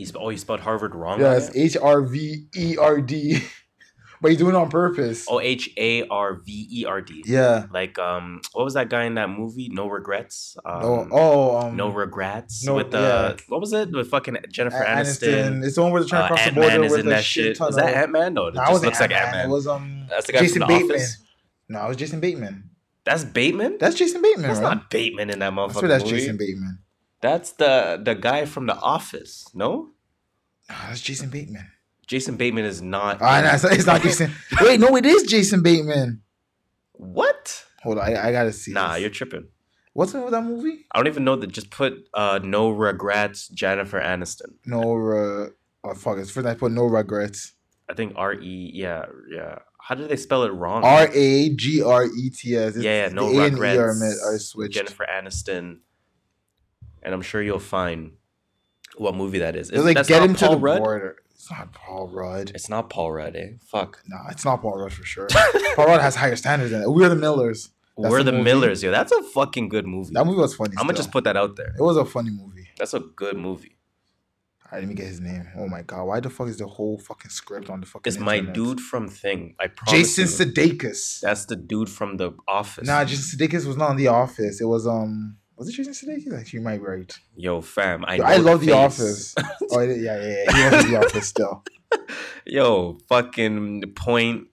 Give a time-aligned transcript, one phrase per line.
[0.00, 1.20] He's oh, he spelled Harvard wrong.
[1.20, 1.54] Yeah, it's?
[1.54, 3.42] H R V E R D.
[4.22, 5.24] But he's doing it on purpose.
[5.30, 7.22] Oh, H A R V E R D.
[7.26, 7.64] Yeah.
[7.72, 9.70] Like um, what was that guy in that movie?
[9.72, 10.58] No regrets.
[10.62, 12.62] Um, oh, oh, um, no regrets.
[12.66, 13.36] no- with the yeah.
[13.48, 13.90] what was it?
[13.92, 15.64] With fucking Jennifer A- Aniston.
[15.64, 17.06] It's the one where they're trying to Uh, cross Ant the border is with in
[17.06, 17.58] that shit.
[17.58, 18.34] Is that Ant Man?
[18.34, 19.46] No, it No, just looks like Ant Ant-Man.
[19.46, 20.96] It was um That's the guy Jason from the Bateman.
[20.96, 21.22] Office.
[21.70, 22.70] No, it was Jason Bateman.
[23.04, 23.78] That's Bateman.
[23.80, 24.74] That's Jason Bateman, That's right?
[24.74, 26.18] not Bateman in that motherfucker that's movie.
[26.18, 26.78] Jason Bateman.
[27.20, 29.46] That's the the guy from the Office.
[29.54, 29.90] No,
[30.68, 31.70] No, that's Jason Bateman.
[32.06, 33.20] Jason Bateman is not.
[33.20, 34.32] In- no, it's, it's not Jason.
[34.60, 36.22] Wait, no, it is Jason Bateman.
[36.92, 37.64] What?
[37.82, 38.72] Hold on, I, I gotta see.
[38.72, 39.00] Nah, this.
[39.02, 39.48] you're tripping.
[39.92, 40.86] What's the name of that movie?
[40.92, 41.48] I don't even know that.
[41.48, 44.54] Just put uh, no regrets, Jennifer Aniston.
[44.66, 45.48] No, uh,
[45.84, 47.52] oh fuck, it's first I put no regrets.
[47.88, 48.70] I think R E.
[48.74, 49.58] Yeah, yeah.
[49.82, 50.84] How did they spell it wrong?
[50.84, 52.76] R A G R E T S.
[52.76, 54.22] Yeah, yeah, no the A and E are, regrets.
[54.22, 54.74] are switched.
[54.74, 55.78] Jennifer Aniston,
[57.02, 58.12] and I'm sure you'll find
[58.96, 59.68] what movie that is.
[59.68, 60.78] They're like that's get not him to Paul the Rudd?
[60.82, 61.16] border.
[61.32, 62.52] It's not Paul Rudd.
[62.54, 63.34] It's not Paul Rudd.
[63.36, 63.48] Eh?
[63.66, 64.02] Fuck.
[64.06, 65.28] No, it's not Paul Rudd for sure.
[65.74, 66.90] Paul Rudd has higher standards than it.
[66.90, 67.70] We're the Millers.
[67.96, 68.44] That's We're the movie.
[68.44, 68.90] Millers, yo.
[68.90, 70.12] That's a fucking good movie.
[70.12, 70.74] That movie was funny.
[70.78, 71.74] I'm gonna just put that out there.
[71.78, 72.68] It was a funny movie.
[72.78, 73.76] That's a good movie.
[74.64, 75.48] All right, let me get his name.
[75.58, 78.10] Oh my god, why the fuck is the whole fucking script on the fucking?
[78.10, 79.54] It's my dude from Thing.
[79.58, 80.16] I promise.
[80.16, 80.52] Jason you.
[80.52, 81.20] Sudeikis.
[81.20, 82.86] That's the dude from The Office.
[82.86, 84.60] Nah, Jason Sudeikis was not on The Office.
[84.60, 86.32] It was um, was it Jason Sudeikis?
[86.38, 87.18] Actually, you might be right.
[87.36, 88.04] Yo, fam.
[88.06, 88.74] I, Yo, I love The face.
[88.74, 89.34] Office.
[89.70, 90.56] oh yeah, yeah, yeah.
[90.56, 91.62] He was in The Office still.
[92.46, 94.46] Yo, fucking point,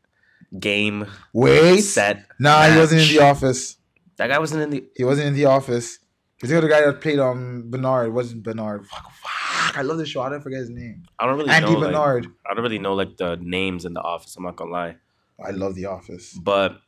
[0.60, 2.26] game, Wait, set.
[2.40, 3.08] nah, he wasn't in.
[3.08, 3.78] The Office.
[4.18, 4.86] That guy wasn't in the.
[4.96, 6.00] He wasn't in The Office.
[6.42, 8.08] He's the other guy that played um Bernard.
[8.08, 8.86] It wasn't Bernard.
[8.86, 9.78] Fuck, fuck.
[9.78, 10.22] I love this show.
[10.22, 11.04] I don't forget his name.
[11.20, 11.80] I don't really Andy know.
[11.80, 12.28] Like, Bernard.
[12.46, 14.36] I don't really know like the names in The Office.
[14.36, 14.98] I'm not gonna lie,
[15.44, 16.34] I love The Office.
[16.34, 16.80] but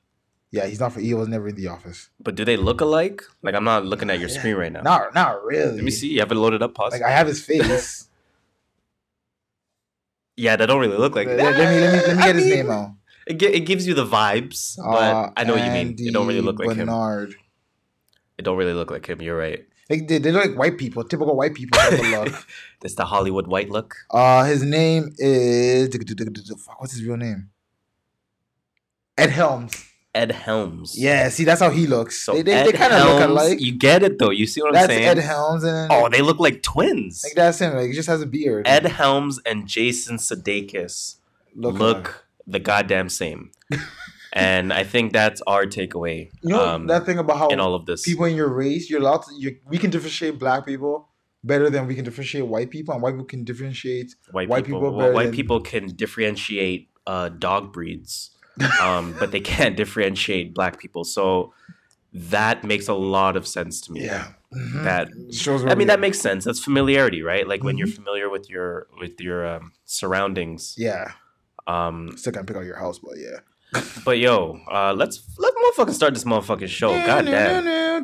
[0.51, 0.99] Yeah, he's not for.
[0.99, 2.09] He was never in The Office.
[2.19, 3.21] but do they look alike?
[3.43, 4.81] Like I'm not looking at your screen right now.
[4.81, 5.75] Not, not really.
[5.75, 6.07] Let me see.
[6.07, 6.73] You have it loaded up.
[6.73, 6.93] Pause.
[6.93, 8.07] Like I have his face.
[10.35, 11.27] yeah, they don't really look like.
[11.27, 12.91] let, let me let me let me I get his mean, name out.
[13.27, 15.95] It, gi- it gives you the vibes, but Uh, I know what you mean.
[15.99, 16.87] It don't really look like him.
[16.87, 17.35] Bernard.
[18.39, 19.21] It don't really look like him.
[19.21, 19.65] You're right.
[19.89, 22.47] Like they, they look like white people, typical white people type of look.
[22.81, 23.95] That's the Hollywood white look.
[24.09, 25.89] Uh, his name is
[26.65, 26.79] fuck.
[26.81, 27.49] What's his real name?
[29.17, 29.85] Ed Helms.
[30.19, 30.97] Ed Helms.
[30.97, 32.17] Yeah, see, that's how he looks.
[32.21, 33.61] So they they, they kind of look alike.
[33.61, 34.31] You get it though.
[34.31, 35.05] You see what I'm That's saying?
[35.05, 37.23] Ed Helms, and oh, they look like twins.
[37.23, 37.73] like that's him.
[37.75, 38.67] Like he just has a beard.
[38.67, 41.15] Ed Helms and Jason Sudeikis
[41.55, 42.13] look, alike.
[42.45, 43.51] the goddamn same.
[44.33, 47.73] and I think that's our takeaway You know um, that thing about how in all
[47.73, 48.03] of this.
[48.03, 49.33] people in your race, you're allowed to.
[49.35, 51.07] You, we can differentiate black people
[51.43, 54.15] better than we can differentiate white people, and white people can differentiate.
[54.31, 58.31] white, white people, people well, white than- people can differentiate uh, dog breeds,
[58.81, 61.03] um, but they can't differentiate black people.
[61.03, 61.53] So
[62.13, 64.05] that makes a lot of sense to me.
[64.05, 64.83] Yeah, Mhm.
[64.83, 65.63] That shows.
[65.65, 66.43] I mean that makes sense.
[66.45, 67.47] That's familiarity, right?
[67.47, 67.95] Like when you're Mhm.
[67.95, 70.73] familiar with your with your um, surroundings.
[70.77, 71.11] Yeah,
[71.67, 73.39] Um, still can't pick out your house, but yeah.
[74.05, 76.89] but yo, uh, let's let motherfucking start this motherfucking show.
[77.05, 78.03] God damn.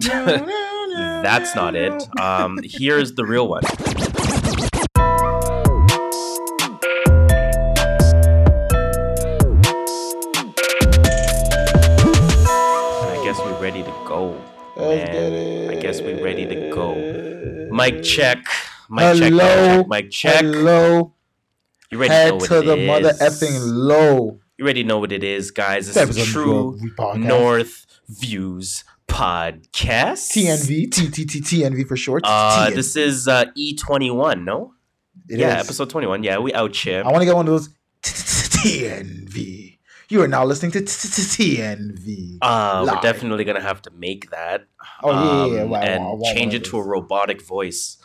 [1.23, 1.93] That's not it.
[2.19, 3.63] Um, here's the real one.
[17.77, 17.83] Go.
[17.83, 18.37] Mic check.
[18.89, 19.31] Mic check.
[19.31, 19.83] Hello.
[19.83, 20.43] Mic check.
[20.43, 21.13] Hello.
[21.91, 24.39] You ready to know Head what to it the mother effing low.
[24.57, 25.87] You already know what it is, guys.
[25.87, 26.79] This This is True.
[27.15, 30.31] North Views Podcast.
[30.31, 32.23] TNV, TTT, TNV for short.
[32.25, 34.73] Uh, this is uh, E21, no?
[35.29, 35.65] It yeah, is.
[35.65, 36.23] episode 21.
[36.23, 37.03] Yeah, we out here.
[37.05, 37.69] I want to get one of those
[38.01, 39.77] TNV.
[40.09, 42.37] You are now listening to TNV.
[42.41, 44.67] Uh, we're definitely gonna have to make that
[45.03, 45.61] Oh yeah, yeah, yeah.
[45.63, 47.97] um, Wow, and wow, wow, change wow, it to a robotic voice.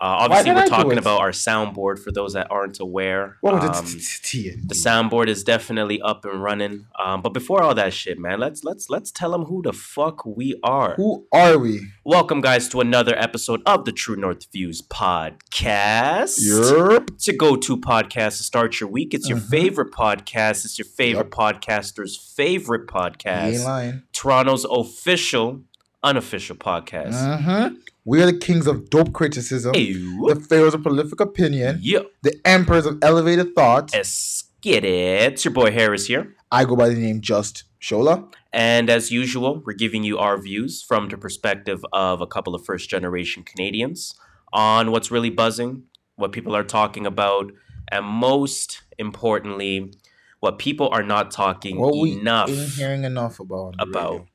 [0.00, 3.38] Uh, obviously, we're I talking about our soundboard for those that aren't aware.
[3.46, 6.86] Um, the soundboard is definitely up and running.
[7.02, 10.26] Um, but before all that shit, man, let's let's let's tell them who the fuck
[10.26, 10.94] we are.
[10.96, 11.86] Who are we?
[12.04, 16.40] Welcome, guys, to another episode of the True North Views podcast.
[16.40, 17.10] Yerp.
[17.12, 19.14] It's your go-to podcast to start your week.
[19.14, 19.48] It's your Mhm.
[19.48, 20.64] favorite podcast.
[20.64, 23.64] It's your favorite podcaster's favorite podcast.
[23.64, 24.02] lying.
[24.12, 25.60] Toronto's official,
[26.04, 27.14] unofficial podcast.
[27.14, 27.74] Mm-hmm.
[28.04, 32.00] We are the kings of dope criticism, the pharaohs of prolific opinion, Yeah.
[32.22, 33.90] the emperors of elevated thought.
[34.60, 35.32] Get it.
[35.32, 36.34] It's your boy Harris here.
[36.50, 38.32] I go by the name Just Shola.
[38.52, 42.64] And as usual, we're giving you our views from the perspective of a couple of
[42.64, 44.14] first generation Canadians
[44.52, 45.82] on what's really buzzing,
[46.16, 47.52] what people are talking about,
[47.90, 49.92] and most importantly,
[50.40, 53.74] what people are not talking What we enough ain't hearing enough about.
[53.78, 54.26] about.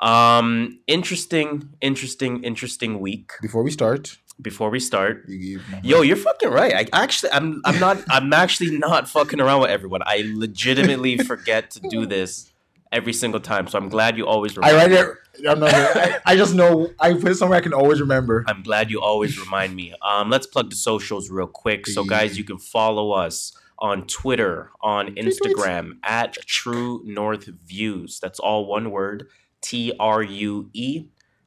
[0.00, 3.32] Um, interesting, interesting, interesting week.
[3.42, 5.28] Before we start, before we start.
[5.28, 6.74] You Yo, you're fucking right.
[6.74, 10.00] I actually, I'm, I'm not, I'm actually not fucking around with everyone.
[10.04, 12.50] I legitimately forget to do this
[12.90, 13.66] every single time.
[13.68, 14.56] So I'm glad you always.
[14.58, 15.06] I write it.
[15.46, 18.44] I'm not, I, I just know I put it somewhere I can always remember.
[18.48, 19.94] I'm glad you always remind me.
[20.02, 21.86] Um, let's plug the socials real quick.
[21.86, 28.18] So, guys, you can follow us on Twitter, on Instagram at True North Views.
[28.20, 29.28] That's all one word
[29.60, 31.06] T R U E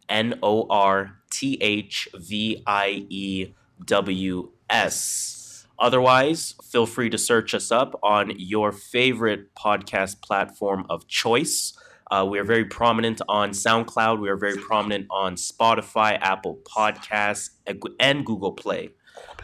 [0.10, 3.54] N O R T H V I E
[3.86, 5.65] W S.
[5.80, 11.74] Otherwise, feel free to search us up on your favorite podcast platform of choice.
[12.12, 14.19] Uh, we are very prominent on SoundCloud.
[14.19, 17.50] We are very prominent on Spotify, Apple Podcasts,
[18.00, 18.92] and Google Play.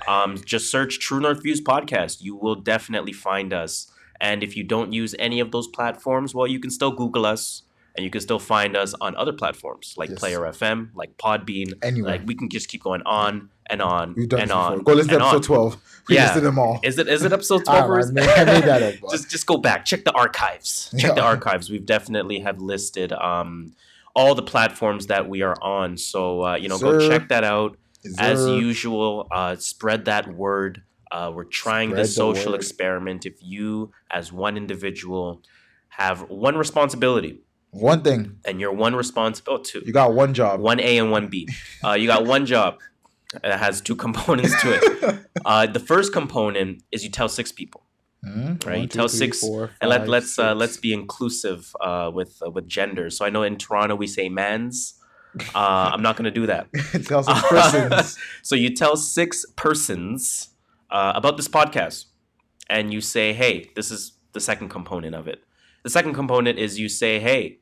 [0.07, 2.21] Um, just search True North Views Podcast.
[2.21, 3.92] You will definitely find us.
[4.21, 7.63] And if you don't use any of those platforms, well, you can still Google us
[8.00, 10.19] and you can still find us on other platforms like Yes.
[10.19, 11.74] Player FM, like Podbean.
[11.84, 14.63] Anyway, Like we can just keep going on and on we've done and before.
[14.63, 14.84] on.
[14.84, 15.36] Go listen to and on.
[15.36, 15.78] episode 12.
[16.07, 16.24] We Yeah.
[16.28, 16.80] listed them all.
[16.81, 17.90] Is it is it episode twelve?
[17.90, 18.96] or is- I made, I made that up.
[19.12, 20.94] just just go back, check the archives.
[20.98, 21.69] Check the archives.
[21.69, 23.74] We've definitely have listed um
[24.16, 25.98] all the platforms that we are on.
[25.98, 27.75] So uh, you know, go check that out.
[28.18, 30.84] As usual, uh, spread that word.
[31.12, 32.60] Uh, we're trying Spread this the social word.
[32.62, 33.25] experiment.
[33.25, 35.42] If you, as one individual,
[35.90, 40.60] have one responsibility, One thing, and you're one responsibility, you got one job.
[40.60, 41.48] one A and one B,
[41.83, 42.80] uh, you got one job.
[43.44, 45.19] It has two components to it.
[45.45, 47.81] Uh, the first component is you tell six people.
[48.24, 48.56] Hmm?
[48.66, 51.74] Right, One, tell two, three, six- four, and let, five, let's uh, let's be inclusive
[51.80, 53.10] uh, with uh, with gender.
[53.10, 54.95] So I know in Toronto we say mans.
[55.56, 56.68] Uh, I'm not going to do that.
[57.06, 58.18] tell some persons.
[58.42, 60.50] So you tell six persons
[60.89, 62.06] uh, about this podcast,
[62.69, 65.44] and you say, "Hey, this is the second component of it."
[65.83, 67.59] The second component is you say, "Hey,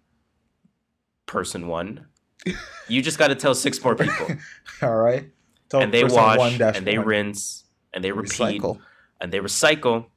[1.28, 2.08] person one,
[2.88, 4.28] you just got to tell six more people,
[4.82, 5.30] All right.
[5.70, 7.08] Tell and they wash, and they one.
[7.08, 8.80] rinse, and they repeat, Recycle.
[9.22, 10.08] and they recycle."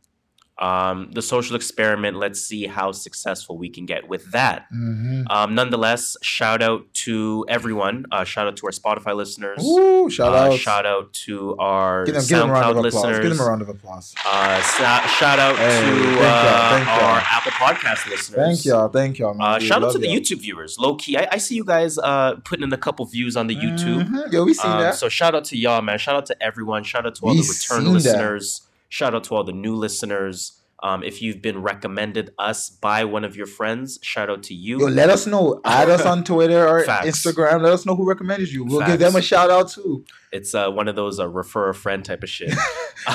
[0.61, 2.19] Um, the social experiment.
[2.19, 4.67] Let's see how successful we can get with that.
[4.75, 5.25] Mhm.
[5.31, 8.05] Um, nonetheless, shout out to everyone.
[8.13, 9.65] Uh, shout out to our Spotify listeners.
[9.65, 10.59] Ooh, shout uh, out.
[10.59, 13.19] Shout out to our Give them, give them a round SoundCloud listeners.
[13.21, 14.15] Give them a round of applause.
[14.27, 17.05] Uh, shout out Hey, to thank y'all, uh, thank y'all.
[17.09, 18.29] our Apple Podcast listeners.
[18.29, 18.89] Thank y'all.
[18.89, 19.41] Thank y'all.
[19.41, 20.17] Uh, shout out to the y'all.
[20.21, 20.79] YouTube viewers.
[20.79, 23.57] Low key, I, I see you guys uh, putting in a couple views on the
[23.57, 24.07] YouTube.
[24.09, 24.31] Mhm.
[24.33, 24.95] Yo, we seen Um, that.
[24.97, 25.99] so shout out to y'all, man.
[25.99, 26.85] Shout out to everyone.
[26.85, 28.61] Shout out to all We the return listeners.
[28.61, 28.67] that.
[28.91, 30.57] Shout out to all the new listeners.
[30.83, 34.81] Um, if you've been recommended us by one of your friends, shout out to you.
[34.81, 35.61] Yo, let us know.
[35.63, 37.07] Add us on Twitter or Facts.
[37.07, 37.61] Instagram.
[37.61, 38.65] Let us know who recommended you.
[38.65, 40.07] We'll give them a shout out too.
[40.33, 42.53] It's uh, one of those uh, refer a friend type of shit.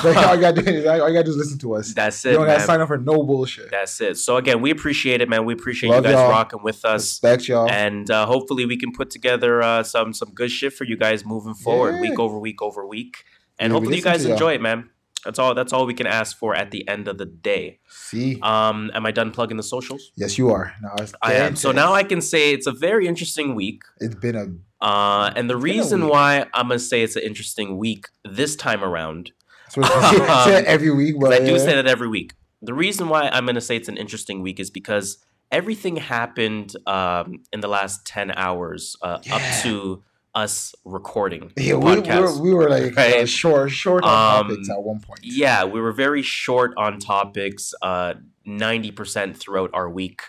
[0.02, 1.94] Like, all you gotta do is all you gotta do is listen to us.
[1.94, 3.70] That's You it, don't gotta sign up for no bullshit.
[3.70, 4.16] That's it.
[4.16, 5.44] So again, we appreciate it, man.
[5.44, 6.28] We appreciate Love you guys y'all.
[6.30, 7.02] rocking with us.
[7.02, 7.70] Respect y'all.
[7.70, 11.24] and uh, hopefully we can put together uh, some some good shit for you guys
[11.24, 12.00] moving forward Yeah.
[12.00, 13.24] week over week over week
[13.60, 14.90] and Yeah, hopefully you guys enjoy it man
[15.26, 17.80] that's all that's all we can ask for at the end of the day.
[17.88, 20.12] See, um am i done plugging the socials?
[20.16, 20.72] Yes, you are.
[20.82, 21.56] Now i am.
[21.56, 23.80] so now i can say it's a very interesting week.
[24.00, 24.46] It's been a
[24.84, 28.02] uh and the It's been a reason why i'm gonna say it's an interesting week
[28.40, 29.32] this time around
[29.70, 32.30] so it's say it every week, but i do say that every week.
[32.62, 35.06] The reason why i'm gonna say it's an interesting week is because
[35.50, 39.36] everything happened um in the last 10 hours uh, Yeah.
[39.36, 40.02] up to
[40.36, 42.20] us recording Yeah, we, we, podcast.
[42.36, 45.20] were, we were like uh, short, short on Um, topics at one point.
[45.24, 48.14] Yeah, we were very short on topics, uh,
[48.46, 50.20] 90% throughout our week.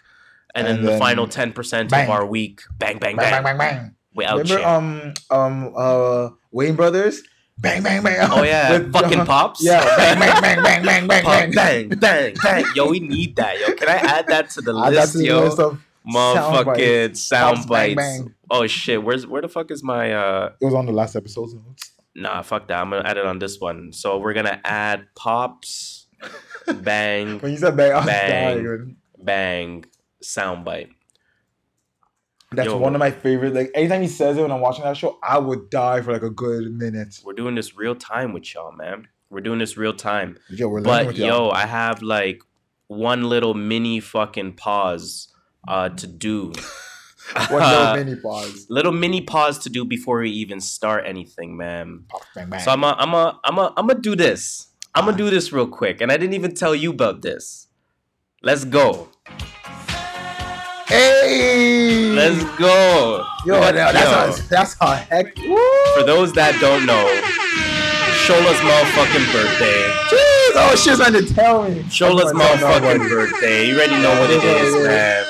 [0.55, 3.43] And, And then, the final 10% of our week, bang, bang, Bang, bang.
[3.43, 3.95] bang, bang, bang.
[4.15, 7.21] We out Remember, um, um, uh, Wayans Brothers,
[7.59, 8.27] bang, bang, bang.
[8.31, 8.71] Oh, yeah.
[8.79, 9.63] With, Fucking uh, pops.
[9.63, 11.51] Yeah, bang, bang, bang, bang, bang, bang, Pop, bang.
[11.51, 12.65] bang, bang, bang.
[12.75, 13.73] Yo, we need that, yo.
[13.75, 15.43] Can I add that to the Add that list, to the yo?
[15.43, 17.67] list of- Motherfucking sound
[18.49, 18.63] Bang, bang.
[18.63, 19.03] Oh, shit.
[19.03, 20.11] Where's Where the fuck is my.
[20.13, 21.91] uh It was on the last episode's notes.
[22.15, 22.79] Nah, fuck that.
[22.81, 23.93] I'm to add it on this one.
[23.93, 26.07] So we're to add pops,
[26.81, 28.63] bang, When you said bang, I was Bang.
[28.63, 28.95] dying.
[29.19, 29.85] bang,
[30.23, 30.89] soundbite.
[32.53, 32.77] That's Yo.
[32.77, 33.53] one of my favorite.
[33.53, 36.23] Like anytime he says it when I'm watching that show, I would die for like
[36.23, 37.19] a good minute.
[37.23, 39.09] We're doing this real time with y'all, man.
[39.29, 40.37] We're doing this real time.
[40.49, 41.27] Yo, we're But with y'all.
[41.27, 42.41] yo, I have like
[42.87, 45.27] one little mini fucking pause
[45.67, 46.53] uh to do.
[47.49, 48.67] one little uh, mini pause.
[48.69, 52.05] little mini pause to do before we even start anything, man.
[52.07, 52.59] Pop, bang, bang.
[52.61, 54.67] So I'm a, I'm a, I'm a, I'm gonna do this.
[54.95, 55.17] I'm gonna ah.
[55.17, 57.67] do this real quick, and I didn't even tell you about this.
[58.41, 59.09] Let's go.
[60.87, 63.25] hey, Let's go.
[63.45, 64.43] yo, Let- that- that's yo.
[64.43, 65.35] how that's how heck.
[65.35, 67.05] For those that don't know,
[68.23, 69.83] Shola's motherfucking birthday.
[70.07, 71.81] Jeez, oh shit's trying to tell me.
[71.83, 73.67] Shola's motherfucking birthday.
[73.67, 75.25] You already know what it is, man.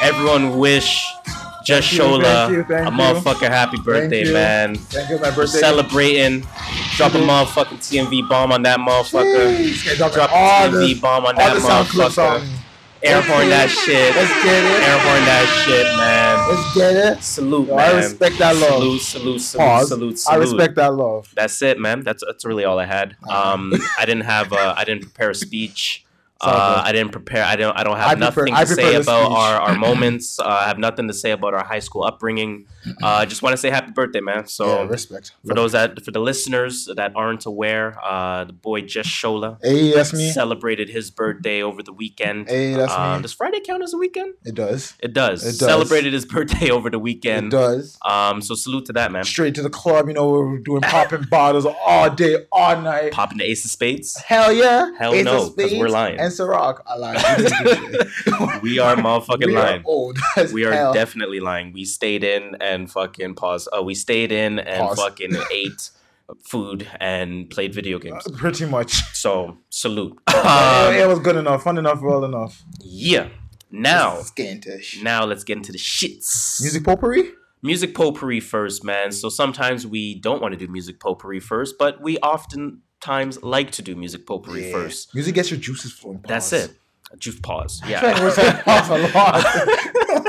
[0.00, 1.06] Everyone wish
[1.62, 4.76] Just Thank Shola, thank you, thank a motherfucker happy birthday, man.
[4.76, 5.58] Thank you, my birthday.
[5.60, 6.40] Celebrating.
[6.96, 7.26] Drop a Mhm.
[7.28, 9.56] motherfucking TNV bomb on that motherfucker.
[9.58, 10.32] Jeez, drop Drop a
[10.70, 12.40] TNV bomb on that the sound clips motherfucker.
[12.40, 12.48] on.
[13.02, 14.16] Air horn that shit.
[14.16, 14.82] Let's get it.
[14.88, 16.48] Air horn that shit, man.
[16.48, 17.22] Let's get it.
[17.22, 17.90] Salute, Yo, man.
[17.90, 18.70] I respect that love.
[18.72, 19.88] Salute, salute, salute, Pause.
[19.88, 21.28] salute, I respect that love.
[21.36, 22.02] That's it, man.
[22.04, 23.16] That's that's really all I had.
[23.28, 26.04] Um, I didn't have uh, I didn't prepare a speech.
[26.42, 26.82] Uh.
[26.84, 27.44] I didn't prepare.
[27.44, 27.76] I don't.
[27.76, 29.36] I don't have I nothing I to say about speech.
[29.38, 30.38] our, our moments.
[30.38, 32.66] Uh, I have nothing to say about our high school upbringing.
[33.02, 34.46] Uh, I just want to say happy birthday, man.
[34.46, 35.32] So yeah, respect.
[35.46, 39.92] for those that for the listeners that aren't aware, uh, the boy Just Shola Hey,
[39.92, 40.30] that's me.
[40.30, 42.48] celebrated his birthday over the weekend.
[42.48, 43.22] Hey, that's Uh, me.
[43.22, 44.32] does Friday count as a weekend?
[44.44, 44.94] It does.
[45.00, 45.42] It does.
[45.44, 45.58] It does.
[45.58, 47.48] Celebrated his birthday over the weekend.
[47.52, 47.98] It does.
[48.02, 49.24] Um, so salute to that man.
[49.24, 53.12] Straight to the club, you know, we're doing popping bottles all day, all night.
[53.12, 54.16] Popping the Ace of Spades.
[54.16, 54.90] Hell yeah.
[54.98, 56.18] Hell Ace no, 'cause we're lying.
[56.18, 56.80] And Ciroc.
[56.86, 57.16] I lied.
[57.38, 58.62] We didn't do shit.
[58.62, 59.82] We are motherfucking We are lying.
[59.84, 60.92] old as We are hell.
[60.92, 61.72] definitely lying.
[61.72, 63.68] We stayed in and fucking pause.
[63.76, 64.98] Uh, we stayed in and Pause.
[65.00, 65.90] fucking ate
[66.44, 68.24] food and played video games.
[68.36, 68.92] Pretty much.
[69.16, 70.16] So salute.
[70.28, 72.62] Uh, it Um, was good enough, fun enough, well enough.
[72.80, 73.28] yeah.
[73.72, 74.20] Now,
[75.02, 76.60] now let's get into the shits.
[76.60, 77.30] Music potpourri?
[77.62, 79.12] music potpourri first, man.
[79.12, 82.18] So sometimes we don't want to do music potpourri first, but we
[83.00, 84.72] oftentimes like to do music potpourri Yeah.
[84.72, 85.14] first.
[85.14, 86.20] Music gets your juices flowing.
[86.26, 86.76] That's it.
[87.18, 87.80] Juice pause.
[87.84, 88.62] I feel like Yeah.
[88.62, 89.08] pause a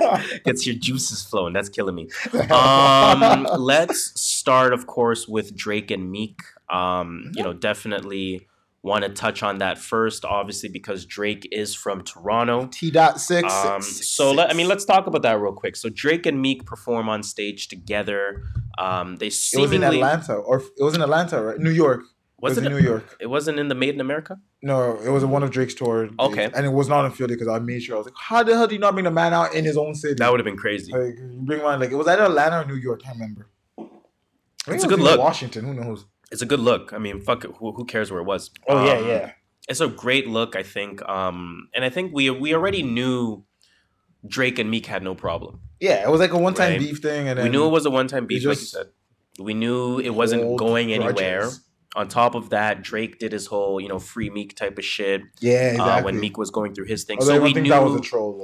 [0.10, 0.22] lot.
[0.46, 1.54] Gets your juices flowing.
[1.54, 2.10] That's killing me.
[2.50, 6.42] um, let's start, of course, with Drake and Meek.
[6.70, 8.48] Um, you know, definitely
[8.82, 12.68] want to touch on that first, obviously, because Drake is from Toronto.
[12.72, 13.54] T dot six.
[13.54, 15.76] Um, six, so let I mean, let's talk about that real quick.
[15.76, 18.42] So Drake and Meek perform on stage together.
[18.80, 21.60] Um, they it was in Atlanta, or it was in Atlanta, right?
[21.60, 22.02] New York.
[22.42, 23.18] Was it in New York?
[23.20, 24.40] It wasn't in the Made in America.
[24.62, 26.10] No, it was in one of Drake's tour.
[26.20, 26.50] Okay.
[26.54, 28.56] and it was not in Philly because I made sure I was like, how the
[28.56, 30.16] hell do you not bring the man out in his own city?
[30.16, 30.92] That would have been crazy.
[30.92, 33.02] like, you bring one like it was either Atlanta or New York.
[33.04, 33.48] I Can't remember.
[33.80, 35.20] I It's it a good look.
[35.20, 36.06] Washington, who knows?
[36.32, 36.94] It's a good look.
[36.94, 37.52] I mean, fuck it.
[37.58, 38.52] Who, who cares where it was?
[38.68, 39.32] Oh yeah, Um, yeah.
[39.68, 41.02] it's a great look, I think.
[41.10, 43.44] Um, and I think we we already knew
[44.26, 45.60] Drake and Meek had no problem.
[45.80, 46.80] Yeah, it was like a one time Right.
[46.80, 48.88] beef thing, and then we knew it was a one time beef, like you said.
[49.40, 51.14] We knew it wasn't going anywhere.
[51.42, 51.62] grudges.
[51.96, 55.22] On top of that, Drake did his whole, you know, free Meek type of shit
[55.42, 55.92] Yeah, exactly.
[55.92, 57.18] uh, when Meek was going through his thing.
[57.20, 57.70] Although so don't we think knew.
[57.72, 58.38] that was a troll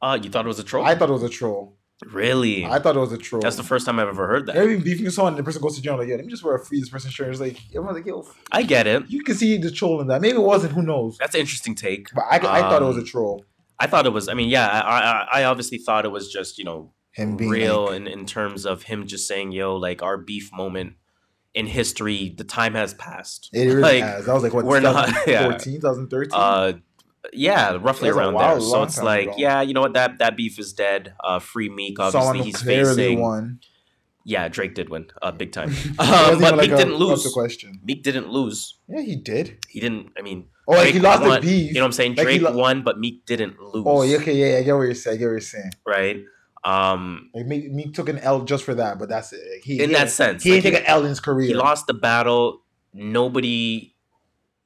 [0.00, 0.06] though.
[0.06, 0.86] uh, you thought it was a troll?
[0.86, 1.76] I thought it was a troll.
[2.12, 2.64] really?
[2.64, 3.42] I thought it was a troll.
[3.42, 4.54] That's the first time I've ever heard that.
[4.54, 5.96] Every beefing with someone, the person goes to jail.
[5.98, 7.28] Like, yeah, let me just wear a free this person shirt.
[7.30, 9.02] It's like everyone's like, yo, I get it.
[9.08, 10.20] you can see the troll in that.
[10.20, 10.72] Maybe it wasn't.
[10.74, 11.18] Who knows?
[11.18, 12.14] That's an interesting take.
[12.14, 13.44] But I, I thought it was a Um, troll.
[13.80, 14.28] I thought it was.
[14.28, 17.50] I mean, yeah, I, I, I obviously thought it was just you know Him being
[17.50, 20.94] real like- in, in terms of him just saying, yo, like our beef moment
[21.54, 23.48] in history, the time has passed.
[23.52, 24.26] It really like, has.
[24.26, 25.56] That was like what we're not- yeah.
[25.56, 26.30] 2013.
[26.32, 26.72] Uh,
[27.32, 28.60] yeah, roughly It was a around while- there.
[28.68, 29.34] So it's like, ago.
[29.38, 29.94] yeah, you know what?
[29.94, 31.14] That that beef is dead.
[31.22, 31.98] Uh, free Meek.
[31.98, 33.20] Obviously, he's facing.
[33.20, 33.60] won.
[34.24, 35.72] Yeah, Drake did win, uh, big time.
[35.98, 37.24] Uh, but Meek a- didn't lose.
[37.24, 37.80] the question?
[37.82, 38.78] Meek didn't lose.
[38.88, 39.58] Yeah, he did.
[39.68, 40.10] He didn't.
[40.18, 41.68] I mean, Oh, like he lost the won- beef.
[41.68, 42.14] You know what I'm saying?
[42.14, 43.84] Like, Drake lo- won, but Meek didn't lose.
[43.86, 45.16] Oh, yeah, okay, yeah, I get what you're saying.
[45.16, 45.70] I get what you're saying.
[45.86, 46.18] Right.
[46.68, 49.40] Um, Like me, me took an L just for that, but that's it.
[49.64, 51.46] He, in he, that sense, he like, didn't take an L in his career.
[51.48, 52.62] he lost the battle.
[52.92, 53.94] Nobody.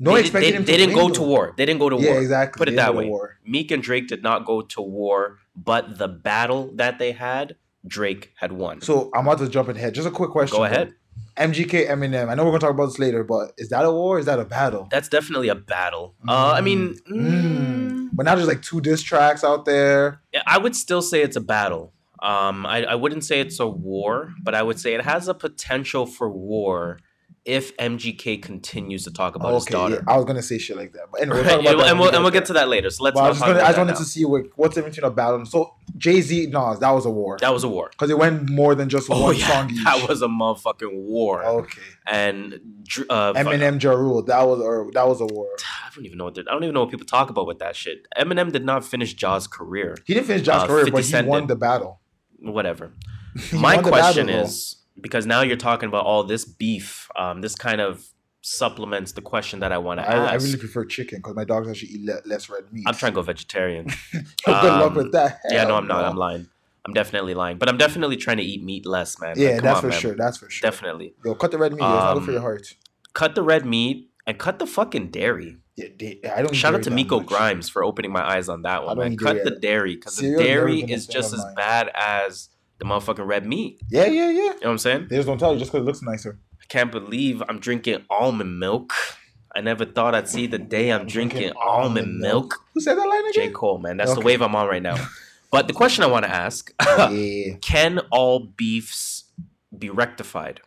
[0.00, 1.54] no they, expected they, him they didn't go to war.
[1.56, 2.20] They didn't go to Yeah, war.
[2.20, 2.58] exactly.
[2.58, 3.06] Put it that way.
[3.06, 3.38] war.
[3.44, 7.56] Meek and Drake did not go to war, but the battle that they had,
[7.86, 8.80] Drake had won.
[8.80, 9.94] So I'm about to jump ahead.
[9.94, 10.56] Just a quick question.
[10.58, 10.94] Go ahead.
[11.36, 12.28] MGK Eminem.
[12.28, 14.16] I know we're gonna talk about this later, but is that a war?
[14.16, 14.86] Or is that a battle?
[14.90, 16.14] That's definitely a battle.
[16.28, 17.32] Uh, I mean, Mm.
[17.32, 20.20] mm, But now there's like two diss tracks out there.
[20.46, 21.92] I would still say it's a battle.
[22.22, 25.34] Um, I, I wouldn't say it's a war, but I would say it has a
[25.34, 26.98] potential for war
[27.44, 29.94] if MGK continues to talk about his okay, daughter.
[30.06, 31.78] yeah, I was gonna say shit like that, but anyway, we'll Right, talk about and,
[31.78, 32.88] we'll, and, we'll, and we'll get to that later.
[32.90, 33.98] So let's I just gonna, I just wanted now.
[33.98, 35.44] to see what, what's the between a battle.
[35.46, 37.88] So Jay Z, Nas, that was a war That was a war.
[37.90, 39.82] because it went more than just Oh one yeah, song each.
[39.84, 41.44] that was a motherfucking war.
[41.44, 41.80] okay.
[42.06, 42.54] And
[43.10, 45.48] uh, Eminem, Ja Rule, that was or that was a war.
[45.84, 47.74] I don't even know what I don't even know what people talk about with that
[47.74, 48.06] shit.
[48.16, 49.96] Eminem did not finish Ja's career.
[50.06, 51.48] He didn't finish Josh Uh, career, but he won did.
[51.48, 52.00] the battle.
[52.38, 52.92] Whatever.
[53.52, 54.50] My question battle, though.
[55.00, 57.08] Because now you're talking about all this beef.
[57.16, 58.04] Um, this kind of
[58.44, 61.68] supplements the question that I want to I, I really prefer chicken because my dogs
[61.68, 62.84] actually eat le- less red meat.
[62.88, 63.86] I'm trying to go vegetarian.
[64.12, 65.40] Good luck um, with that.
[65.50, 66.04] yeah, no, I'm not.
[66.04, 66.48] I'm lying.
[66.84, 69.34] I'm definitely lying, but I'm definitely trying to eat meat less, man.
[69.38, 70.00] Yeah, Like, that's on, for man.
[70.00, 70.14] sure.
[70.16, 70.68] That's for sure.
[70.68, 71.76] Definitely Yo, cut the red meat.
[71.78, 72.74] it's not good for Um, your heart.
[73.14, 75.58] cut the red meat and cut the fucking dairy.
[75.76, 76.54] Yeah, they, I don't.
[76.54, 77.26] Shout out to Miko much.
[77.28, 79.16] Grimes for opening my eyes on that one, man.
[79.16, 82.48] Cut the dairy because the dairy is just as bad as
[82.82, 83.80] the motherfucking red meat.
[83.88, 84.30] Yeah, yeah, yeah.
[84.30, 85.06] You know what I'm saying?
[85.08, 86.38] They just don't tell you just because it looks nicer.
[86.60, 88.92] I can't believe I'm drinking almond milk.
[89.54, 92.54] I never thought I'd see the day I'm drinking, almond milk.
[92.74, 93.32] Who said that line again?
[93.34, 93.50] J.
[93.50, 93.98] Cole, man.
[93.98, 94.96] That's the wave I'm on right now.
[95.50, 97.56] But the question I want to ask yeah.
[97.60, 99.24] can all beefs
[99.76, 100.60] be rectified?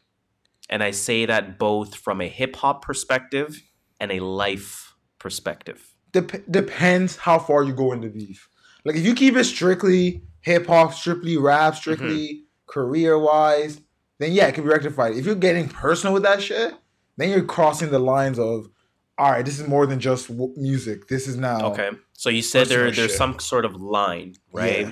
[0.69, 3.61] And I say that both from a hip hop perspective
[3.99, 5.95] and a life perspective.
[6.11, 8.47] Dep- depends how far you go into beef.
[8.85, 11.79] Like if you keep it strictly hip hop, strictly rap, mm-hmm.
[11.79, 13.81] strictly career wise,
[14.19, 15.15] then yeah, it can be rectified.
[15.15, 16.75] If you're getting personal with that shit,
[17.17, 18.69] then you're crossing the lines of,
[19.17, 21.07] all right, this is more than just w- music.
[21.07, 21.89] This is now Okay.
[22.13, 23.17] So you said there Personal there's shit.
[23.17, 24.87] some sort of line, right?
[24.87, 24.91] Yeah.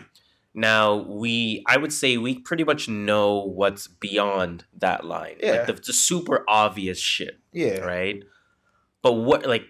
[0.55, 5.35] Now we I would say we pretty much know what's beyond that line.
[5.39, 5.51] Yeah.
[5.51, 8.23] Like the, the super obvious shit, yeah, right?
[9.03, 9.65] But what like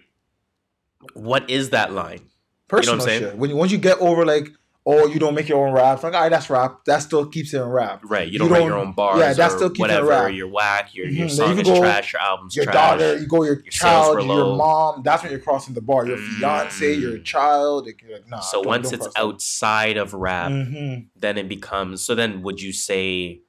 [1.12, 2.30] what is that line?
[2.68, 3.20] personal saying?
[3.20, 3.36] shit.
[3.36, 4.48] When you, once you get over like,
[4.86, 6.84] oh, you don't make your own rap, like all right, that's rap.
[6.84, 8.02] That still keeps it in rap.
[8.04, 8.26] Right.
[8.26, 9.18] You You don't write don't- your own bars.
[9.18, 10.08] yeah, that or still keeps it whatever.
[10.08, 10.32] rap.
[10.32, 10.94] You're whack.
[10.94, 11.30] Your your Mhm.
[11.30, 12.12] Song you is go- trash.
[12.12, 12.74] Your album's Your trash.
[12.74, 15.02] daughter, you go your, Your child, your mom.
[15.02, 16.06] That's when you're crossing the bar.
[16.06, 16.38] Your Mm.
[16.38, 17.86] fiance, your child.
[17.86, 21.06] Like, nah, so don't- once don't it's outside of rap, Mhm.
[21.16, 22.02] then it becomes.
[22.04, 23.40] So then, would you say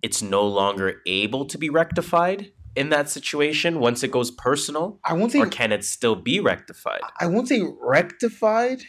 [0.00, 5.12] it's no longer able to be rectified in that situation once it goes personal, I
[5.14, 7.00] won't say or can it still be rectified?
[7.20, 8.82] I won't say rectified.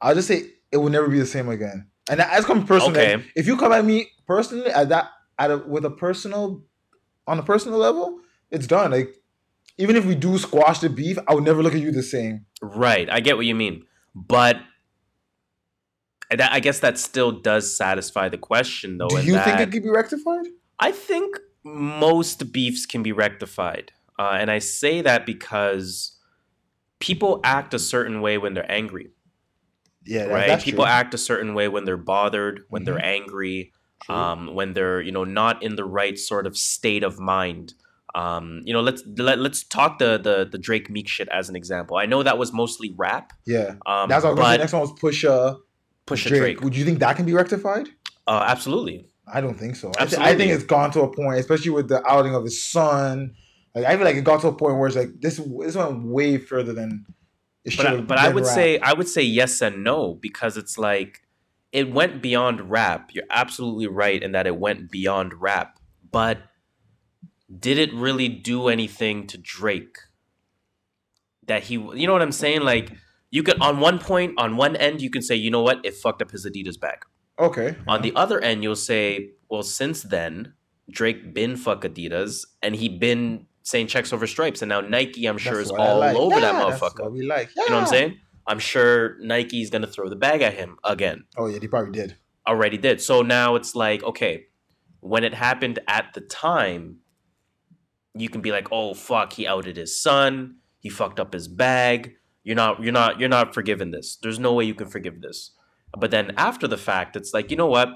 [0.00, 1.88] I'll just say it will never be the same again.
[2.08, 3.00] And that's coming personally.
[3.00, 3.24] Okay.
[3.36, 6.64] If you come at me personally at that at a, with a personal
[7.26, 8.90] on a personal level, it's done.
[8.90, 9.14] Like
[9.78, 12.46] even if we do squash the beef, I would never look at you the same.
[12.60, 13.08] Right.
[13.10, 13.84] I get what you mean,
[14.14, 14.56] but.
[16.32, 19.08] I that- I guess that still does satisfy the question, though.
[19.08, 20.46] do you think it could be rectified?
[20.78, 23.92] I think most beefs can be rectified.
[24.18, 26.16] Uh, and I say that because
[27.00, 29.10] people act a certain way when they're angry,
[30.04, 30.46] Yeah, right?
[30.48, 30.92] that's People true.
[30.92, 33.04] act a certain way when they're bothered, when they're Mhm.
[33.04, 33.72] angry,
[34.08, 37.74] um, when they're, you know, not in the right sort of state of mind.
[38.14, 41.54] Um, you know, let's let, let's talk the, the the Drake Meek shit as an
[41.54, 41.96] example.
[41.96, 43.32] I know that was mostly rap.
[43.46, 44.42] yeah, Um, that's what I was gonna say.
[44.56, 45.58] but Next one was Pusha
[46.06, 46.40] push a Drake.
[46.40, 46.60] Drake.
[46.62, 47.88] Would you think that can be rectified?
[48.26, 49.06] Uh, absolutely.
[49.32, 49.92] I don't think so.
[49.96, 52.60] I, th- I think it's gone to a point, especially with the outing of his
[52.66, 53.34] son.
[53.76, 55.36] Like I feel like it got to a point where it's like this.
[55.36, 57.06] This went way further than.
[57.76, 58.54] But I, but I would rap.
[58.54, 61.22] say I would say yes and no because it's like
[61.72, 63.10] it went beyond rap.
[63.12, 65.78] You're absolutely right in that it went beyond rap,
[66.10, 66.38] but
[67.58, 69.98] did it really do anything to Drake?
[71.46, 72.62] That he, you know what I'm saying?
[72.62, 72.92] Like
[73.30, 75.94] you could on one point, on one end, you can say, you know what, it
[75.94, 77.04] fucked up his Adidas bag.
[77.38, 77.76] okay.
[77.86, 80.54] On the other end, you'll say, well, since then,
[80.90, 85.38] Drake been fuck Adidas and he been saying checks over stripes, and now Nike, I'm
[85.38, 86.16] sure, That's is all like.
[86.16, 87.10] over that Yeah, that's motherfucker.
[87.10, 87.50] we like.
[87.56, 88.18] You know what I'm saying?
[88.46, 91.24] I'm sure Nike's gonna throw the bag at him again.
[91.36, 92.16] Oh yeah, they probably did.
[92.46, 93.00] Already did.
[93.00, 94.46] So now it's like, okay,
[95.00, 96.96] when it happened at the time,
[98.14, 102.14] you can be like, oh fuck, he outed his son, he fucked up his bag.
[102.42, 104.16] You're not you're not you're not forgiving this.
[104.20, 105.52] There's no way you can forgive this.
[105.96, 107.88] But then after the fact, it's like, you know what?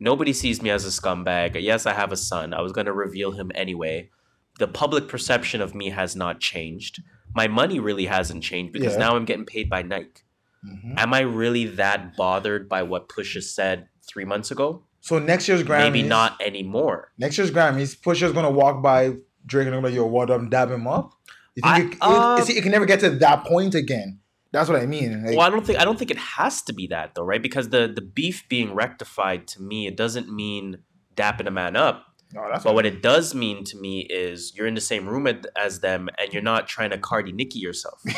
[0.00, 1.60] Nobody sees me as a scumbag.
[1.62, 2.54] Yes, I have a son.
[2.54, 4.10] I was gonna reveal him anyway.
[4.58, 7.02] The public perception of me has not changed.
[7.34, 8.98] My money really hasn't changed because Yeah.
[9.00, 10.22] now I'm getting paid by Nike.
[10.66, 10.94] Mhm.
[10.98, 14.84] Am I really that bothered by what Pusha said three months ago?
[15.00, 17.12] So next year's Grammys, Maybe not anymore.
[17.18, 20.48] Next year's Grammys, Pusha's gonna walk by Drake and gonna be like, "Yo, what up?"
[20.50, 21.12] Dab him up.
[21.54, 22.02] You think I- it, it-
[22.40, 24.18] um, see, it can never get to that point again?
[24.52, 25.24] That's what I mean.
[25.24, 27.42] Like, well, I don't think I don't think it has to be that though, right?
[27.42, 30.78] Because the the beef being rectified to me, it doesn't mean
[31.14, 32.05] dapping a man up.
[32.34, 35.26] No, that's But what it does mean to me is you're in the same room
[35.56, 38.02] as them, and you're not trying to Cardi Nicki yourself.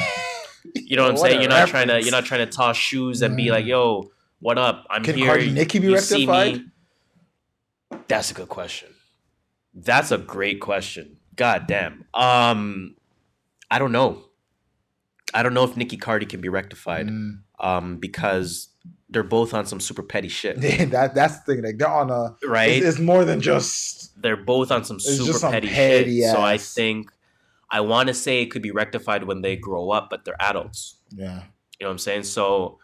[0.75, 1.41] You know what I'm saying?
[1.41, 3.51] You're not trying to you're not trying to toss shoes and be Mm.
[3.53, 4.87] like, "Yo, what up?
[4.91, 6.71] I'm Can here." Cardi Nicki be you see me." rectified?
[8.09, 8.89] That's a good question.
[9.73, 11.19] That's a great question.
[11.37, 12.05] God damn.
[12.13, 12.97] Um,
[13.71, 14.25] I don't know.
[15.33, 17.07] I don't know if Nicki Cardi can be rectified.
[17.07, 17.41] Mm.
[17.61, 18.69] Um, because
[19.11, 21.65] they're both on some super petty shit, that that's the thing.
[21.65, 22.37] Like they're on a.
[22.47, 22.71] right?
[22.71, 24.21] It's, it's more than just.
[24.23, 26.31] they're both on some super some petty, petty shit.
[26.31, 27.11] So I think
[27.71, 30.97] I want to say it could be rectified when they grow up, but they're adults.
[31.11, 31.43] Yeah.
[31.79, 32.25] You know what I'm saying?
[32.25, 32.79] So,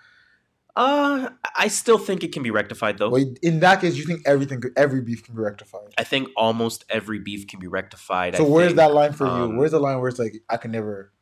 [0.77, 3.11] uh, I still think it can be rectified though.
[3.11, 5.95] Well, in that case, you think everything, could- every beef can be rectified.
[5.97, 8.37] I think almost every beef can be rectified.
[8.37, 8.77] So I where's think.
[8.77, 9.59] that line for um, you?
[9.59, 11.13] Where's the line where it's like I can never?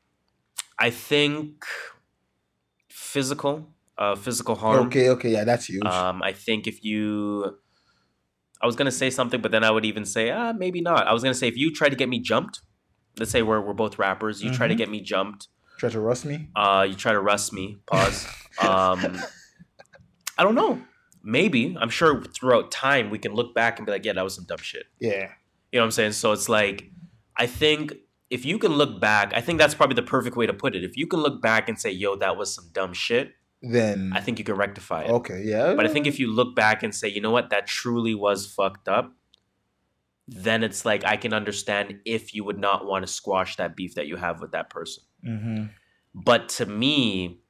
[0.78, 1.64] I think
[3.12, 3.54] physical,
[3.98, 4.86] uh, physical harm.
[4.86, 5.84] Okay, okay, yeah, that's huge.
[5.84, 7.56] Um, I think if you,
[8.60, 11.06] I was gonna say something, but then I would even say, ah, maybe not.
[11.06, 12.60] I was gonna say if you try to get me jumped,
[13.18, 14.78] let's say we're we're both rappers, you try to Mhm.
[14.82, 15.48] get me jumped,
[15.78, 16.48] Try to rust me.
[16.56, 17.78] uh, you try to rust me.
[17.86, 18.26] Pause.
[18.68, 19.00] um,
[20.38, 20.80] I don't know.
[21.24, 24.34] Maybe I'm sure throughout time we can look back and be like, yeah, that was
[24.34, 24.86] some dumb shit.
[25.00, 25.28] Yeah.
[25.70, 26.12] You know what I'm saying?
[26.12, 26.90] So it's like,
[27.36, 27.94] I think
[28.32, 30.82] if you can look back, I think that's probably the perfect way to put it.
[30.82, 34.20] If you can look back and say, yo, that was some dumb shit, then I
[34.20, 35.10] think you can rectify it.
[35.10, 35.74] okay, yeah.
[35.74, 38.46] But I think if you look back and say, you know what, that truly was
[38.46, 39.12] fucked up,
[40.26, 43.94] then it's like I can understand if you would not want to squash that beef
[43.96, 45.04] that you have with that person.
[45.24, 45.64] hmm
[46.14, 47.40] But to me,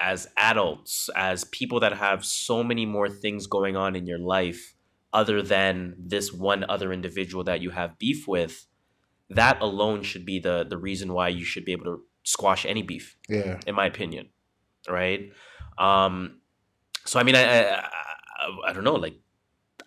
[0.00, 4.74] as adults, as people that have so many more things going on in your life
[5.12, 8.66] other than this one other individual that you have beef with,
[9.30, 12.82] that alone should be the the reason why you should be able to squash any
[12.82, 14.28] beef yeah, in my opinion,
[14.88, 15.32] right?
[15.78, 16.40] Um,
[17.04, 19.14] so I mean, I, I I I don't know, like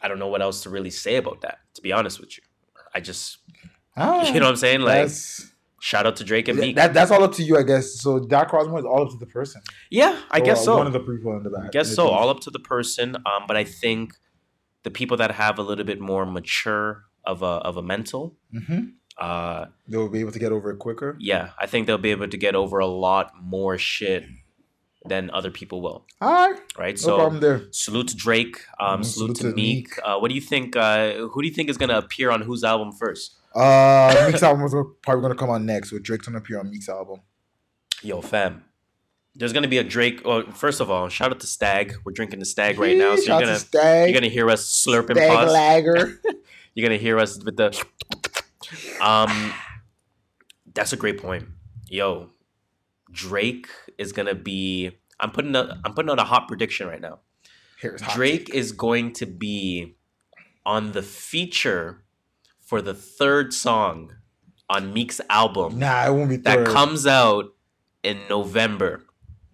[0.02, 1.60] I don't know what else to really say about that.
[1.75, 2.43] To be honest with you,
[2.93, 3.38] I just
[3.97, 4.82] Ah, you know what I'm saying.
[4.82, 5.10] Like
[5.82, 6.75] shout out to Drake and Meek.
[6.75, 8.02] that, that's all up to you, I guess.
[8.02, 9.62] So Dak Crosmore is all up to the person.
[9.89, 10.78] yeah, I Or guess so.
[10.78, 11.65] One of the people in the back.
[11.65, 12.04] I guess so.
[12.06, 12.13] beef.
[12.13, 13.15] All up to the person.
[13.15, 14.13] Um, but I think
[14.84, 18.93] the people that have a little bit more mature of a of a mental, Mhm.
[19.19, 21.15] Uh, They will be able to get over it quicker.
[21.19, 24.23] yeah, I think they'll be able to get over a lot more shit
[25.05, 26.05] than other people will.
[26.21, 26.95] All right, Right.
[26.95, 27.62] no so problem there.
[27.71, 28.58] salute to Drake.
[28.79, 29.88] Um, Mhm, salute, salute to Meek.
[29.89, 29.99] Meek.
[30.03, 30.75] Uh, what do you think?
[30.75, 33.36] Uh, who do you think is gonna appear on whose album first?
[33.55, 36.60] Uh, Meek's album was probably going to come on next with Drake's going to appear
[36.60, 37.21] on Meek's album.
[38.03, 38.63] Yo, fam.
[39.36, 40.21] There's gonna be a Drake.
[40.25, 41.95] Oh, first of all, shout out to Stag.
[42.03, 44.65] We're drinking the Stag right now, so Shout you're gonna Stag, you're gonna hear us
[44.86, 45.51] slurping Stag pause.
[45.53, 46.21] Lager.
[46.75, 47.71] You're gonna hear us with the.
[49.02, 49.54] Um,
[50.74, 51.45] that's a great point.
[51.88, 52.30] Yo,
[53.12, 53.67] Drake
[53.98, 54.91] is gonna be.
[55.19, 57.19] I'm putting a, I'm putting out a hot prediction right now.
[57.80, 58.56] Here's hot Drake take.
[58.56, 59.98] is going to be
[60.65, 62.04] on the feature
[62.60, 64.13] for the third song
[64.69, 67.45] on Meek's album Nah, it won't be that comes out
[68.04, 69.04] in November.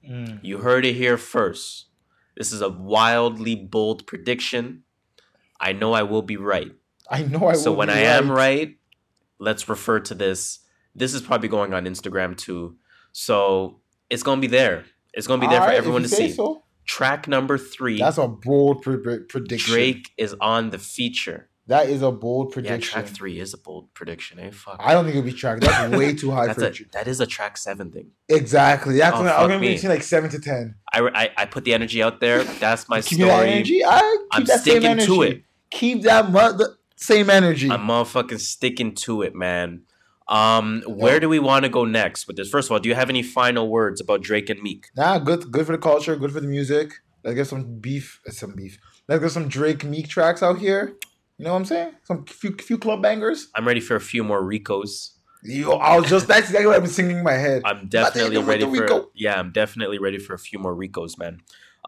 [0.08, 0.40] Mm.
[0.44, 1.86] You heard it here first.
[2.36, 4.84] This is a wildly bold prediction.
[5.60, 6.72] I know I will be right.
[7.10, 8.76] I know I so when I am right,
[9.40, 10.60] let's refer to this.
[10.94, 12.78] This is probably going on Instagram too.
[13.12, 14.86] So it's gonna be there.
[15.14, 16.32] It's gonna be there for Alright, if everyone to see.
[16.32, 16.64] So.
[16.86, 17.98] Track number three.
[17.98, 19.74] That's a bold pre- pre- prediction.
[19.74, 21.50] Drake is on the feature.
[21.68, 22.80] That is a bold prediction.
[23.00, 24.38] Yeah, track three is a bold prediction.
[24.38, 24.52] Eh?
[24.52, 24.78] Fuck.
[24.80, 25.62] I don't think it'll be track.
[25.62, 28.12] That's way too high That's for a, tr- that is a track seven thing.
[28.30, 28.98] Exactly.
[29.00, 30.76] That's Oh, I'm gonna be between like seven to ten.
[30.94, 32.44] I, I, I put the energy out there.
[32.44, 33.84] That's my Keep that energy.
[33.84, 35.08] I keep I'm that same sticking energy.
[35.08, 35.44] to it.
[35.72, 37.70] Keep that mother same energy.
[37.70, 39.84] I'm motherfucking sticking to it, man.
[40.28, 42.50] Um, where do we want to go next with this?
[42.50, 44.88] First of all, do you have any final words about Drake and Meek?
[44.96, 46.94] Nah, good good for the culture, good for the music.
[47.24, 48.80] Let's get some beef, uh, some beef.
[49.08, 50.96] Let's get some Drake Meek tracks out here.
[51.38, 51.92] You know what I'm saying?
[52.04, 53.50] Some few few club bangers.
[53.54, 55.12] I'm ready for a few more Ricos.
[55.44, 57.62] Yo, I was just that's exactly what I've been singing in my head.
[57.66, 59.12] I'm definitely ready for Rico.
[59.14, 61.42] yeah, I'm definitely ready for a few more Ricos, man.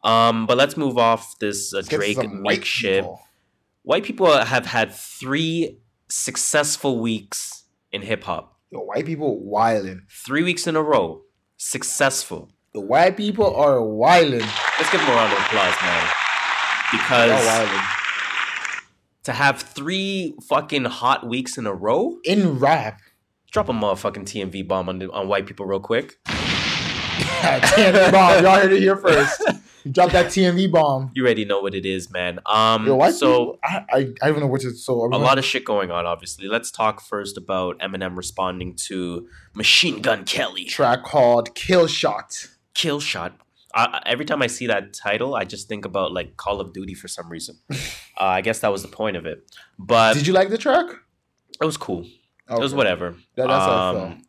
[0.04, 3.04] Um, but let's move off this uh, Drake Meek shit.
[3.04, 3.22] people.
[3.88, 8.60] White people have had three successful weeks in hip hop.
[8.70, 10.02] Yo, white people wilding.
[10.10, 11.22] Three weeks in a row,
[11.56, 12.52] successful.
[12.74, 14.42] The white people are wilding.
[14.42, 16.10] Let's give them a round of applause, man.
[16.92, 17.70] Because
[19.24, 23.00] to have three fucking hot weeks in a row, In rap.
[23.54, 26.18] drop a motherfucking TNV bomb on, on white people real quick.
[26.26, 28.44] TNV bomb.
[28.44, 29.42] Y'all heard it here first.
[29.88, 31.12] You dropped that TNV bomb.
[31.16, 32.42] You already know what it is, man.
[32.46, 35.06] Um, Yo, so I, I, I don't know which is so.
[35.06, 36.06] a lot of shit going on.
[36.06, 42.50] Obviously, let's talk first about Eminem responding to Machine Gun Kelly track called Kill Shot.
[42.74, 43.40] Kill Shot.
[43.74, 46.94] I, every time I see that title, I just think about like Call of Duty
[46.94, 47.58] for some reason.
[47.72, 47.76] uh,
[48.18, 50.88] I guess that was the point of it, but Did you like the track?
[51.62, 52.06] it was cool.
[52.50, 53.16] It was whatever.
[53.38, 54.22] That- that's Um.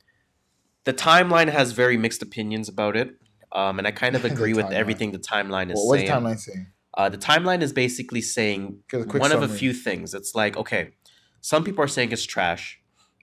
[0.85, 3.17] The timeline has very mixed opinions about it,
[3.53, 6.21] um, and I kind of agree with everything the timeline is Well, what's the saying.
[6.23, 6.67] timeline saying?
[6.95, 10.15] Uh, the timeline is basically saying Give a quick one of a few things.
[10.15, 10.91] It's like okay,
[11.41, 12.81] some people are saying it's trash.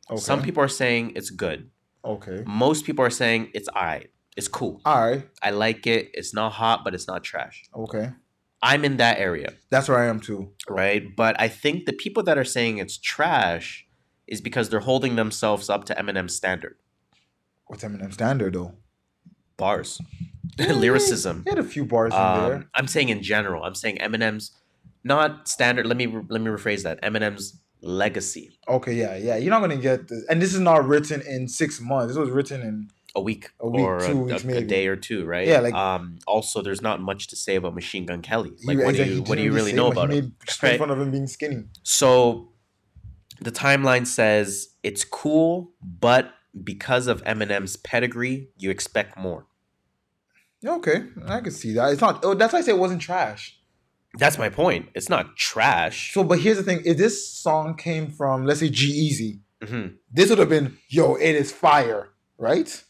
[0.09, 0.19] Okay.
[0.19, 1.69] Some people are saying it's good.
[2.03, 2.43] Okay.
[2.45, 4.11] Most people are saying it's alright.
[4.37, 4.81] It's cool.
[4.85, 5.27] All right.
[5.41, 6.11] I like it.
[6.13, 7.63] It's not hot, but it's not trash.
[7.75, 8.11] Okay.
[8.61, 10.51] I'm in that area, That's where I am too.
[10.69, 11.03] right?
[11.15, 13.85] But I think the people that are saying it's trash
[14.27, 16.75] is because they're holding themselves up to Eminem's standard.
[17.67, 18.73] What's Eminem standard though?
[19.57, 20.01] Bars,
[20.59, 21.43] lyricism.
[21.43, 22.55] He had a few bars in there.
[22.55, 23.63] Um, I'm saying in general.
[23.63, 24.51] I'm saying Eminem's
[25.03, 25.85] not standard.
[25.85, 27.01] Let me let me rephrase that.
[27.01, 28.57] Eminem's legacy.
[28.67, 29.35] Okay, yeah, yeah.
[29.37, 32.07] You're not gonna get this, and this is not written in six months.
[32.13, 34.87] This was written in A week, A week, or two a, weeks, a- a day
[34.87, 35.47] or two, right?
[35.47, 36.17] Yeah, like- um.
[36.27, 38.51] Also, there's not much to say about Machine Gun Kelly.
[38.65, 40.35] Like, what do you what do you really know about him?
[40.45, 40.79] just Right.
[40.79, 41.63] fun of him being skinny.
[41.83, 42.49] So
[43.41, 46.31] the timeline says it's cool, but
[46.63, 49.45] because of Eminem's pedigree, you expect more.
[50.65, 51.91] Okay, I can see that.
[51.91, 52.23] It's not.
[52.25, 53.59] Oh, that's why I say it wasn't trash.
[54.17, 54.89] That's my point.
[54.95, 56.13] It's not trash.
[56.13, 59.95] So, but here's the thing: if this song came from, let's say, G-Eazy, Mhm.
[60.11, 62.83] this would have been, yo, it is fire, right?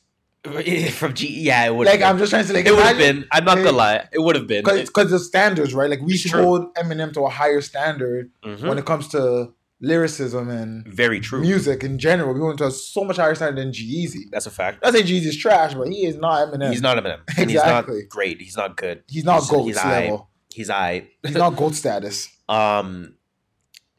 [0.92, 1.42] from G.
[1.42, 1.88] Yeah, it would.
[1.88, 3.26] Like I'm just trying to say, like it would have been.
[3.32, 4.08] I'm not gonna lie.
[4.14, 4.64] It would have been.
[4.64, 5.90] because the standards, right?
[5.90, 6.44] Like we should true.
[6.44, 8.68] hold Eminem to a higher standard Mhm.
[8.70, 11.42] when it comes to lyricism and Very true.
[11.42, 12.34] music in general.
[12.34, 14.30] We him to a so much higher standard than G-Eazy.
[14.32, 14.80] That's a fact.
[14.86, 16.72] I say G-Eazy is trash, but he is not Eminem.
[16.72, 17.20] He's not Eminem.
[17.38, 18.42] And he's not great.
[18.42, 19.04] He's not good.
[19.08, 20.30] He's not he's- GOAT he's level.
[20.54, 21.08] He's I.
[21.24, 22.30] He's not gold status.
[22.48, 23.16] Um,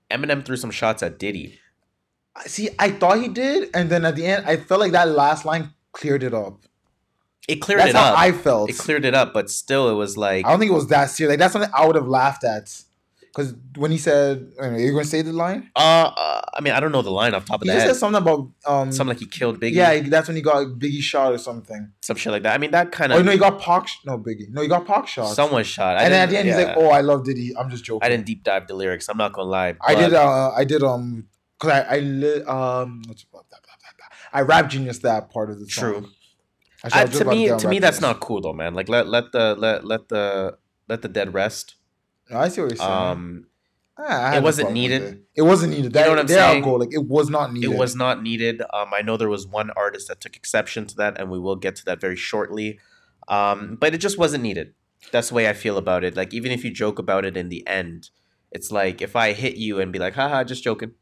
[0.08, 1.58] Eminem threw some shots at Diddy.
[2.46, 5.44] See, I thought he did, and then at the end, I felt like that last
[5.44, 6.60] line cleared it up.
[7.48, 8.18] It cleared That's it how up.
[8.20, 8.70] I felt.
[8.70, 11.10] it cleared it up, but still, it was like I don't think it was that
[11.10, 11.30] serious.
[11.32, 12.82] Like that's something I would have laughed at.
[13.36, 15.78] Because when he said, anyway, "You're going to say the line," Uh,
[16.16, 17.92] uh, I mean, I don't know the line off top of he the just head.
[17.94, 19.74] said something about um, Something like he killed Biggie.
[19.74, 21.92] yeah, that's when he got Biggie shot or something.
[22.00, 22.54] some shit like that.
[22.54, 23.18] I mean, that kind of.
[23.18, 23.88] Oh no, he got Pac.
[23.88, 24.48] sh- No, Biggie.
[24.48, 25.34] No, he got Pac shot.
[25.34, 25.98] someone shot.
[25.98, 28.00] I and then at the end, he's like, "Oh, I love Diddy." I'm just joking.
[28.06, 29.06] I didn't deep dive the lyrics.
[29.10, 29.74] I'm not gonna lie.
[29.86, 30.14] I did.
[30.14, 30.82] Uh, I did.
[30.82, 33.02] Um, cause I I li- um.
[34.32, 35.84] I rap genius that part of the song.
[35.92, 36.08] True.
[36.84, 38.00] Actually, I I, just to me, to me, that's Genius.
[38.00, 38.74] not cool though, man.
[38.74, 40.56] Like let let the let let the
[40.88, 41.75] let the dead rest.
[42.30, 42.90] No, I see what you're saying.
[42.90, 43.46] Um,
[43.98, 45.02] it wasn't needed.
[45.02, 45.22] It.
[45.36, 45.92] It wasn't needed.
[45.94, 46.62] That, know what I'm saying?
[46.62, 46.74] go.
[46.74, 47.72] Like it was not needed.
[47.72, 48.62] it was not needed.
[48.72, 51.56] Um, I know there was one artist that took exception to that, and we will
[51.56, 52.78] get to that very shortly.
[53.28, 54.74] Um, but it just wasn't needed.
[55.12, 56.16] That's the way I feel about it.
[56.16, 58.10] Like even if you joke about it in the end,
[58.52, 60.92] it's like if I hit you and be like, haha, just joking,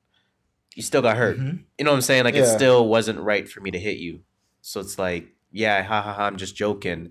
[0.75, 1.39] you still got hurt.
[1.39, 1.65] Mhm.
[1.79, 2.25] You know what I'm saying?
[2.25, 4.21] Like it still wasn't right for me to hit you.
[4.61, 7.11] So it's like, yeah, ha ha ha, I'm just joking.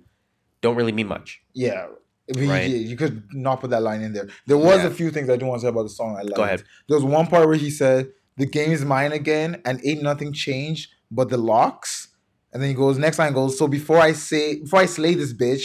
[0.61, 1.41] Don't really mean much.
[1.53, 1.87] Yeah.
[2.35, 2.69] Right.
[2.69, 4.27] you, you could not put that line in there.
[4.47, 4.87] There was Yeah.
[4.87, 6.15] a few things I do want to say about the song.
[6.17, 6.35] I liked.
[6.35, 6.63] Go ahead.
[6.87, 10.33] There was one part where he said, "The game is mine again, and ain't nothing
[10.33, 12.09] changed but the locks."
[12.51, 15.33] And then he goes, next line goes, "So before I say, before I slay this
[15.33, 15.63] bitch,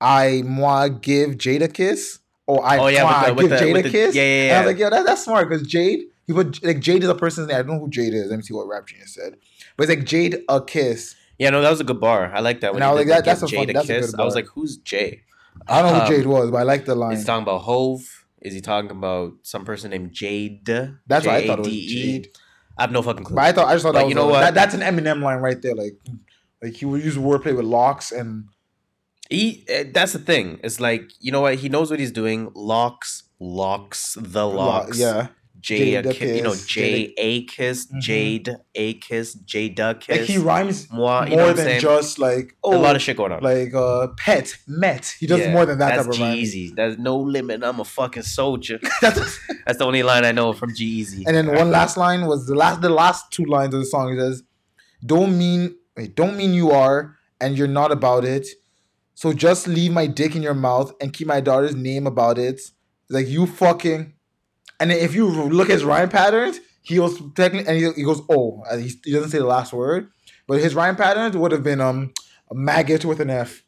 [0.00, 2.18] I moi give Jade a kiss."
[2.48, 4.14] Or I, Oh, yeah, the- give the- Jade a the- kiss.
[4.14, 6.78] yeah, yeah, And I was like, "Yo, that, that's smart." Because Jade, he put like
[6.80, 7.56] Jade is a person's name.
[7.56, 8.30] I don't know who Jade is.
[8.30, 9.36] Let me see what Rap Genius said.
[9.76, 11.16] But it's like Jade a kiss.
[11.38, 12.32] Yeah, no, that was a good bar.
[12.34, 12.72] I like that.
[12.74, 14.10] When was like, that- that's a fun- Jay that's a kiss.
[14.12, 15.22] good I was like, who's Jay?
[15.68, 17.12] I don't know Um, who Jade was, but I like the line.
[17.16, 18.24] He's talking about Hove?
[18.42, 20.64] Is he talking about some person named Jade?
[20.64, 22.12] That's what I thought it was J-A-D-E?
[22.12, 22.28] Jade.
[22.78, 23.34] I have no fucking clue.
[23.36, 24.40] But I thought I just thought But that was you know a- what?
[24.40, 25.74] That, that's an Eminem line right there.
[25.74, 25.94] Like,
[26.62, 28.44] like he would use wordplay with locks and
[29.30, 30.60] He eh, that's the thing.
[30.62, 32.50] It's like you know what he knows what he's doing.
[32.54, 34.98] Locks, locks, the lo- locks.
[34.98, 35.28] yeah,
[35.66, 38.00] J, Jada you know, J a kiss, Mhm.
[38.00, 40.08] Jade a kiss, Jadakiss.
[40.08, 43.16] like he rhymes moi, you know more than just like oh, a lot of shit
[43.16, 43.42] going on.
[43.42, 45.12] like uh, pet, met.
[45.18, 46.36] He does Yeah, more than that That's type.
[46.36, 46.76] G-Eazy.
[46.76, 47.64] There's no limit.
[47.64, 48.78] I'm a fucking soldier.
[49.00, 51.24] That's- That's the only line I know from G-Eazy.
[51.26, 54.12] and then one last line was the last, the last two lines of the song.
[54.12, 54.44] He says,
[55.04, 58.46] "Don't mean, wait, don't mean you are, and you're not about it.
[59.14, 62.60] So just leave my dick in your mouth and keep my daughter's name about it.
[63.10, 64.12] Like you fucking."
[64.80, 68.20] And if you look at his rhyme patterns, he was technically, and he, he goes,
[68.30, 70.08] "Oh," he, he doesn't say the last word,
[70.46, 72.12] but his rhyme patterns would have been um
[72.50, 73.62] a maggot with an F.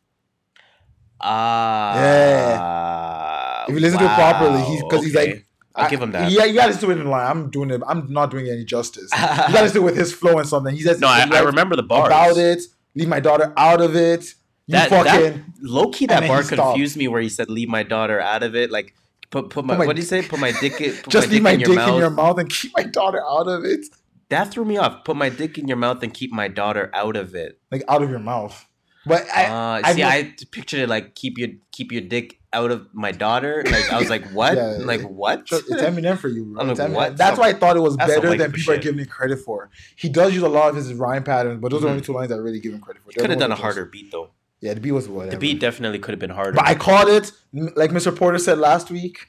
[1.20, 1.94] Ah.
[1.96, 3.64] yeah.
[3.68, 5.44] If you listen to it properly, he's- 'cause he's like-
[5.74, 6.30] I'll I- give him that.
[6.30, 7.26] Yeah, you gotta listen to it in line.
[7.30, 7.80] I'm doing it.
[7.86, 9.10] I'm not doing it any justice.
[9.12, 10.74] you gotta listen with his flow and something.
[10.74, 12.06] He says No, I, I remember the bars.
[12.08, 12.62] about it.
[12.94, 14.24] Leave my daughter out of it.
[14.66, 18.20] You That- fucking Low key, that bar confused me where he said, "Leave my daughter
[18.20, 18.94] out of it." Like,
[19.30, 20.22] put put my, Put my what do you say?
[20.22, 20.94] Put my dick in.
[21.08, 21.88] Just my leave my in dick mouth.
[21.90, 23.86] in your mouth and keep my daughter out of it.
[24.30, 25.04] That threw me off.
[25.04, 27.60] Put my dick in your mouth and keep my daughter out of it.
[27.72, 28.66] Like out of your mouth.
[29.06, 32.38] But I, uh, I see, know- I pictured it like keep your keep your dick
[32.52, 33.62] out of my daughter.
[33.64, 34.56] Like I was like, what?
[34.56, 35.46] Yeah, like what?
[35.50, 36.44] it's Eminem for you.
[36.44, 36.64] Bro.
[36.64, 36.92] Like, Eminem.
[36.92, 37.16] what?
[37.16, 39.38] That's why I thought it was That's better than people people are giving it credit
[39.38, 39.70] for.
[39.96, 41.90] He does use a lot of his rhyme patterns, but those are Mhm.
[41.90, 43.12] only two lines that I really give him credit for.
[43.12, 44.30] Could have done a are harder beat though.
[44.60, 45.32] Yeah, the beat was whatever.
[45.32, 46.52] The beat definitely could have been harder.
[46.52, 48.14] But I called it, like Mr.
[48.14, 49.26] Porter said last week.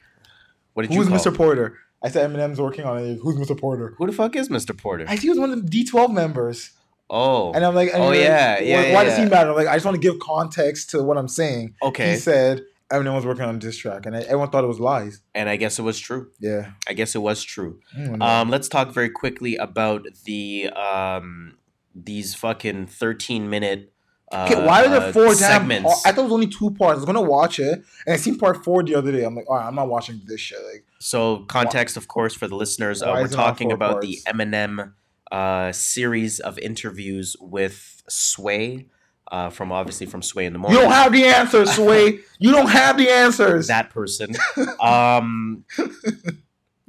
[0.74, 1.20] what did Who's you call?
[1.34, 1.36] Mr.
[1.36, 1.78] Porter?
[2.02, 3.20] I said Eminem's working on it.
[3.22, 3.60] Who's Mr.
[3.60, 3.94] Porter?
[3.98, 4.76] Who the fuck is Mr.
[4.78, 5.04] Porter?
[5.06, 6.72] I think he was one of the D12 members.
[7.10, 9.50] oh, And I'm like, and Oh, you're like, yeah, why, yeah, why does he matter?
[9.50, 11.76] I'm like, I just want to give context to what I'm saying.
[11.84, 12.12] okay.
[12.12, 12.62] He said
[12.92, 15.22] Eminem was working on a diss track, and everyone thought it was lies.
[15.36, 16.32] and I guess it was true.
[16.40, 16.72] Yeah.
[16.88, 17.82] I guess it was true.
[17.96, 18.40] I.
[18.42, 21.58] Um, let's talk very quickly about the um
[21.94, 23.92] these fucking thirteen minute.
[24.32, 25.86] Uh, okay, why are there uh, four damn segments?
[26.04, 26.98] par- I thought it was only two parts.
[26.98, 29.24] I was gonna watch it, and I seen part four the other day.
[29.24, 30.60] I'm like, all right, I'm not watching this shit.
[30.72, 34.02] Like, So context, of course, for the listeners, uh, we're is it on talking about
[34.02, 34.20] the?
[34.28, 34.94] Eminem
[35.32, 38.88] uh, series of interviews with Sway,
[39.32, 40.78] uh, from obviously from Sway in the morning.
[40.78, 42.20] you don't have the answers, Sway.
[42.40, 43.68] you don't have the answers.
[43.68, 44.36] that person.
[44.80, 45.66] Um,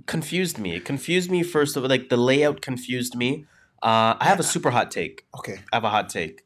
[0.07, 0.77] confused me.
[0.77, 1.89] It confused me first of all.
[1.89, 3.47] Like the layout confused me.
[3.83, 5.27] Uh, I have a super hot take.
[5.39, 6.43] okay, I have a hot take.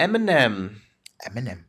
[0.00, 0.76] Eminem
[1.26, 1.64] Eminem.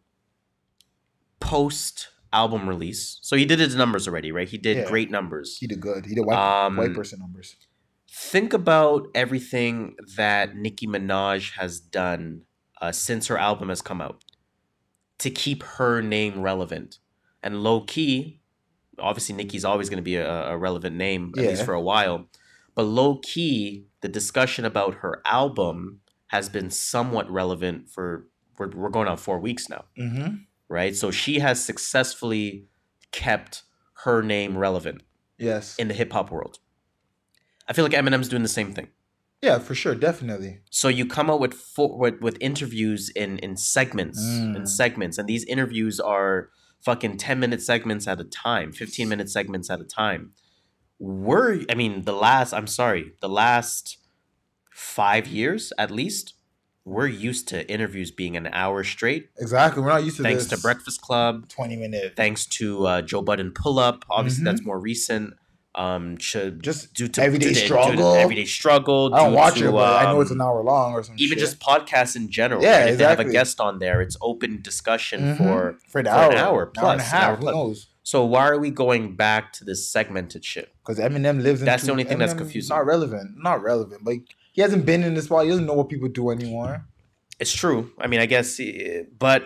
[1.39, 3.19] post album release.
[3.21, 4.47] So he did his numbers already, right?
[4.47, 4.85] He did Yeah.
[4.87, 5.57] great numbers.
[5.57, 6.05] He did good.
[6.05, 7.55] He did white, Um, white person numbers.
[8.13, 12.43] think about everything that Nicki Minaj has done
[12.81, 14.23] uh, since her album has come out
[15.19, 16.99] to keep her name relevant.
[17.43, 18.41] And low key,
[18.99, 22.27] obviously Nicki's always going to be a, a relevant name at least for a while.
[22.75, 26.01] But low key, the discussion about her album
[26.35, 30.35] has been somewhat relevant for we're, we're going on four weeks now, Mm-hmm.
[30.69, 30.95] right?
[30.95, 32.67] So she has successfully
[33.11, 33.63] kept
[34.05, 35.01] her name relevant
[35.37, 35.75] Yes.
[35.77, 36.59] in the hip hop world.
[37.67, 38.87] I feel like Eminem's doing the same thing.
[39.41, 40.59] Yeah, for sure, definitely.
[40.69, 44.55] So you come out with fo- with, with interviews in in segments Mm.
[44.55, 46.49] and segments, and these interviews are
[46.85, 50.31] fucking ten minute segments at a time, fifteen minute segments at a time.
[50.99, 52.53] We're, I mean, the last.
[52.53, 53.97] I'm sorry, the last
[54.81, 56.33] five years at least,
[56.83, 59.29] we're used to interviews being an hour straight.
[59.37, 59.83] Exactly.
[59.83, 60.25] We're not used to it.
[60.25, 62.13] Thanks to Breakfast Club, Twenty minute.
[62.15, 64.03] thanks to uh, Joe Budden Pull Up.
[64.09, 64.45] Obviously, Mhm.
[64.45, 65.35] that's more recent.
[65.73, 68.15] Um, should Just due to Everyday due due to Struggle.
[68.15, 69.15] everyday struggle.
[69.15, 71.15] I don't watch to, it, but I know it's um, an hour long or some
[71.17, 71.47] even shit.
[71.47, 72.61] just podcasts in general.
[72.61, 72.89] Yeah, right?
[72.89, 75.37] If they have a guest on there, it's open discussion Mhm.
[75.37, 75.77] for.
[75.87, 77.87] for, the for hour, an hour and a plus, an hour plus.
[78.03, 80.73] So why are we going back to this segmented shit?
[80.83, 81.61] Because Eminem lives.
[81.61, 82.75] In that's the only thing that's Eminem confusing.
[82.75, 83.37] Not relevant.
[83.37, 84.03] Not relevant.
[84.05, 85.43] Like he hasn't been in this spot.
[85.43, 86.85] He doesn't know what people do anymore.
[87.39, 87.91] It's true.
[87.97, 89.45] I mean, I guess, eh, but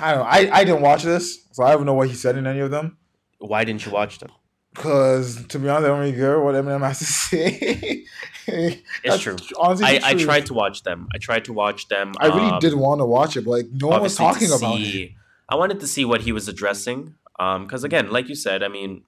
[0.00, 0.30] I don't know.
[0.30, 2.70] I, I didn't watch this, so I don't know what he said in any of
[2.70, 2.96] them.
[3.38, 4.30] why didn't you watch them?
[4.74, 8.04] Cause to be honest, I don't really care what Eminem has to say.
[8.46, 9.36] It's true.
[9.56, 11.08] Honestly, I, I tried to watch them.
[11.14, 12.12] I tried to watch them.
[12.18, 14.54] I really um, did want to watch it, but like no one was talking to
[14.54, 15.12] about it.
[15.48, 17.14] I wanted to see what he was addressing.
[17.38, 19.04] Um, because again, like you said, I mean,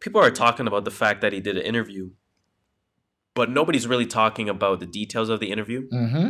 [0.00, 2.10] people are talking about the fact that he did an interview,
[3.34, 5.88] but nobody's really talking about the details of the interview.
[5.88, 6.28] Mm-hmm.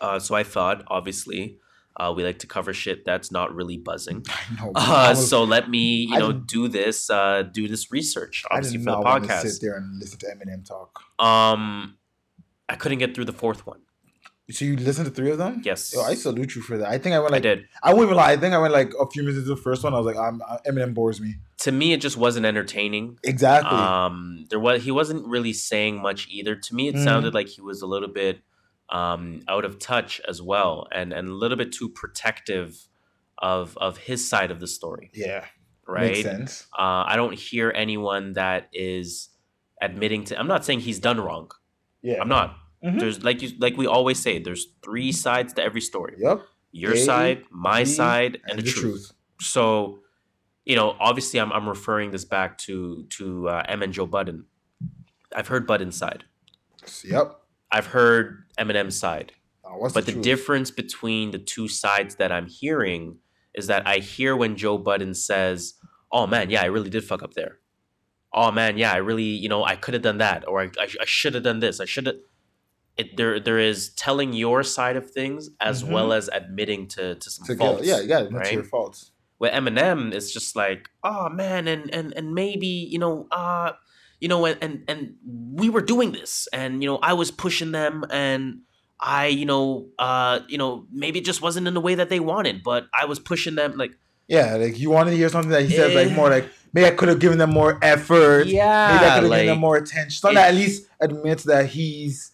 [0.00, 1.58] Uh, so I thought, obviously,
[1.96, 4.24] uh, we like to cover shit that's not really buzzing.
[4.28, 4.72] I know.
[4.74, 8.56] Uh, was- so let me, you I know, do this, uh, do this research, I
[8.56, 9.42] obviously for the not want to podcast.
[9.46, 11.00] sit there and listen to Eminem talk.
[11.18, 11.96] Um,
[12.68, 13.80] I couldn't get through the fourth one.
[14.52, 15.62] So you listened to three of them?
[15.64, 16.88] Yes, Yo, I salute you for that.
[16.88, 17.68] I think I went like I did.
[17.82, 18.32] I won't even lie.
[18.32, 19.94] I think I went like a few minutes into the first one.
[19.94, 21.36] I was like, I'm, Eminem bores me.
[21.58, 23.18] To me, it just wasn't entertaining.
[23.24, 23.70] Exactly.
[23.78, 26.54] Um, there was he wasn't really saying much either.
[26.56, 27.04] To me, it Mhm.
[27.04, 28.40] sounded like he was a little bit
[28.88, 32.88] um, out of touch as well, and and a little bit too protective
[33.38, 35.10] of of his side of the story.
[35.14, 35.44] yeah,
[35.86, 36.10] Right.
[36.12, 36.66] makes sense.
[36.76, 39.28] Uh, I don't hear anyone that is
[39.80, 40.38] admitting to.
[40.38, 41.50] I'm not saying he's done wrong.
[42.02, 42.20] Yeah.
[42.20, 42.56] I'm not.
[42.84, 42.98] Mhm.
[42.98, 44.38] There's like you like we always say.
[44.38, 46.14] There's three sides to every story.
[46.18, 46.42] Yep.
[46.72, 49.12] Your A, side, my B, side, and, the, truth.
[49.40, 50.00] So,
[50.64, 54.46] you know, obviously, I'm I'm referring this back to to uh, M and Joe Budden.
[55.34, 56.24] I've heard Budden's side.
[57.04, 57.36] Yep.
[57.70, 59.32] I've heard Eminem's side.
[59.62, 60.24] What's But the truth?
[60.24, 63.18] difference between the two sides that I'm hearing
[63.54, 65.74] is that I hear when Joe Budden says,
[66.10, 67.58] "Oh man, yeah, I really did fuck up there."
[68.32, 70.88] Oh man, yeah, I really, you know, I could have done that, or I, I,
[71.00, 71.78] I should have done this.
[71.80, 72.16] I should have.
[72.96, 75.92] It there there is telling your side of things as Mhm.
[75.92, 77.82] well as admitting to to some To faults.
[77.86, 78.52] get, yeah, got to right?
[78.52, 79.12] your faults.
[79.38, 83.72] With Eminem, it's just like, oh man, and and and maybe you know, uh,
[84.20, 85.14] you know, and and and
[85.54, 88.60] we were doing this, and you know, I was pushing them, and
[89.00, 92.20] I, you know, uh, you know, maybe it just wasn't in the way that they
[92.20, 93.92] wanted, but I was pushing them, like,
[94.28, 96.90] Yeah, like you wanted to hear something that he says like more like maybe I
[96.90, 98.46] could have given them more effort.
[98.46, 100.30] Yeah, maybe I could have like, given them more attention.
[100.30, 102.29] It- that at least admits that he's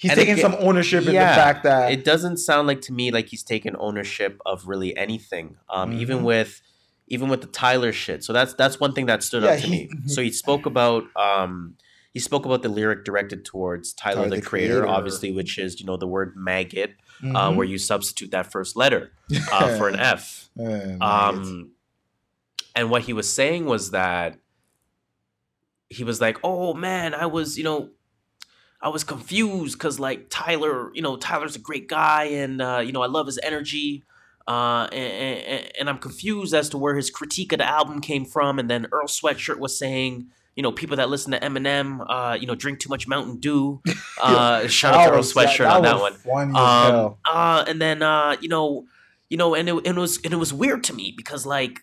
[0.00, 2.92] he's And taking again- some ownership in the fact that it doesn't sound like to
[2.92, 5.56] me like he's taken ownership of really anything.
[5.68, 6.24] Um, even Mhm.
[6.24, 6.62] with
[7.12, 8.22] even with the Tyler shit.
[8.24, 9.90] So that's that's one thing that stood Yeah, out to he- me.
[10.06, 11.74] So he spoke about um
[12.14, 14.88] he spoke about the lyric directed towards Tyler, Tyler, the, the creator, Creator.
[14.96, 17.56] obviously, which is you know the word maggot, uh, Mhm.
[17.56, 19.12] where you substitute that first letter
[19.52, 20.48] uh, for an F.
[20.58, 20.96] Eh.
[21.00, 21.70] Um,
[22.76, 24.38] and what he was saying was that
[25.88, 27.90] he was like, "Oh man, I was, you know,
[28.82, 32.92] I was confused because like Tyler, you know, Tyler's a great guy, and uh, you
[32.92, 34.04] know, I love his energy."
[34.48, 38.24] Uh, and, and, and I'm confused as to where his critique of the album came
[38.24, 38.58] from.
[38.58, 42.48] And then Earl Sweatshirt was saying, you know, people that listen to Eminem, uh, you
[42.48, 43.80] know, drink too much Mountain Dew.
[44.22, 46.52] Uh, shout out to Earl Sweatshirt on that was one.
[46.52, 48.84] Funny as Um, uh, and then uh, you know,
[49.30, 51.80] you know, and it, and it was and it was weird to me because like,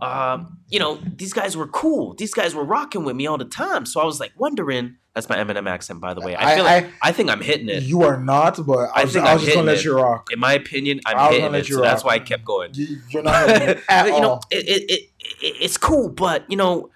[0.00, 2.14] um, you know, these guys were cool.
[2.14, 3.86] These guys were rocking with me all the time.
[3.86, 4.96] So I was like wondering.
[5.14, 6.34] That's my Eminem accent, by the way.
[6.34, 7.82] I, I- feel like I, think I'm hitting it.
[7.82, 9.94] You are not, but I I was, think I was just gonna hitting let you
[10.02, 10.28] rock.
[10.32, 11.68] In my opinion, I'm I was hitting it.
[11.68, 12.70] you So that's why I kept going.
[12.72, 14.44] You, you're not it at But, you know, all.
[14.50, 16.88] it, it, it, it it's cool, but you know,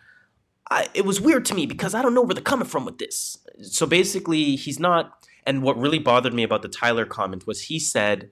[0.71, 2.97] I, it was weird to me because I don't know where they're coming from with
[2.97, 3.37] this.
[3.61, 5.13] So basically, he's not.
[5.45, 8.31] And what really bothered me about the Tyler comment was he said,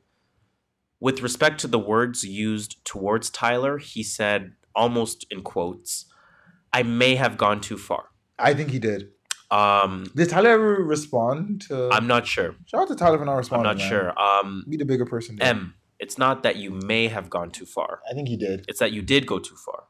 [0.98, 6.06] with respect to the words used towards Tyler, he said almost in quotes,
[6.72, 9.10] "I may have gone too far." I think he did.
[9.50, 11.88] Um, Did Tyler ever respond to?
[11.92, 12.56] I'm not sure.
[12.66, 13.88] Shout out to Tyler for not I'm not man.
[13.88, 14.20] sure.
[14.20, 15.36] Um, Be the bigger person.
[15.36, 15.48] there.
[15.48, 15.74] M.
[16.00, 18.00] It's not that you may have gone too far.
[18.10, 18.64] I think he did.
[18.66, 19.84] It's that you did go too far.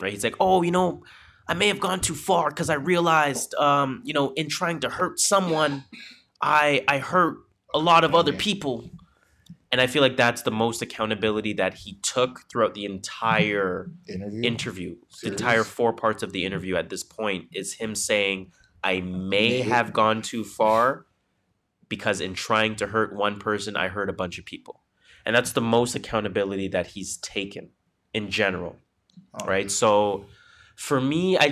[0.00, 0.12] Right?
[0.12, 1.02] He's like, oh, you know,
[1.48, 4.90] I may have gone too far because I realized, um, you know, in trying to
[4.90, 5.84] hurt someone,
[6.42, 7.38] I I hurt
[7.72, 8.90] a lot of other people.
[9.72, 14.42] And I feel like that's the most accountability that he took throughout the entire Interview.
[14.42, 14.96] interview.
[15.22, 18.52] The entire four parts of the interview at this point is him saying,
[18.84, 21.06] I may have gone too far
[21.88, 24.82] because in trying to hurt one person, I hurt a bunch of people.
[25.24, 27.70] And that's the most accountability that he's taken
[28.14, 28.76] in general,
[29.34, 29.46] Oh.
[29.46, 29.68] right?
[29.70, 30.26] So
[30.76, 31.44] for me, I,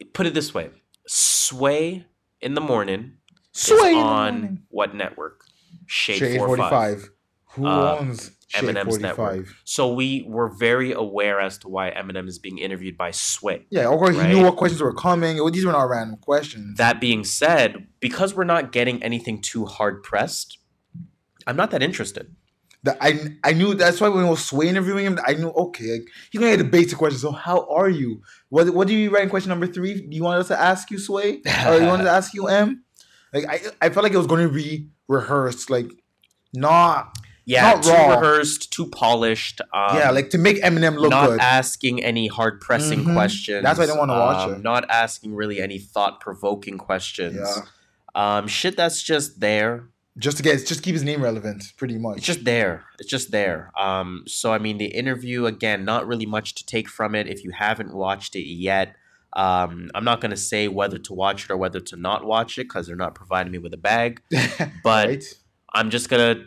[0.00, 0.70] I put it this way
[1.06, 2.06] Sway
[2.40, 3.12] in the morning
[3.52, 4.62] Sway the on morning.
[4.68, 5.45] what network?
[5.86, 6.70] Shade, Shade 45.
[6.70, 7.10] 45.
[7.54, 9.00] Who Uh, owns Eminem's 45?
[9.02, 9.46] network.
[9.64, 13.66] So we were very aware as to why Eminem is being interviewed by Sway.
[13.70, 14.28] Yeah, of course, Right.
[14.28, 15.38] he knew what questions were coming.
[15.52, 16.76] These were not random questions.
[16.76, 20.58] That being said, because we're not getting anything too hard pressed,
[21.46, 22.34] I'm not that interested.
[22.82, 25.92] That I I knew that's why when I was Sway interviewing him, I knew okay,
[25.92, 27.22] like, he's gonna get the basic questions.
[27.22, 28.20] So how are you?
[28.48, 29.94] What what do you write in question number three?
[30.06, 32.46] Do you want us to ask you Sway, or you want us to ask you
[32.46, 32.84] M?
[33.32, 35.90] Like I I felt like it was going to be rehearsed, like
[36.54, 37.16] not
[37.48, 38.08] Yeah, Not too raw.
[38.18, 39.60] rehearsed, too polished.
[39.72, 41.40] Um, yeah, like to make Eminem look not good.
[41.40, 43.12] asking any hard pressing Mhm.
[43.14, 43.62] questions.
[43.62, 44.62] That's why I do not wanna watch um, it.
[44.64, 47.36] Not asking really any thought provoking questions.
[47.38, 47.62] yeah,
[48.38, 49.84] Um, shit that's just there.
[50.18, 52.16] just to get just keep his name relevant, pretty much.
[52.18, 52.84] It's just there.
[52.98, 53.70] It's just there.
[53.78, 57.28] Um, so I mean, the interview again, not really much to take from it.
[57.28, 58.96] If you haven't watched it yet,
[59.36, 62.64] um, I'm not gonna say whether to watch it or whether to not watch it
[62.64, 64.20] because they're not providing me with a bag.
[64.82, 65.24] But right?
[65.74, 66.46] I'm just gonna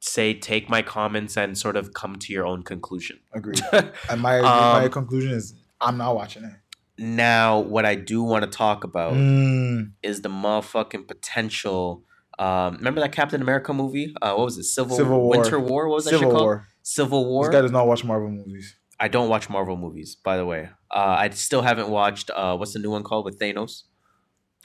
[0.00, 3.18] say take my comments and sort of come to your own conclusion.
[3.32, 3.60] Agreed.
[3.72, 6.52] And my my Um, conclusion is I'm not watching it.
[6.98, 12.04] now, what I do want to talk about Mm, is the motherfucking potential.
[12.38, 14.14] Um, remember that Captain America movie?
[14.22, 14.64] Uh, what was it?
[14.64, 15.30] Civil, Civil War.
[15.30, 15.88] Winter War.
[15.88, 16.44] What was that Civil shit called?
[16.44, 16.66] War.
[16.82, 17.44] Civil War.
[17.44, 18.76] This guy does not watch Marvel movies.
[19.00, 20.68] I don't watch Marvel movies, by the way.
[20.90, 22.30] Uh, I still haven't watched.
[22.34, 23.84] Uh, what's the new one called with Thanos?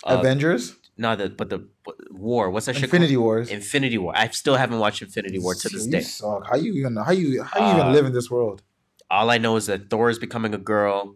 [0.04, 2.50] Uh, Avengers, not the but the but War.
[2.50, 3.24] What's that shit Infinity called?
[3.26, 3.50] Wars.
[3.52, 4.14] Infinity War.
[4.16, 6.02] I still haven't watched Infinity War to this You day.
[6.02, 6.48] suck.
[6.50, 8.64] How you even how you how you Uh, even live in this world?
[9.12, 11.16] All I know is that Thor is becoming a girl.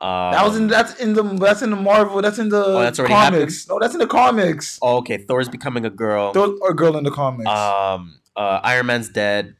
[0.00, 2.20] Um, that was in that's in the that's in the Marvel.
[2.20, 3.66] That's in the Oh, that's already comics.
[3.68, 4.78] No, that's in the comics.
[4.82, 5.18] oh, okay.
[5.18, 6.32] Thor's becoming a girl.
[6.32, 7.48] Those are girl in the comics.
[7.48, 9.54] um, uh, Iron Man's dead.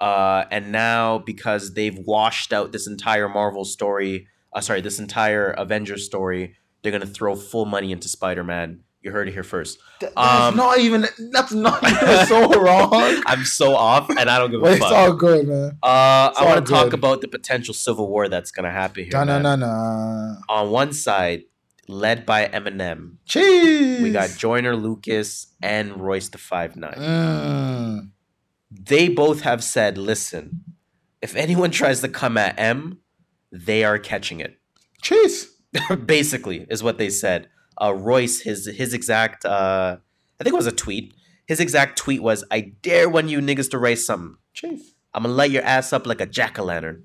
[0.00, 5.50] Uh, and now because they've washed out this entire Marvel story, uh, sorry, this entire
[5.50, 8.80] Avengers story, they're gonna throw full money into Spider Man.
[9.02, 9.78] You heard it here first.
[10.00, 11.06] Th- that's um, not even.
[11.30, 13.22] That's not even so wrong.
[13.26, 14.92] I'm so off, and I don't give a it's fuck.
[14.92, 15.78] all good, man.
[15.80, 19.12] Uh, I want to talk about the potential civil war that's gonna happen here.
[19.12, 19.60] Na na man.
[19.60, 20.34] na na.
[20.48, 21.44] On one side,
[21.86, 24.02] led by Eminem, Cheese.
[24.02, 26.94] we got Joyner Lucas and Royce the Five Nine.
[26.94, 28.10] Mm.
[28.70, 30.64] They both have said, "Listen,
[31.22, 32.98] if anyone tries to come at M,
[33.52, 34.58] they are catching it."
[35.02, 35.52] Chase.
[36.06, 37.48] Basically, is what they said.
[37.80, 39.98] Uh, Royce, his his exact, uh,
[40.40, 41.14] I think it was a tweet.
[41.46, 44.36] His exact tweet was, "I dare one of you niggas to raise something.
[44.54, 47.04] Chase, I'm gonna light your ass up like a jack o' lantern."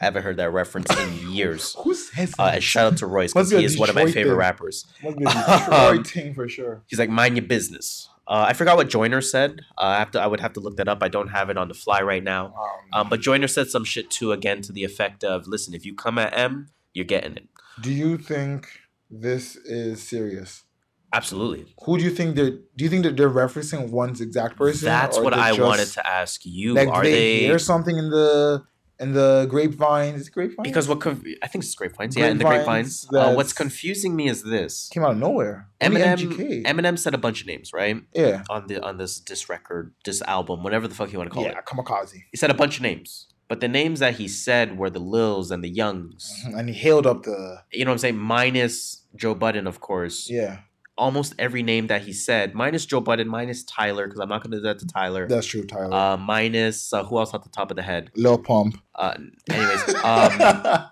[0.00, 1.76] I haven't heard that reference in years.
[1.80, 4.24] Who says Uh, and shout out to Royce because he is one of my favorite
[4.24, 4.32] thing.
[4.32, 4.86] rappers.
[5.04, 6.82] Must be a Um, Detroit thing for sure.
[6.86, 8.08] He's like, mind your business.
[8.30, 9.62] Uh, I forgot what Joyner said.
[9.76, 10.20] Uh, I have to.
[10.20, 11.02] I would have to look that up.
[11.02, 12.54] I don't have it on the fly right now.
[12.92, 15.94] Um, but Joyner said some shit too, again, to the effect of, "Listen, if you
[15.94, 17.48] come at M, you're getting it."
[17.82, 18.68] do you think
[19.10, 20.64] this is serious?
[21.12, 21.74] Absolutely.
[21.84, 22.50] Who do you think they're?
[22.50, 24.86] Do you think that they're referencing one's exact person?
[24.86, 26.74] That's what I just- wanted to ask you.
[26.74, 27.38] Like, Are they, they?
[27.40, 28.62] hear something in the
[29.00, 30.28] in the grapevines.
[30.28, 30.68] Grapevines.
[30.68, 31.00] Because what?
[31.00, 32.16] Conf- I think it's grapevines.
[32.16, 33.32] Yeah, and the Grapevines, grapevines.
[33.32, 35.68] Uh, what's confusing me is this: came out of nowhere.
[35.80, 36.16] Eminem.
[36.18, 36.64] MGK.
[36.64, 37.96] Eminem said a bunch of names, right?
[38.14, 38.42] yeah.
[38.50, 41.44] On the on this this record, this album, whatever the fuck you want to call
[41.44, 41.64] Yeah, it.
[41.66, 42.14] kamikaze.
[42.30, 45.50] He said a bunch of names, but the names that he said were the Lils
[45.50, 46.44] and the Youngs.
[46.44, 48.18] And he hailed up the You know what I'm saying?
[48.18, 50.28] Minus Joe Budden, of course.
[50.30, 50.58] yeah.
[51.00, 54.52] Almost every name that he said, minus Joe Budden, minus Tyler, because I'm not going
[54.52, 55.26] to do that to Tyler.
[55.26, 55.92] That's true, Tyler.
[55.92, 58.10] Uh, minus uh, who else at the top of the head?
[58.14, 58.80] Lil Pump.
[58.94, 59.14] Uh,
[59.48, 60.32] anyways, um,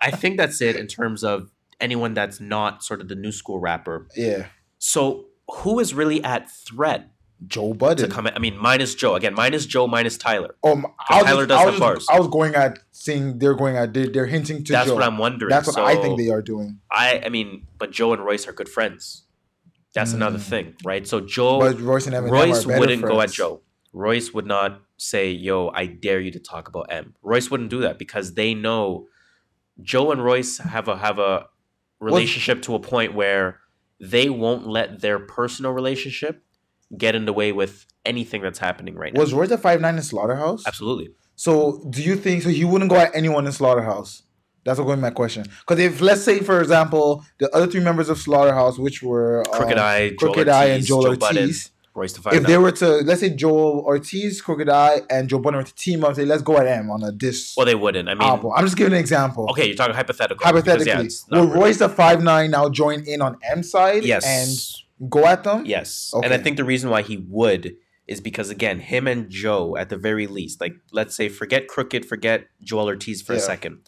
[0.01, 3.59] I think that's it in terms of anyone that's not sort of the new school
[3.59, 4.07] rapper.
[4.15, 4.47] yeah.
[4.79, 5.25] So
[5.57, 7.11] who is really at threat
[7.47, 8.09] Joe Budden.
[8.09, 8.27] to come?
[8.27, 10.55] I mean, minus Joe again, minus Joe, minus Tyler.
[10.63, 12.07] Um, I was, Tyler does I, was bars.
[12.09, 14.95] I was going at saying they're going at they're, they're hinting to That's Joe.
[14.95, 15.49] what I'm wondering.
[15.49, 16.79] That's what So, I think they are doing.
[16.91, 19.23] I I mean, but Joe and Royce are good friends.
[19.95, 20.41] That's another Mm.
[20.43, 21.07] thing, right?
[21.07, 23.31] So Joe, But Royce Royce wouldn't go at.
[23.31, 23.61] Joe.
[23.91, 27.79] Royce would not say, "Yo, I dare you to talk about M." Royce wouldn't do
[27.81, 29.07] that because they know
[29.81, 31.47] Joe and Royce have a have a
[31.99, 33.59] relationship to a point where
[33.99, 36.43] they won't let their personal relationship
[36.97, 39.19] get in the way with anything that's happening right now.
[39.19, 40.65] Was Royce the five nine in Slaughterhouse?
[40.67, 41.09] Absolutely.
[41.35, 42.49] So do you think so?
[42.49, 44.23] He wouldn't go at anyone in Slaughterhouse.
[44.69, 45.43] That's what going to be my question.
[45.61, 49.53] Because if let's say, for example, the other three members of Slaughterhouse, which were um,
[49.53, 52.87] Crooked I, Joel Crooked I, and Joel Joe Ortiz, Royce the if they were to
[52.99, 56.43] let's say Joel Ortiz, Crooked I, and Joe Budden were to team up, say let's
[56.43, 58.07] go at M on a diss Well, they wouldn't.
[58.07, 58.51] I mean, album.
[58.55, 59.47] I'm just giving an example.
[59.49, 60.35] okay, you're talking hypothetical.
[60.37, 63.37] because, Hypothetically, yeah, it's not will really- Royce the five nine now join in on
[63.43, 64.23] M side Yes.
[64.25, 65.65] and go at them?
[65.65, 66.11] Yes.
[66.23, 67.75] And I think the reason why he would
[68.07, 72.05] is because again, him and Joe at the very least, like let's say forget Crooked,
[72.05, 73.41] forget Joel Ortiz for a Yeah.
[73.43, 73.79] second.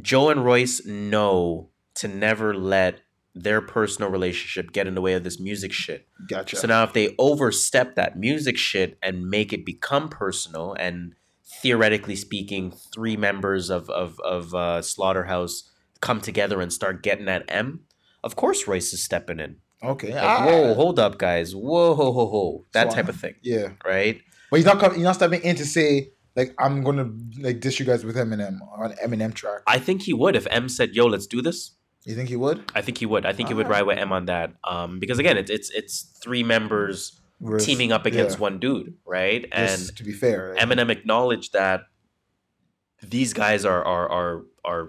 [0.00, 3.00] Joe and Royce know to never let
[3.34, 6.06] their personal relationship get in the way of this music shit.
[6.28, 6.56] Gotcha.
[6.56, 11.14] So now if they overstep that music shit and make it become personal and
[11.62, 15.70] theoretically speaking, three members of of, of uh, Slaughterhouse
[16.00, 17.80] come together and start getting at M,
[18.24, 19.56] of course Royce is stepping in.
[19.82, 20.12] okay.
[20.14, 20.46] Like, Ah.
[20.46, 21.54] whoa, hold up, guys.
[21.54, 22.64] Whoa, ho, ho, ho.
[22.72, 24.20] That So, type of thing, Yeah, right?
[24.50, 24.96] but he's not coming.
[24.98, 27.10] He's not stepping in to say like I'm gonna
[27.40, 29.60] like diss you guys with Eminem on Eminem track.
[29.66, 31.72] I think he would if M said, "Yo, let's do this."
[32.06, 32.70] You think he would?
[32.74, 33.26] I think he would.
[33.26, 33.70] I think he would Ah.
[33.70, 34.54] ride with M on that.
[34.64, 37.20] Um, because again, it's it's it's three members
[37.58, 38.42] teaming up against yeah.
[38.42, 39.44] one dude, right?
[39.52, 41.82] And Just to be fair, like, Eminem acknowledged that
[43.02, 44.88] these guys are are are are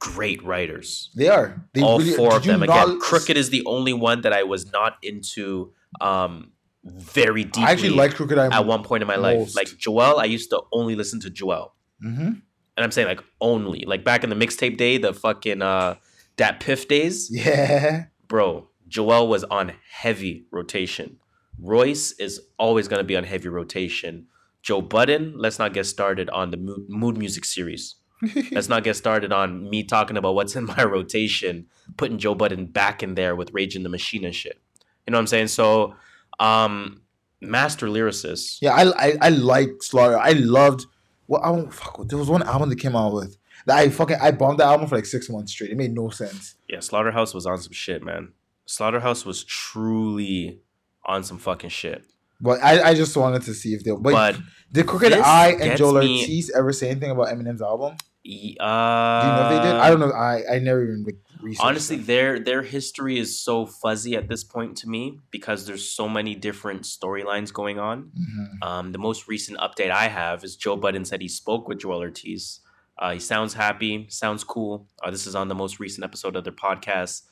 [0.00, 1.10] great writers.
[1.16, 1.66] they are.
[1.74, 2.60] They All really- four of them.
[2.60, 6.52] not- Again, Crooked is the only one that I was not into um
[6.96, 7.62] very deeply.
[7.64, 9.54] I actually like Crooked I at one point in my life.
[9.54, 11.74] Like Joel, I used to only listen to Joel.
[12.00, 12.40] hmm And
[12.76, 13.84] I'm saying like only.
[13.86, 15.96] Like back in the mixtape day, the fucking uh
[16.36, 18.04] that piff days, Yeah.
[18.28, 21.18] bro, Joel was on heavy rotation.
[21.60, 24.26] Royce is always gonna be on heavy rotation.
[24.62, 27.96] Joe Budden, let's not get started on the mood, mood music series.
[28.50, 31.66] Let's not get started on me talking about what's in my rotation,
[31.96, 34.60] putting Joe Budden back in there with Rage in the Machine and shit.
[35.06, 35.46] You know what I'm saying?
[35.48, 35.94] So,
[36.38, 37.00] um,
[37.40, 38.58] master lyricist.
[38.60, 40.18] Yeah, I I, I like Slaughter.
[40.18, 40.86] I loved
[41.26, 41.70] what album.
[41.70, 43.36] Fuck, there was one album that came out with
[43.66, 45.70] that I fucking I bombed that album for like six months straight.
[45.70, 46.54] It made no sense.
[46.68, 48.32] Yeah, Slaughterhouse was on some shit, man.
[48.66, 50.60] Slaughterhouse was truly
[51.04, 52.04] on some fucking shit.
[52.40, 53.90] But I, I just wanted to see if they.
[53.90, 54.36] But, But
[54.70, 57.94] did Crooked I and Joel me- Ortiz ever say anything about Eminem's album?
[57.94, 59.76] uh, Do you know if they did?
[59.76, 60.12] I don't know.
[60.12, 61.16] I I never even like.
[61.60, 62.06] Honestly, them.
[62.06, 66.34] their their history is so fuzzy at this point to me because there's so many
[66.34, 68.10] different storylines going on.
[68.18, 68.64] Mhm.
[68.66, 72.00] Um, the most recent update I have is Joe Budden said he spoke with Joel
[72.00, 72.60] Ortiz.
[72.98, 74.88] Uh, he sounds happy, sounds cool.
[75.02, 77.22] Uh, this is on the most recent episode of their podcast.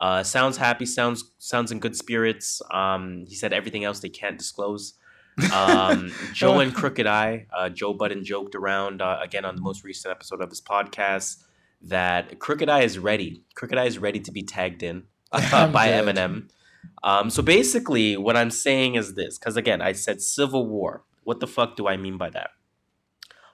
[0.00, 2.62] Uh, sounds happy, sounds sounds in good spirits.
[2.70, 4.94] Um, he said everything else they can't disclose.
[5.52, 9.84] Um, Joe and Crooked I, uh, Joe Budden joked around uh, again on the most
[9.84, 11.42] recent episode of his podcast
[11.82, 13.42] that Crooked I is ready.
[13.54, 16.04] Crooked I is ready to be tagged in uh, by dead.
[16.04, 16.48] Eminem.
[17.02, 21.04] Um, so basically, what I'm saying is this, because again, I said Civil War.
[21.24, 22.50] What the fuck do I mean by that?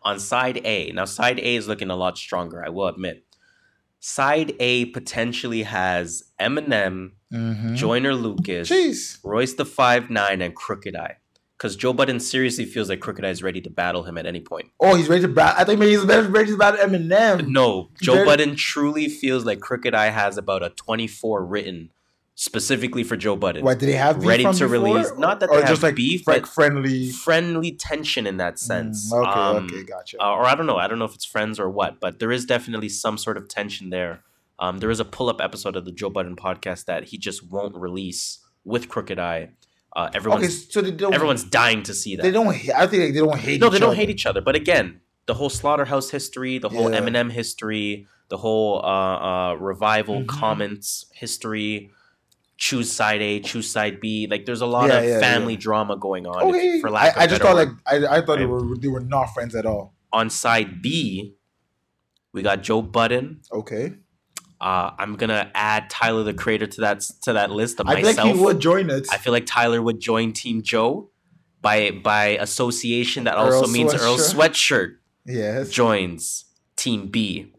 [0.02, 3.24] On side A, now side A is looking a lot stronger, I will admit.
[4.00, 7.76] Side A potentially has Eminem, Mhm.
[7.76, 9.18] Joyner Lucas, Jeez.
[9.24, 11.16] Royce the Five Nine, and Crooked I.
[11.62, 14.40] Because Joe Budden seriously feels like Crooked I is ready to battle him at any
[14.40, 14.70] point.
[14.80, 15.54] Oh, he's ready to bat.
[15.56, 17.46] I think maybe he's ready to bat Eminem.
[17.46, 21.92] No, Joe There- Budden truly feels like Crooked I has about a 24 written
[22.34, 23.64] specifically for Joe Budden.
[23.64, 24.24] What did they have?
[24.24, 24.66] Ready to before?
[24.66, 27.10] release- not that or they just have like beef, like friendly.
[27.10, 29.12] Friendly tension in that sense.
[29.12, 30.20] Mm, okay, Um, okay, gotcha.
[30.20, 30.78] uh, or I don't know.
[30.78, 33.46] I don't know if it's friends or what, but there is definitely some sort of
[33.46, 34.24] tension there.
[34.58, 37.48] Um, there is a pull up episode of the Joe Budden podcast that he just
[37.48, 39.50] won't release with Crooked I.
[39.94, 41.12] Uh, everyone's okay, so they don't.
[41.14, 42.22] everyone's dying to see that.
[42.22, 42.48] They don't.
[42.48, 43.60] I think like, they don't hate.
[43.60, 43.96] no, each they don't other.
[43.96, 44.40] hate each other.
[44.40, 47.00] But again, the whole Slaughterhouse history, the whole Yeah.
[47.00, 48.88] Eminem history, the whole uh,
[49.50, 50.28] uh, revival Mhm.
[50.28, 51.90] comments history.
[52.56, 54.26] Choose side A, choose side B.
[54.30, 55.60] Like there's a lot Yeah, of yeah, family yeah.
[55.60, 56.48] drama going on.
[56.48, 57.76] if- Okay, for lack I, I just thought word.
[57.86, 59.94] like I, I thought they were they were not friends at all.
[60.12, 61.34] on side B,
[62.32, 63.40] we got Joe Budden.
[63.52, 63.94] Okay,
[64.62, 68.04] Uh, I'm gonna add Tyler the Creator to that to that list of I feel
[68.04, 68.26] myself.
[68.28, 69.08] like he would join it.
[69.10, 71.10] I feel like Tyler would join Team Joe
[71.60, 73.24] by by association.
[73.24, 74.96] That also Earl means Earl Sweatshirt.
[75.26, 75.70] Yes.
[75.70, 76.44] joins
[76.76, 77.52] Team B.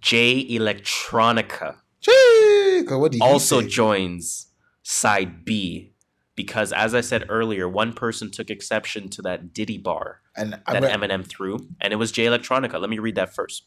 [0.00, 3.66] Jay Electronica Gee, 'cause what did also say?
[3.68, 4.46] joins
[4.82, 5.92] side B
[6.36, 10.82] because, as I said earlier, one person took exception to that Diddy bar and that
[10.82, 12.78] Eminem threw, and it was Jay Electronica.
[12.80, 13.64] Let me read that first.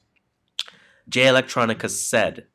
[1.09, 2.45] Jay Electronica said,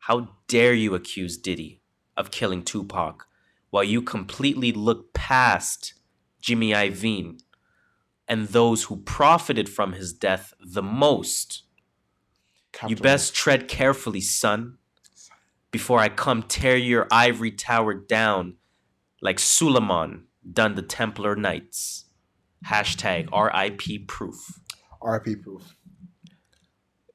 [0.00, 1.82] How dare you accuse Diddy
[2.16, 3.26] of killing Tupac
[3.68, 5.92] while you completely look past
[6.40, 7.40] Jimmy Iovine
[8.26, 11.64] and those who profited from his death the most?
[12.86, 14.78] You best tread carefully, son,
[15.70, 18.54] before I come tear your ivory tower down
[19.20, 22.06] like Suleiman done the Templar Knights.
[22.66, 24.58] Hashtag RIP proof.
[25.02, 25.76] RP proof.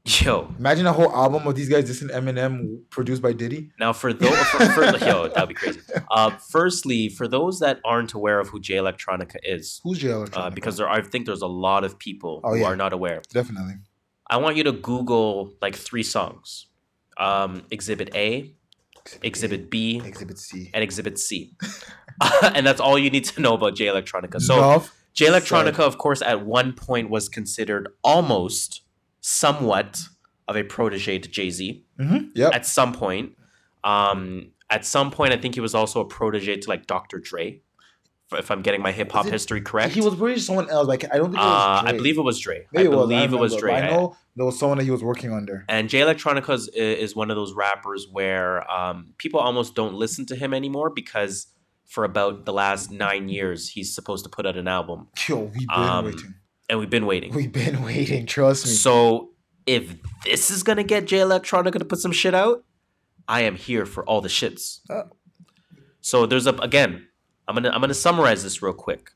[0.05, 3.71] Yo, Imagine a whole album of these guys dissing Eminem produced by Diddy.
[3.79, 5.79] now for those, for, for, yo, that'd be crazy.
[6.11, 10.37] Uh, firstly, for those that aren't aware of who Jay Electronica is, Who's Jay Electronica?
[10.37, 12.65] uh, because there, are, I think there's a lot of people Oh, who yeah.
[12.65, 13.21] are not aware.
[13.31, 13.75] definitely
[14.29, 16.67] I want you to Google like three songs:
[17.17, 18.53] um, Exhibit A,
[19.21, 20.69] Exhibit B, Exhibit C.
[20.73, 21.53] and Exhibit C.
[22.43, 24.41] and that's all you need to know about Jay Electronica.
[24.41, 24.93] So Love.
[25.13, 28.81] Jay Electronica, of course, at one point was considered almost
[29.27, 30.01] somewhat
[30.49, 31.85] of a protege to Jay Z.
[31.99, 32.27] Mm-hmm.
[32.35, 32.53] Yep.
[32.53, 33.31] At some point,
[33.83, 37.19] um, at some point, I think he was also a protege to like Dr.
[37.19, 37.61] Dre,
[38.33, 39.93] if- I'm getting my hip hop history correct.
[39.93, 40.87] He was British someone else.
[40.87, 42.67] Like I don't think it was uh, I believe it was Dre.
[42.73, 43.07] Maybe I it was.
[43.07, 43.73] believe it was Dre.
[43.73, 45.63] I know there was someone that he was working under.
[45.69, 50.25] And Jay Electronica is, is one of those rappers where um, people almost don't listen
[50.27, 51.47] to him anymore because
[51.85, 55.07] for about the last nine years, he's supposed to put out an album.
[55.29, 56.33] Yo, we've been Um, waiting.
[56.73, 57.31] And we've been waiting.
[57.35, 58.25] We've been waiting.
[58.25, 58.71] Trust me.
[58.71, 59.29] So
[59.67, 59.93] if
[60.25, 62.63] this is gonna get Jay Electronica to put some shit out,
[63.27, 64.79] I am here for all the shits.
[64.89, 65.03] Uh.
[66.01, 67.05] So there's a again,
[67.47, 69.11] I'm gonna I'm gonna summarize this real quick.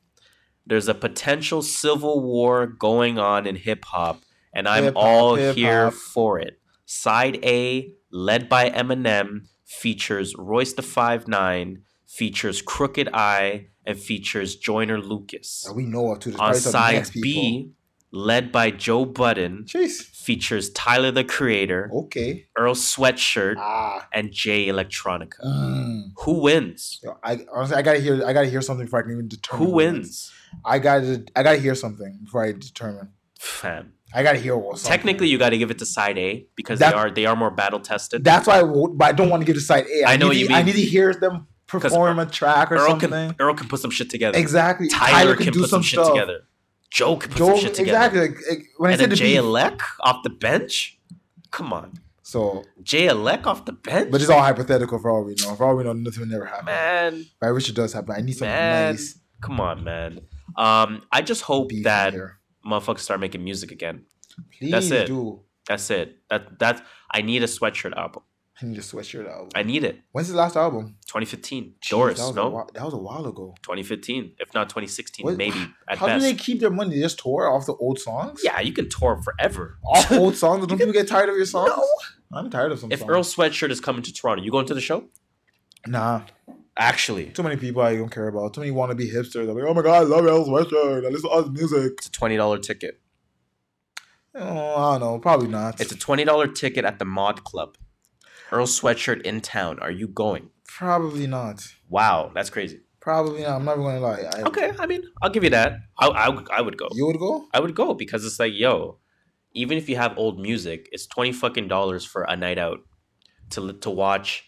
[0.68, 4.22] There's a potential civil war going on in hip hop,
[4.54, 5.94] and I'm Hip-hop, all here hip-hop.
[5.94, 6.60] for it.
[6.86, 14.56] Side A, led by Eminem, features Royce the Five Nine, features Crooked I, and features
[14.56, 15.64] Joyner Lucas.
[15.68, 16.32] That we know of too.
[16.32, 17.10] There's On side.
[17.14, 17.72] B,
[18.12, 20.02] led by Joe Budden, Jeez.
[20.02, 22.46] features Tyler the Creator, Okay.
[22.58, 24.08] Earl Sweatshirt, Ah.
[24.14, 25.44] and Jay Electronica.
[25.46, 26.12] Mm.
[26.24, 27.00] Who wins?
[27.04, 28.26] Yo, I honestly, I gotta hear.
[28.26, 29.68] I gotta hear something before I can even determine.
[29.68, 30.32] Who wins?
[30.66, 31.24] I gotta.
[31.36, 33.10] I gotta hear something before I determine.
[33.40, 33.94] Fam.
[34.14, 34.80] I gotta hear what.
[34.80, 34.98] something.
[34.98, 37.52] Technically, you got to give it to side A because they are they are more
[37.52, 38.24] battle tested.
[38.24, 40.06] that's why I but I don't want to give it to side A.
[40.06, 42.76] I know need what to, you I need to hear them perform a track or
[42.78, 43.10] Earl something.
[43.10, 44.38] can Earl can put some shit together.
[44.38, 44.88] exactly.
[44.88, 46.46] Tyler, can, put some shit together.
[46.90, 48.24] Joe can put Joe, some shit together.
[48.24, 48.56] exactly.
[48.56, 50.98] Like, when I And said then the Jay Elec off the bench.
[51.52, 51.94] Come on,
[52.24, 54.12] so, Jay Elec off the bench.
[54.12, 55.56] but it's all hypothetical for all we know.
[55.56, 56.66] For all we know, nothing will never happen.
[56.66, 58.16] man, But I wish it does happen.
[58.18, 59.18] I need something Man, nice.
[59.42, 60.22] come on, man.
[60.58, 62.14] Um, I just hope in that
[62.66, 64.06] motherfuckers start making music again.
[64.58, 65.08] Please that's it.
[65.08, 65.42] do.
[65.68, 66.18] That's it.
[66.30, 68.24] That that I need a sweatshirt album.
[68.60, 69.50] I need a sweatshirt album.
[69.54, 70.00] I need it.
[70.12, 70.96] When's his last album?
[71.06, 71.76] 2015.
[71.80, 72.50] Jeez, Doris, that no?
[72.50, 73.54] while, that was a while ago.
[73.62, 76.26] 2015, if not 2016, What- maybe at How best.
[76.26, 76.96] do they keep their money?
[76.96, 78.42] They just tour off the old songs?
[78.44, 79.78] yeah, you can tour forever.
[79.86, 80.66] Off old songs?
[80.66, 81.72] Don't people get tired of your songs?
[81.76, 81.86] No.
[82.34, 83.12] I'm tired of some If songs.
[83.12, 85.06] Earl Sweatshirt is coming to Toronto, you going to the show?
[85.86, 86.22] Nah.
[86.80, 88.54] Actually, Too many people I don't care about.
[88.56, 89.50] Too many wannabe hipsters.
[89.50, 91.06] I'm like, oh my god, I love Earl Sweatshirt.
[91.06, 91.94] I listen to all his music.
[92.00, 93.00] it's a $20 ticket.
[94.36, 95.20] Oh, I don't know.
[95.20, 95.80] Probably not.
[95.82, 97.78] It's a $20 ticket at the Mod Club.
[98.52, 99.80] Earl Sweatshirt in town.
[99.80, 100.50] Are you going?
[100.68, 101.68] Probably not.
[101.90, 102.82] Wow, that's crazy.
[103.00, 103.56] Probably not.
[103.58, 104.24] I'm not even gonna lie.
[104.36, 105.80] I, Okay, I mean, I'll give you that.
[106.00, 106.88] I, I, I would go.
[106.94, 107.46] You would go?
[107.54, 109.00] I would go because it's like, yo,
[109.54, 112.80] even if you have old music, it's twenty fucking dollars for a night out
[113.52, 114.44] to to watch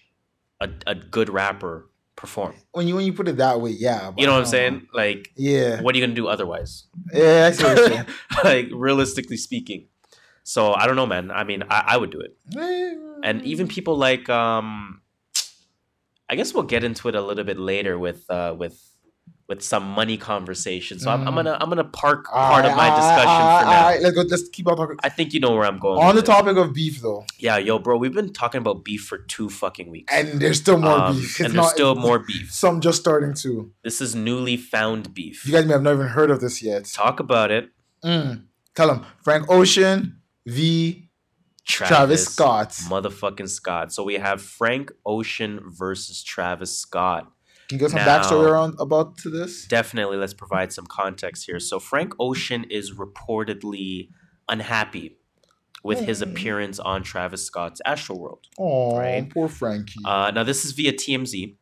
[0.59, 2.53] a, a good rapper perform.
[2.73, 4.11] When you when you put it that way, yeah.
[4.17, 4.87] You know what I'm saying?
[4.93, 5.81] Like, Yeah.
[5.81, 6.85] what are you gonna do otherwise?
[7.13, 8.05] Yeah, I see what you're
[8.43, 9.87] like, realistically speaking.
[10.43, 11.31] So I don't know, man.
[11.31, 15.01] I mean, I, I would do it, eh, and even people like, um,
[16.29, 18.85] I guess we'll get into it a little bit later with uh, with
[19.47, 20.99] with some money conversation.
[20.99, 21.37] So I'm, I'm Mm.
[21.37, 23.77] gonna I'm gonna park All part of my right, discussion right, for now.
[23.77, 24.21] all right, let's go.
[24.21, 24.97] Let's keep on talking.
[25.01, 25.99] I think you know where I'm going.
[25.99, 26.29] On the this.
[26.29, 29.89] topic of beef, though, Yeah, yo, bro, we've been talking about beef for two fucking
[29.89, 30.13] weeks.
[30.13, 31.39] and there's still more Um, beef.
[31.39, 32.53] and there's still more beef.
[32.53, 33.71] Some just starting to.
[33.83, 35.47] This is newly found beef.
[35.47, 36.85] You guys may have not even heard of this yet.
[36.85, 37.69] Talk about it.
[38.05, 38.43] Mm.
[38.75, 41.08] Tell them Frank Ocean v.
[41.69, 42.69] Travis, Scott.
[42.89, 43.93] Motherfucking Scott.
[43.93, 47.31] So we have Frank Ocean versus Travis Scott.
[47.67, 49.65] Can you give some Now- backstory around about to this?
[49.67, 51.59] Definitely, let's provide some context here.
[51.59, 54.09] So Frank Ocean is reportedly
[54.47, 55.17] unhappy
[55.83, 56.31] with his Hmm.
[56.31, 58.39] appearance on Travis Scott's Astroworld.
[58.57, 59.29] Oh, Right.
[59.29, 59.99] poor Frankie.
[60.03, 61.55] Uh, now, this is via TMZ.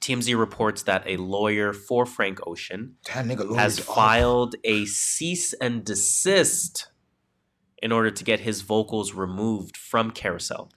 [0.00, 5.84] TMZ reports that a lawyer for Frank Ocean that nigga has filed a cease and
[5.84, 6.86] desist
[7.82, 10.70] in order to get his vocals removed from Carousel.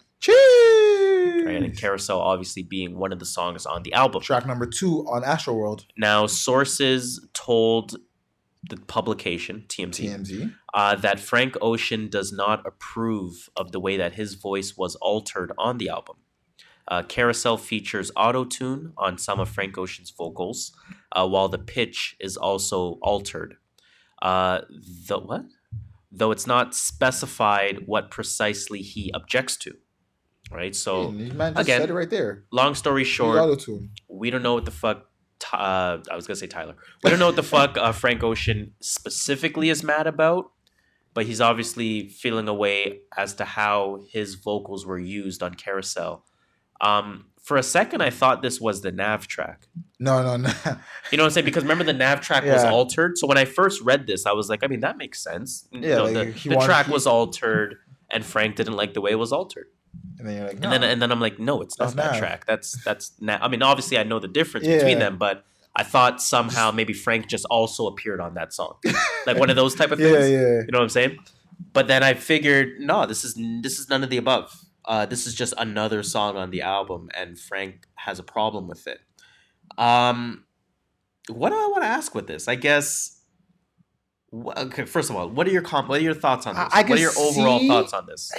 [1.45, 1.61] Right?
[1.63, 4.21] And Carousel obviously being one of the songs on the album.
[4.21, 5.85] Track number two on Astroworld.
[5.97, 7.95] Now, sources told
[8.69, 10.53] the publication, TMZ, TMZ.
[10.73, 15.51] uh, that Frank Ocean does not approve of the way that his voice was altered
[15.57, 16.15] on the album.
[16.87, 20.71] Uh, Carousel features auto tune on some of Frank Ocean's vocals,
[21.11, 23.57] uh, while the pitch is also altered.
[24.21, 24.61] Uh,
[25.07, 25.45] the what?
[26.15, 29.73] Though it's not specified what precisely he objects to.
[30.51, 30.75] Right?
[30.75, 32.43] So, man again, said it right there.
[32.51, 33.37] long story Short.
[33.37, 33.89] short, Auto tune.
[34.07, 35.09] we don't know what the fuck.
[35.51, 36.75] Uh, I was gonna say Tyler.
[37.03, 40.51] We don't know what the fuck uh, Frank Ocean specifically is mad about,
[41.13, 46.23] but he's obviously feeling a way as to how his vocals were used on Carousel.
[46.81, 49.67] Um, for a second, I thought this was the Nav track.
[49.99, 50.49] No, no, no.
[51.11, 51.45] You know what I'm saying?
[51.45, 53.17] Because remember the Nav track was altered.
[53.17, 55.67] So when I first read this, I was like, I mean, that makes sense.
[55.71, 57.77] Yeah, No, like, the, he the wanted- track he- was altered,
[58.11, 59.67] and Frank didn't like the way it was altered.
[60.19, 62.17] and then you're like, And then and then I'm like, no, it's not that Nav.
[62.19, 62.45] track.
[62.45, 63.39] That's that's Nav.
[63.41, 64.77] I mean, obviously, I know the difference Yeah.
[64.77, 65.43] between them, but
[65.75, 68.75] I thought somehow maybe Frank just also appeared on that song,
[69.27, 70.29] like one of those type of things.
[70.29, 70.59] yeah, yeah.
[70.65, 71.17] You know what I'm saying?
[71.73, 74.62] But then I figured, no, this is this is none of the above.
[74.85, 78.85] Uh, this is just another song on the album, and Frank has a problem with
[78.87, 78.99] it.
[79.77, 80.43] Um,
[81.29, 82.47] what do I want to ask with this?
[82.47, 83.19] I guess.
[84.33, 86.67] Okay, first of all, what are your comp- What are your thoughts on this?
[86.71, 88.31] I what are your overall see- thoughts on this?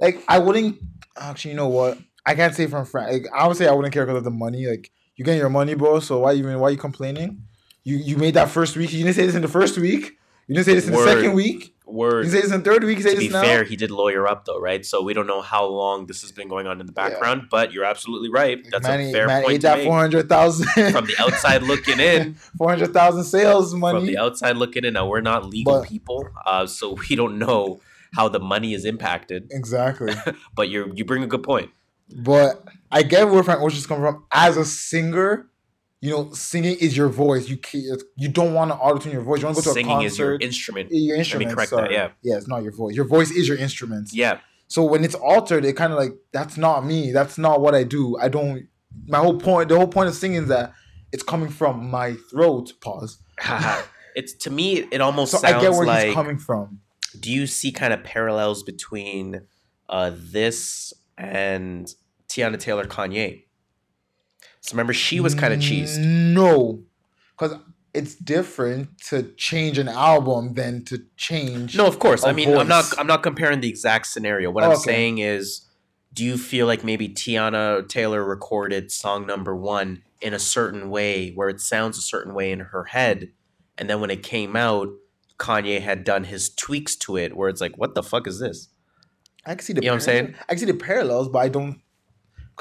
[0.00, 0.78] Like I wouldn't
[1.16, 1.52] actually.
[1.52, 1.98] You know what?
[2.24, 3.10] I can't say from Frank.
[3.24, 4.66] Like, I would say I wouldn't care because of the money.
[4.66, 6.00] Like you getting your money, bro.
[6.00, 7.42] So why even why you complaining?
[7.82, 8.92] You you made that first week.
[8.92, 10.18] You didn't say this in the first week.
[10.46, 11.06] You didn't say this in Word.
[11.08, 11.74] the second week.
[11.86, 12.22] Word.
[12.22, 12.98] didn't say this in third week.
[12.98, 13.42] You say to be now.
[13.42, 14.84] fair, he did lawyer up though, right?
[14.86, 17.08] So we don't know how long this has been going on in the Yeah.
[17.08, 18.58] background, but you're absolutely right.
[18.70, 19.86] That's man, a fair man point ate to that make.
[19.86, 24.18] four hundred thousand From the outside looking in, four hundred thousand sales money from the
[24.18, 24.94] outside looking in.
[24.94, 27.80] Now we're not legal But- people, uh, so we don't know
[28.14, 29.48] how the money is impacted.
[29.50, 30.14] exactly.
[30.54, 31.70] But you you bring a good point.
[32.14, 34.24] But I get where Frank Ocean's coming from.
[34.30, 35.46] As a singer,
[36.02, 37.48] you know, singing is your voice.
[37.48, 39.40] You can't, you don't want to auto tune your voice.
[39.40, 39.88] You want to go to a concert.
[39.88, 40.88] Singing is your instrument.
[40.90, 41.46] your instrument.
[41.46, 42.10] Let me correct that, yeah.
[42.22, 42.96] yeah, it's not your voice.
[42.96, 44.10] Your voice is your instrument.
[44.12, 47.12] Yeah, So when it's altered, it kind of like that's not me.
[47.12, 48.18] That's not what I do.
[48.18, 48.66] I don't.
[49.06, 50.74] My whole point, the whole point of singing is that
[51.12, 52.72] it's coming from my throat.
[52.80, 53.18] Pause.
[54.16, 56.06] it's to me it almost So I get where like.
[56.06, 56.80] he's coming from.
[57.20, 59.42] do you see kind of parallels between
[59.88, 61.94] uh, this and
[62.28, 63.44] Teyana Taylor Kanye?
[64.62, 65.98] So remember, she was kind of cheesed.
[65.98, 66.82] No,
[67.36, 67.56] because
[67.92, 71.76] it's different to change an album than to change.
[71.76, 72.24] No, of course.
[72.24, 72.84] I mean, I'm not.
[72.98, 74.50] I'm not comparing the exact scenario.
[74.50, 74.80] What I'm Okay.
[74.82, 75.66] saying is,
[76.14, 81.32] do you feel like maybe Teyana Taylor recorded song number one in a certain way,
[81.32, 83.30] where it sounds a certain way in her head,
[83.76, 84.88] and then when it came out,
[85.38, 88.68] Kanye had done his tweaks to it, where it's like, what the fuck is this?
[89.44, 89.82] I can see the.
[89.82, 91.80] You know what I'm parallels- I can see the parallels, but I don't.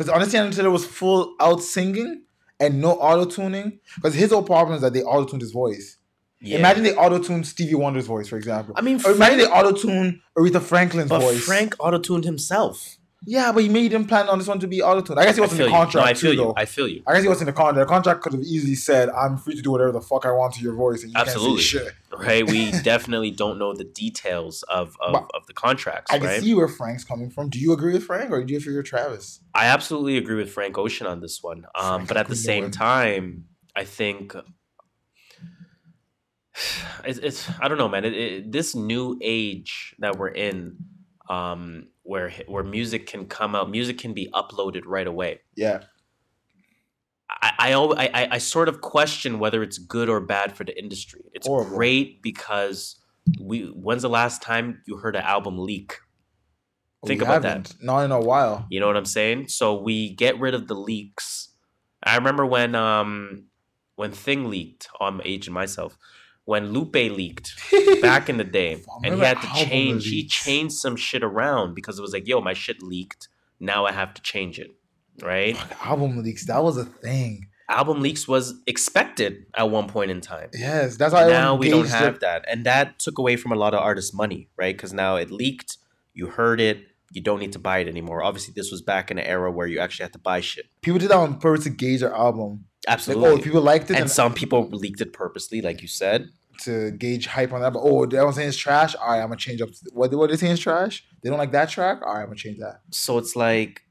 [0.01, 2.23] Because honestly, Teyana Taylor was full out singing
[2.59, 3.79] and no auto tuning.
[3.95, 5.97] Because his whole problem is that they auto tuned his voice.
[6.39, 6.57] Yeah.
[6.57, 8.73] Imagine they auto tuned Stevie Wonder's voice, for example.
[8.75, 11.43] I mean, Or imagine they Frank, auto tuned Aretha Franklin's but voice.
[11.43, 12.97] Frank auto-tuned himself.
[13.23, 15.19] Yeah, but he made him plan on this one to be auto tuned.
[15.19, 15.69] I guess he was in the you.
[15.69, 16.43] No, contract I feel too, you.
[16.43, 16.53] though.
[16.57, 17.03] I feel you.
[17.05, 17.87] I guess he was in the contract.
[17.87, 20.55] The contract could have easily said, "I'm free to do whatever the fuck I want
[20.55, 21.57] to your voice," and you Absolutely.
[21.57, 21.93] can't say shit.
[22.17, 22.47] Right?
[22.47, 26.11] We definitely don't know the details of of, of the contracts.
[26.11, 26.41] I can right?
[26.41, 27.49] see where Frank's coming from.
[27.49, 29.39] Do you agree with Frank, or do you agree you're Travis?
[29.53, 31.65] I absolutely agree with Frank Ocean on this one.
[31.75, 32.71] Um, but at the same win.
[32.71, 33.45] time,
[33.75, 34.35] I think
[37.05, 38.05] it's, it's I don't know, man.
[38.05, 40.77] It, it, this new age that we're in,
[41.29, 45.41] um, where where music can come out, music can be uploaded right away.
[45.55, 45.83] Yeah,
[47.29, 51.21] I I, I I sort of question whether it's good or bad for the industry.
[51.33, 51.75] It's Horrible.
[51.75, 52.99] great because
[53.39, 53.65] we.
[53.67, 55.97] When's the last time you heard an album leak?
[57.05, 57.47] Think We about that.
[57.49, 57.75] haven't.
[57.81, 58.67] Not in a while.
[58.69, 59.47] You know what I'm saying?
[59.47, 61.49] So we get rid of the leaks.
[62.03, 63.45] I remember when um
[63.95, 65.97] when Thing leaked on Age and myself,
[66.45, 67.53] when Lupe leaked
[68.01, 70.07] back in the day, and he had to change.
[70.07, 73.27] He changed some shit around because it was like, yo, my shit leaked.
[73.59, 74.71] Now I have to change it.
[75.21, 75.55] Right?
[75.55, 76.45] Fuck, album leaks.
[76.47, 77.47] That was a thing.
[77.69, 80.49] Album leaks was expected at one point in time.
[80.53, 82.21] Yes, that's why now we don't have it.
[82.21, 84.75] that, and that took away from a lot of artists' money, right?
[84.75, 85.77] Because now it leaked,
[86.13, 88.23] you heard it, you don't need to buy it anymore.
[88.23, 90.65] Obviously, this was back in an era where you actually had to buy shit.
[90.81, 92.65] People did that on purpose to gauge their album.
[92.87, 93.29] Like, Absolutely.
[93.29, 96.29] oh, if people liked it, and some people leaked it purposely, like you said.
[96.63, 97.73] to gauge hype on that.
[97.73, 98.95] But oh, everyone's saying it's trash.
[98.95, 99.69] All right, I'm gonna change up.
[99.93, 101.03] What what they saying is trash?
[101.21, 102.01] They don't like that track.
[102.01, 102.81] All right, I'm gonna change that.
[102.91, 103.83] So it's like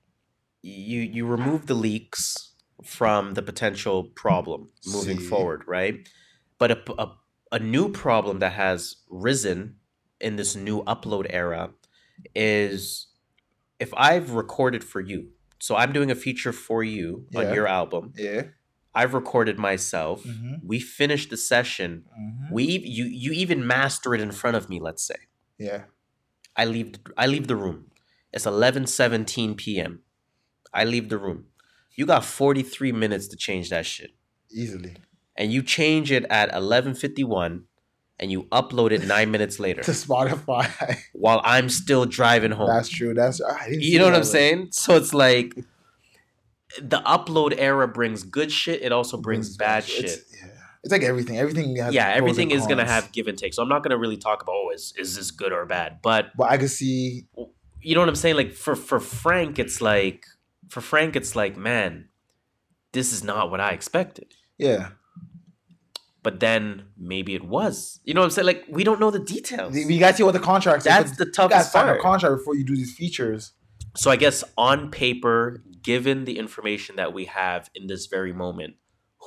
[0.63, 2.53] you you remove the leaks
[2.85, 5.27] from the potential problem moving See.
[5.27, 6.09] forward, right?
[6.59, 7.13] But a, a
[7.53, 9.77] a new problem that has risen
[10.21, 11.71] in this new upload era
[12.35, 13.09] is
[13.79, 15.29] if I've recorded for you,
[15.59, 17.41] so I'm doing a feature for you Yeah.
[17.41, 18.13] on your album.
[18.17, 18.43] Yeah.
[18.95, 20.25] I've recorded myself.
[20.25, 20.61] Mhm.
[20.65, 22.05] We finish the session.
[22.19, 22.51] Mhm.
[22.53, 24.81] We you you even master it in front of me.
[24.81, 25.17] Let's say.
[25.59, 25.83] Yeah.
[26.57, 27.91] I leave I leave the room.
[28.33, 30.01] It's 11:17 p.m.
[30.73, 31.47] I leave the room.
[31.95, 34.13] You got 43 minutes to change that shit.
[34.51, 34.97] Easily.
[35.37, 37.65] And you change it at 11:51
[38.19, 40.99] and you upload it nine minutes later to Spotify.
[41.13, 42.69] while I'm still driving home.
[42.69, 43.15] That's true.
[43.15, 44.69] That's I didn't you know what I'm saying?
[44.73, 45.55] So it's like
[46.81, 48.83] the upload era brings good shit.
[48.83, 50.05] It also brings bad shit.
[50.05, 50.49] It's, yeah.
[50.85, 51.39] it's like everything.
[51.39, 53.55] Everything has yeah, everything is gonna have give and take.
[53.55, 55.99] So I'm not gonna really talk about oh, is is this good or bad?
[56.03, 57.27] But But I could see.
[57.81, 58.37] you know what I'm saying?
[58.37, 60.27] Like for for Frank, it's like
[60.69, 62.09] for Frank, it's like man,
[62.93, 64.35] this is not what I expected.
[64.59, 64.91] Yeah,
[66.23, 67.99] But then maybe it was.
[68.05, 68.47] You know what I'm saying?
[68.47, 69.73] Like we don't know the details.
[69.73, 70.85] we got to see what the contract.
[70.85, 72.01] That's the you got to toughest sign a part.
[72.03, 73.53] contract before you do these features.
[73.97, 78.75] So I guess on paper, given the information that we have in this very moment,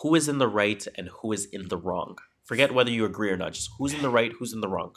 [0.02, 2.18] who is in the right and who is in the wrong?
[2.44, 3.54] Forget whether you agree or not.
[3.54, 4.96] Just who's in the right, who's in the wrong.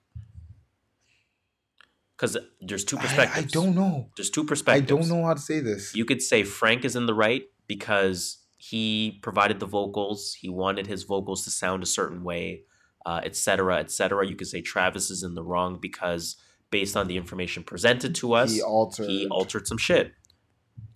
[2.17, 3.47] Because there's two perspectives.
[3.47, 4.09] I don't know.
[4.17, 4.91] There's two perspectives.
[4.91, 5.95] I don't know how to say this.
[5.95, 10.35] You could say Frank is in the right because he provided the vocals.
[10.41, 12.63] He wanted his vocals to sound a certain way,
[13.05, 14.27] uh, et cetera, et cetera.
[14.27, 16.37] You could say Travis is in the wrong because
[16.71, 19.09] based on the information presented to us, he altered.
[19.09, 20.13] he altered some shit.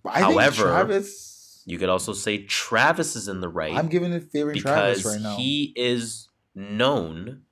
[0.05, 1.63] I However, Travis.
[1.65, 5.05] You could also say Travis is in the right I'm giving it favoring because Travis
[5.05, 5.35] right now.
[5.37, 7.43] he is known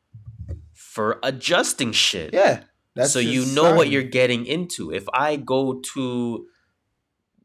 [0.74, 2.34] for adjusting shit.
[2.34, 2.64] yeah,
[2.96, 4.92] that's so you know what you're getting into.
[4.92, 6.48] If I go to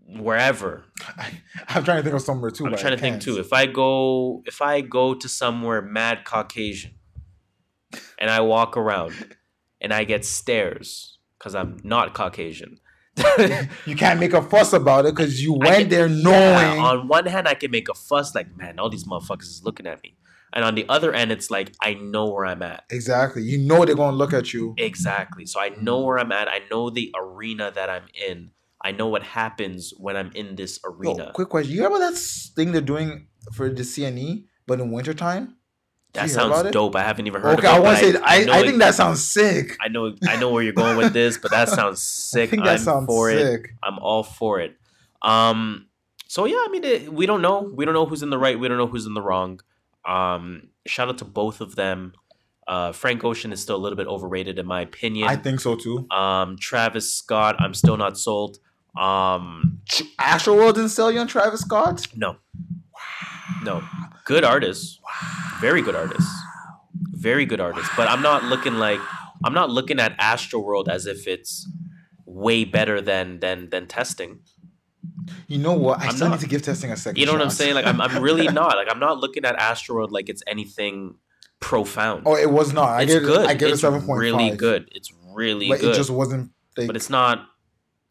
[0.09, 1.33] wherever, I,
[1.69, 2.67] I'm trying to think of somewhere too.
[2.67, 3.39] I'm trying to think too.
[3.39, 6.95] If I go if I go to somewhere mad Caucasian
[8.19, 9.37] and I walk around
[9.81, 12.81] and I get stares because I'm not Caucasian.
[13.87, 16.79] you can't make a fuss about it because you went can- there Yeah, knowing.
[16.81, 19.87] on one hand, I can make a fuss like, man, all these motherfuckers is looking
[19.87, 20.17] at me.
[20.53, 22.85] And on the other end, it's like, I know where I'm at.
[22.91, 24.75] exactly, you know they're gonna look at you.
[24.79, 25.47] Exactly.
[25.47, 26.49] So I know where I'm at.
[26.49, 28.51] I know the arena that I'm in.
[28.81, 31.33] I know what happens when I'm in this Yo, arena.
[31.35, 32.17] quick question: You remember that
[32.55, 35.57] thing they're doing for the CNE, but in wintertime?
[36.15, 36.73] That you hear about sounds it?
[36.73, 36.97] dope.
[36.97, 37.77] I haven't even heard Okay, of it.
[37.77, 39.77] I want to say I, I it- think that sounds sick.
[39.81, 42.01] I know I know where you're going with this, but that sounds
[42.31, 42.49] sick.
[42.49, 43.67] I think that I'm sounds for it.
[43.83, 44.77] I'm all for it.
[45.23, 45.87] Um,
[46.29, 47.71] so yeah, I mean, it, we don't know.
[47.75, 48.59] We don't know who's in the right.
[48.59, 49.61] We don't know who's in the wrong.
[50.05, 52.13] Um, shout out to both of them.
[52.67, 55.29] Uh, Frank Ocean is still a little bit overrated in my opinion.
[55.29, 56.07] I think so too.
[56.11, 58.59] um, Travis Scott, I'm still not sold.
[58.97, 59.81] Um,
[60.21, 62.07] Astroworld didn't sell you on Travis Scott.
[62.17, 62.37] no,
[63.63, 63.83] no,
[64.25, 65.01] good artist,
[65.61, 66.31] very good artists.
[67.13, 67.91] very good artist.
[67.97, 69.01] But I'm not looking like
[69.45, 71.69] I'm not looking at Astroworld as if it's
[72.27, 74.41] way better than than than testing.
[75.49, 76.01] You know what?
[76.01, 76.37] I I'm still not.
[76.37, 77.19] need to give testing a second.
[77.19, 77.75] You know what I'm saying?
[77.75, 78.77] Like I'm, I'm really not.
[78.77, 81.17] Like I'm not looking at Astroworld like it's anything
[81.61, 82.23] profound.
[82.27, 82.89] Oh, it was not.
[82.91, 83.47] I it's get good.
[83.47, 84.89] I get it's it seven point really good.
[84.93, 85.93] It's really but good.
[85.95, 86.51] it just wasn't.
[86.77, 87.47] But it's not.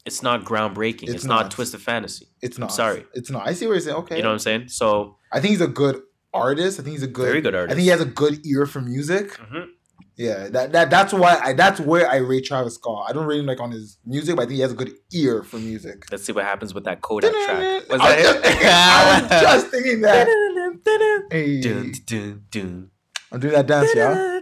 [0.05, 1.03] It's not groundbreaking.
[1.03, 1.43] It's, It's not.
[1.43, 1.51] not.
[1.51, 2.27] twisted fantasy.
[2.41, 2.69] it's not.
[2.71, 3.05] I'm sorry.
[3.13, 3.47] It's not.
[3.47, 3.95] I see what you're saying.
[3.97, 4.17] Okay.
[4.17, 4.67] You know what I'm saying?
[4.67, 6.01] So I think he's a good
[6.33, 6.79] artist.
[6.79, 7.25] I think he's a good.
[7.25, 7.71] very good artist.
[7.71, 9.31] I think he has a good ear for music.
[9.39, 9.67] Mhm.
[10.15, 13.07] Yeah, that, that that's why I that's where I rate Travis Scott.
[13.09, 14.93] I don't rate him like on his music, but I think he has a good
[15.11, 16.05] ear for music.
[16.11, 17.89] Let's see what happens with that Kodak track.
[17.89, 20.27] Was I, was that just thinking, I was just thinking that.
[20.29, 21.23] it?
[21.31, 22.91] Hey, Dun, dun, dun.
[23.31, 24.41] I'm doing that dance, dun,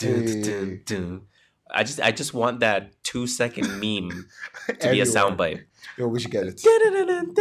[0.00, 1.20] Hey.
[1.74, 1.80] Dun, dun.
[1.80, 4.26] I just I just want that two second meme
[4.80, 5.64] to be a soundbite.
[5.96, 6.54] Yo, we should get it.
[6.54, 6.64] It's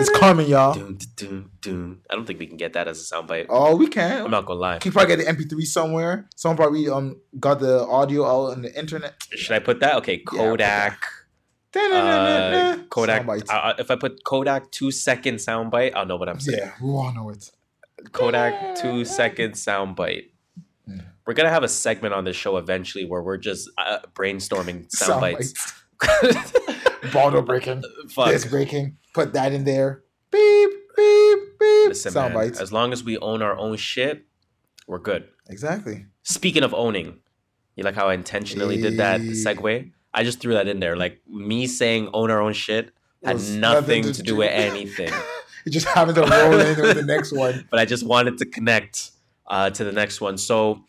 [0.09, 0.73] It's coming, y'all.
[0.73, 3.47] I don't think we can get that as a soundbite.
[3.49, 4.25] Oh, we can.
[4.25, 4.77] I'm not gonna lie.
[4.77, 6.29] Can probably get the MP3 somewhere.
[6.36, 9.15] Someone probably um got the audio out on the internet.
[9.31, 9.95] Should I put that?
[9.97, 10.97] Okay, put that.
[10.99, 11.07] Kodak.
[11.75, 13.25] Uh, Kodak.
[13.25, 13.49] Soundbites.
[13.49, 16.59] Uh, if I put Kodak two second soundbite, I'll know what I'm saying.
[16.59, 17.49] Yeah, we all know it.
[18.11, 20.32] Kodak two second soundbite.
[21.26, 25.53] We're gonna have a segment on this show eventually where we're just uh, brainstorming soundbites.
[26.01, 27.13] Soundbites.
[27.13, 27.84] Bottle breaking.
[28.09, 28.30] Fuck.
[28.30, 28.97] This breaking.
[29.13, 30.03] Put that in there.
[30.32, 31.88] Beep, beep, beep.
[31.89, 32.32] Listen, man.
[32.32, 32.59] Soundbites.
[32.61, 34.26] As long as we own our own shit,
[34.88, 35.28] we're good.
[35.49, 36.05] Exactly.
[36.24, 37.19] Speaking of owning,
[37.76, 39.91] you like how I intentionally did that segue?
[40.13, 40.95] I just threw that in there.
[40.95, 42.91] Like me saying own our own shit
[43.24, 45.11] had Was nothing to do with anything.
[45.65, 47.67] You just having to roll in with the next one.
[47.71, 49.11] but I just wanted to connect
[49.47, 50.38] uh, to the next one.
[50.38, 50.84] So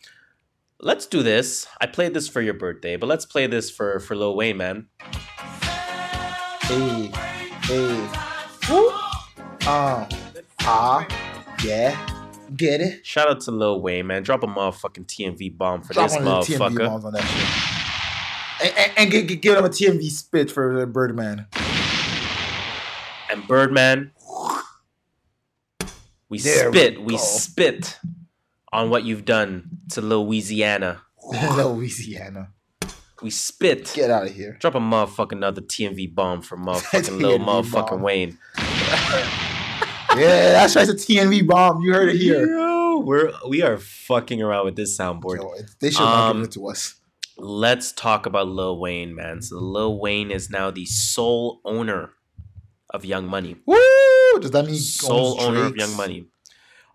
[0.79, 1.67] let's do this.
[1.81, 4.87] I played this for your birthday, but let's play this for for Lil Wayne, man.
[6.63, 7.11] Hey,
[7.63, 8.09] hey.
[8.69, 8.89] Woo.
[9.67, 10.07] Uh,
[10.61, 11.07] ah,
[11.63, 12.11] yeah.
[12.55, 13.05] Get it?
[13.05, 14.23] Shout out to Lil Wayne, man.
[14.23, 16.85] Drop a motherfucking TNV bomb for Drop this of the TNV motherfucker.
[16.87, 18.67] bombs on that shit.
[18.67, 21.47] And, and, and give, give- him a TNV spit for Birdman.
[23.29, 24.11] And Birdman,
[26.29, 27.19] we There spit, we, go.
[27.19, 27.99] spit
[28.75, 31.01] on what you've done to Louisiana.
[31.55, 32.49] Louisiana.
[33.21, 33.91] We spit.
[33.95, 34.57] Get out of here.
[34.59, 38.01] Drop a motherfucking another TNV bomb for motherfucking Lil TNV motherfucking bomb.
[38.01, 38.37] Wayne.
[40.17, 40.87] Yeah, that's right.
[40.87, 41.81] It's a TNV bomb.
[41.81, 42.47] You heard it here.
[42.47, 45.37] Yo, we're we are fucking around with this soundboard.
[45.41, 46.95] Yo, they should not Um, give it to us.
[47.37, 49.41] Let's talk about Lil Wayne, man.
[49.41, 52.11] So Lil Wayne is now the sole owner
[52.91, 53.57] of Young Money.
[53.65, 53.75] Woo!
[54.39, 56.27] Does that mean Sole owner of Young Money.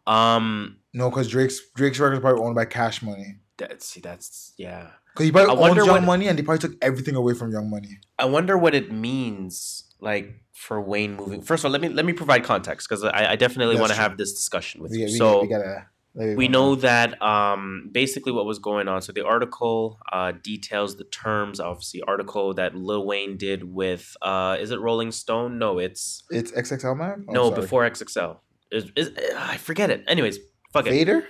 [0.07, 3.37] Um, No, because Drake's Drake's record is probably owned by Cash Money.
[3.59, 4.89] that, see, that's yeah.
[5.13, 7.53] Because he probably I owns Young what- Money, and they probably took everything away from
[7.53, 7.99] Young Money.
[8.19, 11.43] I wonder what it means, like for Wayne moving.
[11.43, 13.97] First of all, let me let me provide context because I, I definitely want to
[13.99, 15.05] have this discussion with We, you.
[15.07, 15.87] we, so we gotta.
[16.15, 16.81] we know go.
[16.83, 19.01] that um, basically what was going on.
[19.03, 21.61] So the article uh, details the terms.
[21.61, 25.59] Obviously, article that Lil Wayne did with uh, is it Rolling Stone?
[25.59, 27.25] No, it's it's XXL man.
[27.29, 27.61] Oh, no sorry.
[27.63, 28.39] before XXL.
[28.71, 30.05] Is, is I forget it.
[30.07, 30.39] Anyways,
[30.73, 30.91] fuck it.
[30.91, 31.25] Vader.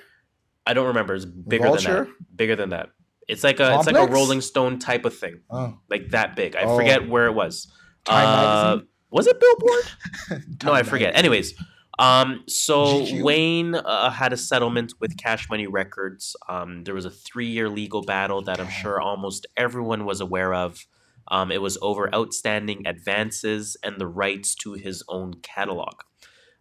[0.67, 1.15] I don't remember.
[1.15, 2.07] It's bigger than that.
[2.37, 2.91] Bigger than that.
[3.29, 6.57] It's like a it's like a Rolling Stone type of thing, Oh, like that big.
[6.57, 6.77] I Oh.
[6.77, 7.73] forget where it was.
[8.05, 8.89] Time Uh, Magazine?
[9.11, 10.45] was it Billboard?
[10.65, 11.15] no, I forget.
[11.17, 11.55] Anyways,
[11.99, 13.07] um, so?
[13.23, 16.35] Wayne uh, had a settlement with Cash Money Records.
[16.49, 20.87] Um, there was a three-year legal battle that I'm sure almost everyone was aware of.
[21.29, 26.01] Um, it was over outstanding advances and the rights to his own catalog.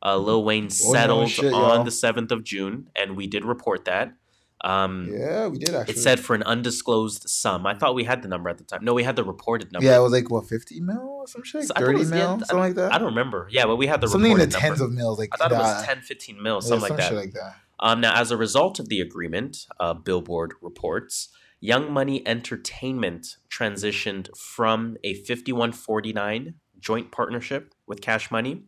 [0.04, 3.86] Uh, Lil Wayne no settled shit, on the seventh of June, and we did report
[3.86, 4.14] that.
[4.62, 5.94] Um, Yeah, we did actually.
[5.96, 7.66] It said for an undisclosed sum.
[7.66, 8.84] I thought we had the number at the time.
[8.84, 9.86] No, we had the reported number.
[9.88, 12.00] Yeah, it was like what fifty mil or some shit, So I thought it thirty
[12.00, 12.94] was- yeah, mil, I- something like that.
[12.94, 13.48] I don't remember.
[13.52, 14.86] Yeah, but we had the something in the tens number.
[14.86, 15.86] of mils, like I thought it was that.
[15.86, 17.16] 10, 15 mil, Yeah, something some like that.
[17.16, 17.56] like that.
[17.82, 21.30] Um, now, as a result of the agreement, uh, Billboard reports,
[21.62, 28.64] Young Money Entertainment transitioned from a 5149 joint partnership with Cash Money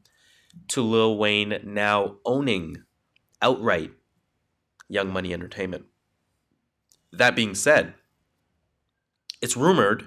[0.70, 2.78] to Lil Wayne now owning
[3.42, 3.92] outright
[4.90, 5.86] Young Money Entertainment.
[7.14, 7.94] That being said,
[9.42, 10.06] it's rumored.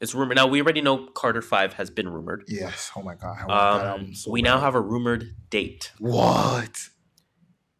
[0.00, 0.36] It's rumored.
[0.36, 2.44] Now, we already know Carter 5 has been rumored.
[2.48, 2.90] Yes.
[2.96, 3.36] Oh my god.
[3.40, 4.48] I want that Um, so we bad.
[4.50, 5.92] now have a rumored date.
[5.98, 6.88] what?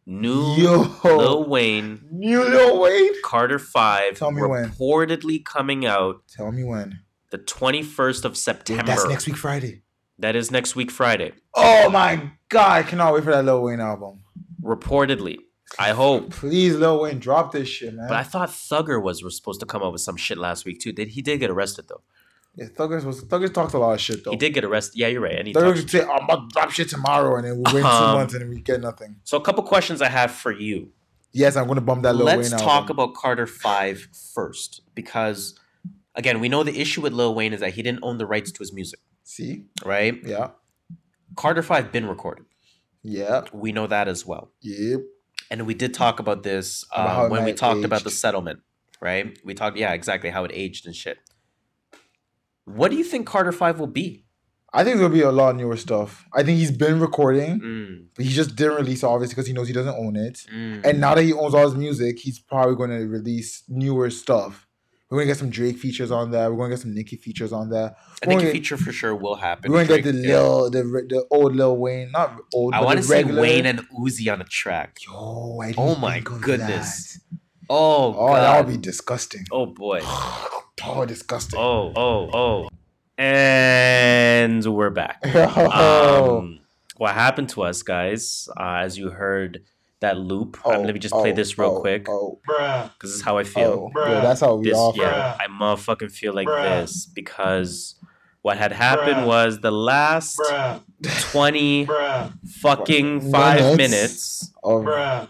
[0.05, 3.21] New Yo, Lil Wayne New Lil Wayne.
[3.23, 4.69] Carter 5 Tell me when.
[4.69, 6.99] reportedly coming out Tell me when.
[7.31, 8.83] the 21st of Dude, September.
[8.83, 9.83] that's next week Friday.
[10.23, 11.33] That is next week Friday.
[11.53, 14.21] Oh my god, I cannot wait for that Lil Wayne album.
[14.61, 15.37] Reportedly.
[15.77, 16.29] I hope.
[16.31, 18.07] Please, Lil Wayne, drop this shit, man.
[18.07, 20.79] But I thought Thugger was, was supposed to come up with some shit last week
[20.79, 20.93] too.
[20.93, 22.01] Did he did get arrested though?
[22.55, 24.31] yeah, Thuggers was Thuggers talked a lot of shit though.
[24.31, 24.97] He did get arrested.
[24.97, 25.35] Yeah, you're right.
[25.35, 27.81] And he Thuggers would say, "I'm about to drop shit tomorrow," and then we wait
[27.81, 29.17] two Um, months and we get nothing.
[29.25, 30.91] so a couple questions I have for you.
[31.33, 32.37] Yes, I'm gonna bump that Lil Wayne.
[32.37, 32.91] Let's Wayne talk album.
[32.99, 35.59] about Carter Five first because
[36.15, 38.51] again, we know the issue with Lil Wayne is that he didn't own the rights
[38.51, 40.19] to his music, See, right?
[40.25, 40.49] yeah,
[41.35, 42.45] Carter 5 been recorded.
[43.01, 44.51] yeah, We know that as well.
[44.61, 45.01] yep.
[45.51, 48.59] and we did talk about this it when we talked about the settlement,
[49.01, 49.37] right?
[49.43, 51.17] We talked, yeah, exactly how it aged and shit.
[52.65, 54.25] What do you think Carter Five will be?
[54.75, 56.25] I think there'll be a lot of newer stuff.
[56.33, 59.53] I think he's been recording, Mm, but he just didn't release it, obviously because he
[59.53, 60.45] knows he doesn't own it.
[60.51, 60.83] mm.
[60.83, 64.67] And now that he owns all his music, he's probably going to release newer stuff.
[65.13, 66.49] We're to get some Drake features on there.
[66.51, 67.95] We're to get some Nicki features on there.
[68.23, 69.71] I a gonna- feature for sure will happen.
[69.71, 70.39] We're going to get the yeah.
[70.39, 72.73] Lil, the the old Lil Wayne, not old.
[72.73, 74.97] I want to see Wayne and Uzi on a track.
[75.05, 77.13] Yo, I didn't Oh my goodness.
[77.13, 77.37] that.
[77.69, 78.41] Oh, Oh, god.
[78.41, 79.45] that would be disgusting.
[79.51, 80.01] Oh boy.
[80.85, 81.59] Oh, disgusting.
[81.59, 82.69] Oh oh oh.
[83.17, 85.21] And we're back.
[85.25, 86.37] Oh.
[86.39, 86.59] Um,
[86.97, 88.49] what happened to us, guys?
[88.59, 89.61] Uh, as you heard
[90.03, 90.59] that loop.
[90.63, 93.21] Oh, um, let me just play oh, this real oh, quick Oh, because this is
[93.21, 93.91] how I feel.
[93.95, 94.07] oh.
[94.07, 96.81] Yeah, that's how we this, all yeah, I motherfucking feel like Bruh.
[96.81, 97.95] this because
[98.41, 99.27] what had happened Bruh.
[99.27, 100.81] was the last Bruh.
[101.31, 102.31] 20 Bruh.
[102.61, 103.77] fucking five Minutes.
[103.77, 104.87] minutes of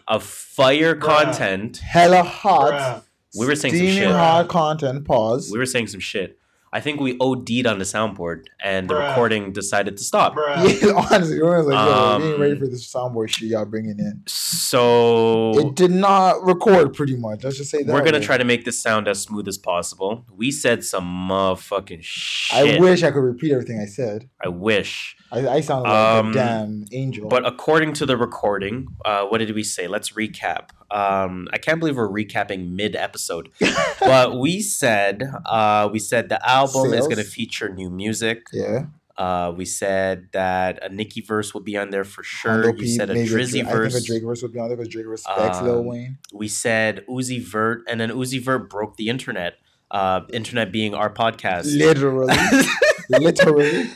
[0.07, 1.01] of fire Bruh.
[1.01, 1.77] content.
[1.77, 3.03] hella hot, Bruh.
[3.35, 4.11] We were saying some shit.
[4.11, 5.05] hot content.
[5.05, 5.51] Pause.
[5.51, 6.37] We were saying some shit.
[6.75, 9.09] I think we OD'd on the soundboard and the Bruh.
[9.09, 10.33] recording decided to stop.
[10.35, 10.81] Bruh.
[10.83, 13.63] Yeah, honestly, we was like, yo, we ain't Um, ready for this soundboard shit y'all
[13.65, 14.23] bringing in.
[14.27, 17.43] So It did not record pretty much.
[17.43, 17.93] Let's just say that.
[17.93, 18.25] we're gonna way.
[18.25, 20.25] try to make this sound as smooth as possible.
[20.35, 22.77] We said some motherfucking shit.
[22.77, 24.29] I wish I could repeat everything I said.
[24.43, 25.15] I wish.
[25.33, 27.27] I, I sounded like Um, a damn angel.
[27.27, 29.87] But according to the recording, uh, what did we say?
[29.87, 30.69] Let's recap.
[30.91, 33.49] Um, I can't believe we're recapping mid episode,
[33.99, 38.43] but we said uh, we said the album is going to feature new music.
[38.53, 38.85] yeah,
[39.17, 42.63] Uh, we said that a Nicki verse will be on there for sure.
[42.63, 43.93] Hondo You said a Drizzy Dra- verse.
[43.95, 46.17] I think a Drake verse would be on there because Drake respects Lil Um, Wayne.
[46.31, 49.53] We said Uzi Vert, and then Uzi Vert broke the internet.
[49.91, 51.65] Uh, internet being our podcast.
[51.77, 52.35] Literally,
[53.09, 53.89] literally.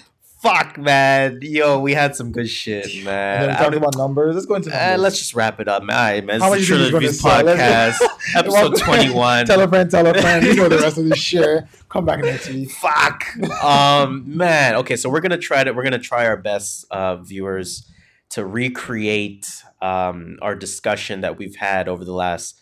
[0.47, 1.39] Fuck, man.
[1.41, 3.39] Yo, we had some good shit, And man.
[3.41, 4.35] then we I talked don't- about numbers.
[4.35, 5.95] Let's go into Uh, let's just wrap it up, man.
[5.97, 6.39] All right, man.
[6.39, 7.99] How much you the think Trilogy he's gonna Reviews sell?
[7.99, 9.45] Let's- podcast, episode twenty-one.
[9.45, 10.45] Tell a friend, tell a friend.
[10.45, 11.63] You know the rest of this shit.
[11.89, 12.71] Come back next week.
[12.71, 13.23] Fuck,
[13.63, 14.75] um, man.
[14.75, 17.89] Okay, so we're gonna try to we're gonna try our best, uh, viewers,
[18.29, 19.47] to recreate
[19.81, 22.61] um, our discussion that we've had over the last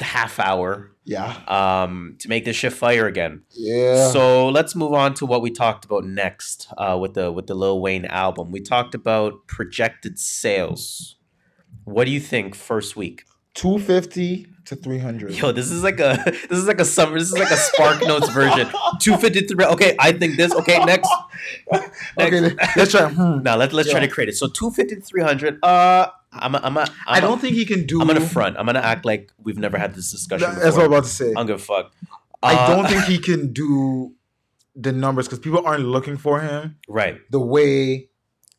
[0.00, 1.34] half hour Yeah.
[1.48, 3.42] um, to make this shit fire again.
[3.50, 4.10] Yeah.
[4.10, 7.54] So let's move on to what we talked about next uh, with the with the
[7.54, 8.50] Lil Wayne album.
[8.52, 11.16] We talked about projected sales.
[11.84, 13.24] What do you think first week?
[13.54, 15.32] 250 to 300.
[15.32, 17.18] Yo, this is like a this is like a summer.
[17.18, 18.68] This is like a Spark Notes version.
[19.00, 19.64] Two fifty three.
[19.64, 20.52] Okay, I think this.
[20.54, 21.08] Okay, next.
[22.20, 23.08] okay, let- let's try.
[23.08, 23.42] Hmm.
[23.42, 24.36] Now let let's try to create it.
[24.36, 25.58] So two fifty to three hundred.
[25.64, 28.00] Uh, I'm a, I'm a, I'm I a- don't think he can do.
[28.00, 28.56] I'm gonna front.
[28.58, 30.54] I'm gonna act like we've never had this discussion.
[30.54, 31.30] That's what I'm about to say.
[31.30, 31.92] I don't give a fuck.
[32.42, 34.14] I Uh, don't think he can do
[34.76, 38.10] the numbers because people aren't looking for him Right, the way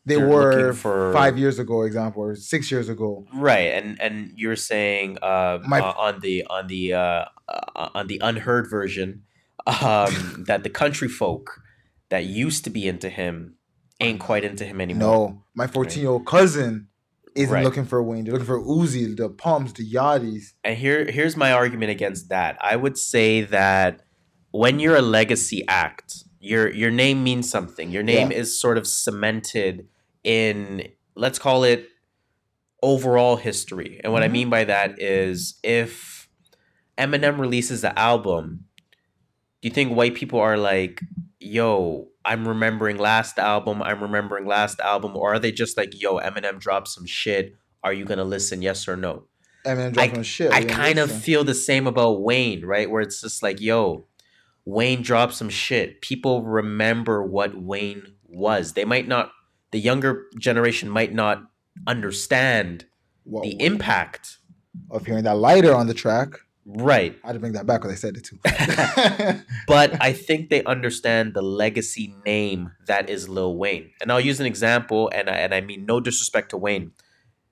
[0.05, 3.25] they They're were for- five years ago, example, or six years ago.
[3.33, 8.07] right, and and you're saying uh, My- uh, on the on the uh, uh, on
[8.07, 9.23] the unheard version
[9.67, 11.61] um, that the country folk
[12.09, 13.55] that used to be into him
[13.99, 15.29] ain't quite into him anymore.
[15.29, 16.87] No, my 14 year old cousin
[17.35, 17.63] isn't Right.
[17.63, 18.23] looking for Wayne.
[18.23, 20.53] They're looking for Uzi, the pumps, the Yachties.
[20.63, 22.57] And here here's my argument against that.
[22.61, 24.01] I would say that
[24.51, 27.91] when you're a legacy act, your your name means something.
[27.91, 28.37] Your name Yeah.
[28.39, 29.87] is sort of cemented
[30.23, 31.87] in let's call it
[32.81, 33.99] overall history.
[34.03, 34.31] And what I Mhm.
[34.31, 36.29] mean by that is if
[36.97, 38.65] Eminem releases the album,
[39.61, 41.01] do you think white people are like,
[41.39, 43.81] "Yo, I'm remembering last album.
[43.81, 47.55] I'm remembering last album," or are they just like, "Yo, Eminem dropped some shit.
[47.83, 48.61] Are you gonna listen?
[48.61, 49.23] Yes or no?"
[49.65, 50.51] Eminem dropping shit.
[50.53, 52.89] I kind of feel the same about Wayne, right?
[52.89, 54.05] Where it's just like, yo,
[54.65, 56.01] Wayne dropped some shit.
[56.01, 58.73] People remember what Wayne was.
[58.73, 59.31] They might not,
[59.71, 61.43] the younger generation might not
[61.87, 62.85] understand
[63.23, 64.37] What- the impact.
[64.91, 66.39] of hearing that lighter on the track.
[66.71, 67.17] Right.
[67.23, 68.37] I had to bring that back because I said it too.
[69.67, 73.91] But I think they understand the legacy name that is Lil Wayne.
[74.01, 76.91] And I'll use an example, and I, and I mean no disrespect to Wayne.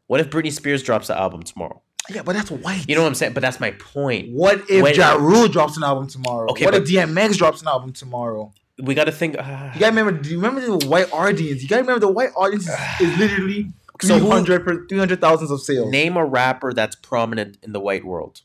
[0.07, 1.81] What if Britney Spears drops an album tomorrow?
[2.09, 2.85] yeah, but that's white.
[2.87, 3.33] You know what I'm saying?
[3.33, 4.31] But that's my point.
[4.31, 6.49] What if When- Ja Rule drops an album tomorrow?
[6.51, 8.53] Okay, what if DMX drops an album tomorrow?
[8.81, 9.35] We got to think.
[9.37, 10.11] Uh, You gotta remember.
[10.21, 11.61] Do you remember the white audience?
[11.63, 14.97] You gotta remember the white audience is, is literally So who- three hundred per three
[14.99, 15.91] hundred thousands of sales.
[15.91, 18.41] Name a rapper that's prominent in the white world.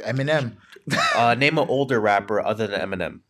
[0.00, 0.56] Eminem.
[1.14, 3.20] Uh, name an older rapper other than Eminem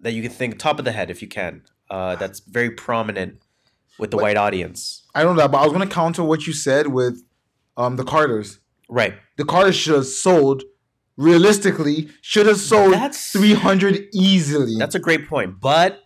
[0.00, 1.62] that you can think top of the head if you can.
[1.90, 3.40] Uh, that's very prominent
[3.98, 5.02] with the What- white audience.
[5.14, 7.22] I don't know that, but I was gonna counter what you said with
[7.76, 8.58] um the Carters.
[8.88, 9.14] Right.
[9.36, 10.62] The Carters should have sold
[11.16, 14.74] realistically should have sold That's- three hundred easily.
[14.78, 15.60] That's a great point.
[15.60, 16.00] But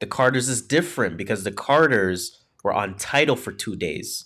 [0.00, 4.24] the Carters is different because the Carters were on title for two days.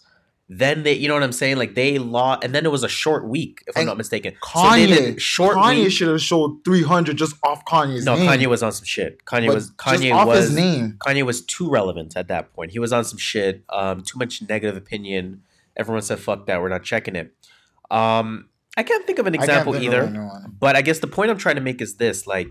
[0.53, 1.59] Then they, you know what I'm saying?
[1.59, 4.35] Like they lost, and then it was a short week, if I'm not mistaken.
[4.43, 5.13] Kanye.
[5.13, 8.17] so short Kanye should have showed three hundred just off Kanye's name.
[8.17, 8.29] No, name.
[8.29, 9.25] Kanye was on some shit.
[9.25, 10.97] Kanye but was Kanye was his name.
[10.99, 12.73] Kanye was too relevant at that point.
[12.73, 13.63] He was on some shit.
[13.69, 15.43] Um, too much negative opinion.
[15.77, 17.33] Everyone said, "Fuck that, we're not checking it."
[17.89, 20.29] Um, I can't think of an example either.
[20.59, 22.49] But I guess the point I'm trying to make is this: like,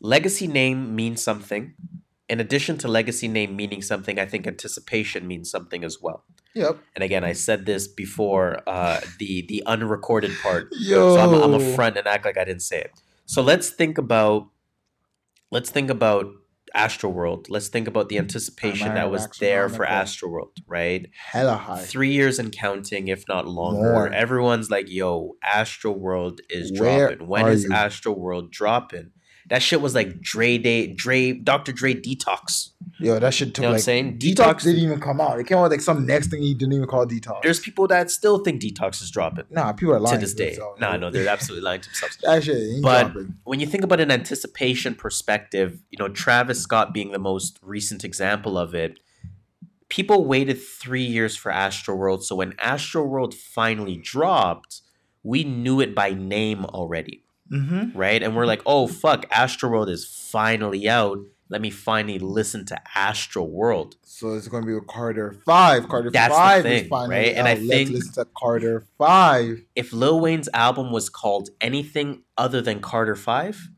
[0.00, 1.74] legacy name means something.
[2.28, 6.24] In addition to legacy name meaning something, I think anticipation means something as well.
[6.54, 6.78] Yep.
[6.94, 11.14] And again, I said this before uh, the the unrecorded part, Yo.
[11.14, 12.92] so I'm, I'm a front and act like I didn't say it.
[13.26, 14.48] So let's think about
[15.50, 16.26] let's think about
[16.74, 17.46] Astroworld.
[17.48, 19.84] Let's think about the anticipation that was there for.
[19.84, 21.08] Astroworld, right?
[21.14, 21.82] Hella high.
[21.82, 23.92] Three years and counting, if not longer.
[23.92, 24.08] More.
[24.08, 27.28] Everyone's like, "Yo, Astroworld is Where dropping.
[27.28, 27.70] When is you?
[27.70, 29.10] Astroworld dropping?"
[29.52, 31.72] That shit was like Dre Day, Dre, Dr.
[31.72, 32.70] Dre Detox.
[32.98, 34.18] Yo, that shit took You know what I'm like saying?
[34.18, 35.38] Detox, Detox- didn't even come out.
[35.38, 37.42] It came out like some next thing he didn't even call Detox.
[37.42, 40.52] There's people that still think Detox is dropping nah, people are lying to this day.
[40.52, 40.80] themselves.
[40.80, 42.16] Nah, no, they're absolutely lying to themselves.
[42.22, 43.34] that shit ain't But- dropping.
[43.44, 48.04] when you think about an anticipation perspective, you know, Travis Scott being the most recent
[48.04, 49.00] example of it,
[49.90, 52.22] people waited three years for Astroworld.
[52.22, 54.80] So when Astroworld finally dropped,
[55.22, 57.96] we knew it by name already, Mm-hmm.
[57.98, 58.22] right?
[58.22, 61.18] And we're like, oh, fuck, Astroworld is finally out.
[61.48, 63.96] Let me finally listen to Astro World.
[64.04, 65.86] So it's going to be a Carter Five.
[65.86, 67.34] Carter That's Five thing, is finally right?
[67.36, 67.54] And I.
[67.54, 69.62] Let's think- listen to Carter Five.
[69.74, 73.68] If Lil Wayne's album was called anything other than Carter 5,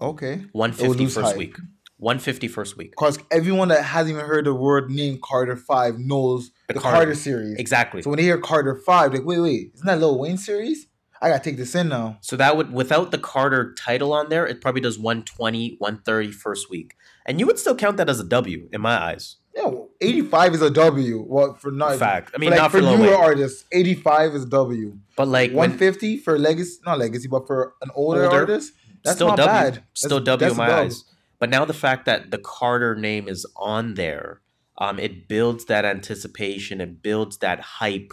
[0.00, 1.36] Okay, 150 lose first hype.
[1.36, 1.56] week.
[1.98, 2.90] 150 first week.
[2.90, 6.96] because everyone that hasn't even heard the word name Carter Five knows The the, Carter-
[6.98, 7.56] Carter, series.
[7.58, 8.02] Exactly.
[8.02, 10.86] So when they hear Carter Five, like, wait, wait, isn't that Lil Wayne series?
[11.22, 12.18] I gotta take this in now.
[12.20, 16.68] So that would without the Carter title on there, it probably does 120, 130 first
[16.70, 16.94] week.
[17.24, 19.36] And you would still count that as a W in my eyes.
[19.54, 21.24] Yeah, well, 85 is a W.
[21.26, 22.32] Well, for not Fact.
[22.34, 24.98] I mean, like, not for for newer artists, 85 is a W.
[25.16, 29.16] But like when, 150 for legacy, not legacy, but for an older, Older, artist, that's
[29.16, 29.50] still not W.
[29.50, 29.82] bad.
[29.94, 31.04] Still That's- W in my eyes.
[31.38, 34.40] But now the fact that the Carter name is on there,
[34.78, 36.82] Um, it builds that anticipation.
[36.82, 38.12] It builds that hype.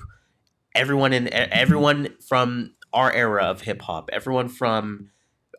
[0.73, 5.09] Everyone in everyone from our era of hip hop, everyone from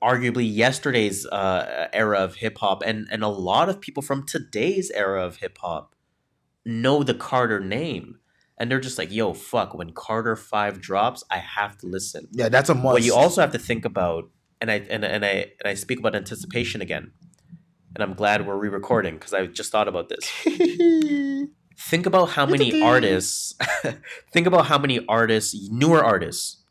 [0.02, 4.90] arguably yesterday's uh, era of hip hop, and and a lot of people from today's
[4.90, 5.94] era of hip hop
[6.64, 8.18] know the Carter name,
[8.58, 12.28] and they're just like, "Yo, fuck!" When Carter Five drops, I have to listen.
[12.32, 12.84] Yeah, that's a must.
[12.84, 14.30] What you also have to think about,
[14.60, 17.12] and I and, and I and I speak about anticipation again,
[17.94, 20.30] and I'm glad we're re-recording because I just thought about this.
[21.76, 23.54] Think about how many artists.
[24.32, 26.63] think about how many artists, newer artists,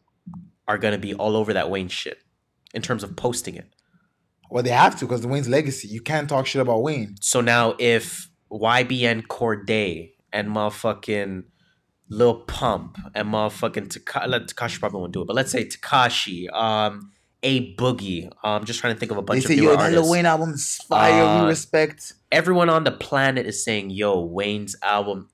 [0.68, 2.20] are gonna be all over that Wayne shit
[2.74, 3.68] in terms of posting it.
[4.50, 5.88] well, they have to because the Wayne's legacy.
[5.88, 7.16] You can't talk shit about Wayne.
[7.22, 11.44] So now if YBN Cordae and motherfucking
[12.10, 16.52] Lil Pump and motherfucking Taka- let- Tekashi probably won't do it, but let's say Tekashi,
[16.54, 17.12] um,
[17.42, 18.30] A Boogie.
[18.44, 19.92] I'm just trying to think of a They bunch say, of yo, that.
[19.92, 21.24] Lil Wayne album is fire.
[21.24, 22.14] Uh, we respect.
[22.32, 25.30] Everyone on the planet is saying, "Yo, Wayne's album."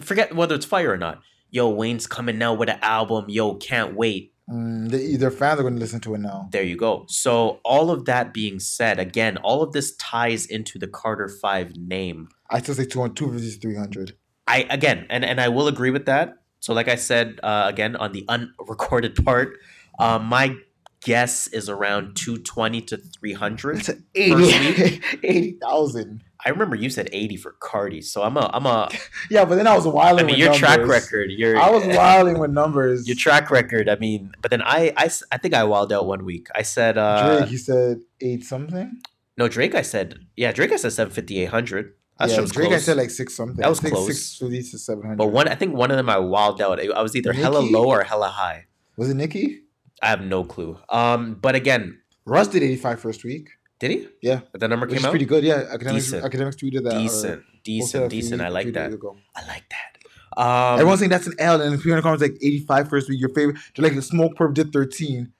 [0.00, 1.20] Forget whether it's fire or not.
[1.54, 3.26] Yo, Wayne's coming out with an album.
[3.28, 4.32] Yo, can't wait.
[4.50, 6.48] Mm, they, their fans are going to listen to it now.
[6.50, 7.04] There you go.
[7.08, 11.76] So, all of that being said, again, all of this ties into the Carter Five
[11.76, 12.28] name.
[12.48, 14.16] I still say 200, 250 to 300.
[14.46, 16.38] I again, and and I will agree with that.
[16.60, 19.58] So, like I said, uh, again on the unrecorded part,
[19.98, 20.56] uh, my
[21.04, 23.80] guess is around two twenty to three hundred.
[23.80, 26.24] It's 80 80,000.
[26.44, 28.90] I remember you said eighty for Cardi, so I'm a I'm a.
[29.30, 30.60] yeah, but then I was wilding I mean, your numbers.
[30.60, 33.06] track record, your I was wilding with numbers.
[33.06, 33.88] your track record.
[33.88, 36.48] I mean, but then I I I think I wilded out one week.
[36.54, 39.00] I said uh Drake, he said eight something.
[39.36, 39.74] no Drake.
[39.74, 40.72] I said yeah Drake.
[40.72, 41.94] I said seven fifty eight hundred.
[42.18, 42.82] That yeah, Drake, close.
[42.82, 43.56] I said like six something.
[43.56, 44.06] That was Six- close.
[44.06, 45.16] 650 to 700.
[45.16, 46.78] but one I think one of them I wilded out.
[46.94, 48.66] I was either hella low or hella high.
[48.96, 49.62] Was it Nicki?
[50.02, 50.78] I have no clue.
[50.88, 53.48] Um, but again, Russ did 85 first week.
[53.82, 54.08] Did he?
[54.22, 54.40] Yeah.
[54.52, 55.10] But that number Which came out.
[55.10, 55.42] pretty good.
[55.42, 56.24] Yeah, Akademiks, Decent.
[56.24, 56.94] Akademiks tweeted that.
[56.94, 58.40] or Decent, decent, decent.
[58.40, 58.92] I like that.
[59.34, 60.40] I like that.
[60.40, 63.18] Um, Everyone's saying that's an L, and people in the comments like 85 first week.
[63.18, 63.56] Your favorite?
[63.74, 65.32] They're like Smokepurpp did 13.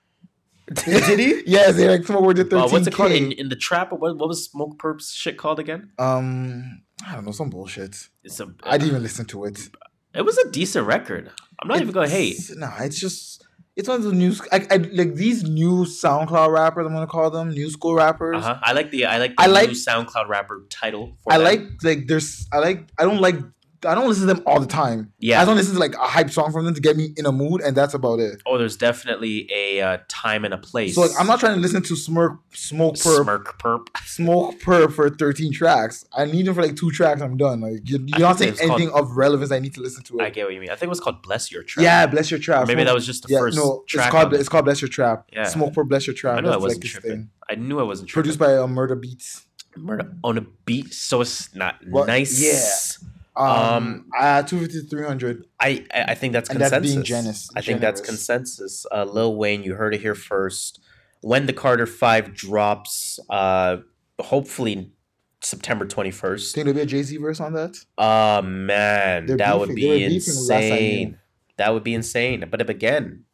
[0.75, 1.43] did he?
[1.47, 2.59] Yes, they're like Smokepurpp did 13.
[2.59, 3.93] Uh, what's it called in, in the trap?
[3.93, 5.93] What, what was Smokepurpp's shit called again?
[6.01, 8.09] Um, I don't know, some bullshit.
[8.25, 8.53] It's a.
[8.65, 9.69] I didn't even listen to it.
[10.15, 11.31] It was a decent record.
[11.61, 12.33] I'm not even gonna hate.
[12.41, 13.32] It's- Nah, it's just
[13.77, 16.87] it's one of the new I, I like these new SoundCloud rappers.
[16.87, 18.37] I'm gonna call them new school rappers.
[18.37, 18.59] Uh-huh.
[18.63, 21.17] I like the I like the I like- SoundCloud rapper title.
[21.25, 23.37] For I like like there's I like I don't like
[23.85, 25.13] I don't listen to them all the time.
[25.19, 27.27] Yeah, I don't listen to like a hype song from them to get me in
[27.27, 28.41] a mood, and that's about it.
[28.47, 30.95] Oh, there's definitely a uh, time and a place.
[30.95, 33.87] So like, I'm not trying to listen to Smirk Smokepurpp Smirk perp.
[33.97, 36.05] Smokepurpp for 13 tracks.
[36.17, 37.21] I need them for like two tracks.
[37.21, 37.61] I'm done.
[37.61, 39.51] Like you, you're not saying anything of relevance.
[39.53, 40.23] I need to listen to it.
[40.23, 40.71] I get what you mean.
[40.71, 41.83] I think it was called Bless Your Trap.
[41.83, 42.65] yeah, bless your trap.
[42.65, 44.07] Or maybe Smoke- that was just the yeah, first no, track.
[44.07, 45.29] it's called it's called bless your trap.
[45.33, 45.45] Yeah.
[45.45, 46.39] Smokepurpp bless your trap.
[46.39, 47.11] I knew I wasn't like tripping.
[47.11, 47.31] thing.
[47.49, 48.23] I knew I wasn't tripping.
[48.23, 49.45] Produced by uh, Murda Beatz.
[49.77, 52.39] Murder on a beat, so it's not Well, nice.
[52.41, 53.09] yeah.
[53.35, 55.45] Um, Um, uh, 250 to 300.
[55.61, 56.93] I I I think that's And that's consensus.
[56.95, 58.85] being generous- I think that's consensus.
[58.93, 60.81] Uh, Lil Wayne, you heard it here first.
[61.23, 63.79] When the Carter Five drops, uh,
[64.21, 64.93] hopefully
[65.41, 66.55] September twenty first.
[66.55, 67.77] Think there'll be a Jay Z verse on that?
[67.99, 69.89] Oh man, They're that would beefing.
[69.91, 70.65] Were be beefing last I knew.
[70.75, 71.19] insane.
[71.57, 72.45] That would be insane.
[72.51, 73.25] But again,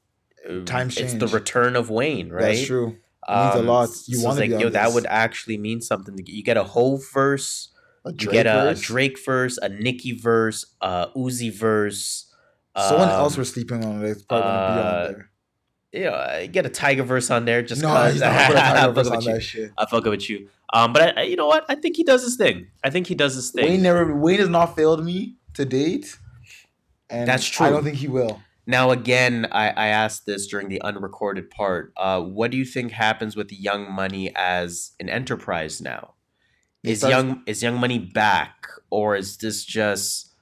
[0.48, 2.42] uh, Times It's the return of Wayne, right?
[2.54, 2.96] That's true.
[3.28, 3.88] It means a lot.
[4.06, 6.18] You so wanna like, be on yo, that would actually mean something.
[6.24, 7.70] You get a whole verse.
[8.08, 8.74] A You Drake get a, a.
[8.74, 12.32] Drake verse, a Nicki verse, a Uzi verse.
[12.76, 14.10] Someone um, else we're sleeping on it.
[14.10, 15.30] It's probably gonna be uh, on there.
[15.92, 17.62] Yeah, you get a Tyga verse on there.
[17.62, 19.72] Just because he's not gonna put a I Tyga fuck with you.
[19.78, 20.48] I fuck with you.
[20.72, 21.64] Um, but I, I- you know what?
[21.68, 22.68] I think he does his thing.
[22.84, 23.66] I think he does his thing.
[23.66, 24.14] Wayne never.
[24.16, 26.16] Wayne has not failed me to date,
[27.10, 27.66] and That's true.
[27.66, 28.40] I don't think he will.
[28.66, 31.90] Now, again, I, I asked this during the unrecorded part.
[31.96, 36.12] Uh, what do you think happens with Young Money as an enterprise now?
[36.84, 40.32] Is Young is Young Money back, or is this just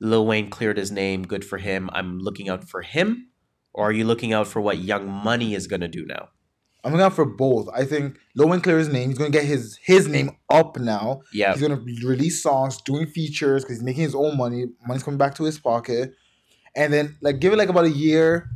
[0.00, 1.24] Lil Wayne cleared his name?
[1.26, 1.90] Good for him.
[1.92, 3.28] I'm looking out for him,
[3.72, 6.28] or are you looking out for what Young Money is gonna do now?
[6.84, 7.68] I'm looking out for both.
[7.72, 9.10] I think Lil Wayne cleared his name.
[9.10, 11.20] He's gonna get his his name up now.
[11.32, 14.64] Yeah, He's gonna release songs, doing features because he's making his own money.
[14.86, 16.14] Money's coming back to his pocket,
[16.74, 18.48] and then like give it like about a year,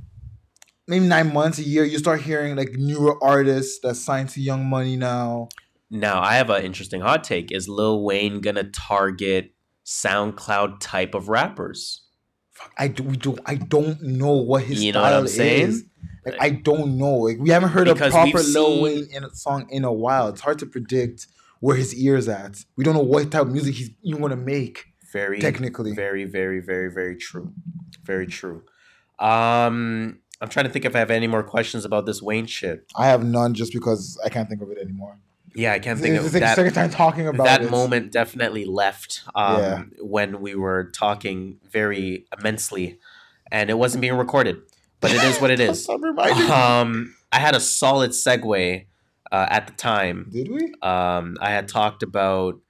[0.88, 1.84] maybe nine months, a year.
[1.84, 5.48] You start hearing like newer artists that signed to Young Money now.
[5.90, 7.52] Now, I have an interesting hot take.
[7.52, 9.52] Is Lil Wayne gonna target
[9.84, 12.02] SoundCloud type of rappers?
[12.78, 13.36] I do, we do.
[13.46, 15.68] I don't know what his You know what style I'm saying?
[15.68, 15.84] is.
[16.24, 17.14] Like I don't know.
[17.18, 19.84] Like we haven't heard Because a proper we've Lil seen- Wayne in a song in
[19.84, 20.28] a while.
[20.28, 21.26] It's hard to predict
[21.60, 22.64] where his ears at.
[22.76, 24.86] We don't know what type of music he's even gonna make.
[25.12, 25.94] Very Technically.
[25.94, 27.52] very, very, very, very true.
[28.04, 28.62] Very true.
[29.20, 32.86] Um, I'm trying to think if I have any more questions about this Wayne shit.
[32.96, 35.18] I have none just because I can't think of it anymore.
[35.56, 36.56] Yeah, I can't It's, think it's of the that.
[36.56, 37.70] second time talking about that it.
[37.70, 39.82] moment definitely left um, Yeah.
[40.00, 42.98] when we were talking very immensely,
[43.50, 44.58] and it wasn't being recorded.
[45.00, 45.84] But it is what it is.
[45.84, 46.50] Stop reminding me.
[46.50, 48.86] um, I had a solid segue
[49.32, 50.28] uh, at the time.
[50.32, 50.72] Did we?
[50.82, 52.60] Um, I had talked about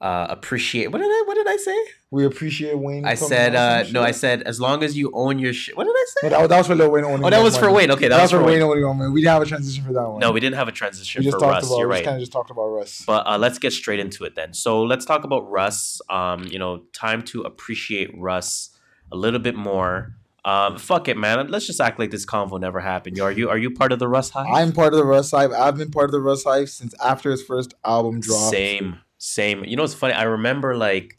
[0.00, 0.88] uh, appreciate.
[0.92, 1.24] What did I?
[1.26, 1.76] What did I say?
[2.10, 3.04] We appreciate Wayne.
[3.06, 4.02] I said uh, no.
[4.02, 5.76] I said as long as you own your shit.
[5.76, 6.28] What did I say?
[6.28, 7.24] No, that, was- that was for Lil Wayne owning.
[7.24, 7.72] Oh, that was for.
[7.72, 7.90] Wayne.
[7.90, 9.10] Okay, that, That, was was for Wayne owning money.
[9.10, 10.20] We didn't have a transition for that one.
[10.20, 11.66] No, we didn't have a transition we just for talked Russ.
[11.66, 11.78] about.
[11.78, 11.98] You're we right.
[11.98, 13.04] just kind of just talked about Russ.
[13.06, 14.52] But uh, let's get straight into it then.
[14.52, 16.00] So let's talk about Russ.
[16.10, 18.70] Um, you know, time to appreciate Russ
[19.10, 20.14] a little bit more.
[20.44, 21.48] Um, fuck it, man.
[21.48, 23.16] Let's just act like this convo never happened.
[23.16, 24.46] You are you are you part of the Russ hype?
[24.48, 25.50] I'm part of the Russ hype.
[25.50, 28.50] I've been part of the Russ hype since after his first album dropped.
[28.50, 29.64] Same, same.
[29.64, 30.14] You know what's funny?
[30.14, 31.18] I remember like,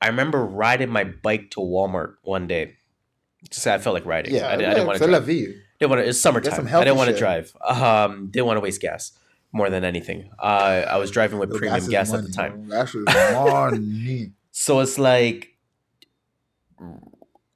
[0.00, 2.74] I remember riding my bike to Walmart one day.
[3.50, 4.34] Just I felt like riding.
[4.34, 5.04] Yeah, I, didn't- I didn't want to.
[5.06, 5.26] drive.
[5.78, 6.08] Didn't want to.
[6.08, 6.66] It's summertime.
[6.68, 7.54] I didn't want to drive.
[7.64, 9.12] Um, didn't want to waste gas
[9.52, 10.30] more than anything.
[10.38, 12.68] Uh, I was driving with Yo, premium is gas at the time.
[12.68, 14.32] Gas money.
[14.58, 15.50] So it's like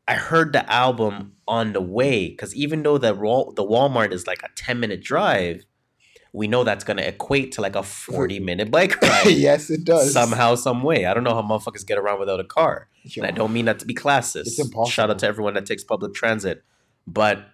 [0.07, 4.43] I heard the album on the way because even though the the Walmart is like
[4.43, 5.65] a ten minute drive,
[6.32, 10.12] we know that's gonna equate to like a forty minute bike ride yes, it does.
[10.12, 11.07] somehow, some way.
[11.07, 13.65] I don't know how motherfuckers get around without a car, Yo, and I don't mean
[13.66, 14.47] that to be classist.
[14.47, 14.86] It's impossible.
[14.86, 16.62] Shout out to everyone that takes public transit,
[17.07, 17.47] but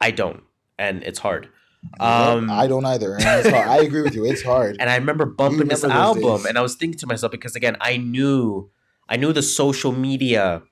[0.00, 0.42] I don't,
[0.78, 1.48] and it's hard.
[2.00, 3.14] Um, I don't either.
[3.14, 3.68] And it's hard.
[3.68, 4.24] I agree with you.
[4.24, 4.76] It's hard.
[4.80, 6.46] and I remember bumping this remember those album, days.
[6.46, 8.70] and I was thinking to myself because again, I knew,
[9.08, 10.62] I knew the social media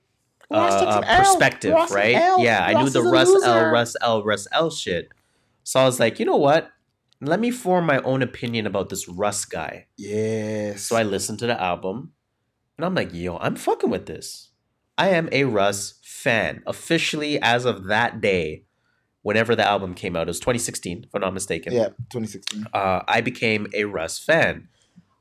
[0.51, 2.15] uh, uh, perspective, Ross is right?
[2.15, 2.39] L.
[2.39, 3.71] Yeah, I knew the is a Russ L.
[3.71, 5.09] Russ L, Russ L shit.
[5.63, 6.71] So I was like, you know what?
[7.25, 9.87] Let me form my own opinion about this Russ guy.
[9.97, 10.83] Yes.
[10.83, 12.13] So I listened to the album,
[12.77, 14.49] and I'm like, yo, I'm fucking with this.
[14.97, 18.65] I am a Russ fan officially as of that day.
[19.21, 22.67] Whenever the album came out, it was 2016, if I'm not mistaken yeah, 2016.
[22.73, 24.67] uh, I became a Russ fan.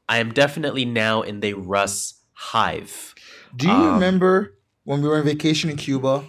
[0.08, 3.14] I am definitely now in the Russ hive.
[3.54, 6.26] Do you Um, remember when we were on vacation in Cuba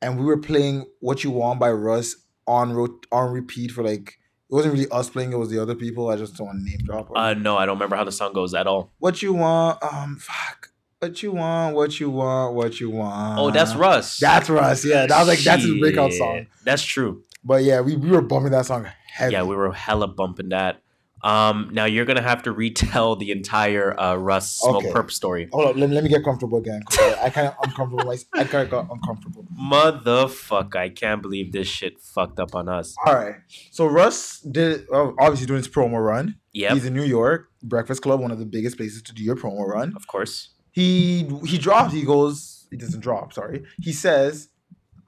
[0.00, 2.16] and we were playing "What You Want" by Russ
[2.46, 4.18] on ro- on repeat for like
[4.50, 6.08] it wasn't really us playing; it was the other people.
[6.08, 7.10] I just don't want to name drop.
[7.14, 8.90] Uh, no, I don't remember how the song goes at all.
[8.98, 9.82] what you want?
[9.82, 10.70] Um, fuck.
[10.98, 11.76] What you want?
[11.76, 12.54] What you want?
[12.54, 13.38] What you want?
[13.38, 14.18] Oh, that's Russ.
[14.18, 14.84] That's Russ.
[14.84, 16.46] Yeah, that was like that's his breakout song.
[16.64, 17.22] That's true.
[17.42, 19.32] But yeah, we, we were bumping that song heavy.
[19.32, 20.82] Yeah, we were hella bumping that.
[21.22, 24.90] Um, now you're gonna have to retell the entire uh, Russ Smoke Okay.
[24.92, 25.48] Perp story.
[25.52, 26.80] Hold on, let, me- let me get comfortable again.
[27.22, 28.10] I, kind of uncomfortable.
[28.10, 29.44] I kind of got uncomfortable.
[29.60, 32.94] Motherfucker, I can't believe this shit fucked up on us.
[33.06, 33.36] All right.
[33.70, 36.36] So Russ did uh, obviously doing his promo run.
[36.52, 39.36] Yeah, He's in New York, Breakfast Club, one of the biggest places to do your
[39.36, 39.92] promo run.
[39.96, 40.50] of course.
[40.72, 41.92] He he dropped.
[41.92, 42.66] He goes.
[42.70, 43.32] He doesn't drop.
[43.32, 43.64] Sorry.
[43.82, 44.48] He says,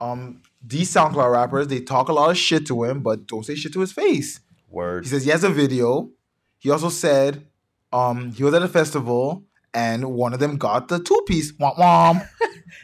[0.01, 3.55] um, these SoundCloud rappers they talk a lot of shit to him, but don't say
[3.55, 4.39] shit to his face.
[4.73, 5.05] Word.
[5.05, 6.09] He says he has a video.
[6.59, 7.45] He also said,
[7.91, 9.43] um, he was at a festival
[9.73, 11.51] and one of them got the two piece.
[11.53, 12.27] Womp womp.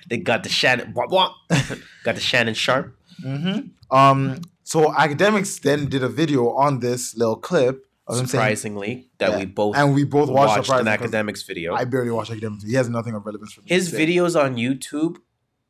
[0.08, 0.94] They got the Shannon.
[0.94, 1.34] Wah, wah.
[2.04, 2.96] got the Shannon Sharpe.
[3.26, 3.96] Mm-hmm.
[3.96, 9.32] Um, so Akademiks then did a video on this little clip him saying, Surprisingly, that
[9.32, 9.38] Yeah.
[9.40, 11.74] we both and we both watched, watched an Akademiks video.
[11.74, 12.66] I barely watched Akademiks.
[12.66, 13.68] He has nothing of relevance for me.
[13.68, 15.18] His videos on YouTube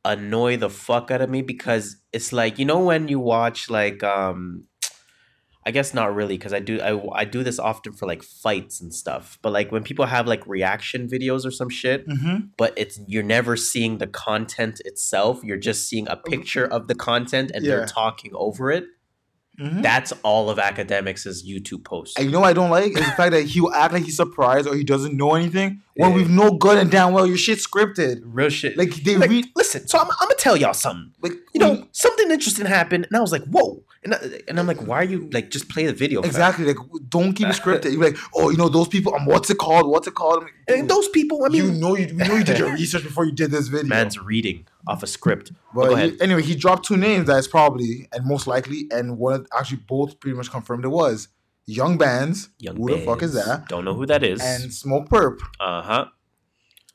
[0.06, 4.02] annoy the fuck out of me because it's like you know when you watch like
[4.04, 4.64] um
[5.66, 8.80] I guess not really because I do I, I do this often for like fights
[8.82, 12.50] and stuff but like when people have like reaction videos or some shit Mhm.
[12.58, 16.96] but it's you're never seeing the content itself you're just seeing a picture of the
[16.96, 17.76] content and Yeah.
[17.76, 18.86] they're talking over it
[19.60, 19.84] Mhm.
[19.84, 23.06] that's all of Akademiks' is YouTube posts And you know what I don't like is
[23.06, 26.12] the fact that he will act like he's surprised or he doesn't know anything when
[26.12, 26.16] Yeah.
[26.16, 28.22] we've know good and damn well your shit scripted.
[28.24, 31.34] real shit Like they Like, read listen so I'm, I'm gonna tell y'all something like
[31.54, 34.82] you know, something interesting happened, and I was like, "Whoa!" And, I, and I'm like,
[34.88, 36.78] "Why are you like just play the video?" fam?" exactly like
[37.10, 37.92] don't keep it scripted.
[37.92, 39.14] You're like, oh, you know those people.
[39.14, 39.88] Um, what's it called?
[39.90, 40.44] What's it called?
[40.44, 43.04] Like, And those people, I mean, you know you, you know you did your research
[43.04, 43.88] before you did this video.
[43.88, 45.52] man's reading off a script.
[45.74, 49.46] but go he- anyway, he dropped two names that's probably and most likely, and one
[49.58, 51.28] actually both pretty much confirmed it was
[51.66, 52.50] Young Bands.
[52.58, 53.68] Young who the fuck is that?
[53.68, 54.40] Don't know who that is.
[54.42, 55.40] And Smokepurpp.
[55.60, 56.06] uh huh.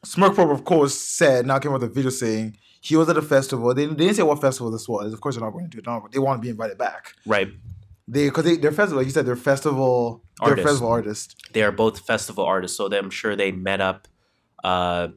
[0.06, 2.56] Smokepurpp, of course, said now came out with a video saying
[2.89, 3.66] he was at a festival.
[3.74, 5.12] They, they didn't say what festival this was.
[5.15, 5.85] Of course, they're not going to do it.
[5.85, 7.15] They're not- They want to be invited back.
[7.27, 7.48] Right.
[8.06, 8.98] They because they, they're festival.
[9.01, 10.23] Like you said, they're festival.
[10.40, 10.69] They're Artists.
[10.70, 11.35] festival artists.
[11.55, 14.09] They are both festival artists, so I'm sure they met up
[14.62, 15.09] uh,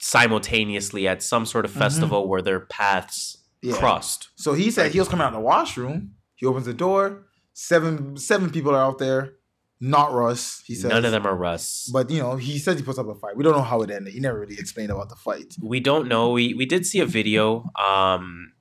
[0.00, 1.78] simultaneously at some sort of Mhm.
[1.78, 3.76] festival where their paths Yeah.
[3.76, 4.28] crossed.
[4.36, 6.12] So he said he was coming out in the washroom.
[6.36, 7.26] He opens the door.
[7.52, 9.34] Seven seven people are out there.
[9.80, 10.62] Not Russ.
[10.64, 11.90] He says None of them are Russ.
[11.92, 13.36] But you know, he says he puts up a fight.
[13.36, 14.14] We don't know how it ended.
[14.14, 15.54] He never really explained about the fight.
[15.60, 16.30] we don't know.
[16.30, 17.70] We we did see a video.
[17.76, 18.52] Um,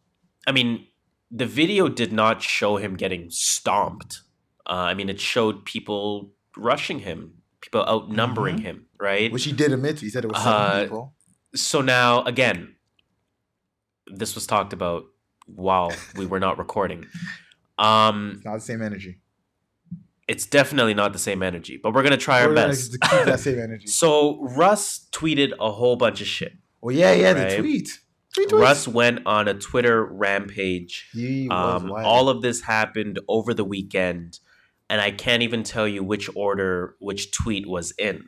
[0.47, 0.87] I mean,
[1.31, 4.21] the video did not show him getting stomped.
[4.67, 8.63] Uh, I mean, it showed people rushing him, people outnumbering Mhm.
[8.63, 9.31] him, right?
[9.31, 9.97] Which he did admit.
[9.97, 10.05] to.
[10.05, 11.13] He said it was seven Uh, people.
[11.55, 12.75] so now again,
[14.07, 15.03] this was talked about
[15.45, 17.05] while we were not recording.
[17.79, 19.19] Um, It's not the same energy
[20.27, 23.25] it's definitely not the same energy, but we're gonna try we're our best to keep
[23.25, 23.87] that same energy.
[23.87, 26.53] so Russ tweeted a whole bunch of shit.
[26.81, 27.49] Oh yeah, yeah, right?
[27.49, 27.99] the tweet.
[28.51, 31.07] Russ went on a Twitter rampage.
[31.51, 34.39] Um, all of this happened over the weekend,
[34.89, 38.27] and I can't even tell you which order which tweet was in.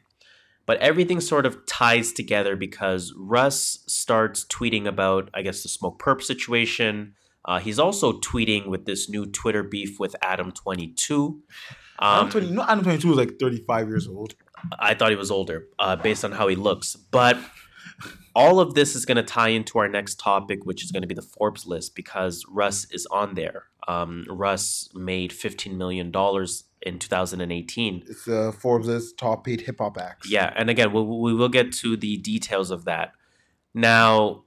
[0.67, 6.23] But everything sort of ties together because Russ starts tweeting about, I guess, the Smokepurpp
[6.23, 7.13] situation.
[7.43, 11.39] Uh, he's also tweeting with this new Twitter beef with Adam22.
[11.99, 14.35] Um, Adam 20, no, Adam 22 was like 35 years old.
[14.79, 16.95] I thought he was older uh, based on how he looks.
[16.95, 17.37] But
[18.35, 21.07] all of this is going to tie into our next topic, which is going to
[21.07, 23.65] be the Forbes list because Russ is on there.
[23.87, 26.07] Um, Russ made $15 million
[26.81, 28.03] in 2018.
[28.07, 30.29] It's the uh, Forbes top paid hip hop acts.
[30.29, 30.51] Yeah.
[30.55, 33.13] And again, we'll, we will get to the details of that.
[33.73, 34.44] Now,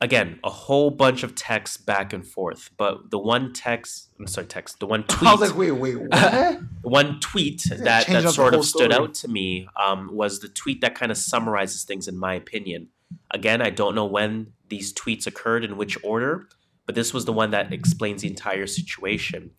[0.00, 4.46] again, a whole bunch of texts back and forth, but the one text, I'm sorry,
[4.46, 6.60] text, the one tweet I was like, wait, wait, what?
[6.82, 9.04] one tweet that, that sort of stood story.
[9.04, 12.88] out to me um, was the tweet that kind of summarizes things in my opinion.
[13.30, 16.48] Again, I don't know when these tweets occurred in which order,
[16.86, 19.52] but this was the one that explains the entire situation.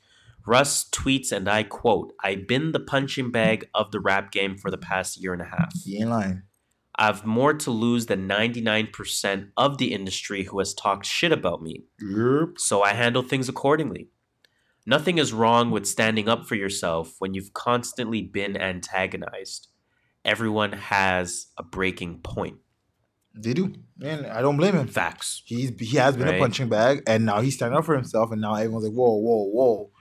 [0.46, 4.72] Russ tweets, and I quote, I've been the punching bag of the rap game for
[4.72, 5.72] the past year and a half.
[5.84, 6.44] he ain't lying.
[7.02, 11.86] I've more to lose than 99% of the industry who has talked shit about me
[12.02, 12.58] Yep.
[12.58, 14.10] so I handle things accordingly.
[14.86, 19.68] Nothing is wrong with standing up for yourself when you've constantly been antagonized.
[20.26, 22.58] Everyone has a breaking point.
[23.36, 23.74] They do.
[24.02, 24.88] And I don't blame him.
[24.88, 25.42] Facts.
[25.46, 26.36] He's he has been Right.
[26.36, 29.16] a punching bag, and now he's standing up for himself, and now everyone's like, whoa,
[29.16, 29.92] whoa, whoa.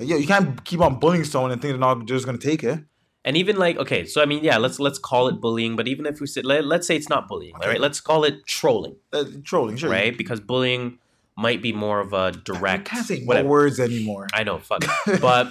[0.00, 2.80] Yeah, you can't keep on bullying someone and think they're not just gonna take it.
[3.26, 6.06] And even like, okay, so I mean, yeah, let's let's call it bullying, but even
[6.06, 7.70] if we say let, let's say it's not bullying, all Okay.
[7.70, 7.80] right?
[7.80, 9.90] Let's call it trolling, Uh, trolling, sure.
[9.90, 10.16] right?
[10.16, 10.98] Because bullying
[11.36, 13.48] might be more of a direct can't say whatever.
[13.48, 14.28] words anymore.
[14.32, 14.82] I know, fuck.
[15.20, 15.48] But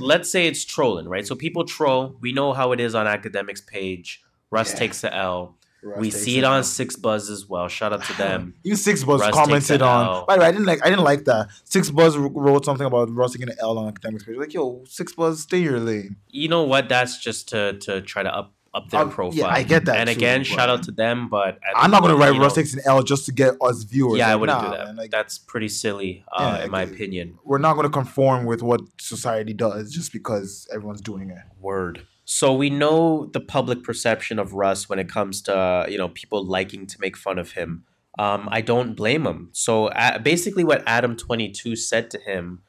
[0.00, 1.26] let's say it's trolling, right?
[1.26, 2.16] So people troll.
[2.20, 4.20] We know how it is on Akademiks page.
[4.50, 4.78] Russ Yeah.
[4.78, 5.56] takes the L.
[5.82, 6.64] Russ we see it on.
[6.64, 7.68] Six Buzz as well.
[7.68, 8.54] Shout out to them.
[8.64, 10.26] Even Six Buzz Russ commented on.
[10.26, 10.84] By the way, I didn't like.
[10.84, 11.48] I didn't like that.
[11.64, 14.36] Six Buzz wrote something about Russ taking an L on Akademiks page.
[14.36, 16.16] Like, yo, Six Buzz, stay your lane.
[16.28, 16.88] You know what?
[16.88, 19.44] That's just to to try to up up their Um, yeah, profile.
[19.46, 21.28] I get that And too, again, shout out to them.
[21.28, 24.18] But I'm not gonna write you Russ takes an L just to get us viewers.
[24.18, 24.86] Yeah, I wouldn't nah, do that.
[24.88, 27.38] man, like, That's pretty silly, uh, Yeah, in my opinion.
[27.44, 31.38] we're not gonna conform with what society does just because everyone's doing it.
[31.60, 32.06] Word.
[32.30, 36.44] So we know the public perception of Russ when it comes to you know people
[36.44, 37.84] liking to make fun of him.
[38.18, 39.48] Um, I don't blame him.
[39.52, 42.60] So uh, basically, what Adam Twenty Two said to him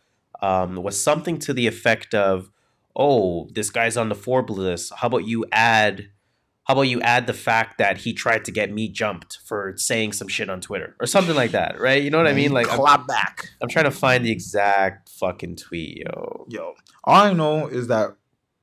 [0.42, 2.50] um, was something to the effect of,
[2.96, 4.94] "Oh, this guy's on the Forbes list.
[4.96, 6.08] How about you add?"
[6.64, 10.14] How about you add the fact that he tried to get me jumped for saying
[10.14, 12.00] some shit on Twitter or something like that, right?
[12.04, 12.50] You know what I And mean?
[12.50, 13.50] he Like, I'm, clap back.
[13.60, 16.46] I'm trying to find the exact fucking tweet, yo.
[16.48, 16.76] Yo,
[17.06, 18.16] all I know is that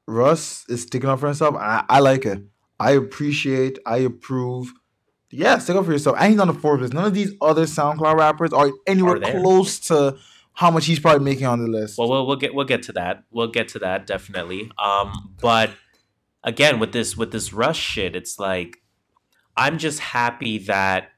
[0.07, 1.57] Russ is sticking up for himself.
[1.57, 2.43] I, I like it.
[2.79, 3.79] I appreciate.
[3.87, 4.73] I approve.
[5.31, 6.17] Yeah, stick up for yourself.
[6.19, 6.95] And he's on the Forbes list.
[6.95, 10.17] None of these other SoundCloud rappers are anywhere Are close to
[10.53, 11.99] how much he's probably making on the list.
[11.99, 13.25] Well, we'll we'll get we'll get to that.
[13.31, 14.71] We'll get to that definitely.
[14.79, 15.71] Um, but
[16.43, 18.79] again, with this with this Russ shit, it's like
[19.57, 21.11] I'm just happy that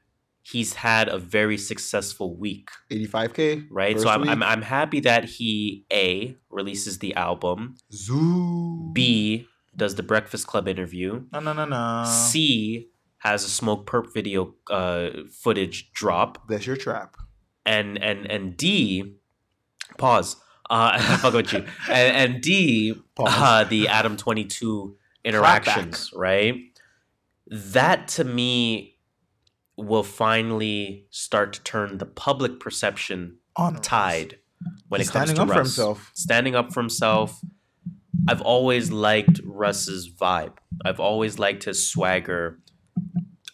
[0.51, 3.99] he's had a very successful week, 85k, right?
[3.99, 4.27] So I'm.
[4.27, 8.89] I'm I'm happy that he a releases the album, Zoo.
[8.93, 12.03] b does the Breakfast Club interview, No, no, no, no.
[12.05, 12.89] c
[13.19, 17.15] has a Smokepurpp video uh, footage drop, That's your trap.
[17.65, 19.15] and and and d
[19.97, 20.35] pause.
[20.69, 21.65] Uh, I fuck with you.
[21.89, 23.33] And, and D, Pause.
[23.35, 24.95] uh, the Adam 22
[25.25, 26.55] interactions, right?
[27.47, 28.88] That to me
[29.85, 33.85] will finally start to turn the public perception On Russ.
[33.85, 34.39] tide
[34.87, 35.67] when He's it comes standing to up for Russ.
[35.75, 36.11] himself.
[36.13, 37.39] Standing up for himself.
[38.27, 40.53] I've always liked Russ's vibe.
[40.85, 42.59] I've always liked his swagger,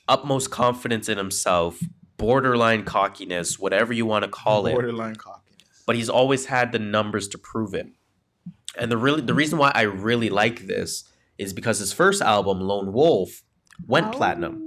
[0.07, 1.79] utmost confidence in himself,
[2.17, 5.83] borderline cockiness, whatever you want to call it Borderline cockiness.
[5.85, 7.87] but he's always had the numbers to prove it.
[8.77, 11.03] And the really the reason why I really like this
[11.37, 13.43] is because his first album, Lone Wolf,
[13.85, 14.11] went oh.
[14.11, 14.61] platinum.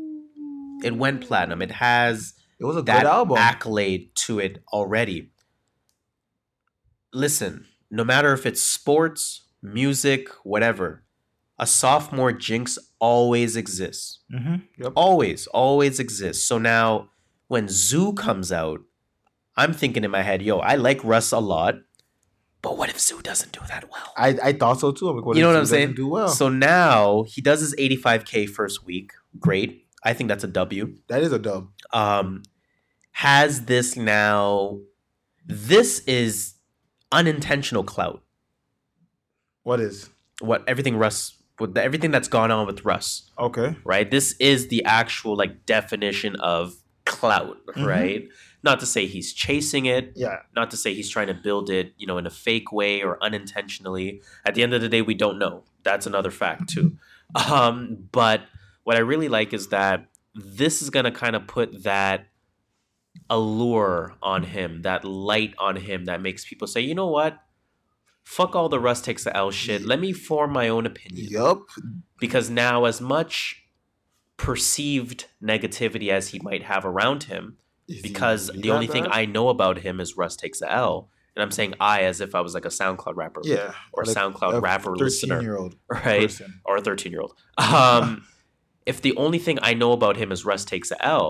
[0.84, 1.62] It went platinum.
[1.62, 3.38] It has It was a that good album.
[3.38, 5.30] accolade to it already.
[7.12, 11.04] Listen, no matter if it's sports, music, whatever,
[11.58, 14.56] a sophomore jinx always exists mm-hmm.
[14.82, 14.92] Yep.
[14.94, 17.10] always always exists so now
[17.48, 18.80] when zoo comes out
[19.56, 21.74] i'm thinking in my head yo i like russ a lot
[22.62, 24.12] But what if Zoo doesn't do that well?
[24.16, 25.12] I, I thought so too.
[25.12, 25.94] Like, what you know if what I'm saying?
[25.94, 26.28] Do well.
[26.28, 29.12] So now he does his 85k first week.
[29.38, 29.86] Great.
[30.04, 30.94] I think that's a W.
[31.08, 31.68] that is a dub.
[31.92, 32.42] Um,
[33.12, 34.78] has this now?
[35.44, 36.54] This is
[37.10, 38.22] unintentional clout.
[39.62, 40.10] What is?
[40.40, 43.76] What everything Russ, with the, everything that's gone on with Russ, Okay.
[43.84, 44.08] right?
[44.10, 47.86] This is the actual like definition of clout, Mhm.
[47.86, 48.28] right?
[48.62, 50.42] Not to say he's chasing it, Yeah.
[50.54, 53.22] not to say he's trying to build it, you know, in a fake way or
[53.22, 54.20] unintentionally.
[54.44, 55.64] At the end of the day, we don't know.
[55.82, 56.96] That's another fact too.
[57.34, 58.40] Um, but
[58.88, 62.28] what I really like is that this is gonna kind of put that
[63.28, 67.38] allure on him, that light on him that makes people say, you know what?
[68.24, 69.84] Fuck all the Russ takes the L shit.
[69.84, 71.64] Let me form my own opinion Yup.
[72.18, 73.62] because now as much
[74.38, 77.58] perceived negativity as he might have around him
[78.02, 81.50] because the only thing I know about him is Russ takes the L and I'm
[81.50, 84.60] saying I as if I was like a SoundCloud rapper yeah or like SoundCloud a
[84.60, 86.62] rapper listener year old right person.
[86.64, 88.24] or a 13 year old um
[88.90, 91.28] if the only thing I know about him is Russ takes the L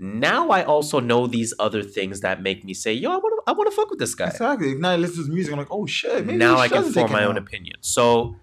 [0.00, 3.40] now I also know these other things that make me say yo I want to
[3.50, 4.74] I want to fuck with this guy Exactly.
[4.74, 5.52] Now I listen to his music.
[5.52, 6.26] I'm like, oh shit.
[6.26, 7.40] Now I can form my own now.
[7.46, 8.36] opinion so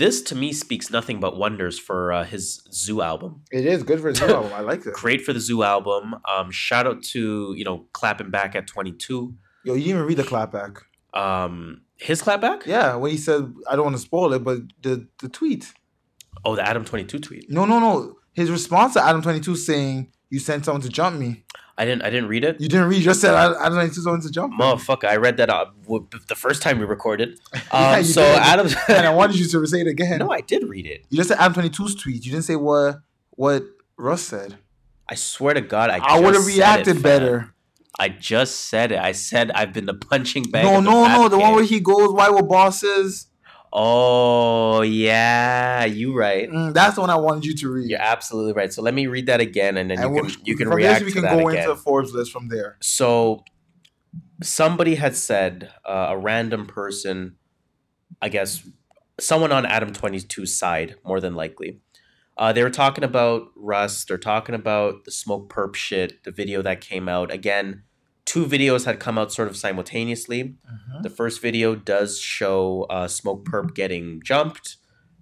[0.00, 4.00] this to me speaks nothing but wonders for uh, his Zoo album It is good
[4.00, 4.52] for his new album.
[4.60, 4.92] I like it.
[5.04, 6.04] great for the Zoo album.
[6.32, 9.34] Um, shout out to you know clapping back at 22.
[9.64, 10.72] Yo, you didn't even read the clapback.
[11.14, 12.66] Um, his clapback?
[12.66, 15.64] Yeah, when he said, I don't want to spoil it, but the the tweet.
[16.44, 17.50] Oh, the Adam 22 tweet.
[17.50, 18.16] No, no, no.
[18.32, 21.44] His response to Adam Twenty Two saying, "You sent someone to jump me."
[21.76, 22.60] I didn't I didn't read it.
[22.60, 22.98] You didn't read.
[22.98, 24.58] You just said Adam Twenty Two someone to jump me.
[24.58, 27.38] Motherfucker, I read that uh, w- the first time we recorded.
[27.54, 28.38] Um, Yeah, so did.
[28.38, 30.18] Adam, and I wanted you to say it again.
[30.18, 31.04] no, I did read it.
[31.10, 32.24] You just said Adam 22's tweet.
[32.24, 33.00] You didn't say what
[33.30, 33.64] what
[33.96, 34.58] Russ said.
[35.08, 35.98] I swear to God, I.
[36.02, 37.54] I, would have said it, reacted better.
[37.98, 38.98] I just said it.
[38.98, 40.64] I said I've been the punching bag.
[40.64, 41.28] No, no, no.
[41.28, 43.26] The one where he goes, "Why were bosses?"
[43.72, 46.48] Oh yeah, you right.
[46.50, 47.88] Mm, that's the one I wanted you to read.
[47.88, 48.72] You're absolutely right.
[48.72, 50.76] So let me read that again, and then and you we'll- can you can from
[50.76, 51.62] react we can go again.
[51.70, 52.76] into Forbes list from there.
[52.82, 53.44] So
[54.42, 57.36] somebody had said uh, a random person,
[58.20, 58.66] I guess
[59.18, 61.80] someone on Adam 22's side, more than likely.
[62.36, 64.04] Uh, they were talking about Russ.
[64.04, 67.30] They're talking about the Smokepurpp shit, the video that came out.
[67.32, 67.82] Again,
[68.32, 70.54] two videos had come out sort of simultaneously.
[71.02, 74.76] The first video does show uh, Smokepurpp getting jumped.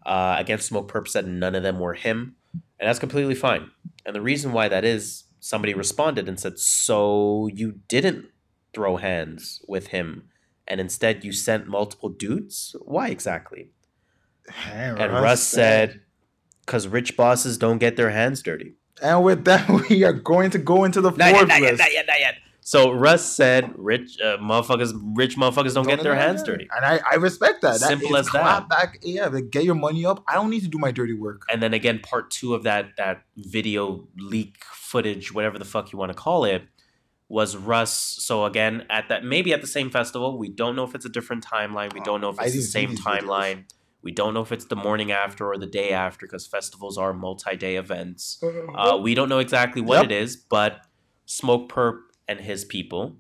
[0.07, 3.73] Uh, again, Smokepurpp said none of them were him, and that's completely fine.
[4.07, 8.27] And the reason why that is, somebody responded and said, "So you didn't
[8.73, 10.29] throw hands with him,
[10.69, 12.77] and instead you sent multiple dudes?
[12.81, 13.73] Why exactly?"
[14.67, 16.03] And Russ said,
[16.67, 20.59] "Cause rich bosses don't get their hands dirty." and with that, we are going to
[20.59, 21.79] go into the Not yet, not yet, list.
[21.81, 22.35] not yet, not yet.
[22.71, 27.01] So Russ said, "Rich uh, motherfuckers, rich motherfuckers don't, get their hands dirty." and I,
[27.13, 27.77] I respect that.
[27.81, 28.69] Simple as that.
[28.69, 30.23] Back, yeah, like, get your money up.
[30.29, 31.41] I don't need to do my dirty work.
[31.51, 34.55] and then again part two of that that video leak
[34.91, 36.63] footage whatever the fuck you want to call it
[37.29, 37.93] was russ
[38.29, 41.09] so again at that maybe at the same festival we don't know if it's a
[41.19, 43.21] different timeline we don't know if I it's the same these videos.
[43.21, 43.65] timeline
[44.03, 47.13] we don't know if it's the morning after or the day after because festivals are
[47.13, 48.43] multi-day events
[48.77, 50.05] uh, we don't know exactly what Yep.
[50.07, 50.73] it is but
[51.29, 51.99] Smokepurpp
[52.31, 53.17] and his people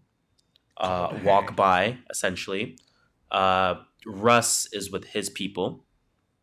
[0.76, 2.78] uh, walk by essentially
[3.30, 3.74] uh,
[4.06, 5.84] russ is with his people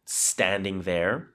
[0.05, 1.29] standing there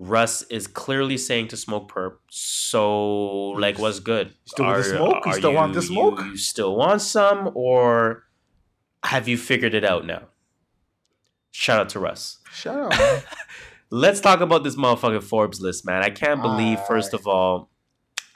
[0.00, 4.32] Russ is clearly saying to Smokepurpp, "So, like, what's good?
[4.44, 5.26] Still with the smoke?
[5.26, 6.20] You still want the smoke?
[6.20, 8.22] You, you still want some, or
[9.02, 10.28] have you figured it out now?"
[11.50, 12.38] Shout out to Russ.
[12.52, 13.24] Shout out.
[13.90, 16.04] Let's talk about this motherfucking Forbes list, man.
[16.04, 17.68] I can't believe, first of all,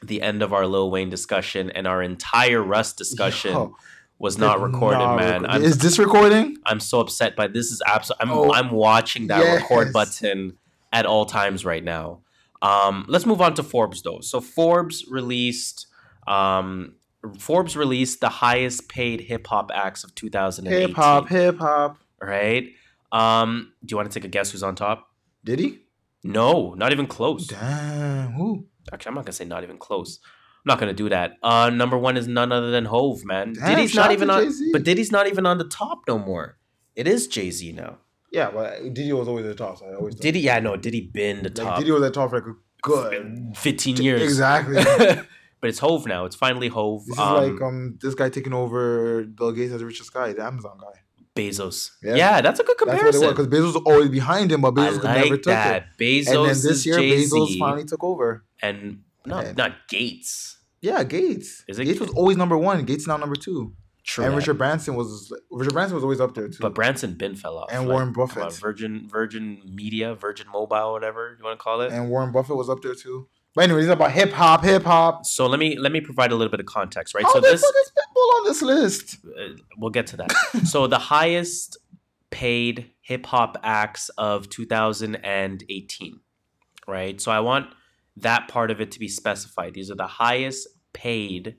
[0.02, 3.76] the end of our Lil Wayne discussion and our entire Russ discussion Yo,
[4.18, 5.46] was not recorded, not man.
[5.46, 6.56] I'm, Is this recording?
[6.66, 7.70] I'm so upset by this.
[7.70, 8.26] Is absolutely.
[8.26, 10.58] I'm Oh, I'm watching that record button
[10.92, 12.20] at all times right now.
[12.60, 14.20] Um, let's move on to Forbes though.
[14.20, 15.86] So Forbes released.
[16.26, 16.94] Um,
[17.38, 20.88] Forbes released the highest paid hip hop acts of 2018.
[20.88, 21.98] Hip hop, hip hop.
[22.20, 22.68] right?
[23.12, 25.08] Um, do you want to take a guess who's on top?
[25.44, 25.80] Did he?
[26.24, 27.46] No, not even close.
[27.46, 28.32] Damn.
[28.32, 28.66] Who?
[28.92, 30.18] Actually, I'm not gonna say not even close.
[30.24, 31.32] I'm not gonna do that.
[31.42, 33.52] Uh, number one is none other than Hove, man.
[33.54, 34.70] Damn, Diddy's not even on, Jay-Z.
[34.72, 36.56] but Diddy's not even on the top no more.
[36.94, 37.98] It is Jay Z now.
[38.30, 39.78] Yeah, but Diddy was always the top.
[39.78, 42.20] So I always Diddy, yeah, no, Diddy been the Like, top Diddy was at the
[42.20, 44.22] top for like a good 15 years.
[44.22, 44.76] Exactly.
[45.60, 46.24] but it's Hove now.
[46.24, 47.04] It's finally Hove.
[47.06, 50.32] This is Um, like um this guy taking over Bill Gates as the richest guy,
[50.32, 51.00] the Amazon guy.
[51.34, 51.90] Bezos.
[52.02, 52.14] Yeah.
[52.14, 52.40] Yeah.
[52.40, 53.28] that's a good That's what it comparison.
[53.30, 55.86] because Bezos was always behind him, but I Bezos could never took that.
[55.98, 56.02] it.
[56.02, 58.44] Bezos And then this year, Jay-Z, Bezos finally took over.
[58.60, 59.52] and not Yeah.
[59.52, 60.59] not Gates.
[60.80, 61.64] Yeah, Gates.
[61.68, 62.84] Is it Gates was always number one.
[62.84, 63.74] Gates now number two.
[64.04, 64.24] True.
[64.24, 64.38] and that.
[64.38, 66.59] Richard Branson was Richard Branson was always up there too.
[66.60, 67.68] But Branson bin fell off.
[67.70, 68.42] And Like, Warren Buffett.
[68.42, 71.92] on, Virgin Virgin Media, Virgin Mobile, whatever you want to call it.
[71.92, 73.28] and Warren Buffett was up there too.
[73.54, 75.26] But anyways, it's about hip hop, hip hop.
[75.26, 77.24] so let me let me provide a little bit of context, right?
[77.24, 79.18] How so the this fuck is Pitbull on this list?
[79.26, 80.32] uh, we'll get to that.
[80.64, 81.76] so the highest
[82.30, 86.20] paid hip hop acts of 2018,
[86.88, 87.20] right?
[87.20, 87.66] So I want
[88.16, 89.74] that part of it to be specified.
[89.74, 91.56] These are the highest paid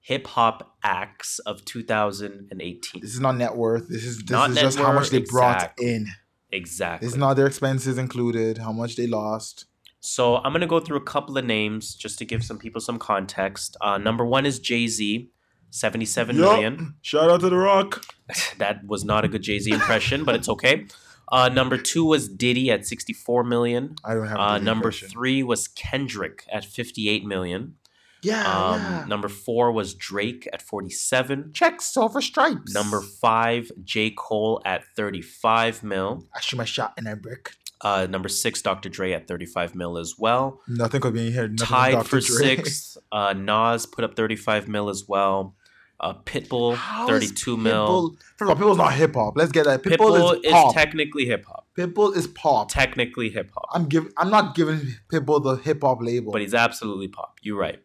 [0.00, 3.00] hip hop acts of 2018.
[3.00, 3.88] This is not net worth.
[3.88, 6.06] This is this Not is just how much worth, they brought in.
[6.52, 7.06] Exactly.
[7.06, 8.58] This is not their expenses included.
[8.58, 9.66] How much they lost.
[10.00, 12.98] So I'm gonna go through a couple of names just to give some people some
[12.98, 13.76] context.
[13.80, 15.30] Uh, number one is Jay Z,
[15.70, 16.52] seventy-seven Yup.
[16.52, 16.94] million.
[17.02, 18.04] Shout out to the Rock.
[18.58, 20.86] that was not a good Jay Z impression, but it's okay.
[21.32, 23.96] Uh, number two was Diddy at sixty-four million.
[24.04, 24.38] I don't have.
[24.38, 25.08] a Uh, number impression.
[25.08, 27.74] three was Kendrick at fifty-eight million.
[28.22, 29.04] Yeah, Um, yeah.
[29.06, 31.50] Number four was Drake at forty-seven.
[31.52, 32.72] Check Silver Stripes.
[32.72, 36.26] Number five, J Cole at thirty-five mil.
[36.34, 37.52] I shoot my shot and I brick.
[37.82, 38.88] Uh, number six, Dr.
[38.88, 40.60] Dre at thirty-five mil as well.
[40.66, 41.48] Nothing could be in here.
[41.48, 42.36] Nothing tied for Dre.
[42.56, 42.96] sixth.
[43.12, 45.54] Uh, Nas put up 35 mil as well.
[46.00, 47.86] Uh, Pitbull, How is 32 mil.
[47.86, 49.34] Pitbull- First of all, Pitbull's not hip hop.
[49.36, 49.82] Let's get that.
[49.82, 51.66] Pitbull, Pitbull, is is, technically hip hop.
[51.76, 52.70] Pitbull is pop.
[52.70, 54.10] Technically hip hop, I'm giving.
[54.16, 54.80] I'm not giving
[55.10, 56.32] Pitbull the hip hop label.
[56.32, 57.38] but he's absolutely pop.
[57.42, 57.78] You're right.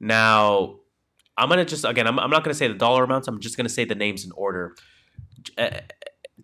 [0.00, 0.76] Now,
[1.36, 2.06] I'm gonna just again.
[2.06, 3.28] I'm, I'm not gonna say the dollar amounts.
[3.28, 4.74] I'm just gonna say the names in order,
[5.58, 5.70] uh,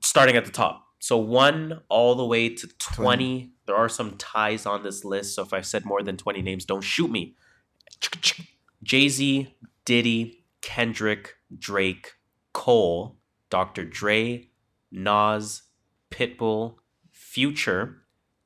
[0.02, 0.86] starting at the top.
[1.01, 3.52] So one all the way to 20.
[3.66, 5.35] There are some ties on this list.
[5.35, 7.35] So if I said more than 20 names, don't shoot me.
[8.82, 9.56] Jay Z,
[9.86, 12.12] Diddy, Kendrick, Drake,
[12.52, 13.16] Cole,
[13.48, 13.85] Dr.
[13.85, 14.48] Dre,
[14.93, 15.62] Nas,
[16.10, 16.77] Pitbull,
[17.10, 18.02] Future,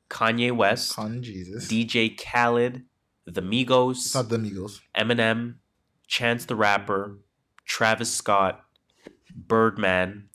[0.09, 1.66] Kanye West, Con Jesus.
[1.66, 2.85] DJ Khaled,
[3.26, 4.81] The it's Migos, not the Migos.
[4.97, 5.56] Eminem,
[6.06, 7.18] Chance the Rapper,
[7.66, 8.64] Travis Scott,
[9.35, 10.28] Birdman,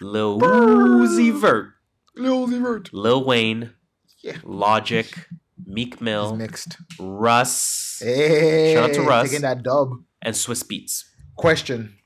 [0.00, 1.72] Lil Uzi Vert,
[2.16, 2.92] Lil Uzi Vert.
[2.92, 3.72] Lil Wayne,
[4.22, 4.36] Yeah.
[4.42, 5.06] Logic,
[5.66, 6.76] Meek He's Mill, mixed.
[6.98, 9.28] Russ, Hey, Shout out to Russ.
[9.28, 9.90] Taking that dub.
[10.22, 11.04] and Swizz Beatz.
[11.36, 11.96] Question.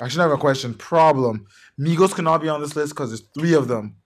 [0.00, 0.74] I should have a question.
[0.74, 1.46] Problem.
[1.80, 3.96] Migos cannot be on this list because there's three of them.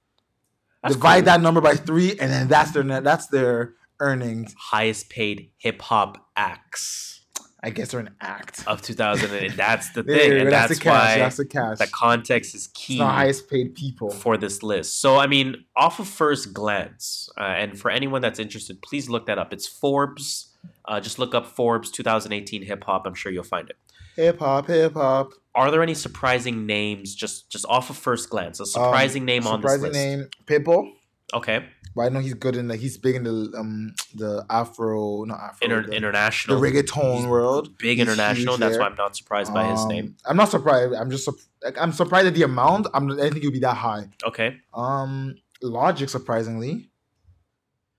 [0.83, 1.25] That's Divide cool.
[1.27, 3.05] that number by three, and then that's their net.
[3.05, 4.55] That's their earnings.
[4.71, 7.18] highest paid hip hop acts
[7.63, 8.63] I guess they're an act.
[8.67, 9.31] of 2000.
[9.35, 11.17] and that's the thing, and that's, the cash.
[11.17, 11.79] why that's the cash.
[11.79, 14.11] the context is it's key not highest paid people.
[14.11, 15.01] for this list.
[15.01, 19.27] So, I mean, off of first glance, uh, and for anyone that's interested, please look
[19.27, 19.53] that up.
[19.53, 20.55] It's Forbes.
[20.85, 23.07] Uh, just look up Forbes 2018 hip hop.
[23.07, 23.77] I'm sure you'll find it.
[24.17, 25.33] Hip hop, hip hop.
[25.55, 28.61] Are there any surprising names just just off of first glance?
[28.61, 29.95] A surprising name on this Um, Surprising list.
[29.95, 30.93] name, Pitbull.
[31.35, 31.65] Okay,
[31.95, 32.77] But I know he's good in the.
[32.77, 35.65] He's big in the um the Afro, not Afro.
[35.67, 37.77] Inter- the, the reggaeton He's world.
[37.79, 38.57] big He's international.
[38.57, 38.81] That's there.
[38.81, 40.17] why I'm not surprised by his Um, name.
[40.25, 40.95] I'm not surprised.
[40.95, 41.29] I'm just
[41.63, 42.87] like, I'm surprised at the amount.
[42.95, 43.11] I'm.
[43.11, 44.09] I didn't think it would be that high.
[44.25, 46.89] Okay, Um, Logic surprisingly.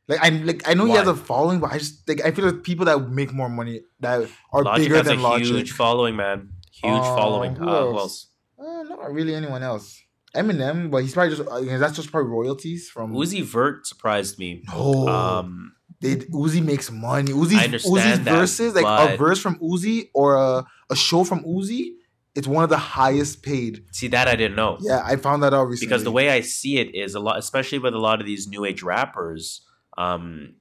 [0.07, 2.45] Like I like I know he has a following, but I just like I feel
[2.45, 5.45] like people that make more money that are Logic bigger has than a Logic.
[5.47, 6.49] huge following, man.
[6.71, 7.55] Huge Uh, following.
[7.55, 7.99] who Uh, who else?
[7.99, 8.27] else?
[8.59, 10.01] Uh, not really anyone else.
[10.35, 14.63] Eminem, but he's probably just uh, that's just probably royalties from Uzi Vert surprised me.
[14.67, 17.31] No, Um, they Uzi makes money.
[17.31, 21.23] Uzi's, I understand Uzi's that, verses, like a verse from Uzi or a, a show
[21.23, 21.93] from Uzi,
[22.35, 23.83] it's one of the highest paid.
[23.91, 24.77] see that I didn't know.
[24.81, 25.87] Yeah, I found that out recently.
[25.87, 28.47] because the way I see it is a lot, especially with a lot of these
[28.47, 29.61] new age rappers.
[29.97, 30.55] Um,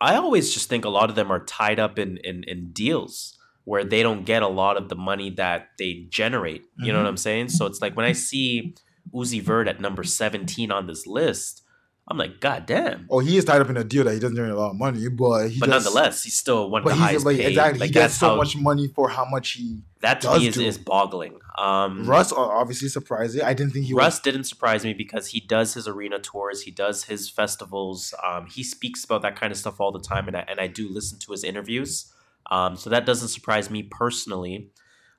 [0.00, 3.38] I always just think a lot of them are tied up in in, in deals
[3.64, 6.64] where they don't get a lot of the money that they generate.
[6.78, 7.02] You know Mhm.
[7.02, 7.48] what I'm saying?
[7.50, 8.74] So it's like when I see
[9.14, 11.62] Uzi Vert at number 17 on this list,
[12.08, 13.06] I'm like, God damn.
[13.08, 14.76] oh, he is tied up in a deal that he doesn't earn a lot of
[14.76, 17.46] money, but he But just, nonetheless, he's still one of the he's highest like paid.
[17.50, 19.82] exactly Like he gets so how much money for how much he.
[20.00, 21.38] that to does me is, is boggling.
[21.56, 23.42] Um, Russ obviously surprising.
[23.42, 26.72] I didn't think he Russ didn't surprise me because he does his arena tours, he
[26.72, 30.36] does his festivals, um, he speaks about that kind of stuff all the time, and
[30.36, 32.12] I, and I do listen to his interviews.
[32.50, 34.70] Um, so that doesn't surprise me personally.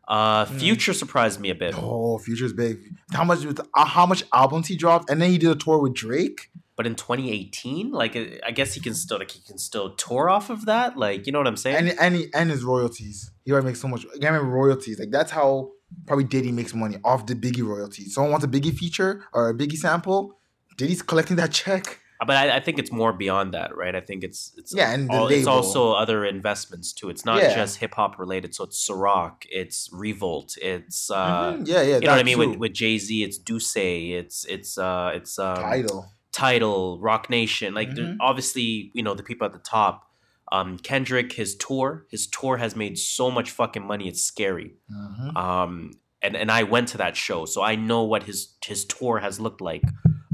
[0.07, 0.59] Uh, Mm.
[0.59, 1.73] Future surprised me a bit.
[1.77, 2.77] Oh, Future's big.
[3.13, 3.45] How much?
[3.45, 6.49] Uh, how much albums he dropped, and then he did a tour with Drake.
[6.75, 10.29] but in 2018, like uh, I guess he can still like he can still tour
[10.29, 10.97] off of that.
[10.97, 11.77] Like you know what I'm saying?
[11.77, 13.31] and and, he, and his royalties.
[13.45, 14.05] He already makes so much.
[14.15, 14.99] Again, royalties.
[14.99, 15.71] Like that's how
[16.05, 18.13] probably Diddy makes money off the Biggie royalties.
[18.15, 20.37] Someone wants a Biggie feature or a Biggie sample.
[20.75, 21.99] Diddy's collecting that check.
[22.25, 23.95] But I, I think it's more beyond that, right?
[23.95, 27.09] I think it's it's Yeah, and all, it's also other investments too.
[27.09, 27.53] It's not Yeah.
[27.55, 28.55] just hip hop related.
[28.55, 31.67] So it's Ciroc, it's Revolt, it's uh, Mhm.
[31.67, 31.95] Yeah, yeah.
[31.95, 33.23] you know what I mean with with Jay Z.
[33.23, 36.05] It's D'ussé, it's it's uh it's um, title.
[36.31, 37.73] Title, Roc Nation.
[37.73, 38.17] Like Mhm.
[38.21, 40.09] obviously, you know the people at the top.
[40.51, 44.07] Um, Kendrick, his tour, his tour has made so much fucking money.
[44.07, 44.75] It's scary.
[44.91, 45.35] Mhm.
[45.35, 45.91] Um,
[46.21, 49.39] and and I went to that show, so I know what his his tour has
[49.39, 49.83] looked like.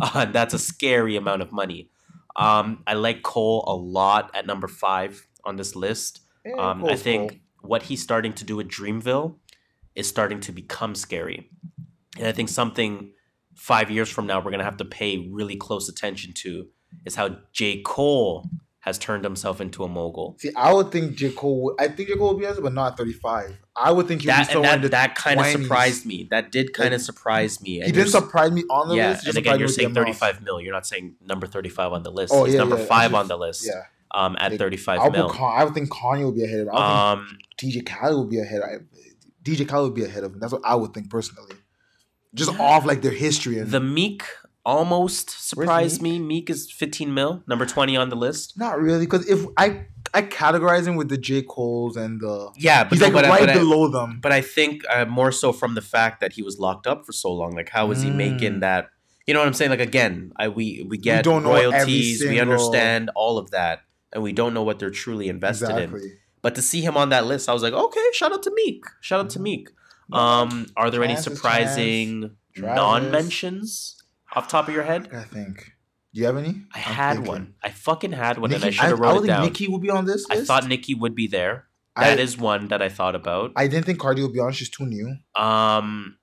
[0.02, 1.90] Uh, that's a scary amount of money.
[2.36, 6.22] Um, I like Cole a lot at number five on this list.
[6.58, 7.70] Um, I think cool.
[7.70, 9.36] what he's starting to do at Dreamville
[9.96, 11.50] is starting to become scary.
[12.18, 13.12] And I think something
[13.56, 16.68] five years from now we're going to have to pay really close attention to
[17.06, 17.82] is how J.
[17.82, 18.50] Cole
[18.90, 20.36] has turned himself into a mogul.
[20.40, 21.32] See, I would think J.
[21.32, 21.62] Cole.
[21.64, 22.16] Would, I think J.
[22.16, 23.58] Cole would be honest, but not 35.
[23.76, 26.28] I would think he would That, and in that, that kind of surprised me.
[26.30, 27.80] That did kind of surprise me.
[27.82, 29.28] He didn't surprise me on the yeah, list.
[29.28, 30.60] and again, you're saying 35 mil.
[30.60, 32.34] You're not saying number 35 on the list.
[32.36, 33.84] Oh, He's yeah, number yeah, five just- on the list Yeah,
[34.14, 35.30] um, at Like, 35 I would, mil.
[35.30, 36.74] Con- I would think Kanye would be ahead of him.
[36.76, 38.62] I would Um, think DJ Khaled would be ahead.
[38.62, 38.78] I,
[39.44, 40.40] DJ Khaled would be ahead of him.
[40.40, 41.56] That's what I would think personally.
[42.36, 42.62] Just Yeah.
[42.62, 44.24] off like their history and the Meek
[44.66, 46.20] almost surprised me.
[46.20, 48.58] Meek is 15 mil, number 20 on the list.
[48.58, 52.84] not really because if I I categorize him with the J Cole's and the Yeah,
[52.84, 54.20] but he's like but, I- right I- below them.
[54.22, 57.12] but I think uh, more so from the fact that he was locked up for
[57.12, 57.52] so long.
[57.52, 58.60] Like, how was he making Mm.
[58.62, 58.90] that?
[59.28, 59.70] You know what I'm saying?
[59.70, 63.82] Like, again, I we we get every royalties, we understand all of that,
[64.12, 65.94] and we don't know what they're truly invested in.
[66.42, 68.84] But to see him on that list, I was like, okay, shout out to Meek.
[69.02, 69.70] Shout out to Meek.
[70.12, 73.96] Um, are there any Chance is surprising non-mentions
[74.36, 75.10] off top of your head?
[75.14, 75.74] I think.
[76.14, 76.64] Do you have any?
[76.74, 77.32] I I'm had thinking.
[77.32, 77.54] one.
[77.64, 79.44] I fucking had one, and I should have I, wrote would it think down.
[79.46, 81.66] Nicki would be on this I thought Nicki would be there.
[81.96, 83.52] I, That is one that I thought about.
[83.56, 84.52] I didn't think Cardi would be on.
[84.54, 85.08] She's too new.
[85.36, 86.18] Um,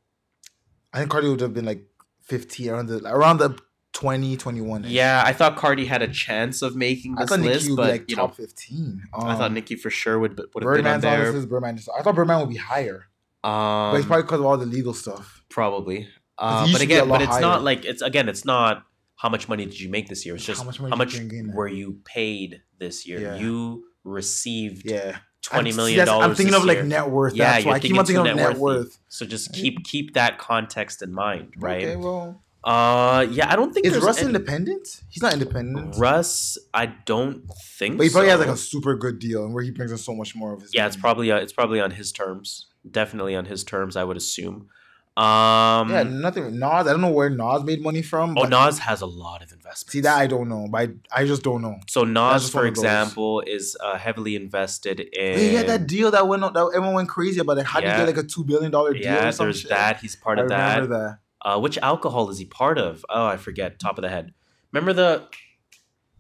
[0.93, 1.85] I think Cardi would have been like
[2.23, 3.59] 15 around the around the
[3.93, 4.85] 20, 21.
[4.89, 7.91] yeah, I thought Cardi had a chance of making I this list, would but be
[7.93, 9.03] like you know, top 15.
[9.15, 11.33] I thought Nicki for sure would would have been on Birdman's on this there.
[11.33, 11.49] list.
[11.49, 11.79] Birdman.
[11.99, 13.07] I thought Birdman would be higher,
[13.45, 15.45] Um, but it's probably because of all the legal stuff.
[15.49, 16.09] probably.
[16.39, 17.41] Uh, but used to be a again, but it's higher.
[17.41, 18.85] not like it's again, it's not
[19.17, 20.35] how much money did you make this year.
[20.35, 23.21] It's just How how much much, money did you were you paid this year.
[23.21, 23.37] Yeah.
[23.37, 26.25] You received Yeah, twenty million dollars.
[26.29, 27.35] I'm thinking of like net worth.
[27.35, 28.99] Yeah, that's you're why I keep thinking on thinking of net net worth.
[29.09, 31.85] So just keep keep that context in mind, right?
[31.85, 35.03] Okay, well, Uh, yeah, I don't think is Russ any- independent?
[35.09, 35.97] He's not independent.
[35.97, 37.45] Russ, I don't
[37.79, 37.97] think.
[37.97, 40.15] But he probably has like a super good deal, and where he brings in so
[40.15, 40.75] much more of his.
[40.75, 42.67] Yeah, it's probably uh, it's probably on his terms.
[42.89, 44.69] Definitely on his terms, I would assume.
[45.17, 46.59] Um, yeah, nothing.
[46.59, 48.37] Nas, I don't know where Nas made money from.
[48.37, 49.91] oh, But Nas has a lot of investments.
[49.93, 51.77] see that I don't know, but I, I just don't know.
[51.89, 55.39] So Nas, for example, is uh, heavily invested in.
[55.39, 57.57] he had that deal that went that everyone went crazy about.
[57.57, 58.01] Like, how do Yeah.
[58.01, 59.03] you get like a two billion dollar deal?
[59.05, 59.71] Yeah, there's shit?
[59.71, 60.01] that.
[60.01, 60.75] He's part I of that.
[60.75, 61.19] remember that.
[61.49, 63.05] Uh, which alcohol is he part of?
[63.09, 63.79] Oh, I forget.
[63.79, 64.35] Top of the head.
[64.73, 65.23] Remember the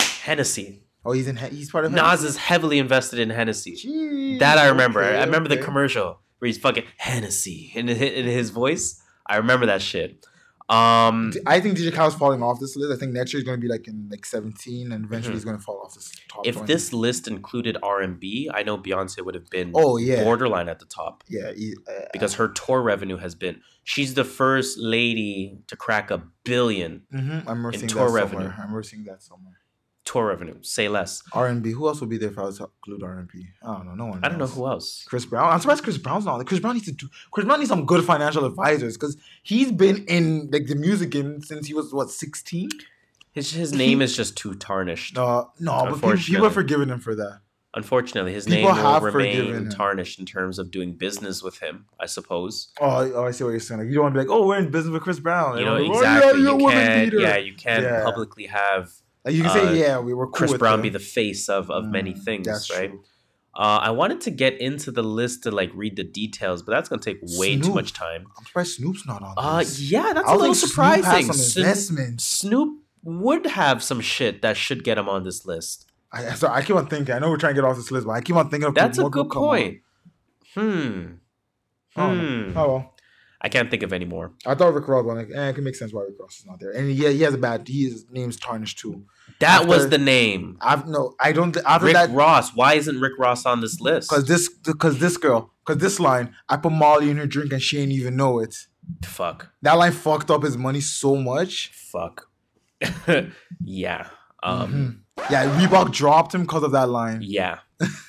[0.00, 0.82] Hennessy.
[1.04, 1.36] Oh, he's in.
[1.36, 1.92] He's part of.
[1.92, 3.76] Nas is heavily invested in Hennessy.
[3.76, 5.02] Jeez, That I remember.
[5.02, 9.02] okay, I remember the commercial where he's fucking Hennessy in, in his voice.
[9.26, 10.24] I remember that shit.
[10.68, 12.92] Um, I think DJ Khaled's falling off this list.
[12.92, 15.36] I think next year he's going to be like in like 17, and eventually Mhm.
[15.36, 16.44] he's going to fall off this top.
[16.44, 16.66] if 20.
[16.72, 20.68] this list included R and B, I know Beyonce would have been oh yeah, borderline
[20.68, 21.50] at the top yeah,
[21.88, 23.60] uh, because her tour revenue has been.
[23.84, 28.48] She's the first lady to crack a billion mhm, I'm in tour revenue.
[28.50, 28.66] somewhere.
[28.76, 29.60] I'm seeing that somewhere.
[30.06, 30.56] Tour revenue.
[30.62, 31.22] Say less.
[31.34, 31.72] R and B.
[31.72, 33.46] Who else would be there if I was to include R and B?
[33.62, 33.94] I don't know.
[33.94, 34.24] No one.
[34.24, 35.04] I don't know who else.
[35.06, 35.52] Chris Brown.
[35.52, 36.38] I'm surprised Chris Brown's not.
[36.38, 36.44] There.
[36.44, 37.08] Chris Brown needs to do.
[37.32, 41.42] Chris Brown needs some good financial advisors because he's been in like the music game
[41.42, 42.70] since he was what 16.
[43.32, 45.16] His his name is just too tarnished.
[45.16, 47.40] No, no, but people, people are forgiving him for that.
[47.74, 51.84] Unfortunately, his People name will remain tarnished in terms of doing business with him.
[52.00, 52.68] I suppose.
[52.80, 53.80] Oh, oh, I see what you're saying.
[53.80, 55.58] Like, you don't want to be like, oh, we're in business with Chris Brown.
[55.58, 56.30] You know like, exactly.
[56.30, 57.12] Oh, yeah, you woman can't.
[57.20, 58.02] Yeah, you can't Yeah.
[58.04, 58.90] publicly have Like,
[59.30, 61.86] you can uh, say, yeah, we were cool Chris Brown be the face of of
[61.86, 62.90] many Mm, things, that's right?
[62.90, 63.02] true.
[63.54, 66.88] Uh, I wanted to get into the list to like read the details, but that's
[66.90, 68.26] gonna take way too much time.
[68.38, 69.80] I'm surprised Snoop's not on Uh, this.
[69.90, 71.32] yeah, that's I a little Snoop surprising.
[71.32, 72.24] Snoop, investments.
[72.24, 75.86] Snoop would have some shit that should get him on this list.
[76.12, 77.14] I, so I keep on thinking.
[77.14, 78.74] I know we're trying to get off this list, but I keep on thinking of
[78.74, 79.48] That's a good come on.
[79.48, 79.78] point.
[80.54, 81.04] Hmm.
[81.96, 82.52] Oh, Hmm.
[82.56, 82.92] Oh well.
[83.40, 84.32] I can't think of any more.
[84.46, 86.58] I thought Rick Ross, like, eh, it can make sense why Rick Ross is not
[86.58, 86.70] there.
[86.72, 87.66] And yeah, he has a bad.
[87.68, 89.04] His name's tarnished too.
[89.40, 90.56] That was the name.
[90.60, 91.14] I've no.
[91.20, 91.56] I don't.
[91.66, 92.54] After Rick that, Ross.
[92.54, 94.08] Why isn't Rick Ross on this list?
[94.08, 97.60] because this, because this girl, because this line, I put Molly in her drink and
[97.62, 98.56] she ain't even know it.
[99.04, 99.50] Fuck.
[99.62, 101.70] That line fucked up his money so much.
[101.72, 102.28] Fuck.
[103.64, 104.08] yeah.
[104.42, 105.02] Um.
[105.18, 105.30] Mhm.
[105.30, 107.20] Yeah, Reebok dropped him because of that line.
[107.22, 107.58] Yeah.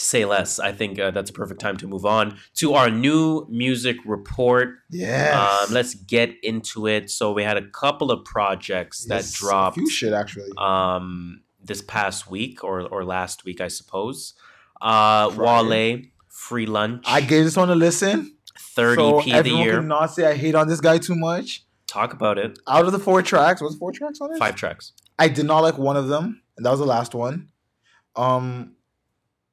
[0.00, 0.58] Say less.
[0.58, 4.76] I think uh, that's a perfect time to move on to our new music report.
[4.90, 5.58] Yeah.
[5.66, 7.10] Um, let's get into it.
[7.10, 10.50] So we had a couple of projects that dropped A few shit actually.
[10.56, 14.34] um, this past week or or last week, I suppose.
[14.80, 15.94] Uh, Friday.
[15.96, 18.34] Wale, Free Lunch, I gave this one a listen.
[18.58, 19.74] third so EP of the year.
[19.80, 21.66] cannot say I hate on this guy too much.
[21.86, 22.58] Talk about it.
[22.66, 24.38] Out of the four tracks, was four tracks on it?
[24.38, 24.92] Five tracks.
[25.18, 27.48] I did not like one of them, and that was the last one.
[28.16, 28.76] Um,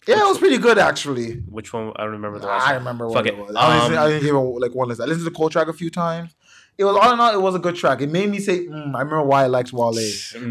[0.07, 1.33] Yeah, it was pretty good actually.
[1.49, 1.91] Which one?
[1.95, 2.63] I don't remember the last.
[2.63, 2.71] One?
[2.71, 3.33] I remember Fuck what it.
[3.33, 3.55] it was.
[3.55, 5.03] I, listened, Um, I didn't give it like one listen.
[5.03, 6.33] I listened to the Cole track a few times.
[6.77, 8.01] It was all in all, it was a good track.
[8.01, 9.93] It made me say, mm, I remember why I liked Wale.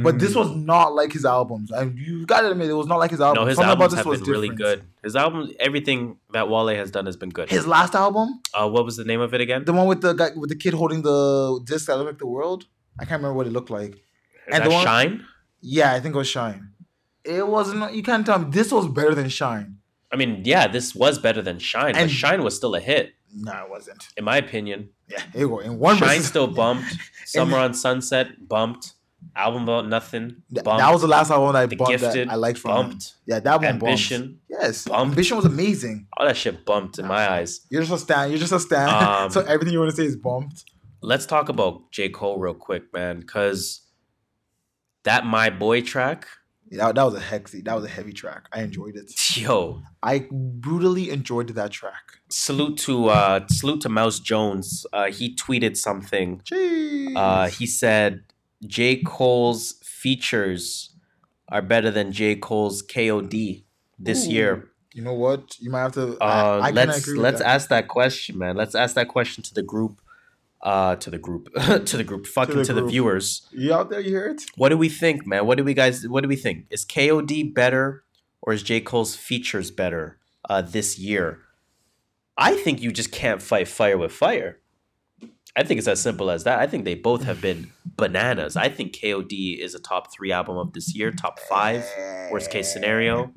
[0.03, 1.71] But this was not like his albums.
[1.71, 3.45] And you gotta admit, it was not like his album.
[3.45, 4.81] No, his Something albums have been really different.
[4.81, 4.89] good.
[5.05, 7.49] His album, everything that Wale has done has been good.
[7.49, 9.65] His last album, uh, what was the name of it again?
[9.65, 12.27] the one with the guy with the kid holding the disc that looked like the
[12.27, 12.67] world.
[12.99, 13.93] I can't remember what it looked like.
[13.95, 14.01] Is
[14.51, 15.25] and the one- Shine?
[15.61, 16.71] Yeah, I think it was Shine.
[17.27, 17.93] It wasn't.
[17.95, 19.79] You can't tell me this was better than Shine.
[20.13, 23.53] I mean, yeah, this was better than Shine, but Shine was still a hit, No,
[23.65, 24.07] it wasn't.
[24.17, 24.91] in my opinion.
[25.09, 25.65] Yeah, it was.
[25.65, 25.71] go.
[25.73, 26.97] In one Shine still bumped.
[27.27, 28.93] Summer on Sunset bumped.
[29.35, 30.79] Album about nothing bumped.
[30.81, 32.89] that was the last album I The bumped Gifted that I liked from him.
[32.91, 33.15] bumped.
[33.27, 34.41] Yeah, that one Ambition bumped.
[34.49, 35.11] Yes, bumped.
[35.11, 36.07] Ambition was amazing.
[36.17, 37.63] all that shit bumped in my eyes.
[37.69, 38.31] You're just a stan.
[38.31, 38.89] You're just a stan.
[39.25, 40.65] Um, so everything you want to say is bumped.
[41.03, 43.81] Let's talk about J Cole real quick, man, because
[45.03, 46.27] that My Boy track,
[46.73, 47.65] that, that was a hexy.
[47.65, 48.47] That was a heavy track.
[48.53, 49.13] I enjoyed it.
[49.37, 52.19] yo, I brutally enjoyed that track.
[52.29, 54.87] salute to uh salute to Mouse Jones.
[54.93, 56.41] Uh, he tweeted something.
[56.45, 57.17] Jeez.
[57.17, 58.25] Uh, he said
[58.67, 60.91] J Cole's features
[61.49, 63.65] are better than J Cole's KOD
[63.99, 64.31] this Ooh.
[64.31, 64.71] year.
[64.93, 65.59] you know what?
[65.61, 66.17] You might have to.
[66.19, 67.49] Uh, I, I let's let's that.
[67.49, 68.57] ask that question, man.
[68.57, 70.01] Let's ask that question to the group.
[70.67, 71.49] Uh, to the group,
[71.85, 73.47] to the group, fucking the to the viewers.
[73.53, 74.01] You out there?
[74.01, 74.43] You hear it?
[74.57, 75.47] What do we think, man?
[75.47, 76.09] What do we guys?
[76.09, 76.67] What do we think?
[76.71, 78.03] Is KOD better
[78.43, 80.19] or is J Cole's features better
[80.51, 81.39] uh, this year?
[82.37, 84.59] I think you just can't fight fire with fire.
[85.57, 86.59] I think it's as simple as that.
[86.59, 88.57] I think they both have been bananas.
[88.57, 91.85] I think KOD is a top three album of this year, top five,
[92.31, 93.33] worst case scenario.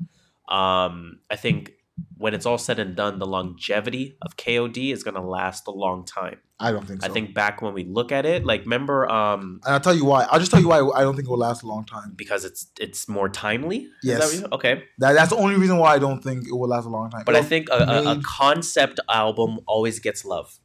[0.48, 1.72] Um, I think
[2.16, 6.04] when it's all said and done, the longevity of KOD is gonna last a long
[6.04, 6.38] time.
[6.58, 7.08] I don't think so.
[7.08, 10.04] I think back when we look at it, like remember, um, And I'll tell you
[10.04, 10.24] why.
[10.30, 12.12] I'll just tell you why I don't think it will last a long time.
[12.16, 13.88] because it's it's more timely.
[14.02, 14.40] Yes.
[14.40, 14.84] that okay.
[14.98, 17.22] That, that's the only reason why I don't think it will last a long time.
[17.24, 20.58] But I It'll- think a, a, a concept album always gets love.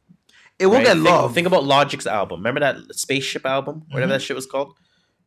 [0.58, 0.84] it will right?
[0.86, 1.32] get love.
[1.34, 2.40] Think, about Logic's album.
[2.40, 4.14] Remember that spaceship album, whatever Mhm.
[4.16, 4.74] that shit was called.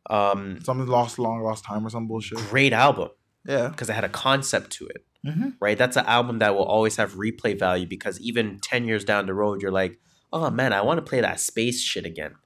[0.08, 2.38] Um, Something lost long, lost time, or some bullshit.
[2.50, 3.10] great album
[3.46, 3.68] Yeah.
[3.68, 5.04] because it had a concept to it.
[5.26, 5.48] Mm-hmm.
[5.60, 9.26] Right, that's an album that will always have replay value because even ten years down
[9.26, 9.98] the road, you're like,
[10.32, 12.36] oh man, I want to play that space shit again,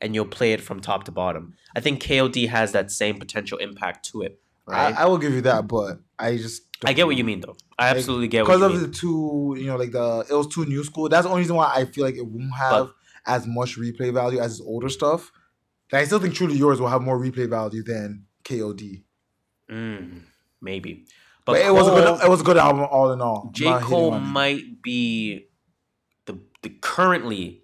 [0.00, 1.54] and you'll play it from top to bottom.
[1.74, 4.40] I think KOD has that same potential impact to it.
[4.64, 7.40] Right, I, I will give you that, but I just I get what you mean
[7.40, 7.56] though.
[7.76, 8.82] I Like, absolutely get what because of mean.
[8.82, 11.08] the two, you know, like the it was too new school.
[11.08, 12.90] That's the only reason why I feel like it won't have
[13.26, 15.32] as much replay value as his older stuff.
[15.90, 19.02] Like, I still think Truly Yours will have more replay value than KOD.
[19.68, 20.20] Mm,
[20.60, 21.06] maybe,
[21.44, 23.50] But, but, it was a good it was a good album all in all.
[23.52, 23.78] J.
[23.80, 25.46] Cole might be
[26.26, 27.62] the the currently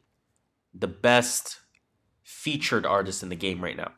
[0.74, 1.58] the best
[2.22, 3.92] featured artist in the game right now.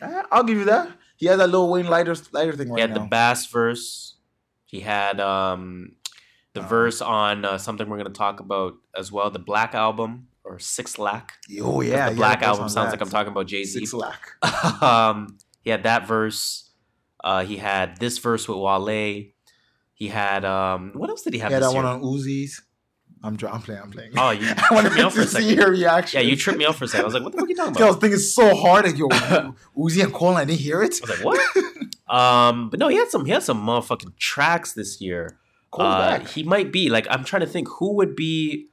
[0.00, 0.90] Eh, I'll give you that.
[1.16, 3.02] He has that Lil Wayne lighter lighter thing right he had now.
[3.02, 4.16] the bass verse.
[4.66, 5.92] He had um
[6.54, 6.66] the Oh.
[6.66, 10.98] verse on uh, something we're gonna talk about as well, the Black album or Six
[10.98, 11.34] Lack.
[11.60, 12.92] oh yeah, the he Black had album sounds that.
[12.92, 13.78] like I'm talking about Jay Z.
[13.80, 14.42] Six lack.
[14.82, 16.67] um, he had that verse.
[17.22, 19.24] Uh, he had this verse with Wale.
[19.94, 21.50] He had um, what else did he have?
[21.50, 22.60] Yeah, that one on Uzis.
[23.20, 23.80] I'm, dr- I'm playing.
[23.82, 24.12] I'm playing.
[24.16, 25.56] Oh, you I wanted tripped me out for a see second.
[25.56, 26.20] your reaction.
[26.20, 27.02] Yeah, you tripped me out for a second.
[27.02, 27.94] I was like, what the fuck are you talking Yo, I about?
[27.96, 28.86] was thinking so hard.
[28.86, 29.08] at your
[29.76, 30.94] Uzi and Cole, I didn't hear it.
[31.02, 32.14] I was like, what?
[32.16, 35.36] um, but no, he had some he had some motherfucking tracks this year.
[35.72, 38.68] Cole's Uh, he might be like I'm trying to think who would be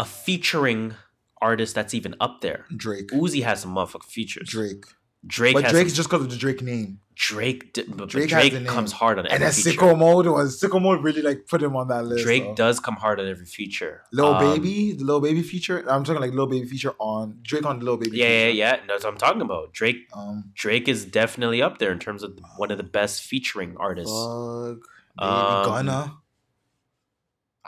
[0.00, 0.94] a featuring
[1.40, 2.66] artist that's even up there.
[2.76, 3.10] Drake.
[3.12, 4.48] Uzi has some motherfucking features.
[4.48, 4.84] Drake.
[5.26, 7.00] Drake But has Drake is just because of the Drake name.
[7.14, 7.74] Drake.
[7.74, 9.34] Drake Drake, comes hard on every.
[9.34, 9.78] And then feature.
[9.78, 12.24] Sicko Mode was Sicko Mode really like put him on that list.
[12.24, 12.54] Drake though.
[12.54, 14.02] does come hard on every feature.
[14.10, 15.84] Lil Um, Baby, the Lil Baby feature.
[15.86, 18.16] I'm talking like Lil Baby feature on Drake on the Lil Baby.
[18.16, 18.76] Yeah, yeah, yeah.
[18.88, 19.74] That's what I'm talking about.
[19.74, 20.08] Drake.
[20.14, 24.10] Um, Drake is definitely up there in terms of one of the best featuring artists.
[24.10, 24.78] Fuck,
[25.18, 26.16] Baby Um, Gunna.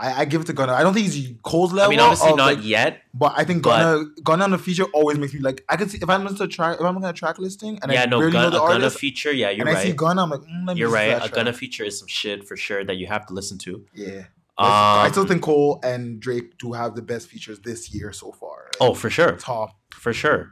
[0.03, 0.73] I, I give it to Gunna.
[0.73, 1.91] I don't think he's Cole's I level.
[1.91, 3.03] mean, obviously of, not like, yet.
[3.15, 5.65] but I think but- Gunna Gunna on the feature always makes me like.
[5.69, 7.93] I can see if I'm listening to track if I'm looking at track listing and
[7.93, 9.33] yeah, I no, barely gun, know a the Gunna artist feature.
[9.33, 9.71] Yeah, you're right.
[9.71, 9.97] and I see right.
[9.97, 11.11] Gunna, I'm like, mm, let me You're right.
[11.19, 13.85] that A Gunna feature is some shit for sure that you have to listen to.
[13.95, 14.25] Yeah.
[14.59, 18.33] Um, I still think Cole and Drake do have the best features this year so
[18.33, 18.71] far.
[18.81, 19.71] Oh, for sure, top.
[19.95, 20.51] for sure,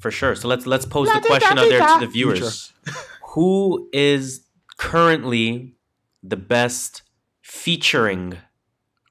[0.00, 0.34] for sure.
[0.34, 2.72] So let's let's pose the question out there to the viewers:
[3.34, 4.42] Who is
[4.76, 5.74] currently
[6.22, 7.02] the best
[7.42, 8.38] featuring,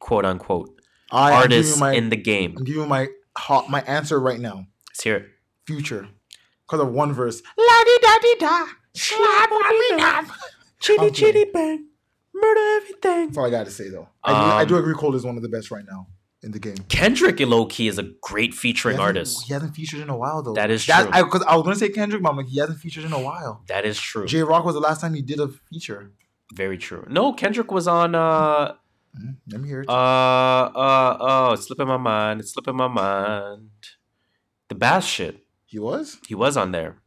[0.07, 0.69] quote unquote,
[1.11, 2.55] I, artists my, in the game?
[2.57, 3.07] I'm giving you my
[3.38, 4.65] hot my answer right now.
[4.89, 5.25] Let's hear it.
[5.67, 6.07] Future,
[6.65, 7.41] because of one verse.
[7.57, 8.65] La di da di da.
[8.95, 10.25] Slap on me now.
[10.79, 11.85] Chitty chitty bang,
[12.34, 13.25] murder everything.
[13.27, 14.07] That's all I got to say though.
[14.23, 16.07] I, do, I Um, do agree Cole is one of the best right now
[16.43, 16.77] in the game.
[16.88, 19.43] Kendrick low key is a great featuring hasn't- artist.
[19.47, 20.53] He hasn't featured in a while though.
[20.53, 21.11] That is That- true.
[21.13, 23.19] I, cause I was gonna say Kendrick, but I'm like he hasn't featured in a
[23.19, 23.63] while.
[23.67, 24.25] That is true.
[24.25, 26.11] Jay Rock was the last time he did a feature.
[26.53, 27.05] Very true.
[27.09, 28.15] No, Kendrick was on.
[28.15, 28.75] uh
[29.15, 29.35] Mhm.
[29.51, 29.89] Let me hear it.
[29.89, 32.39] Uh, uh, oh, it's slipping my mind.
[32.39, 33.69] It's slipping my mind.
[34.69, 35.43] The bass shit.
[35.65, 36.17] he was.
[36.27, 36.97] He was on there.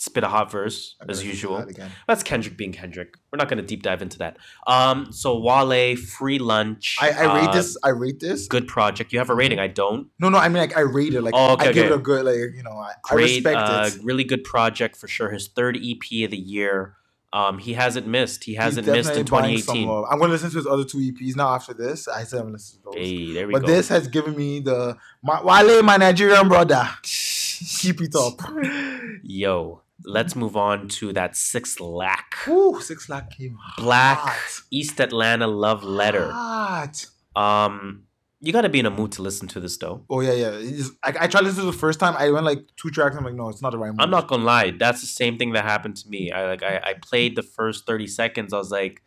[0.00, 1.56] Spit a hot verse I as usual.
[1.58, 1.90] that.
[2.06, 3.14] That's Kendrick being Kendrick.
[3.32, 4.36] We're not gonna deep dive into that.
[4.64, 6.96] Um, so Wale, free lunch.
[7.00, 7.76] I, I rate uh, this.
[7.82, 8.46] I rate this.
[8.46, 9.12] Good project.
[9.12, 9.58] You have a rating.
[9.58, 10.06] I don't.
[10.20, 10.38] No, no.
[10.38, 11.22] I mean, like I rate it.
[11.22, 12.24] Like Oh, okay, I give it a good.
[12.24, 13.24] Like you know, I, I Great.
[13.44, 14.04] respect uh, it.
[14.04, 15.30] Really good project for sure.
[15.30, 16.94] His third EP of the year.
[17.32, 18.44] Um, he hasn't missed.
[18.44, 20.06] He hasn't missed in definitely buying some 2018.
[20.10, 21.54] I'm gonna listen to his other two EPs now.
[21.54, 23.28] After this, I still haven't listened to listen to those.
[23.28, 23.66] Hey, there we but go.
[23.66, 26.88] this has given me the my, Wale, my Nigerian brother.
[27.02, 28.40] Keep it up.
[29.22, 32.36] Yo, let's move on to that six lack.
[32.46, 34.62] Woo, six lakh came Black hot.
[34.70, 36.30] East Atlanta love letter.
[36.30, 37.06] Hot.
[37.36, 38.04] Um,
[38.40, 40.04] you got to be in a mood to listen to this though.
[40.08, 40.50] Oh yeah, yeah.
[40.52, 42.14] It's, I, I tried to listen to the first time.
[42.16, 43.16] I went like two tracks.
[43.16, 43.90] I'm like, no, it's not the right.
[43.90, 44.00] Mood.
[44.00, 46.30] I'm not gonna lie, that's the same thing that happened to me.
[46.32, 48.52] I like I, I played the first 30 seconds.
[48.52, 49.02] I was like,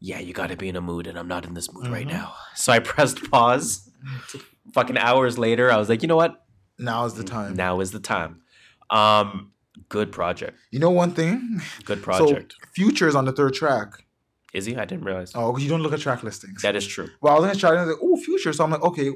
[0.00, 2.06] yeah, you got to be in a mood, and I'm not in this mood right
[2.06, 2.12] Mhm.
[2.12, 2.34] now.
[2.54, 3.90] So I pressed pause.
[4.74, 6.44] Fucking hours later, I was like, you know what?
[6.78, 7.54] Now is the time.
[7.56, 8.42] Now is the time.
[8.90, 9.52] Um,
[9.88, 10.56] good project.
[10.70, 11.60] You know one thing?
[11.84, 12.54] Good project.
[12.62, 14.04] So Future is on the third track.
[14.58, 14.76] Is he?
[14.76, 15.32] I didn't realize.
[15.34, 16.62] Oh, because you don't look at track listings.
[16.62, 17.08] That is true.
[17.20, 18.52] Well, I was gonna try and I was like, oh, Future.
[18.52, 19.12] So I'm like, okay,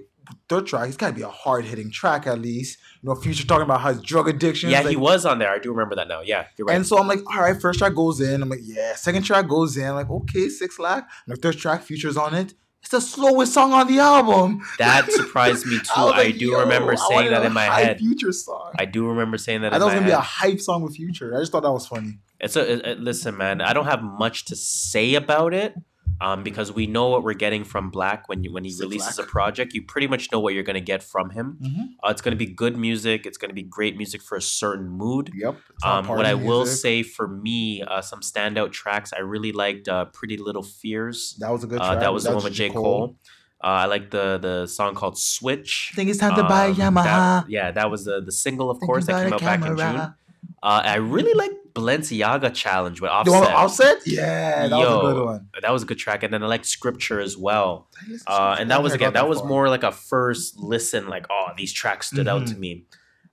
[0.48, 0.88] third track.
[0.88, 2.78] It's gotta be a hard hitting track at least.
[3.02, 4.70] You know, Future talking about his drug addiction.
[4.70, 5.50] Yeah, like, he was on there.
[5.50, 6.20] I do remember that now.
[6.22, 6.76] Yeah, you're right.
[6.76, 8.42] And so I'm like, all right, first track goes in.
[8.42, 8.94] I'm like, yeah.
[8.94, 9.84] Second track goes in.
[9.84, 11.08] I'm like, okay, six lakh.
[11.26, 12.54] And the third track, Future's on it.
[12.82, 14.60] It's the slowest song on the album.
[14.78, 15.84] that surprised me too.
[15.94, 17.98] I, was I, do remember saying that in my head.
[17.98, 18.72] Future song.
[18.76, 20.82] I do remember saying that I in thought it was gonna be a hype song
[20.82, 21.36] with Future.
[21.36, 22.18] I just thought that was funny.
[22.42, 23.60] It's a, it- listen, man.
[23.60, 25.74] I don't have much to say about it,
[26.20, 29.22] um, because we know what we're getting from Black when you when he releases a
[29.22, 29.74] project.
[29.74, 31.58] You pretty much know what you're gonna get from him.
[32.04, 33.26] Uh, it's gonna be good music.
[33.26, 35.30] It's gonna be great music for a certain mood.
[35.34, 35.56] Yep.
[35.84, 36.80] Um, what I will music.
[36.80, 39.12] say for me, uh, some standout tracks.
[39.16, 42.00] I really liked uh, "Pretty Little Fears." that was a good Uh, track.
[42.00, 42.70] that was the That's one with J.
[42.70, 43.16] Cole.
[43.64, 46.70] Uh, I like the the song called "Switch." I think it's time to buy a
[46.70, 47.04] Um, Yamaha.
[47.04, 50.14] that- yeah, that was the the single, of course, that came out back in June.
[50.62, 53.96] Uh, I really like Balenciaga Challenge with The one with Offset.
[53.96, 54.06] Offset?
[54.06, 55.48] Yeah, that was a good one.
[55.60, 57.88] That was a good track, and then I like Scripture as well.
[58.00, 60.56] Did I listen to Uh, and that was again, that was more like a first
[60.58, 62.58] listen, like oh, these tracks stood out to Mhm.
[62.58, 62.84] me.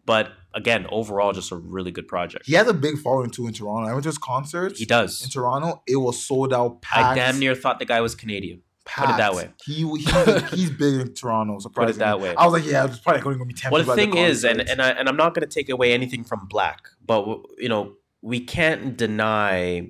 [0.05, 2.47] But again, overall, just a really good project.
[2.47, 3.87] He has a big following too in Toronto.
[3.87, 5.29] I went to his concerts He does in.
[5.29, 5.83] Toronto.
[5.85, 6.77] It was sold out.
[6.91, 8.63] I damn near thought the guy was Canadian.
[8.95, 9.35] Put it that packed.
[9.35, 9.49] way.
[9.65, 11.59] He, he he's big in Toronto.
[11.59, 12.35] Surprisingly, that way.
[12.35, 13.71] I was like, yeah, it's probably going to be tempted.
[13.73, 16.23] Well, the thing is, and and I and I'm not going to take away anything
[16.23, 17.25] from Black, but
[17.57, 19.89] you know, we can't deny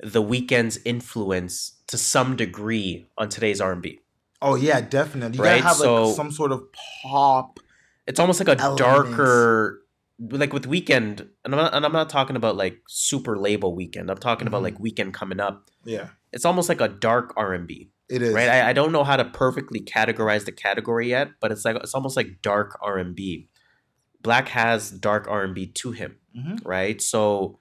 [0.00, 4.00] the Weeknd's influence to some degree on today's R&B.
[4.42, 5.38] oh yeah, definitely.
[5.38, 6.62] You Right, gotta have so- like some sort of
[7.02, 7.60] pop.
[8.06, 8.82] It's almost like a Elements.
[8.82, 9.80] darker
[10.30, 14.10] like with Weeknd and I'm not, and I'm not talking about like super label Weeknd.
[14.10, 14.64] I'm talking about Mhm.
[14.64, 15.70] like Weeknd coming up.
[15.84, 18.34] Yeah, It's almost like a dark R&B, it is.
[18.34, 18.48] right?
[18.48, 21.94] I, I don't know how to perfectly categorize the category yet, but it's like it's
[21.94, 23.48] almost like dark R&B.
[24.20, 26.16] Black has dark R&B to him.
[26.36, 26.60] Mhm.
[26.64, 27.00] right?
[27.00, 27.60] So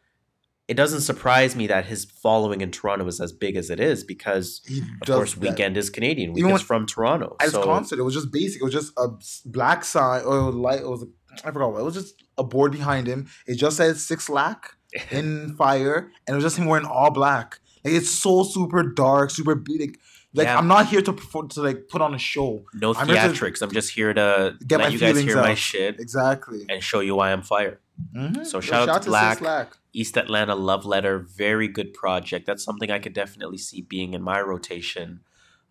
[0.68, 4.04] it doesn't surprise me that his following in Toronto is as big as it is
[4.04, 5.56] because, He of course, that.
[5.58, 6.32] Weeknd is Canadian.
[6.32, 7.36] Even Weeknd's when- from Toronto.
[7.40, 8.62] At his concert, it was just basic.
[8.62, 9.10] It was just a
[9.46, 10.80] black sign or light.
[10.80, 11.06] It was
[11.44, 11.82] I forgot what.
[11.82, 13.28] It was just a board behind him.
[13.46, 14.72] It just said six lakh
[15.12, 17.60] in fire, and it was just him wearing all black.
[17.84, 19.98] Like it's so super dark, super big.
[20.34, 20.58] Like Yeah.
[20.58, 22.66] I'm not here to perform, to like put on a show.
[22.74, 23.62] no I'm here to theatrics.
[23.62, 26.66] I'm just here to get let my you guys hear my shit Exactly.
[26.70, 27.80] and show you why I'm fire.
[28.16, 28.46] Mhm.
[28.46, 29.42] So Yo, shout out to Black.
[29.42, 29.78] Lakh.
[29.94, 32.48] East Atlanta Love Letter, very good project.
[32.48, 35.20] That's something I could definitely see being in my rotation.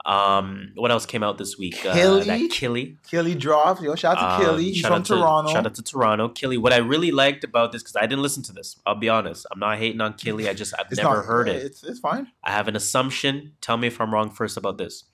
[0.05, 1.87] Um, what else came out this week?
[1.87, 2.25] Uh, Killy?
[2.25, 2.99] that Killy.
[3.09, 3.81] Killy dropped.
[3.83, 4.65] Yo, shout out to Um, Killy.
[4.73, 5.53] He's from to- Toronto.
[5.53, 6.29] Shout out to Toronto.
[6.29, 6.59] Killy.
[6.59, 9.47] What I really liked about this, because I didn't listen to this, I'll be honest.
[9.53, 10.49] I'm not hating on Killy.
[10.49, 11.63] I just I've never not- heard it.
[11.65, 12.27] It's it's fine.
[12.43, 13.53] I have an assumption.
[13.61, 15.05] Tell me if I'm wrong first about this.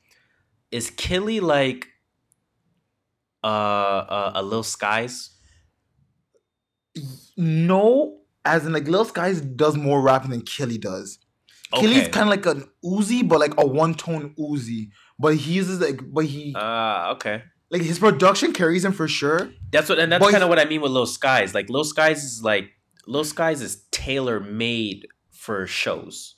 [0.70, 1.88] Is Killy like
[3.44, 5.30] uh, uh a Lil Skies?
[7.36, 11.18] No, as in like Lil Skies does more rapping than Killy does.
[11.74, 12.08] Killy's Okay.
[12.10, 14.90] kind of like an Uzi, but like a one tone Uzi.
[15.18, 17.42] But he uses like, but he Ah, okay.
[17.70, 19.50] like his production carries him for sure.
[19.70, 21.54] That's what, and that's kind of what I mean with Lil Skies.
[21.54, 22.70] Like Lil Skies is like
[23.06, 26.36] Lil Skies is tailor made for shows.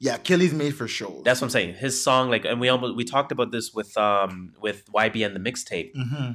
[0.00, 1.22] Yeah, Killy's made for shows.
[1.24, 1.74] That's what I'm saying.
[1.74, 5.40] His song, like, and we almost we talked about this with um with YBN the
[5.40, 5.90] mixtape.
[5.96, 6.32] hmm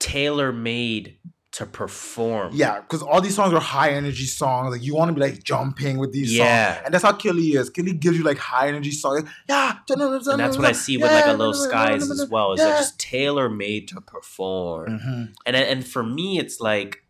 [0.00, 1.18] Tailor made
[1.54, 2.50] to perform.
[2.52, 4.72] Yeah, because all these songs are high energy songs.
[4.72, 6.74] Like you want to be like jumping with these Yeah.
[6.74, 7.70] songs, and that's how Killy is.
[7.70, 9.22] Killy gives you like high energy songs.
[9.22, 12.52] Like, yeah, and that's what I see with like a Lil Skies as well.
[12.54, 14.98] Is just tailor made to perform.
[14.98, 15.32] Mhm.
[15.46, 17.02] And and for me, it's like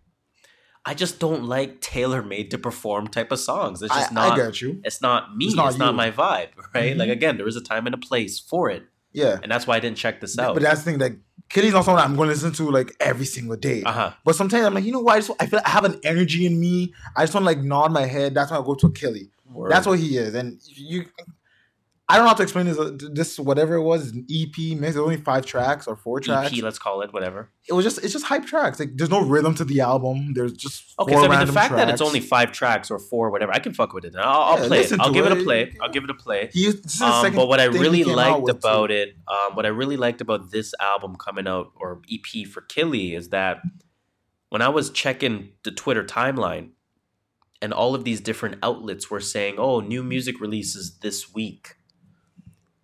[0.84, 3.80] I just don't like tailor made to perform type of songs.
[3.80, 4.32] It's just I, not.
[4.38, 4.82] I get you.
[4.84, 5.46] It's not me.
[5.46, 6.94] It's It's not my vibe, right?
[6.94, 7.12] Like Mhm.
[7.12, 8.82] again, there is a time and a place for it,
[9.14, 9.38] Yeah.
[9.42, 10.52] and that's why I didn't check this out.
[10.52, 11.00] But that's the thing.
[11.00, 11.16] Like,
[11.54, 13.84] Killy's not something I'm going to listen to like every single day.
[13.84, 14.12] Uh huh.
[14.24, 15.14] But sometimes I'm like, you know what?
[15.14, 16.92] I, just, I feel like I have an energy in me.
[17.16, 18.34] I just want to like nod my head.
[18.34, 19.30] That's why I go to a Killy.
[19.68, 20.34] That's what he is.
[20.34, 21.06] And you,
[22.06, 22.78] I don't know how to explain this.
[22.78, 24.52] uh, This whatever it was, an EP.
[24.58, 26.52] Maybe there's only five tracks or four tracks.
[26.52, 26.62] EP.
[26.62, 27.48] Let's call it whatever.
[27.66, 28.78] It was just it's just hype tracks.
[28.78, 30.34] Like there's no rhythm to the album.
[30.34, 33.30] There's just Okay, so I mean the fact that it's only five tracks or four,
[33.30, 34.14] whatever, I can fuck with it.
[34.18, 35.00] I'll, I'll Yeah, play it.
[35.00, 35.32] I'll give it.
[35.32, 35.40] it.
[35.40, 35.74] a play.
[35.80, 36.50] I'll give it a play.
[36.52, 38.68] He Um, but what I really liked with, too.
[38.68, 42.60] about it, um, what I really liked about this album coming out or EP for
[42.60, 43.62] Killy is that
[44.50, 46.72] when I was checking the Twitter timeline,
[47.62, 51.76] and all of these different outlets were saying, "Oh, new music releases this week,"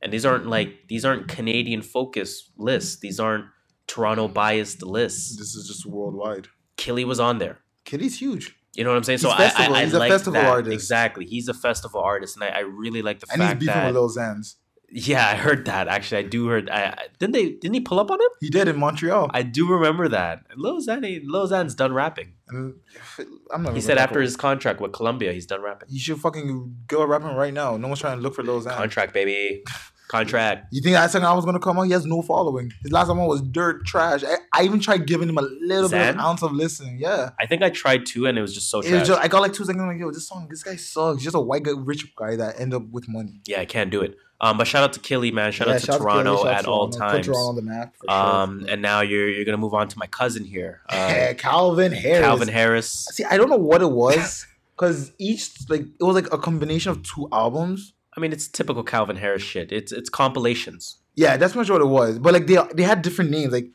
[0.03, 0.51] and these aren't mm-hmm.
[0.51, 3.01] like these aren't Canadian focus lists.
[3.01, 3.47] These aren't
[3.87, 5.37] Toronto biased lists.
[5.37, 6.49] This is just worldwide.
[6.77, 7.59] Killy was on there.
[7.85, 8.57] Killy's huge.
[8.75, 9.19] You know what I'm saying?
[9.19, 10.49] so He's I, festival- I, I he's a like festival that.
[10.49, 10.73] artist.
[10.73, 11.25] Exactly.
[11.27, 13.75] He's a festival artist, and I, I really like the fact that And he's fact
[13.75, 13.87] beefing that.
[13.87, 14.55] with Lil Xans.
[14.93, 15.87] Yeah, I heard that.
[15.89, 16.69] Actually, I do heard.
[16.69, 18.29] I, I didn't they didn't he pull up on him?
[18.41, 19.31] He did in Montreal.
[19.33, 20.43] I do remember that.
[20.57, 22.33] Lil Xan, Lil Xan's done rapping.
[22.51, 23.75] I'm not.
[23.75, 25.89] He said after his contract with Columbia, he's done rapping.
[25.91, 27.77] You should fucking go rapping right now.
[27.77, 28.77] No one's trying to look for Lil Xan.
[28.77, 29.63] Contract, baby,
[30.09, 30.67] contract.
[30.73, 31.83] You think that second album was gonna come out?
[31.83, 32.73] He has no following.
[32.83, 34.25] His last album was dirt trash.
[34.25, 36.19] I, I even tried giving him a little bit of Xan?
[36.21, 36.99] ounce of listening.
[37.01, 37.31] Yeah.
[37.39, 39.07] I think I tried too, and it was just so trash.
[39.07, 39.83] just, I got like two seconds.
[39.83, 41.19] I'm like, yo, this song, this guy sucks.
[41.19, 43.41] He's just a white guy, rich guy that end up with money.
[43.47, 44.17] yeah, I can't do it.
[44.43, 45.53] Um, but shout out to Killy, man.
[45.53, 46.99] Shout Yeah, out to shout Toronto Kelly, shout at all Toronto.
[46.99, 47.27] times.
[47.27, 47.95] Put Toronto on the map.
[47.97, 51.93] For Um, and now you're you're gonna move on to my cousin here, uh, Calvin
[51.93, 52.21] Harris.
[52.21, 53.07] Calvin Harris.
[53.13, 54.47] See, I don't know what it was
[54.77, 57.93] because each like it was like a combination of two albums.
[58.17, 59.71] I mean, it's typical Calvin Harris shit.
[59.73, 60.97] It's it's compilations.
[61.17, 62.19] Yeah, that's much what it was.
[62.19, 63.53] But like they they had different names.
[63.53, 63.69] Like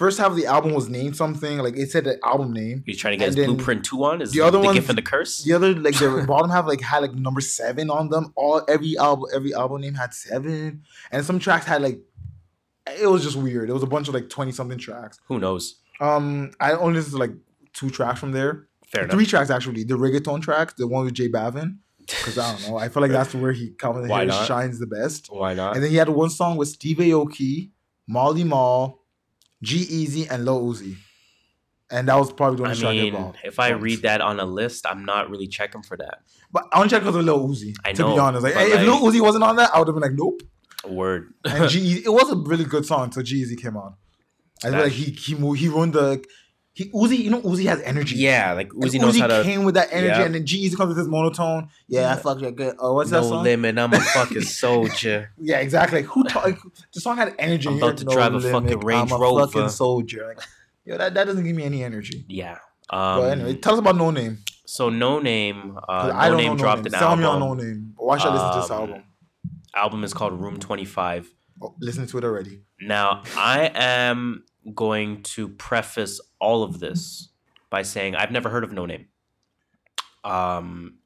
[0.00, 1.58] first half of the album was named something.
[1.58, 2.82] Like it said the album name.
[2.86, 4.22] He's trying to get And his Blueprint two on.
[4.22, 5.42] Is the other the ones- gift and the curse?
[5.44, 8.32] The other like the bottom half like had like number seven on them.
[8.34, 10.82] All every album every album name had seven,
[11.12, 12.00] and some tracks had like
[13.00, 13.68] it was just weird.
[13.70, 15.20] It was a bunch of like twenty something tracks.
[15.26, 15.76] Who knows?
[16.00, 17.32] Um, I only listened to like
[17.74, 18.68] two tracks from there.
[18.86, 19.14] Fair enough.
[19.14, 19.84] Three tracks actually.
[19.84, 22.78] The reggaeton track, the one with J Balvin, because I don't know.
[22.78, 25.28] I feel like that's where he Calvin Harris shines the best.
[25.30, 25.74] Why not?
[25.74, 27.70] And then he had one song with Steve Aoki,
[28.08, 28.99] Molly Mall,
[29.62, 30.96] G-Eazy, and Lil Uzi.
[31.92, 33.38] And that was probably the I only track mean, involved.
[33.42, 36.18] if I read that on a list, I'm not really checking for that.
[36.52, 37.74] But I only checked because of Lil Uzi.
[37.84, 39.88] I to know, be honest, like, if Lil like- Uzi wasn't on that, I would
[39.88, 40.40] have been like, nope.
[40.88, 41.34] Word.
[41.44, 43.94] And G-Eazy, it was a really good song until G Easy came on.
[44.64, 46.22] I feel like he he he ruined the
[46.72, 47.18] he Uzi.
[47.18, 48.16] You know Uzi has energy.
[48.16, 49.42] yeah, like And Uzi knows how to.
[49.42, 50.24] came with that energy, Yeah.
[50.24, 51.68] and then G-Eazy comes with his monotone.
[51.88, 52.16] Yeah, I Yeah.
[52.16, 52.76] fuck that good.
[52.78, 53.38] Oh, what's that song?
[53.38, 55.30] No limit, I'm a fucking soldier.
[55.40, 56.00] Yeah, exactly.
[56.02, 56.58] Like, who ta- like,
[56.94, 57.68] the song had energy.
[57.68, 59.46] I'm about to like, drive a limit, fucking Range I'm a Rover.
[59.46, 60.26] fucking soldier.
[60.28, 60.40] Like,
[60.84, 62.24] yo, that, that doesn't give me any energy.
[62.28, 62.58] Yeah.
[62.90, 64.38] Um, but anyway, tell us about No Name.
[64.64, 66.86] so no Name, Uh, I no don't name know No dropped Name.
[66.94, 67.20] an Tell album.
[67.20, 67.92] me on No Name.
[67.96, 69.02] Why should I listen to this Um, album?
[69.74, 71.28] Album is called Room Twenty Five.
[71.62, 72.62] Oh, listen to it already.
[72.80, 74.44] Now, I am
[74.74, 77.28] going to preface all of this
[77.70, 79.06] by saying I've never heard of No Name.
[80.24, 80.98] Um,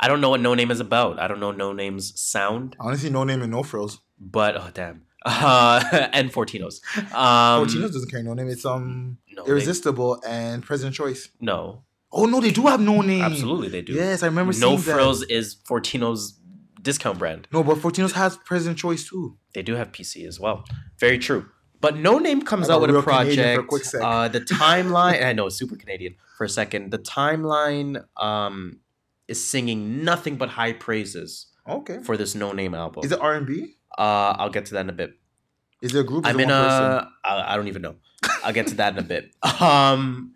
[0.00, 1.18] I don't know what No Name is about.
[1.18, 4.00] I don't know No Name's sound, Honestly, No Name and No Frills.
[4.20, 5.82] but oh damn, uh,
[6.12, 6.80] and Fortinos.
[7.14, 8.48] Um, Fortinos doesn't carry No Name.
[8.48, 11.28] It's um no, Irresistible and President Choice.
[11.40, 13.22] no, Oh no, they do have No Name.
[13.22, 13.92] absolutely they do.
[13.94, 16.38] Yes, I remember no frills is Fortino's
[16.80, 17.48] discount brand.
[17.52, 19.36] No, but Fortinos has President Choice too.
[19.54, 20.64] They do have PC as well.
[21.00, 21.46] Very true.
[21.80, 23.94] But No Name comes out got with a real Canadian for a project.
[24.02, 26.90] Uh, the timeline, I know, super Canadian for a second.
[26.90, 28.80] The timeline um,
[29.28, 31.98] is singing nothing but high praises Okay.
[32.02, 33.04] for this No Name album.
[33.04, 33.74] Is it R and B?
[33.96, 35.12] Uh, I'll get to that in a bit.
[35.82, 36.26] Is it a group?
[36.26, 36.84] I'm in one person?
[36.84, 37.10] a.
[37.24, 37.94] I I don't even know.
[38.42, 39.30] I'll get to that in a bit.
[39.60, 40.34] Um,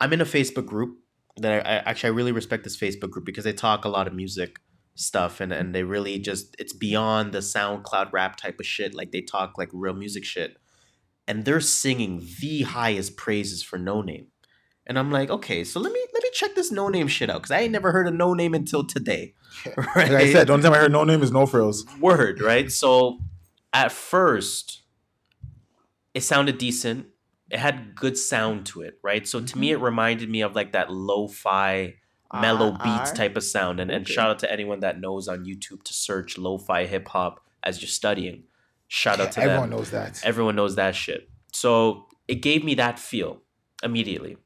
[0.00, 0.98] I'm in a Facebook group
[1.38, 4.06] that I, I actually I really respect this Facebook group because they talk a lot
[4.06, 4.58] of music
[4.98, 8.94] stuff and and they really just it's beyond the SoundCloud rap type of shit.
[8.94, 10.56] Like they talk like real music shit,
[11.26, 14.26] and they're singing the highest praises for No Name.
[14.88, 17.42] And I'm like, okay, so let me let me check this no name shit out
[17.42, 19.34] because I ain't never heard of no name until today.
[19.76, 20.10] Right?
[20.10, 21.84] Like I said, the only time I heard No Name is No Frills.
[22.00, 22.70] word, right?
[22.70, 23.18] So
[23.72, 24.82] at first,
[26.14, 27.06] it sounded decent.
[27.50, 29.26] It had good sound to it, right?
[29.26, 29.82] So to me, mm-hmm.
[29.82, 31.94] it reminded me of like that lo-fi,
[32.34, 33.80] mellow beats type of sound.
[33.80, 34.12] And, and Okay.
[34.12, 37.88] shout out to anyone that knows on YouTube to search lo-fi hip hop as you're
[37.88, 38.44] studying.
[38.86, 39.78] Shout out to Everyone them.
[39.78, 40.20] knows that.
[40.24, 41.28] Everyone knows that shit.
[41.52, 43.42] So it gave me that feel
[43.82, 44.36] immediately,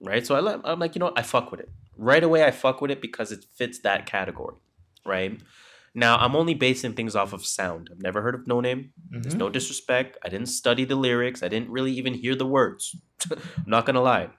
[0.00, 0.26] right?
[0.26, 1.18] So I I'm like, you know, what?
[1.18, 2.44] I fuck with it right away.
[2.44, 4.56] I fuck with it because it fits that category,
[5.04, 5.40] right?
[5.94, 7.90] Now I'm only basing things off of sound.
[7.92, 8.92] I've never heard of No Name.
[9.10, 9.38] There's Mhm.
[9.38, 10.16] no disrespect.
[10.24, 11.42] I didn't study the lyrics.
[11.42, 12.96] I didn't really even hear the words.
[13.30, 14.30] I'm not gonna lie,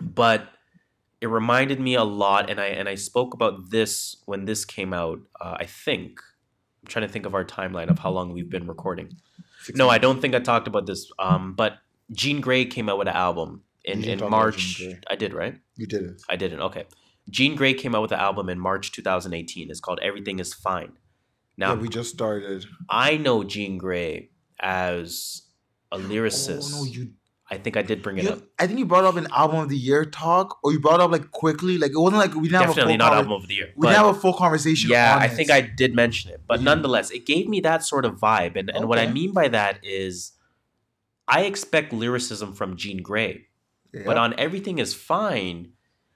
[0.00, 0.48] but
[1.20, 4.92] it reminded me a lot, and I and I spoke about this when this came
[4.94, 5.20] out.
[5.40, 6.20] Uh, I think
[6.82, 9.16] I'm trying to think of our timeline of how long we've been recording.
[9.74, 11.10] No, I don't think I talked about this.
[11.18, 11.78] Um, but
[12.12, 14.82] Jean Grae came out with an album in in March.
[15.08, 15.58] I did right.
[15.76, 16.22] You did it.
[16.28, 16.60] I didn't.
[16.60, 16.84] Okay.
[17.28, 19.70] Jean Grae came out with an album in March 2018.
[19.70, 20.92] It's called Everything Is Fine.
[21.56, 22.64] Now, yeah, we just started.
[22.88, 25.42] I know Jean Grae as
[25.92, 26.72] a lyricist.
[26.74, 27.10] Oh no, you.
[27.52, 28.42] I think I did bring it you up.
[28.60, 31.10] I think you brought up an album of the year talk, or you brought up
[31.10, 31.78] like quickly.
[31.78, 33.72] Like it wasn't like we didn't Definitely have a full not album of the year.
[33.76, 34.90] We didn't have a full conversation.
[34.90, 38.04] yeah, I think I did mention it, but You- nonetheless, it gave me that sort
[38.04, 38.54] of vibe.
[38.56, 40.32] And and what I mean by that is,
[41.26, 43.44] I expect lyricism from Jean Grae,
[43.92, 44.02] Yeah.
[44.06, 45.72] but on Everything Is Fine,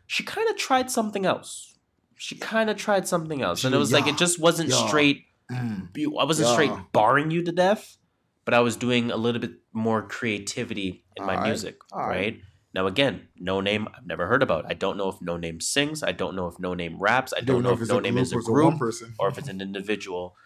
[0.07, 1.75] she kind of tried something else.
[2.17, 4.87] She kind of tried something else, and it was like it just wasn't yeah.
[4.87, 5.25] straight.
[5.51, 5.89] Mm.
[6.21, 6.83] I wasn't straight Yeah.
[6.93, 7.97] barring you to death,
[8.45, 12.09] but I was doing a little bit more creativity in my Alright, music, alright.
[12.09, 12.41] right?
[12.75, 14.65] Now again, No Name I've never heard about.
[14.69, 16.03] I don't know if No Name sings.
[16.03, 17.33] I don't know if No Name raps.
[17.37, 18.81] I don't, know if, No Name is a group
[19.19, 20.37] or if it's an individual.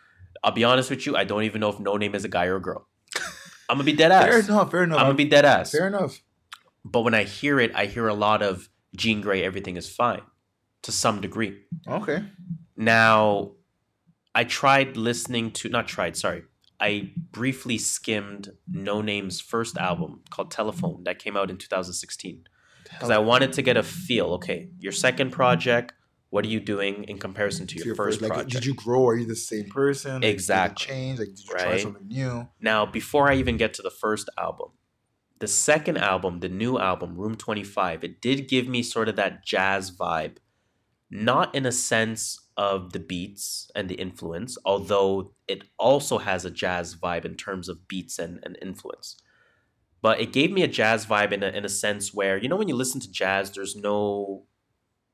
[0.45, 2.47] I'll be honest with you, I don't even know if No Name is a guy
[2.47, 2.87] or a girl.
[3.69, 4.49] I'm gonna be dead ass.
[4.49, 4.71] I'm enough.
[4.71, 4.99] Fair enough.
[4.99, 5.73] I'm gonna be dead ass.
[5.73, 6.23] fair enough.
[6.85, 10.23] But when I hear it, I hear a lot of Jean Grae, everything is fine
[10.83, 11.65] to some degree.
[11.87, 12.25] Okay.
[12.77, 13.53] Now,
[14.35, 16.45] I tried listening to, not tried, sorry.
[16.81, 22.45] I briefly skimmed No Name's first album called Telephone that came out in 2016
[22.85, 24.27] because I wanted to get a feel.
[24.35, 25.93] Okay, your second project,
[26.31, 28.51] what are you doing in comparison to To your, first, like, project?
[28.53, 29.07] did you grow?
[29.09, 30.17] Are you the same person?
[30.23, 30.87] Like, Exactly.
[30.87, 31.19] change?
[31.19, 32.49] Like, did you try something new?
[32.61, 34.69] Now, before I even get to the first album,
[35.41, 39.45] the second album, the new album, Room 25, it did give me sort of that
[39.45, 40.37] jazz vibe.
[41.11, 46.51] Not in a sense of the beats and the influence, although it also has a
[46.51, 49.17] jazz vibe in terms of beats and, and influence.
[50.03, 52.57] But it gave me a jazz vibe in a, in a sense where, you know,
[52.57, 54.45] when you listen to jazz, there's no,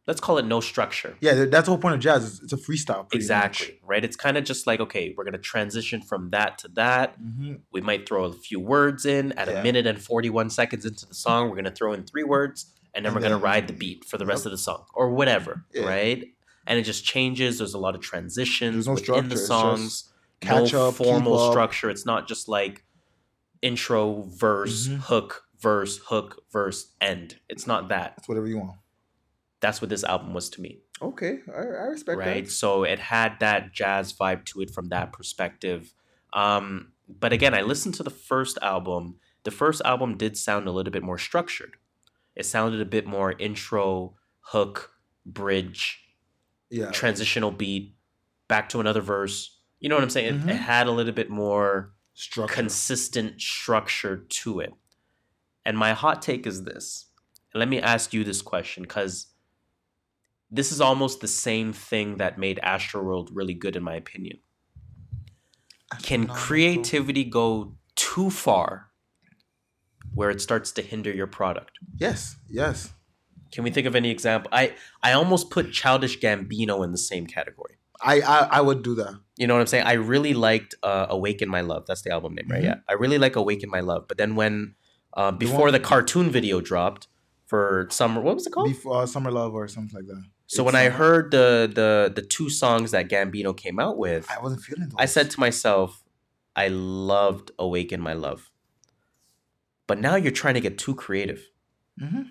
[0.06, 1.16] let's call it no structure.
[1.20, 2.40] Yeah, that's the whole point of jazz.
[2.42, 3.06] It's, a freestyle.
[3.14, 4.02] Exactly, right?
[4.04, 7.34] It's kind of just like, okay, we're going to transition from that to that much.
[7.38, 7.60] Mhm.
[7.72, 9.60] we might throw a few words in at Yeah.
[9.60, 12.72] a minute and 41 seconds into the song we're going to throw in three words
[12.94, 14.84] and then And we're going to ride the beat for the rest of the song
[14.94, 15.84] or whatever Yeah.
[15.86, 16.24] right
[16.66, 17.58] and it just changes.
[17.58, 20.12] There's a lot of transitions no within the songs.
[20.40, 21.88] catch no up, formal structure.
[21.90, 22.84] It's not just like
[23.62, 24.98] intro verse Mhm.
[24.98, 27.38] hook verse hook verse end.
[27.48, 28.14] It's not that.
[28.16, 28.78] That's whatever you want.
[29.60, 30.80] that's what this album was to me.
[31.00, 32.44] Okay, I, I respect right?
[32.44, 32.50] That.
[32.52, 35.94] so it had that jazz vibe to it from that perspective.
[36.34, 39.16] Um but again i listened to the first album.
[39.44, 41.76] The first album did sound a little bit more structured.
[42.36, 44.90] It sounded a bit more intro hook
[45.24, 46.03] bridge
[46.70, 46.90] Yeah.
[46.90, 47.94] transitional beat
[48.48, 50.50] back to another verse you know what i'm saying It- Mhm.
[50.50, 52.54] it, had a little bit more Structure.
[52.54, 54.72] consistent structure to it
[55.64, 57.06] and my hot take is this
[57.54, 59.28] let me ask you this question because
[60.50, 64.38] this is almost the same thing that made Astroworld really good, in my opinion.
[66.02, 68.90] Can creativity go too far
[70.14, 71.78] where it starts to hinder your product?
[71.96, 72.36] Yes.
[72.48, 72.92] Yes.
[73.54, 74.48] Can we think of any example?
[74.52, 74.72] I,
[75.02, 77.76] I almost put Childish Gambino in the same category.
[78.02, 79.14] I, I I would do that.
[79.36, 79.86] You know what I'm saying?
[79.86, 81.86] I really liked uh, Awaken My Love.
[81.86, 82.60] That's the album name, right?
[82.62, 82.64] Mhm.
[82.70, 82.74] Yeah.
[82.88, 84.02] I really like Awaken My Love.
[84.08, 84.74] But then when,
[85.16, 87.06] uh, before the cartoon video dropped
[87.46, 88.68] for summer, what was it called?
[88.68, 90.22] Before uh, summer love or something like that.
[90.46, 94.26] So It's when I heard the the the two songs that Gambino came out with,
[94.30, 94.98] I wasn't feeling those.
[94.98, 96.02] I said to myself,
[96.56, 98.50] I loved Awaken My Love.
[99.86, 101.40] But now you're trying to get too creative.
[102.00, 102.24] Mhm.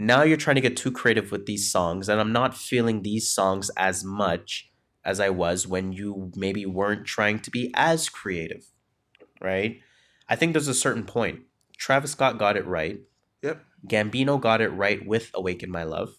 [0.00, 3.28] Now you're trying to get too creative with these songs, and I'm not feeling these
[3.28, 4.70] songs as much
[5.04, 8.70] as I was when you maybe weren't trying to be as creative.
[9.40, 9.80] Right?
[10.28, 11.40] I think there's a certain point.
[11.76, 13.00] Travis Scott got it right.
[13.42, 13.64] Yep.
[13.88, 16.18] Gambino got it right with Awaken My Love.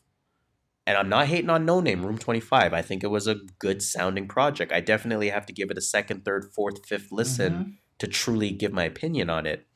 [0.85, 2.73] And I'm not hating on No Name, Room 25.
[2.73, 4.73] I think it was a good sounding project.
[4.73, 7.73] I definitely have to give it a second, third, fourth, fifth listen Mhm.
[7.99, 9.67] to truly give my opinion on it.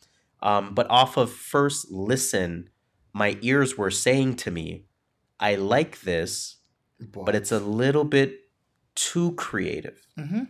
[0.41, 2.69] Um, but off of first listen,
[3.13, 4.85] my ears were saying to me,
[5.39, 6.57] I like this,
[6.99, 8.39] but it's a little bit
[8.95, 10.05] too creative.
[10.17, 10.47] Mhm.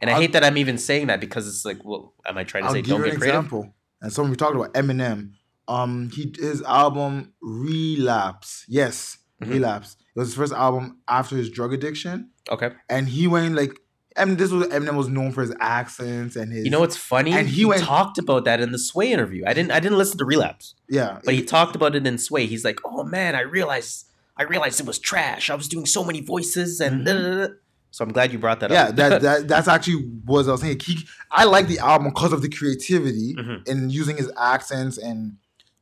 [0.00, 2.44] And I I'll- hate that I'm even saying that because it's like, well, am I
[2.44, 3.40] trying to I'll say give don't you get creative?
[3.44, 3.74] example.
[4.02, 5.32] And someone we talked about Eminem.
[5.68, 8.64] Um, he his album Relapse.
[8.68, 9.50] Yes, Mhm.
[9.50, 9.96] Relapse.
[10.14, 12.70] It was his first album after his drug addiction, Okay.
[12.88, 13.78] and he went like.
[14.24, 16.64] Mean, this was Eminem was known for his accents and his.
[16.64, 17.32] You know what's funny?
[17.32, 19.44] And he he went- talked about that in the Sway interview.
[19.46, 20.74] I didn't I didn't listen to Relapse.
[20.88, 22.46] Yeah, But he talked about it in Sway.
[22.46, 24.06] He's like, "Oh man, I realized
[24.36, 25.50] I realized it was trash.
[25.50, 27.04] I was doing so many voices and." Mhm.
[27.04, 27.54] da, da, da."
[27.90, 28.98] So I'm glad you brought that yeah, up.
[28.98, 30.80] Yeah, that, that that's actually what I was saying.
[30.80, 33.68] He, I like the album because of the creativity Mhm.
[33.68, 35.36] and using his accents and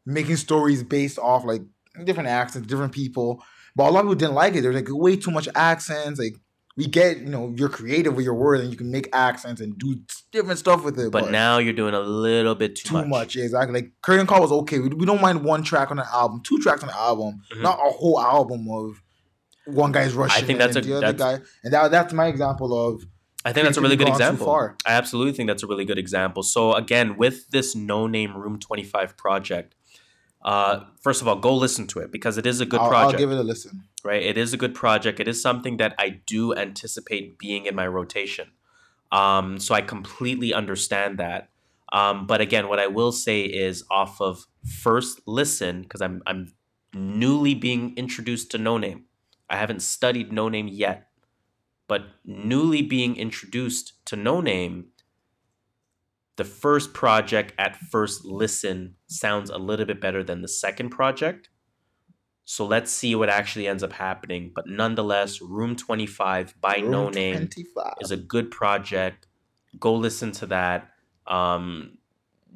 [0.07, 1.63] making stories based off like
[2.05, 3.43] different accents, different people.
[3.77, 4.61] But a lot of people didn't like it.
[4.63, 6.21] There's like way too much accents.
[6.21, 6.37] Like
[6.77, 9.79] we get, you know, you're creative with your word and you can make accents and
[9.79, 9.97] do
[10.33, 11.13] different stuff with it.
[11.13, 13.05] But, now you're doing a little bit too, much.
[13.05, 13.19] too much.
[13.21, 13.37] much.
[13.37, 13.81] Yeah, exactly.
[13.81, 14.81] Like Curtain Call was okay.
[14.81, 17.63] We, we don't mind one track on an album, two tracks on an album, Mhm.
[17.63, 19.01] not a whole album of
[19.67, 20.45] one guy's rushing.
[20.47, 23.05] think that's and a- the other guy, and that, that's my example of
[23.47, 24.77] I think that's a really good creativity gone too example.
[24.87, 26.43] I absolutely think that's a really good example.
[26.43, 29.75] So again, with this no name Room Twenty Five project,
[30.45, 33.03] uh, first of all, go listen to it because it is a good I'll, I'll
[33.05, 33.19] project.
[33.19, 33.85] give it a listen.
[34.05, 34.23] right?
[34.23, 35.19] It is a good project.
[35.21, 38.51] It is something that I do anticipate being in my rotation.
[39.11, 41.49] Um, so I completely understand that.
[41.93, 44.47] Um, but again, what I will say is off of
[44.83, 46.53] first listen because I'm I'm
[46.93, 49.05] newly being introduced to No Name.
[49.49, 51.09] I haven't studied No Name yet,
[51.87, 54.87] but newly being introduced to No Name.
[56.37, 61.49] The first project at first listen sounds a little bit better than the second project.
[62.45, 64.53] So let's see what actually ends up happening.
[64.55, 67.95] But nonetheless, Room 25 by No Name 25.
[68.01, 69.27] is a good project.
[69.79, 70.91] Go listen to that.
[71.27, 71.99] Um,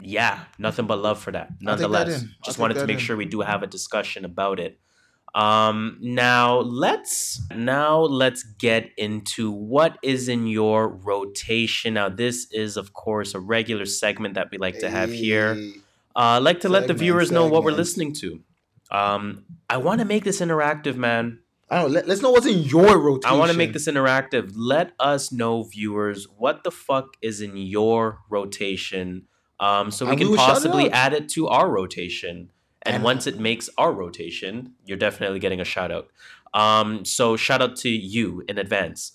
[0.01, 1.49] yeah, nothing but love for that.
[1.49, 2.23] that Nonetheless.
[2.23, 3.01] I'll just wanted to make in.
[3.01, 4.79] sure we do have a discussion about it.
[5.35, 11.95] Um, now let's now let's get into what is in your rotation.
[11.95, 15.53] Now this is of course a regular segment that we like to have here.
[16.17, 18.41] Uh, I like to let the Segment, viewers know what we're listening to.
[18.91, 21.41] Um, I want to make this interactive, man.
[21.71, 22.01] I don't know.
[22.01, 23.35] Let, us know what's in your rotation.
[23.35, 24.53] I want to make this interactive.
[24.57, 29.27] Let us know, viewers, what the fuck is in your rotation,
[29.61, 32.51] um, so we And can will shout it possibly add it to our rotation.
[32.89, 36.09] And, And- once it makes our rotation, you're definitely getting a shout out.
[36.55, 39.13] Um, so shout out to you in advance.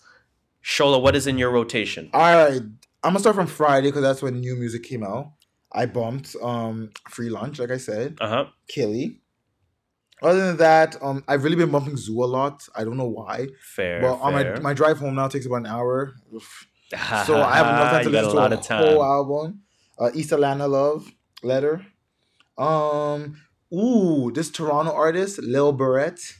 [0.63, 2.09] Shola, what is in your rotation?
[2.13, 2.69] All right, I'm
[3.03, 5.31] gonna start from Friday because that's when new music came out.
[5.71, 8.45] I bumped um free lunch, like I said, Uh huh.
[8.67, 9.19] Killy.
[10.21, 12.65] Other than that, um, I've really been bumping Zoo a lot.
[12.75, 13.99] I don't know why, Fair.
[14.01, 16.13] but on my my drive home now takes about an hour,
[17.25, 18.85] so I have enough time to listen a to lot a of time.
[18.85, 19.61] whole album.
[19.99, 21.85] Uh, East Atlanta Love Letter.
[22.57, 23.41] Um,
[23.73, 26.33] ooh, this Toronto artist Lil Berete.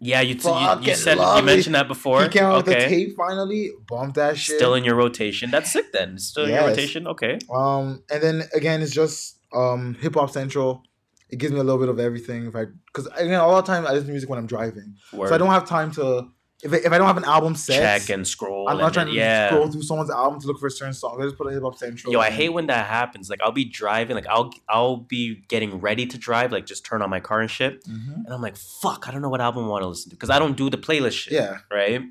[0.00, 2.22] Yeah, you, t- you, you said you mentioned that before.
[2.22, 2.88] He came out with the okay.
[2.88, 3.70] tape finally.
[3.86, 4.56] Bumped that shit.
[4.56, 5.50] Still in your rotation.
[5.50, 6.18] That's sick then.
[6.18, 7.06] Still in your rotation.
[7.08, 7.38] Okay.
[7.52, 10.84] Um, and then again, it's just um hip hop central.
[11.30, 12.46] It gives me a little bit of everything.
[12.46, 14.94] If I, because again, a lot of time I listen to music when I'm driving,
[15.12, 15.28] Word.
[15.28, 16.28] so I don't have time to.
[16.62, 18.68] If I, if I don't have an album set, check and scroll.
[18.68, 19.48] I'm not trying then- to yeah.
[19.48, 21.18] scroll through someone's album to look for a certain song.
[21.20, 22.12] I just put a hip hop central.
[22.12, 23.30] Yo, I hate when that happens.
[23.30, 27.00] Like I'll be driving, like I'll I'll be getting ready to drive, like just turn
[27.00, 28.24] on my car and shit, Mhm.
[28.24, 30.30] and I'm like, fuck, I don't know what album I want to listen to because
[30.30, 31.34] I don't do the playlist shit.
[31.34, 32.02] Yeah, Right.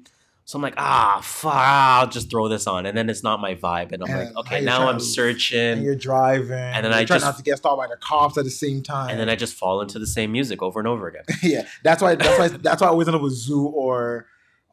[0.45, 3.53] So I'm like, ah, fuck, I'll just throw this on, and then it's not my
[3.55, 6.93] vibe, and I'm And like, okay, now I'm to- searching, and you're driving, And then
[6.93, 9.09] I try just- not to get stopped by the cops at the same time.
[9.09, 11.23] and then I just fall into the same music over and over again.
[11.43, 12.15] yeah, that's why.
[12.15, 12.47] That's why.
[12.47, 14.25] that's why I always end up with Zoo or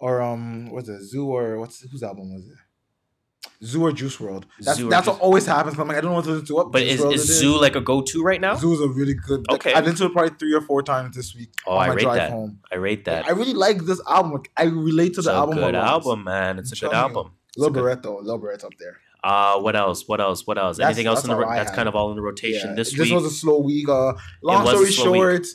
[0.04, 1.02] or um, what's it?
[1.10, 2.58] Zoo or what's whose album was it?
[3.64, 4.44] Zoo or Juice WRLD.
[4.60, 5.78] That's Zoo that's Juice- what always happens.
[5.78, 6.54] I'm like, I don't know what to listen to.
[6.54, 8.56] What But Juice is, is Zoo like a go-to right now?
[8.56, 9.40] Zoo is a really good.
[9.48, 9.72] Like, Okay.
[9.74, 11.94] I've listened to it probably three or four times this week Oh, on I my
[11.94, 12.30] rate drive that.
[12.30, 12.58] home.
[12.72, 13.26] I rate that.
[13.26, 14.32] I really like this album.
[14.32, 15.56] Like, I relate to it's the a album.
[15.58, 16.58] good album, man.
[16.58, 17.32] It's a good album.
[17.56, 18.18] Lil Berete though.
[18.18, 18.96] Lil Berete's up there.
[19.22, 20.06] Uh, what else?
[20.08, 20.46] What else?
[20.46, 20.76] What else?
[20.76, 21.46] That's- Anything else that's in the?
[21.46, 21.76] That's have.
[21.76, 23.08] kind of all in the rotation Yeah, this this week.
[23.10, 23.88] This was a slow week.
[23.88, 24.12] Uh,
[24.42, 25.20] long story slow week.
[25.20, 25.46] short,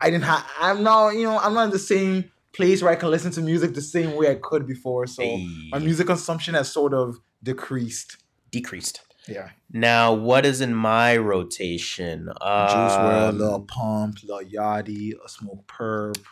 [0.00, 0.44] I didn't have.
[0.60, 1.14] I'm not.
[1.16, 3.80] You know, I'm not in the same place where I can listen to music the
[3.82, 5.06] same way I could before.
[5.06, 8.16] So Hey, my music consumption has sort of decreased.
[8.50, 9.00] decreased.
[9.28, 9.50] Yeah.
[9.72, 12.26] Now, what is in my rotation?
[12.26, 16.22] Juice WRLD, Um, Lil Pump, Lil Yachty, a Smokepurpp.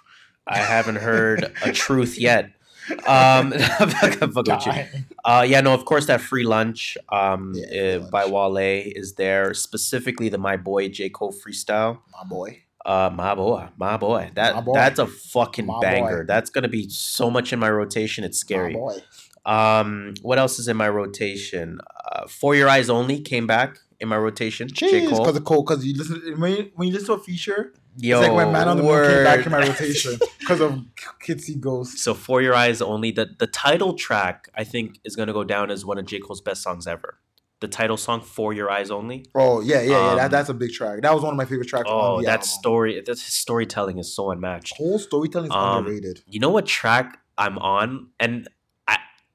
[0.46, 2.50] I haven't heard a truth yet.
[3.06, 4.72] Um, I'm not gonna fuck with you.
[5.24, 7.64] Uh, yeah, no, of course that free lunch um Yeah,
[7.96, 8.32] uh, Free by Lunch.
[8.54, 9.54] Wale is there.
[9.54, 11.98] Specifically, the My Boy J Cole freestyle.
[12.12, 12.60] My boy.
[12.84, 14.30] Uh, my boy, my boy.
[14.34, 14.74] That My boy.
[14.74, 16.18] that's a fucking My banger.
[16.22, 16.26] boy.
[16.26, 18.24] That's gonna be so much in my rotation.
[18.24, 18.74] It's scary.
[18.74, 19.02] My boy.
[19.46, 21.78] Um, what else is in my rotation?
[22.12, 24.68] Uh, For Your Eyes Only came back in my rotation.
[24.68, 25.18] J Cole.
[25.20, 25.62] Because of Cole.
[25.62, 28.52] Because you listen when you, when you listen to a feature, Yo, it's like when
[28.52, 30.82] Man on the Moon came back in my rotation because of
[31.20, 31.98] Kids Ghost.
[31.98, 35.70] So For Your Eyes Only, the the title track I think is gonna go down
[35.70, 37.18] as one of J Cole's best songs ever.
[37.64, 39.24] The title song For Your Eyes Only.
[39.34, 40.10] Oh yeah, yeah, yeah.
[40.10, 41.00] Um, that, that's a big track.
[41.00, 41.88] That was one of my favorite tracks.
[41.90, 42.42] Oh, that album.
[42.46, 44.76] story, that storytelling is so unmatched.
[44.76, 46.22] whole storytelling is Um, underrated.
[46.26, 48.50] You know what track I'm on, and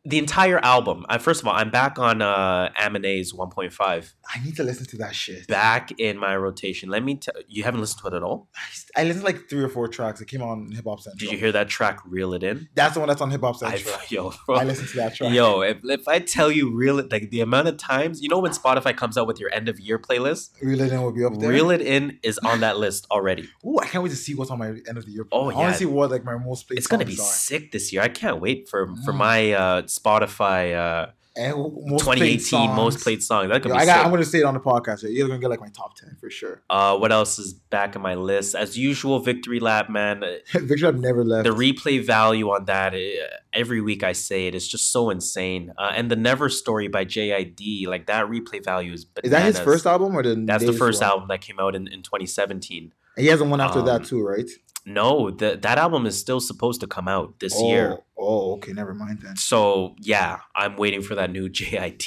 [0.09, 1.05] the entire album.
[1.09, 4.13] I, first of all, I'm back on uh, Aminé's 1.5.
[4.33, 5.47] I need to listen to that shit.
[5.47, 6.89] Back in my rotation.
[6.89, 8.49] Let me tell you, haven't listened to it at all.
[8.95, 10.21] I listened to like three or four tracks.
[10.21, 11.17] It came on Hip Hop Central.
[11.19, 12.67] Did you hear that track, Reel It In?
[12.75, 13.97] That's the one that's on Hip Hop I, Central.
[14.09, 15.33] yo, I, listened to that track.
[15.33, 18.39] yo, if, if I tell you Reel It, like the amount of times, you know
[18.39, 20.51] when Spotify comes out with your end of year playlist?
[20.61, 21.49] Reel It In will be up there.
[21.49, 23.47] Reel It In is on that list already.
[23.65, 25.25] Ooh, I can't wait to see what's on my end of the year.
[25.31, 27.17] Oh, I want to see what like my most played It's gonna be are.
[27.17, 28.01] sick this year.
[28.01, 29.17] I can't wait for for Mm.
[29.17, 33.49] my uh, Spotify uh, most 2018 most played songs.
[33.49, 33.97] That could Yo, be I got.
[33.97, 34.05] sick.
[34.05, 35.03] I'm gonna say it on the podcast.
[35.09, 36.61] You're gonna get like my top ten for sure.
[36.69, 38.55] Uh, what else is back in my list?
[38.55, 40.21] As usual, Victory Lap, man.
[40.53, 41.45] Victory I've never left.
[41.45, 43.13] The replay value on that, eh,
[43.53, 45.71] every week I say it, it's just so insane.
[45.77, 49.59] Uh, and the Never Story by JID, like that replay value is Is that his
[49.59, 50.35] first album or the?
[50.35, 51.09] That's the first one?
[51.11, 52.91] album that came out in, in 2017.
[53.15, 54.49] And he has one after Um, that too, right?
[54.85, 57.97] No, the, that album is still supposed to come out this oh, year.
[58.17, 59.35] Oh, okay, never mind then.
[59.35, 61.99] So yeah, I'm waiting for that new JIT.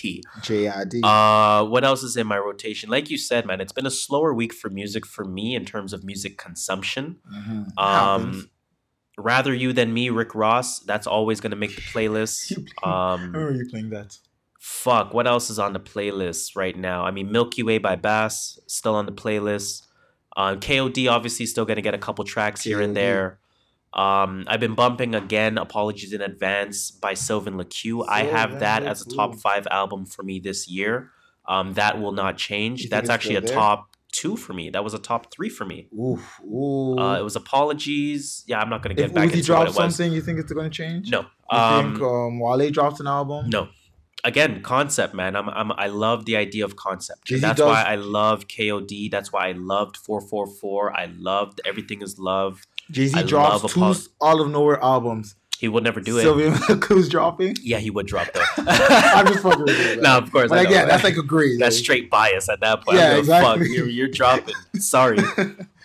[0.42, 1.00] JID.
[1.04, 2.90] Uh, what else is in my rotation?
[2.90, 5.92] Like you said, man, it's been a slower week for music for me in terms
[5.92, 7.18] of music consumption.
[7.32, 7.78] Mhm.
[7.78, 8.50] Um,
[9.18, 10.80] rather you than me, Rick Ross.
[10.80, 12.54] That's always gonna make the playlist.
[12.54, 14.18] Play- I Um, remember you playing that.
[14.58, 17.04] fuck, what else is on the playlist right now?
[17.04, 19.82] I mean, Milky Way by Bas still on the playlist.
[20.36, 23.38] Um, KOD obviously still gonna get a couple tracks here and there.
[23.94, 25.58] Um, I've been bumping again.
[25.58, 28.06] Apologies in advance by Sylvan LaCue.
[28.08, 31.10] I have that as a top five album for me this year.
[31.46, 32.88] Um, that will not change.
[32.88, 34.70] That's actually a top two for me.
[34.70, 35.88] That was a top three for me.
[35.98, 36.40] Oof.
[36.42, 36.98] Ooh.
[36.98, 38.44] Uh, it was apologies.
[38.46, 39.74] Yeah, I'm not gonna get if back Uzi into what it was.
[39.96, 41.10] something, you think it's going to change?
[41.10, 41.26] No.
[41.50, 43.50] You Um, think um, Wale drops an album?
[43.50, 43.68] no.
[44.24, 45.34] Again, concept, man.
[45.34, 47.24] I'm, I'm I love the idea of concept.
[47.24, 49.10] Jay-Z That's does- why I love KOD.
[49.10, 50.96] That's why I loved 444.
[50.96, 52.62] I loved Everything Is Love.
[52.90, 55.34] Jay Z I drops two Apollo- all of nowhere albums.
[55.58, 56.22] He will never do it.
[56.22, 57.56] Sylvan LaCue's dropping.
[57.62, 58.42] Yeah, he would drop though.
[58.58, 60.02] I'm just fucking with you.
[60.02, 60.48] No, of course.
[60.50, 60.70] But I know.
[60.70, 61.60] yeah, that's like a grade.
[61.60, 62.98] that's like- straight bias at that point.
[62.98, 63.66] Yeah, I don't give a exactly.
[63.66, 63.76] Fuck.
[63.76, 64.54] You're, you're dropping.
[64.76, 65.18] Sorry,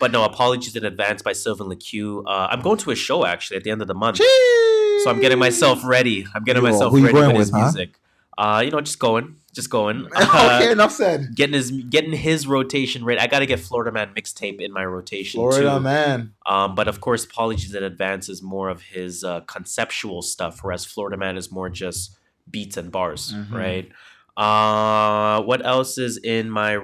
[0.00, 0.24] but no.
[0.24, 2.24] Apologies in advance by Sylvan LaCue.
[2.26, 4.16] Uh, I'm going to a show actually at the end of the month.
[4.18, 6.26] So I'm getting myself ready.
[6.34, 7.58] I'm getting Yo, myself ready for his huh?
[7.62, 7.98] music.
[8.38, 10.06] Uh, you know, just going, just going.
[10.16, 11.34] Uh, okay, enough said.
[11.34, 13.20] getting his getting his rotation right.
[13.20, 15.80] I got to get Florida Man mixtape in my rotation Florida too.
[15.80, 16.34] man.
[16.46, 20.84] Um, but of course, apologies in advance is more of his uh, conceptual stuff, whereas
[20.84, 22.16] Florida Man is more just
[22.48, 23.50] beats and bars, Mhm.
[23.52, 23.90] right?
[24.36, 26.76] Uh, what else is in my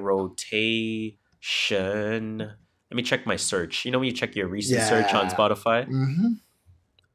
[1.40, 2.38] rotation?
[2.38, 3.84] Let me check my search.
[3.84, 5.86] You know when you check your recent search on Spotify?
[5.88, 6.32] Mm-hmm.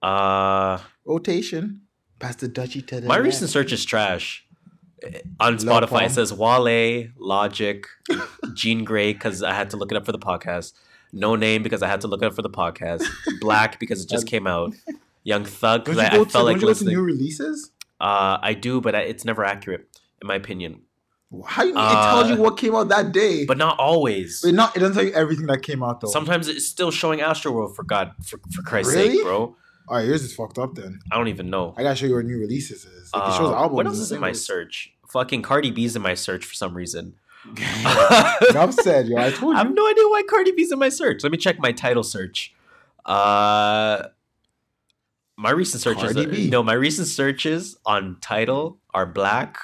[0.01, 1.81] Uh, Rotation.
[2.19, 3.23] Pass the Dutchie to the my left.
[3.25, 4.45] recent search is trash.
[5.03, 7.85] Eh, On Spotify, it says Wale, Logic,
[8.53, 10.73] Jean Grae because I had to look it up for the podcast.
[11.13, 13.03] Noname because I had to look it up for the podcast.
[13.39, 14.73] Black because it just came out.
[15.23, 16.95] Young Thug because you I, I to, felt like don't you go to listening.
[16.95, 17.71] new releases?
[17.99, 19.87] Uh, I do, but I, it's never accurate
[20.21, 20.81] in my opinion.
[21.45, 24.41] How you, it Uh, tells you what came out that day, But not always.
[24.41, 26.07] But not it doesn't tell you everything that came out though.
[26.09, 29.15] Sometimes it's still showing Astroworld for God for, for Christ's Really?
[29.17, 29.55] sake, bro.
[29.89, 30.99] All right, yours is fucked up then.
[31.11, 31.73] I don't even know.
[31.75, 33.11] I gotta show you what new releases is.
[33.13, 33.73] Like, it shows Uh, albums.
[33.75, 34.93] what else is in my search?
[35.09, 37.15] Fucking Cardi B's in my search for some reason.
[37.57, 39.17] Enough said, yo.
[39.17, 39.59] I told you.
[39.59, 41.23] I have no idea why Cardi B's in my search.
[41.23, 42.53] Let me check my Tidal search.
[43.05, 44.03] Uh,
[45.35, 46.15] my recent searches,
[46.51, 49.57] no, my recent searches on Tidal are Black,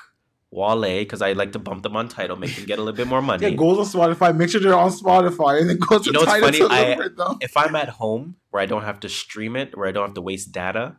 [0.56, 3.08] Wale, because I like to bump them on Tidal, make them get a little bit
[3.08, 3.44] more money.
[3.50, 4.36] Yeah, goes on Spotify.
[4.36, 6.60] Make sure they're on Spotify, and then go to You know what's funny?
[6.72, 6.96] I-
[7.42, 10.16] if I'm at home where I don't have to stream it, where I don't have
[10.16, 10.96] to waste data,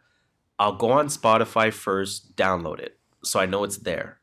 [0.58, 4.15] I'll go on Spotify first, download it, so I know it's there.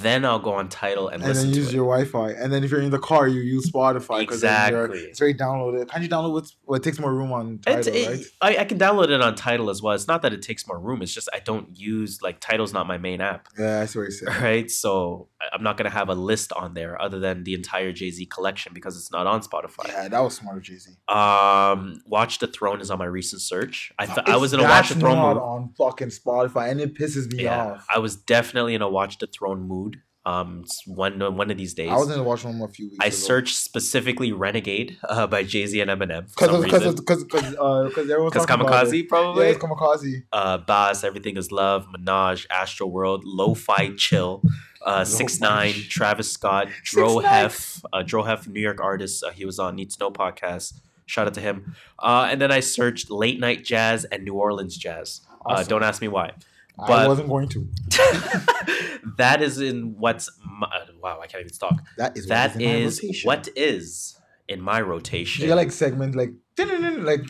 [0.00, 2.30] Then I'll go on Tidal and, And listen then use your Wi-Fi.
[2.40, 4.26] And then if you're in the car, you use Spotify.
[4.26, 5.10] 'cause then you're- Exactly.
[5.10, 5.88] It's very downloaded.
[5.90, 8.24] Can't you download what's what takes more room on Tidal, it- right?
[8.56, 9.94] I, I can download it on Tidal as well.
[9.94, 11.02] It's not that it takes more room.
[11.02, 14.02] It's just I don't use like Tidal's not my main app, Yeah, I see what
[14.04, 14.42] you're saying.
[14.42, 14.70] right?
[14.70, 18.26] So I'm not gonna have a list on there other than the entire Jay Z
[18.26, 19.88] collection because it's not on Spotify.
[19.88, 20.92] Yeah, that was smart of Jay Z.
[21.08, 23.92] Um, Watch the Throne is on my recent search.
[23.98, 27.44] I I was in a Watch the Throne on fucking Spotify, and it pisses me
[27.44, 27.86] Yeah, off.
[27.94, 29.96] I was definitely in a Watch the Throne mood.
[30.24, 31.88] Um, one one of these days.
[31.88, 32.98] I was in the watch one a few weeks.
[33.00, 37.84] I searched specifically "Renegade" uh, by Jay Z and Eminem because because because because uh,
[37.84, 38.66] because everyone's Because about it.
[38.88, 39.46] Kamikaze, Yeah, probably.
[39.50, 40.22] it's Kamikaze.
[40.32, 44.42] uh, Bas, Everything Is Love, Minaj, Astroworld, Lo-Fi Chill,
[44.84, 47.24] uh, Six Nine, Travis Scott, Dro 6ix9ine.
[47.24, 49.22] Hef, uh, Dro Hef, New York artist.
[49.22, 50.72] Uh, he was on Need to Know podcast.
[51.06, 51.76] Shout out to him.
[52.00, 55.20] Uh, and then I searched late night jazz and New Orleans jazz.
[55.48, 56.32] Uh, don't ask me why.
[56.78, 57.66] I wasn't going to.
[59.16, 61.20] that is in what's my, uh, wow.
[61.22, 61.82] I can't even talk.
[61.96, 63.26] That is That what is, in my rotation.
[63.28, 65.42] what is in my rotation.
[65.42, 67.24] You got like segment like like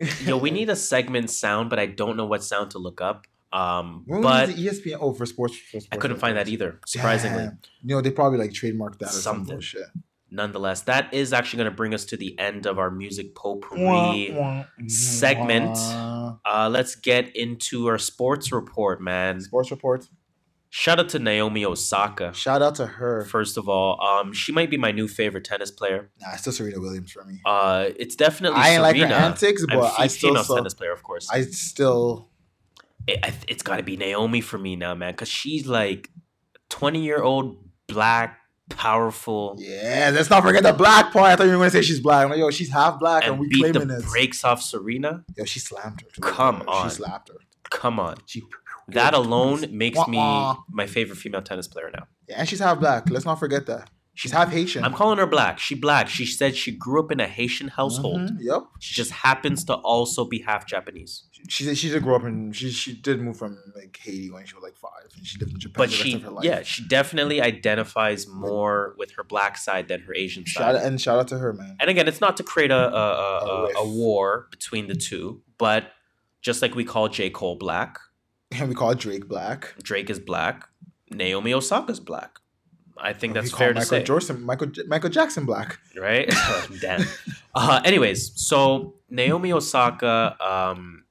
[0.24, 3.26] Yo, we need a segment sound, but I don't know what sound to look up.
[3.52, 4.96] Um, When but ESPN?
[5.00, 5.54] Oh, for sports.
[5.56, 6.80] For sports I couldn't find that either.
[6.86, 7.58] Surprisingly, Damn.
[7.84, 9.54] You know, they probably like trademarked that or some Something.
[9.56, 9.86] bullshit.
[10.32, 14.34] Nonetheless, that is actually going to bring us to the end of our music potpourri.
[14.88, 15.76] segment.
[15.76, 19.40] Uh, let's get into our sports report, man.
[19.40, 20.08] Sports report.
[20.74, 22.32] Shout out to Naomi Osaka.
[22.32, 23.26] Shout out to her.
[23.26, 26.10] First of all, um, she might be my new favorite tennis player.
[26.18, 27.40] Nah, it's still Serena Williams for me.
[27.44, 29.20] Uh, it's definitely I ain't like Serena.
[29.20, 31.28] her antics, but fe- I still saw, tennis player, of course.
[31.30, 32.30] I still
[33.06, 36.08] it, it's got to be Naomi for me now, man, because she's like
[36.70, 38.38] twenty year old black,
[38.76, 40.10] powerful, yeah.
[40.12, 41.26] Let's not forget the black part.
[41.26, 42.24] I thought you were gonna say she's black.
[42.24, 44.04] I'm like, yo, she's half black, and, and we beat claiming the it.
[44.06, 45.24] brakes off Serena.
[45.36, 46.08] Yo, she slammed her.
[46.12, 46.20] too.
[46.20, 46.88] Come on.
[46.88, 47.36] she slapped her.
[47.70, 48.42] Come on, She
[48.88, 50.18] that alone makes me
[50.70, 52.06] my favorite female tennis player now.
[52.28, 53.08] Yeah, and she's half black.
[53.08, 53.88] Let's not forget that.
[54.14, 54.84] She's half Haitian.
[54.84, 55.58] I'm calling her black.
[55.58, 56.06] She black.
[56.06, 58.20] She said she grew up in a Haitian household.
[58.20, 58.62] Mhm, Yep.
[58.78, 61.24] She just happens to also be half Japanese.
[61.48, 64.54] She she did grow up in she she did move from like Haiti when she
[64.54, 66.44] was like five, and she lived in Japan But she, of her life.
[66.44, 70.76] yeah, she definitely identifies more with her black side than her Asian Shout side.
[70.76, 71.76] out, and shout out to her, man.
[71.80, 74.94] And again, it's not to create a a, a, A a, a war between the
[74.94, 75.90] two, but
[76.42, 77.30] just like we call J.
[77.30, 77.98] Cole black,
[78.50, 79.74] And we call Drake black.
[79.82, 80.68] Drake is black,
[81.10, 82.38] Naomi Osaka's black.
[83.02, 85.78] I think that's we fair call to Michael say, Jordan, Michael Michael Jackson black.
[85.96, 86.32] right?
[86.80, 87.02] Damn.
[87.54, 91.04] Uh, anyways, so Naomi Osaka um,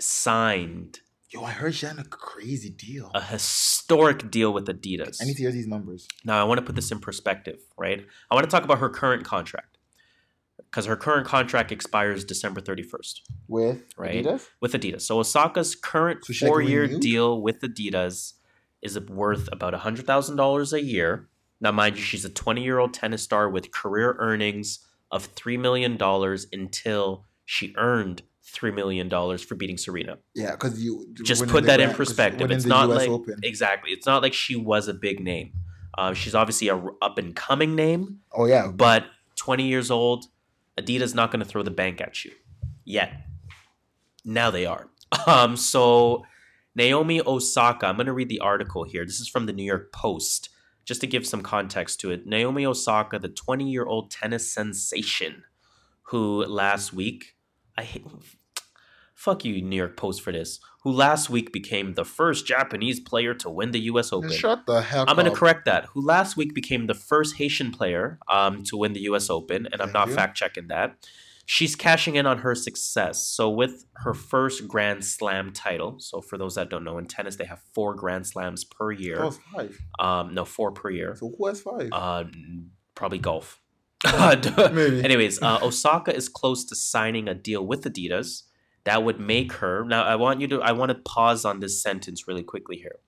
[0.00, 1.00] signed
[1.30, 3.10] Yo, I heard she had a crazy deal.
[3.14, 5.18] a historic deal with Adidas.
[5.20, 6.06] I need to hear these numbers.
[6.24, 8.04] Now, I want to put this in perspective, right?
[8.30, 9.78] I want to talk about her current contract
[10.58, 14.24] because her current contract expires December 31st With Right.
[14.24, 14.48] Adidas?
[14.60, 15.02] with Adidas.
[15.02, 18.34] So Osaka's current So four year deal with Adidas
[18.82, 21.28] is worth about $100,000 a year.
[21.60, 24.80] Now, mind you, she's a 20 year old tennis star with career earnings
[25.10, 25.96] of $3 million
[26.52, 30.18] until she earned $3 million for beating Serena.
[30.34, 32.50] Yeah, because you Just put that in Grand- perspective.
[32.50, 33.40] It's not US like Open.
[33.42, 33.92] exactly.
[33.92, 35.52] It's not like she was a big name.
[35.96, 39.04] Uh, she's obviously a up and coming name, Oh yeah, but
[39.36, 40.24] 20 years old,
[40.78, 42.32] Adidas not going to throw the bank at you
[42.84, 43.12] yet.
[44.24, 44.88] Now they are.
[45.26, 46.24] Um, so
[46.74, 49.04] Naomi Osaka, I'm going to read the article here.
[49.04, 50.48] This is from the New York Post,
[50.84, 52.26] just to give some context to it.
[52.26, 55.44] Naomi Osaka, the 20 year old tennis sensation,
[56.04, 57.36] who last week,
[57.76, 58.06] I hate,
[59.14, 63.34] fuck you, New York Post, for this, who last week became the first Japanese player
[63.34, 64.12] to win the U.S.
[64.12, 64.32] Open.
[64.32, 65.02] shut the hell.
[65.02, 65.10] Up.
[65.10, 65.86] I'm going to correct that.
[65.86, 69.30] Who last week became the first Haitian player um, to win the U.S.
[69.30, 70.96] Open, and I'm not fact checking that.
[71.44, 73.26] She's cashing in on her success.
[73.26, 77.36] So with her first Grand Slam title, so for those that don't know, in tennis
[77.36, 79.24] they have four Grand Slams per year.
[79.24, 79.78] was five.
[79.98, 81.16] Um, no, four per year.
[81.16, 81.88] So who has five?
[81.92, 82.24] Uh,
[82.94, 83.60] probably golf.
[84.04, 85.04] Maybe.
[85.04, 88.44] Anyways, uh, Osaka is close to signing a deal with Adidas
[88.84, 89.84] that would make her.
[89.84, 90.62] Now, I want you to.
[90.62, 92.98] I want to pause on this sentence really quickly here.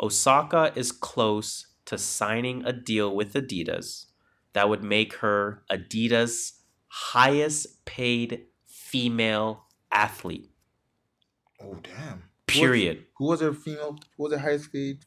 [0.00, 4.06] Osaka is close to signing a deal with Adidas
[4.54, 6.52] that would make her Adidas'
[6.96, 10.50] highest paid female athlete.
[11.60, 12.24] oh damn.
[12.46, 13.06] Period.
[13.16, 13.98] Who was her female?
[14.16, 14.98] Who was her highest paid?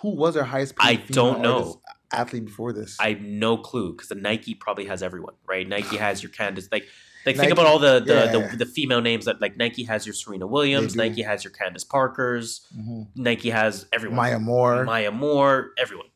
[0.00, 1.00] Who was her highest paid?
[1.00, 1.82] I don't know.
[2.10, 2.96] Athlete before this.
[2.98, 5.68] I have no clue because the Nike probably has everyone, right?
[5.68, 6.84] Nike has your Candace, like,
[7.26, 8.48] like think about all the the, yeah.
[8.48, 11.84] the the female names that like Nike has your Serena Williams, Nike has your Candace
[11.84, 13.08] Parkers, Mhm.
[13.16, 14.84] Nike has everyone, Maya Moore.
[14.84, 16.06] Maya Moore, everyone.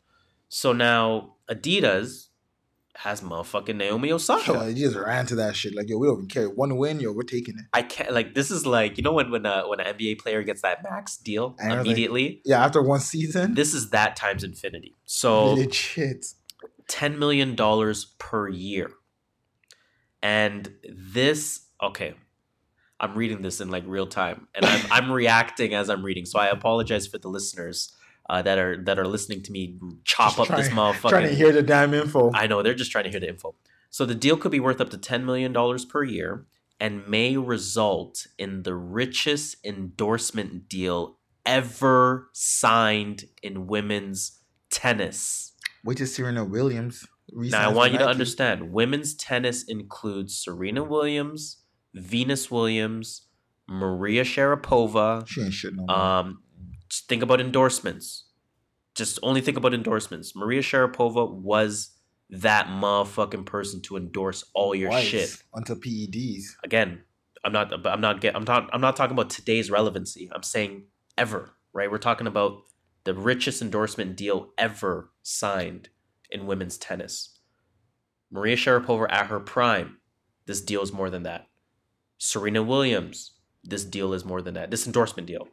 [0.48, 2.28] So now Adidas
[2.96, 4.52] has motherfucking Naomi Osaka.
[4.52, 5.74] Yo, they just ran to that shit.
[5.74, 6.48] Like, yo, we don't even care.
[6.48, 7.64] One win, yo, we're taking it.
[7.72, 10.42] I can't like this is like you know when when a, when an NBA player
[10.42, 12.42] gets that max deal I know, like- immediately.
[12.44, 14.94] Yeah, after one season, this is that times infinity.
[15.04, 16.26] So legit.
[16.88, 18.90] ten million dollars per year.
[20.24, 22.14] And this, okay,
[23.00, 26.26] I'm reading this in like real time, and I'm I'm reacting as I'm reading.
[26.26, 27.92] So I apologize for the listeners
[28.32, 31.08] uh, that are that are listening to me chop Just up this trying- motherfucking.
[31.10, 32.30] Trying to hear the damn info.
[32.34, 33.54] I know they're just trying to hear the info.
[33.90, 36.46] So the deal could be worth up to ten million dollars per year,
[36.80, 44.40] and may result in the richest endorsement deal ever signed in women's
[44.70, 45.52] tennis.
[45.84, 47.06] Which is Serena Williams.
[47.34, 51.58] Now, I want you to understand women's tennis includes Serena Williams,
[51.94, 53.26] Venus Williams,
[53.68, 55.26] Maria Sharapova.
[55.26, 55.96] She ain't shit no more.
[55.96, 56.41] Um,
[56.92, 58.26] just think about endorsements.
[58.94, 60.36] Just only think about endorsements.
[60.36, 61.96] Maria Sharapova was
[62.28, 65.42] that motherfucking person to endorse all your Twice shit.
[65.54, 66.42] Until PEDs.
[66.62, 67.00] Again,
[67.42, 67.72] I'm not.
[67.86, 68.20] I'm not.
[68.20, 68.36] Get.
[68.36, 68.68] I'm not.
[68.74, 70.30] I'm not talking about today's relevancy.
[70.34, 70.84] I'm saying
[71.16, 71.54] ever.
[71.72, 71.90] Right.
[71.90, 72.58] We're talking about
[73.04, 75.88] the richest endorsement deal ever signed
[76.30, 77.38] in women's tennis.
[78.30, 79.96] Maria Sharapova at her prime.
[80.44, 81.46] This deal is more than that.
[82.18, 83.32] Serena Williams,
[83.64, 84.70] this deal is more than that.
[84.70, 85.48] This endorsement deal.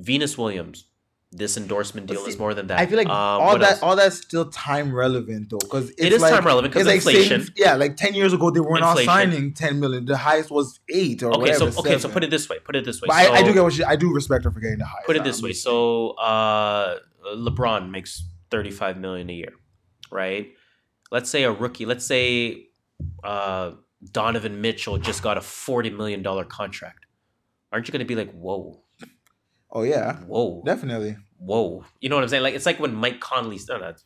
[0.00, 0.86] Venus Williams,
[1.32, 2.78] this endorsement deal see, is more than that.
[2.80, 3.82] I feel like Um, all that else?
[3.82, 7.46] all that's still time relevant though, because It is time relevant 'cause inflation.
[7.56, 10.06] yeah, like ten years ago they weren't all signing ten million.
[10.06, 11.88] The highest was eight or okay, so whatever.
[11.88, 12.58] okay, so put it this way.
[12.64, 13.06] Put it this way.
[13.06, 13.84] But I, I do get what she.
[13.84, 15.06] I do respect her for getting the highest.
[15.06, 16.98] put it this way so uh
[17.36, 19.52] lebron makes 35 million a year
[20.10, 20.48] right
[21.12, 22.66] let's say a rookie let's say
[23.22, 23.72] uh
[24.10, 27.04] donovan mitchell just got a 40 million dollar contract
[27.70, 28.82] aren't you going to be like whoa
[29.72, 31.16] Oh yeah, whoa definitely.
[31.38, 33.58] whoa you know what i'm saying like it's like when mike Conley.
[33.68, 34.02] no, no, that's-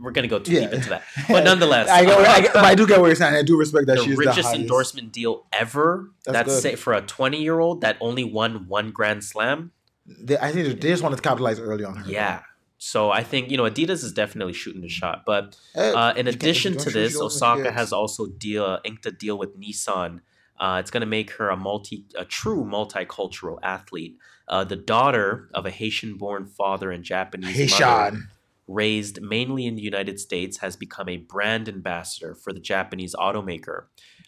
[0.00, 0.60] we're going to go too Yeah.
[0.62, 3.14] deep into that but nonetheless I, get I, get, but I do get what you're
[3.16, 3.34] saying.
[3.36, 7.00] I do respect that the she's richest the endorsement deal ever That's that's, for a
[7.02, 9.70] 20 year old that only won one grand slam
[10.06, 12.10] They, I think they just wanted to capitalize early on her.
[12.10, 12.40] yeah
[12.78, 16.26] so i think you know adidas is definitely shooting the shot but Eh, Uh, in
[16.26, 20.20] addition to this, Osaka has also deal uh, inked a deal with Nissan.
[20.58, 24.14] Uh, it's going to make her a multi, a true multicultural athlete.
[24.48, 27.46] Uh, the daughter of a Haitian-born father and Japanese
[27.80, 28.28] mother, Haitian.
[28.68, 33.84] raised mainly in the United States, has become a brand ambassador for the Japanese automaker.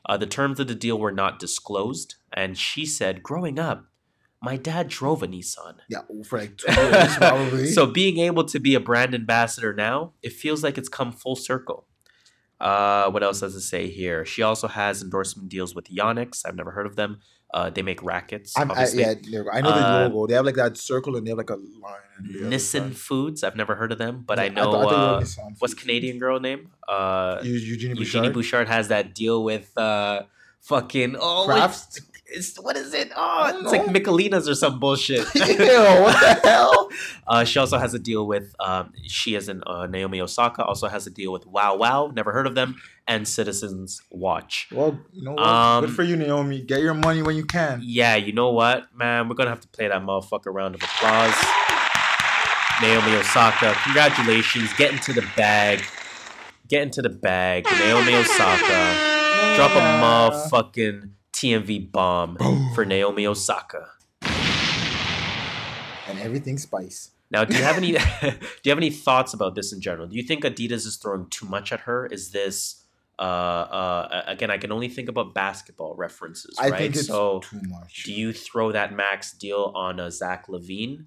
[0.08, 3.86] Uh, the terms of the deal were not disclosed, and she said, "Growing up,
[4.40, 7.66] my dad drove a Nissan." Yeah, for like two years probably.
[7.66, 11.36] so being able to be a brand ambassador now, it feels like it's come full
[11.36, 11.86] circle.
[12.58, 14.24] Uh, what else does it say here?
[14.24, 16.42] She also has endorsement deals with Yonex.
[16.46, 17.18] I've never heard of them.
[17.54, 18.58] Uh, they make rackets.
[18.58, 19.50] I'm, I, yeah, there you go.
[19.50, 20.26] I know the Uh, logo.
[20.26, 22.02] They have like that circle and they have like a line.
[22.18, 22.92] on the other Nissin.
[22.94, 23.44] Foods.
[23.44, 24.72] I've never heard of them, but I know.
[24.72, 25.74] thought they were uh, what's.
[25.74, 26.70] Canadian girl name?
[26.88, 28.34] Uh, Eu- Eugenie Eugenie Bouchard.
[28.34, 30.22] Bouchard has that deal with uh,
[30.60, 32.00] fucking oh, Crafts?
[32.28, 33.12] It's, what is it?
[33.14, 33.90] Oh, it's like.
[33.90, 35.18] Michelina's or some bullshit.
[35.34, 36.90] Ew, what the hell?
[37.26, 40.86] Uh, she also has a deal with um, she is in uh, Naomi Osaka also
[40.86, 42.76] has a deal with WOWOW, never heard of them,
[43.08, 44.68] and Citizens Watch.
[44.72, 45.44] Well, you know what?
[45.44, 46.62] Um, Good for you, Naomi.
[46.62, 47.80] Get your money when you can.
[47.82, 49.28] Yeah, you know what, man?
[49.28, 51.34] We're gonna have to play that motherfucker round of applause.
[52.80, 55.82] Naomi Osaka, congratulations, get into the bag,
[56.68, 59.14] get into the bag, Naomi Osaka.
[59.56, 62.38] Drop a motherfucking TNV bomb
[62.74, 63.90] for Naomi Osaka.
[66.08, 67.10] And everything spice.
[67.30, 67.92] Now, do you have any
[68.22, 68.30] do
[68.64, 70.06] you have any thoughts about this in general?
[70.06, 72.06] Do you think Adidas is throwing too much at her?
[72.06, 72.84] Is this
[73.18, 74.50] uh uh again?
[74.50, 76.78] I can only think about basketball references, I right?
[76.78, 78.04] think it's so, too much.
[78.04, 81.04] do you throw that max deal on a Zach LaVine,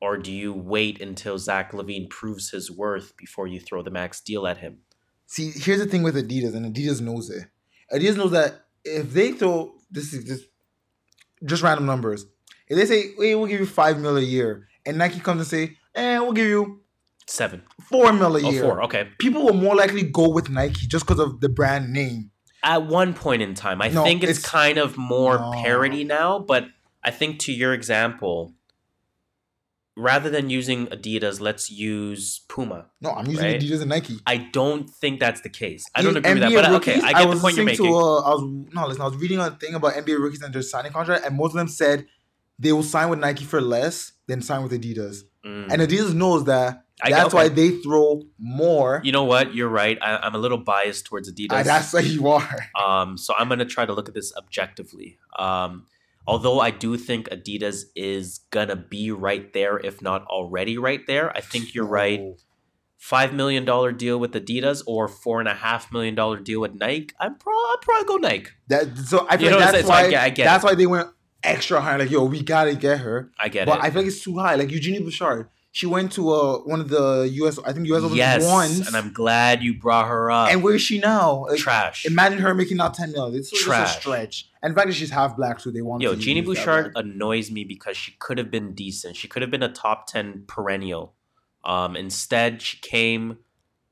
[0.00, 4.20] or do you wait until Zach LaVine proves his worth before you throw the max
[4.20, 4.78] deal at him?
[5.26, 7.46] See, here's the thing with Adidas, and Adidas knows it.
[7.92, 10.44] Adidas knows that if they throw this is just
[11.44, 12.26] just random numbers.
[12.68, 15.46] If they say, "Hey, we'll give you five mil a year," and Nike comes and
[15.48, 16.82] say, "Eh, we'll give you
[17.26, 17.62] Seven.
[17.88, 18.82] four mil a Oh, year," four.
[18.84, 19.08] Okay.
[19.18, 22.30] people will more likely go with Nike just because of the brand name.
[22.62, 25.52] At one point in time, I No, think it's, it's- kind of more No.
[25.62, 26.66] parody now, but
[27.04, 28.54] I think to your example,
[29.98, 32.86] rather than using Adidas, let's use Puma.
[33.00, 33.60] No, I'm using Right.
[33.60, 34.20] Adidas and Nike.
[34.26, 35.84] I don't think that's the case.
[35.94, 37.86] I don't agree with that, NBA but okay, I get the was point you're making.
[37.86, 39.02] To, uh, I was no, listen.
[39.02, 41.56] I was reading a thing about NBA rookies and their signing contract, and most of
[41.56, 42.06] them said
[42.58, 45.22] they will sign with Nike for less than sign with Adidas.
[45.44, 45.72] Mm.
[45.72, 46.84] And Adidas knows that.
[47.00, 47.36] I- that's okay.
[47.36, 49.00] why they throw more.
[49.04, 49.54] You know what?
[49.54, 49.96] You're right.
[50.02, 51.52] I, I'm a little biased towards Adidas.
[51.52, 52.66] Ah, that's why you are.
[52.80, 55.18] Um, so I'm gonna try to look at this objectively.
[55.38, 55.86] Um,
[56.28, 61.26] although I do think Adidas is gonna be right there, if not already right there.
[61.36, 62.20] I think you're right.
[62.98, 66.74] Five million dollar deal with Adidas or four and a half million dollar deal with
[66.74, 67.14] Nike.
[67.20, 67.54] I'm pro.
[67.54, 68.50] I'll probably go Nike.
[68.68, 70.64] That so I You feel know like that's So I why get- I get that's
[70.64, 71.08] why they went
[71.42, 71.96] extra high.
[71.96, 73.30] Like yo, we gotta get her.
[73.38, 73.84] I get but it.
[73.84, 74.56] I feel like it's too high.
[74.56, 75.48] Like Eugenie Bouchard,
[75.78, 77.60] she went to uh one of the US.
[77.64, 78.84] I think US Open yes, once.
[78.84, 80.50] and I'm glad you brought her up.
[80.50, 81.46] and where is she now?
[81.48, 82.04] Like, Trash.
[82.04, 83.38] Imagine her making out ten million.
[83.38, 84.50] It's just a stretch.
[84.60, 86.02] And the fact that she's half black, so they want.
[86.02, 89.14] Yo, to Jeannie Bouchard annoys me because she could have been decent.
[89.14, 91.14] She could have been a top ten perennial.
[91.64, 93.38] Um, instead, she came,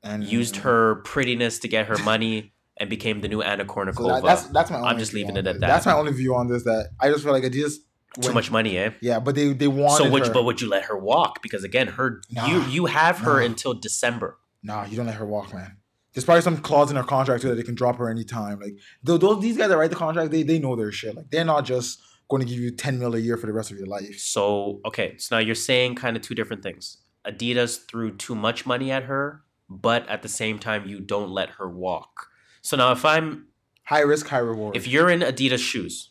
[0.03, 4.15] and used her prettiness to get her money, and became the new Anna So Kournikova.
[4.15, 4.81] that, that's that's my.
[4.81, 5.67] I'm just leaving it at that.
[5.67, 6.63] That's my only view on this.
[6.63, 7.75] That I just feel like Adidas.
[8.21, 8.91] Too much money, eh?
[9.01, 11.41] Yeah, but they they wanted So would you, but would you let her walk?
[11.41, 12.47] Because again, her Nah.
[12.47, 13.45] you you have her Nah.
[13.45, 14.37] until December.
[14.63, 15.77] Nah, you don't let her walk, man.
[16.13, 18.59] There's probably some clause in her contract so that they can drop her anytime.
[18.59, 21.15] Like th- those these guys that write the contract, they they know their shit.
[21.15, 23.71] Like they're not just going to give you 10 mil a year for the rest
[23.71, 24.19] of your life.
[24.19, 26.97] So okay, so now you're saying kind of two different things.
[27.25, 31.49] Adidas threw too much money at her, but at the same time, you don't let
[31.51, 32.27] her walk.
[32.61, 33.47] So now, if I'm
[33.83, 34.75] High risk, high reward.
[34.75, 36.09] if you're in Adidas shoes,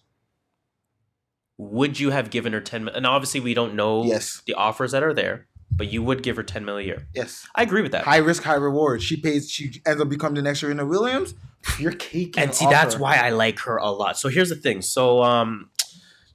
[1.58, 2.84] would you have given her ten?
[2.84, 4.42] mil- And obviously, we don't know Yes.
[4.46, 7.06] the offers that are there, but you would give her ten mil a year.
[7.14, 7.46] yes.
[7.54, 8.04] I agree with that.
[8.04, 9.02] High risk, high reward.
[9.02, 9.50] She pays.
[9.50, 11.34] She ends up becoming the next Serena Williams.
[11.78, 12.42] You're caking.
[12.42, 13.00] and see that's her.
[13.00, 14.16] why I like her a lot.
[14.18, 14.82] So here's the thing.
[14.82, 15.70] So um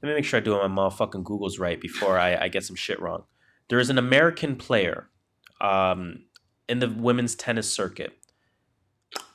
[0.02, 2.76] let me make sure I do my motherfucking Google's right before I, I get some
[2.76, 3.24] shit wrong.
[3.70, 5.08] There is an American player
[5.62, 6.24] um,
[6.68, 8.18] in the women's tennis circuit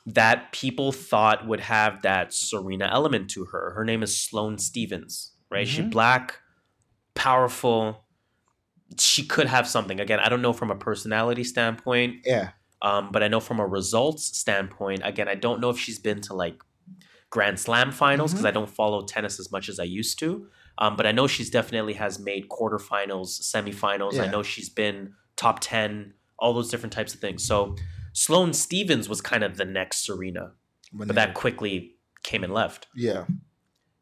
[0.05, 3.71] that people thought would have that Serena element to her.
[3.75, 5.67] Her name is Sloane Stevens, right?
[5.67, 5.91] She Mhm.
[5.91, 6.39] black,
[7.15, 8.05] powerful.
[8.99, 9.99] She could have something.
[9.99, 12.51] Again, I don't know from a personality standpoint, Yeah.
[12.81, 15.01] um, but I know from a results standpoint.
[15.03, 16.61] Again, I don't know if she's been to like
[17.29, 20.47] Grand Slam finals because I don't follow tennis as much as I used to.
[20.77, 24.13] Um, but I know she's definitely has made quarterfinals, semifinals.
[24.13, 24.23] Yeah.
[24.23, 27.43] I know she's been top ten, all those different types of things.
[27.43, 27.75] So
[28.13, 30.51] Sloane Stevens was kind of the next Serena,
[30.91, 32.87] When but that quickly came and left.
[32.95, 33.25] yeah.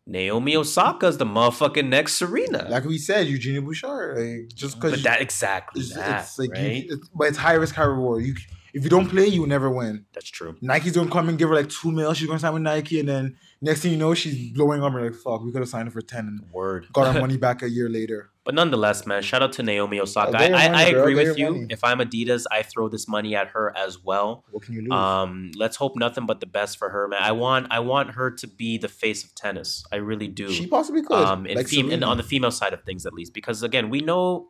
[0.07, 2.67] Naomi Osaka's the motherfucking next Serena.
[2.69, 4.17] Like we said, Eugenia Bouchard.
[4.17, 6.83] Like, just because but that exactly it's, that, it's like right?
[6.85, 8.23] you, it's, but it's high risk, high reward.
[8.23, 8.35] You
[8.73, 10.05] if you don't play, you will never win.
[10.13, 10.57] That's true.
[10.61, 12.13] Nike's gonna come and give her like two mil.
[12.13, 14.93] She's gonna sign with Nike, and then next thing you know, she's blowing up.
[14.93, 16.87] We're like, fuck, we could have signed her for ten and Word.
[16.93, 18.29] got our money back a year later.
[18.45, 20.37] But nonetheless, man, shout out to Naomi Osaka.
[20.37, 21.51] I, I, money, I agree with you.
[21.51, 21.67] money.
[21.71, 24.45] If I'm Adidas, I throw this money at her as well.
[24.51, 24.91] What can you lose?
[24.91, 27.23] Um, let's hope nothing but the best for her, man.
[27.23, 29.83] I want I want her to be the face of tennis.
[29.91, 30.51] I really do.
[30.51, 31.17] she possibly could.
[31.17, 34.01] um, like fem- and on the female side of things at least, because again, we
[34.01, 34.49] know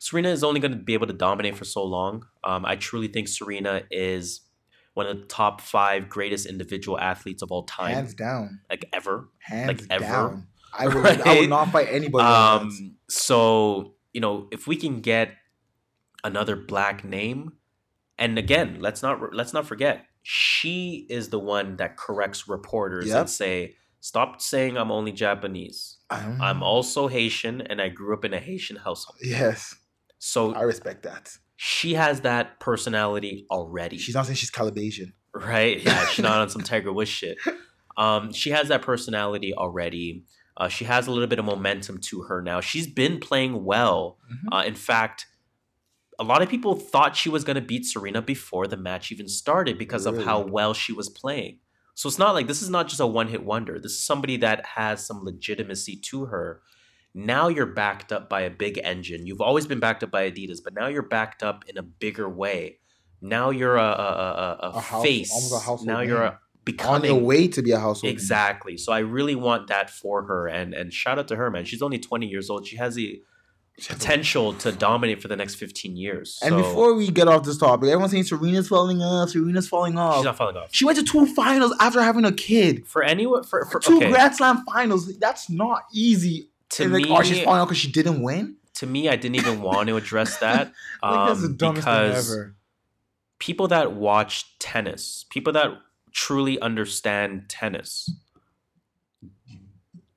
[0.00, 2.26] Serena is only going to be able to dominate for so long.
[2.42, 4.40] Um, I truly think Serena is
[4.94, 9.28] one of the top five greatest individual athletes of all time, hands down, like ever.
[9.38, 10.04] hands like, ever.
[10.04, 10.46] down.
[10.78, 12.24] I would, I would not fight anybody.
[12.24, 15.30] Um, so you know, if we can get
[16.24, 17.52] another black name,
[18.18, 23.16] and again, let's not let's not forget, she is the one that corrects reporters Yep.
[23.20, 25.98] and say, "Stop saying I'm only Japanese.
[26.10, 29.74] I'm, I'm also Haitian, and I grew up in a Haitian household." Yes,
[30.18, 31.30] So I respect that.
[31.56, 33.98] she has that personality already.
[33.98, 35.12] She's not saying she's Cablinasian.
[35.34, 35.80] right?
[35.82, 37.38] Yeah, she's not on some Tiger Woods shit.
[37.96, 40.24] Um, she has that personality already.
[40.56, 42.60] Uh, she has a little bit of momentum to her now.
[42.60, 44.18] She's been playing well.
[44.32, 44.48] Mhm.
[44.52, 45.26] Uh, in fact,
[46.18, 49.28] a lot of people thought she was going to beat Serena before the match even
[49.28, 51.58] started because of how well she was playing.
[51.94, 53.78] So it's not like this is not just a one hit wonder.
[53.78, 56.62] This is somebody that has some legitimacy to her.
[57.14, 59.26] Now you're backed up by a big engine.
[59.26, 62.28] You've always been backed up by Adidas, but now you're backed up in a bigger
[62.28, 62.78] way.
[63.22, 65.52] Now you're a, a, a, a, A house- face.
[65.52, 66.32] a now you're name.
[66.66, 68.12] A, On becoming your way to be a household.
[68.12, 68.76] Exactly.
[68.76, 71.64] So I really want that for her, and and shout out to her, man.
[71.64, 72.66] She's only twenty years old.
[72.66, 73.22] She has the
[73.88, 76.38] potential to dominate for the next fifteen years.
[76.42, 79.30] And So before we get off this topic, everyone's saying Serena's falling off.
[79.30, 80.16] Serena's falling off.
[80.16, 80.68] she's not falling off.
[80.72, 82.86] she went to two finals after having a kid.
[82.86, 85.16] For anyone, for, for Two okay, Grand Slam finals.
[85.18, 86.48] That's not easy.
[86.70, 88.56] to And me, like, oh, she's falling off because she didn't win.
[88.74, 90.72] to me, I didn't even want to address that
[91.02, 92.56] Like that's the um, dumbest because thing ever.
[93.38, 95.70] people that watch tennis, people that
[96.16, 98.10] truly understand tennis,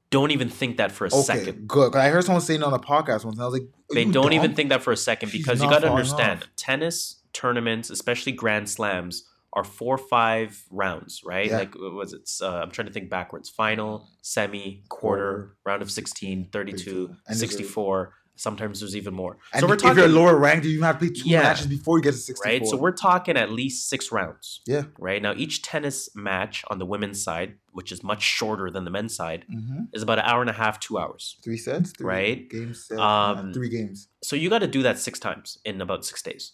[0.09, 1.67] don't even think that for a Okay, second.
[1.67, 1.95] good.
[1.95, 4.05] I heard someone saying it on a podcast once, and I was like, are They
[4.05, 6.49] don't even think that for a second She's because you got to understand off.
[6.55, 11.49] tennis tournaments, especially Grand Slams, are four or five rounds, right?
[11.49, 11.57] Yeah.
[11.57, 12.29] Like, what was it?
[12.41, 13.49] Uh, I'm trying to think backwards.
[13.49, 15.57] Final, semi, quarter, Quarter.
[15.65, 17.05] round of 16, 32, 32.
[17.07, 18.13] And there's a- 64.
[18.39, 19.37] Sometimes there's even more.
[19.51, 21.41] And so we're talking, if you're lower ranked, you have to play two Yeah.
[21.41, 22.49] matches before you get to 64.
[22.51, 22.65] right?
[22.65, 24.61] So we're talking at least six rounds.
[24.65, 24.83] Yeah.
[24.97, 28.91] Right now, each tennis match on the women's side, which is much shorter than the
[28.91, 31.35] men's side, hmm is about an hour and a half, two hours.
[31.43, 32.49] three sets, three Right.
[32.49, 34.07] Games, set, Um, uh, three games.
[34.23, 36.53] So you got to do that six times in about six days.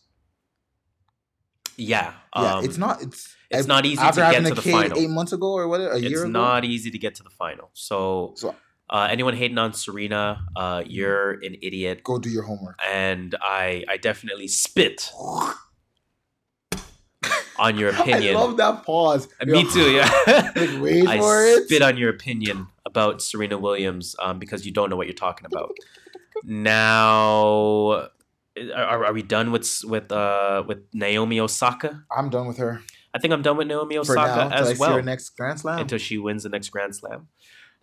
[1.77, 2.13] Yeah.
[2.35, 3.01] Yeah, um, it's not.
[3.01, 4.97] It's it's I- not easy to get to the kid final.
[4.97, 6.31] eight months ago or whatever, a It's year ago.
[6.31, 7.69] not easy to get to the final.
[7.73, 8.55] So, So-
[8.95, 12.77] uh, anyone hating on Serena, uh, you're an idiot, Go do your homework.
[12.85, 15.11] and I I definitely spit
[17.59, 18.35] on your opinion.
[18.35, 19.27] I love that pause.
[19.41, 19.91] Uh, Me too.
[19.91, 20.09] Yeah.
[20.55, 21.65] Like, wait I for it.
[21.65, 25.45] spit on your opinion about Serena Williams um, because you don't know what you're talking
[25.45, 25.75] about.
[26.43, 28.07] Now,
[28.75, 32.03] are, are we done with with uh, with Naomi Osaka?
[32.15, 32.81] I'm done with her
[33.15, 34.55] I think I'm done with Naomi Osaka now.
[34.55, 35.79] I as see well next Grand Slam.
[35.79, 37.27] until she wins the next Grand Slam.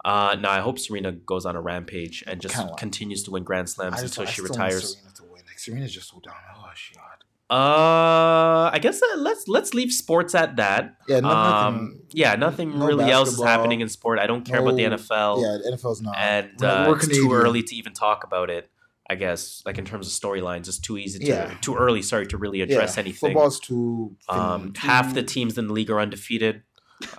[0.04, 3.30] Uh, now I hope Serena goes on a rampage and just Kinda like- continues to
[3.30, 4.92] win Grand Slams I just- until I she still want retires.
[4.96, 5.42] Serena to win.
[5.46, 6.34] Like Serena's just so down.
[6.56, 7.08] Oh, she hot.
[7.50, 10.96] Uh, I guess uh, let's let's leave sports at that.
[11.06, 12.00] Yeah, no, um, nothing.
[12.12, 14.18] yeah, nothing no really else is happening in sport.
[14.18, 15.42] I don't care about the NFL.
[15.42, 16.16] Yeah, the NFL's not.
[16.16, 18.70] and We're- uh, we're it's too early to even talk about it.
[19.10, 21.54] I guess, like in terms of storylines, it's too easy to Yeah.
[21.60, 22.00] too early.
[22.00, 23.30] Sorry to really Yeah, address anything.
[23.34, 24.16] Football's too.
[24.30, 26.62] Um, too- half the teams in the league are undefeated.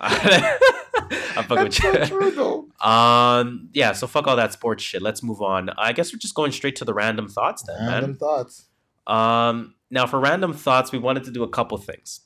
[1.36, 2.06] I'm fucking That's with so you.
[2.06, 2.68] true though.
[2.84, 3.92] Um, yeah.
[3.92, 5.00] So fuck all that sports shit.
[5.00, 5.70] Let's move on.
[5.78, 8.66] I guess we're just going straight to the random thoughts then, Random thoughts.
[9.06, 12.20] Um, now for random thoughts, we wanted to do a couple things.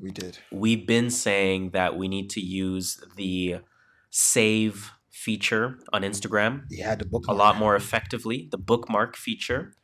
[0.00, 0.38] We did.
[0.50, 3.56] We've been saying that we need to use the
[4.10, 9.74] save feature on Instagram Yeah, the book a lot more effectively, the bookmark feature.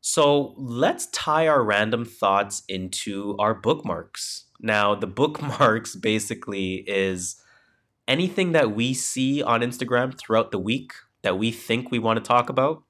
[0.00, 4.44] So let's tie our random thoughts into our bookmarks.
[4.60, 7.36] Now, the bookmarks basically is
[8.08, 12.26] anything that we see on Instagram throughout the week that we think we want to
[12.26, 12.82] talk about.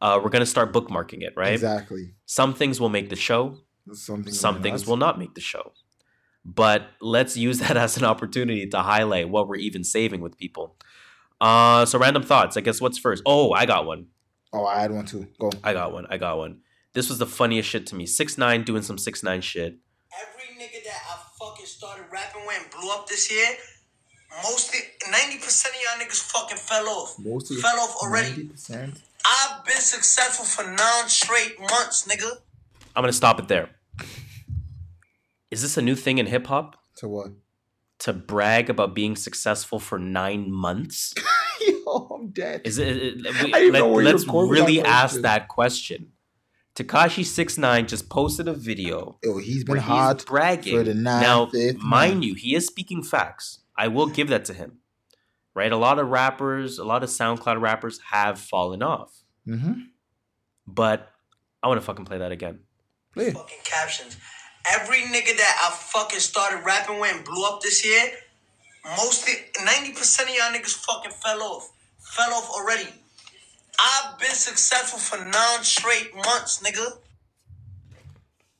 [0.00, 1.54] Uh, we're going to start bookmarking it, right?
[1.54, 2.12] Exactly.
[2.26, 3.58] Some things will make the show,
[3.92, 4.32] Something.
[4.32, 5.72] some things will not make the show.
[6.44, 10.76] But let's use that as an opportunity to highlight what we're even saving with people.
[11.40, 12.56] Uh, so random thoughts.
[12.56, 13.22] I guess what's first?
[13.26, 14.06] Oh, I got one.
[14.52, 15.26] Oh, I had one too.
[15.38, 15.50] Go.
[15.64, 16.06] I got one.
[16.08, 16.60] I got one.
[16.92, 18.06] This was the funniest shit to me.
[18.06, 19.76] Six nine doing some six nine shit.
[20.18, 23.48] Every nigga that I fucking started rapping with and blew up this year,
[24.44, 27.18] mostly ninety percent of y'all niggas fucking fell off.
[27.18, 28.48] Most of fell off already.
[28.48, 29.00] 90%.
[29.24, 32.30] I've been successful for nine straight months, nigga.
[32.94, 33.70] I'm gonna stop it there.
[35.50, 37.28] Is this a new thing in hip hop To what?
[38.00, 41.14] to brag about being successful for nine months?
[41.66, 42.62] Yo, I'm dead.
[42.64, 42.88] Is it?
[42.96, 44.88] it- we- I didn't know where you let, us were going with that really ask
[45.14, 45.22] question.
[45.22, 46.12] that question.
[46.74, 50.16] Tekashi six nine just posted a video Oh, he's been where hot.
[50.18, 50.76] he's bragging.
[50.76, 52.24] for the ninth, now, fifth mind month.
[52.26, 53.60] you, he is speaking facts.
[53.76, 54.78] I will give that to him.
[55.54, 59.22] Right, a lot of rappers, a lot of SoundCloud rappers have fallen off.
[59.48, 59.72] Mm-hmm.
[60.66, 61.10] But
[61.62, 62.60] I want to fucking play that again.
[63.14, 63.32] Play.
[63.32, 64.18] Fucking captions.
[64.70, 68.02] Every nigga that I fucking started rapping with and blew up this year,
[68.98, 69.32] mostly
[69.64, 71.72] ninety percent of y'all niggas fucking fell off.
[72.00, 72.88] Fell off already.
[73.80, 76.98] I've been successful for nine straight months, nigga.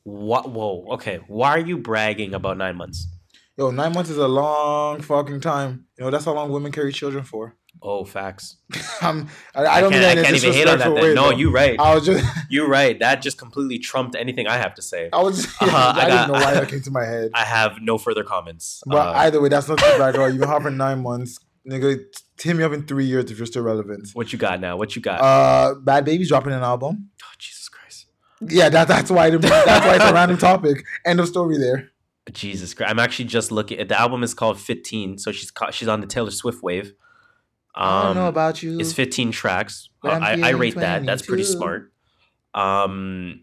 [0.05, 0.51] What?
[0.51, 0.87] Whoa.
[0.93, 1.21] Okay.
[1.27, 3.07] Why are you bragging about nine months?
[3.59, 5.87] Yo, nine months is a long fucking time.
[5.99, 7.57] You know that's how long women carry children for.
[7.83, 8.57] Oh, facts.
[9.03, 10.93] I'm, I, I don't can't, mean that I can't even hate on that.
[10.95, 11.31] way, No, though.
[11.37, 11.79] you right.
[11.79, 12.99] I was just, You're right.
[13.01, 15.11] That just completely trumped anything I have to say.
[15.13, 17.31] I was, just, Uh, I, I got- didn't know why that came to my head.
[17.35, 18.83] I have no further comments.
[18.87, 20.15] But Uh, either way, that's not too bad.
[20.15, 20.29] Girl.
[20.31, 21.39] You've been hot for nine months,
[21.71, 21.99] nigga.
[22.41, 24.09] Hit me up in three years if you're still relevant.
[24.15, 24.77] what you got now?
[24.79, 25.21] What you got?
[25.21, 27.11] Uh, Bhad Bhabie's dropping an album.
[27.23, 28.07] oh, Jesus Christ.
[28.41, 29.29] Yeah, that, that's why.
[29.31, 30.83] That's why it's a random topic.
[31.05, 31.91] End of story there.
[32.33, 32.91] Jesus Christ.
[32.91, 33.87] I'm actually just looking.
[33.87, 36.93] The album is called 15, so she's ca- she's on the Taylor Swift wave.
[37.75, 38.81] I don't know Um, about you.
[38.81, 39.89] It's 15 tracks.
[40.03, 41.05] I'm I, I rate that.
[41.05, 41.93] That's pretty smart.
[42.55, 43.43] Um,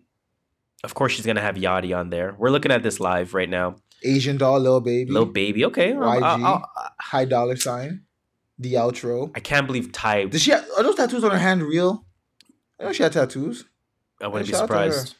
[0.84, 2.36] of course, she's gonna have Yachty on there.
[2.38, 3.76] We're looking at this live right now.
[4.04, 5.94] Asian doll, little baby, Little baby, okay.
[5.94, 6.70] I'll- YG, I'll- I'll-
[7.10, 8.02] Ty Dolla $ign,
[8.60, 9.32] the outro.
[9.36, 10.26] I can't believe Ty.
[10.26, 12.06] Does she have, are those tattoos on her hand real?
[12.80, 13.66] I know she had tattoos.
[14.22, 14.92] I wouldn't be shout to her.
[14.92, 15.16] surprised.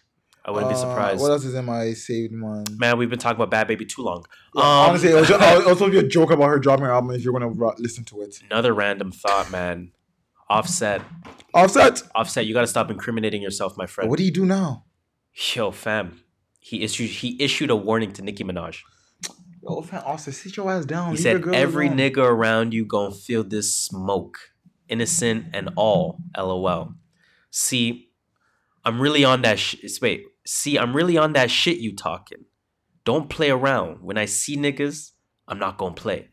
[0.46, 1.22] I wouldn't be Uh, surprised.
[1.22, 2.66] What else is in my saved one?
[2.78, 4.26] Man, we've been talking about Bhad Bhabie too long.
[4.56, 6.60] Yeah, Um, honestly, it was, just, it was supposed to be a joke about her
[6.60, 7.12] dropping her album.
[7.16, 9.92] If you're gonna ro- listen to it, Another random thought, man.
[10.50, 11.02] Offset,
[11.54, 12.04] Offset.
[12.14, 12.46] Offset.
[12.46, 14.10] You got to stop incriminating yourself, my friend.
[14.10, 14.84] What do you do now?
[15.56, 16.20] Yo, fam.
[16.60, 18.82] He issued he issued a warning to Nicki Minaj.
[19.64, 21.06] Yo, fam, Offset, sit your ass down.
[21.08, 24.38] He Leave said girl every alone." nigga around you gonna feel this smoke,
[24.90, 26.20] innocent and all.
[26.38, 26.96] LOL.
[27.50, 28.10] See,
[28.84, 29.58] I'm really on that.
[29.58, 32.46] Sh- wait, see, I'm really on that shit you talking.
[33.06, 34.02] Don't play around.
[34.02, 35.12] When I see niggas,
[35.48, 36.30] I'm not gonna play.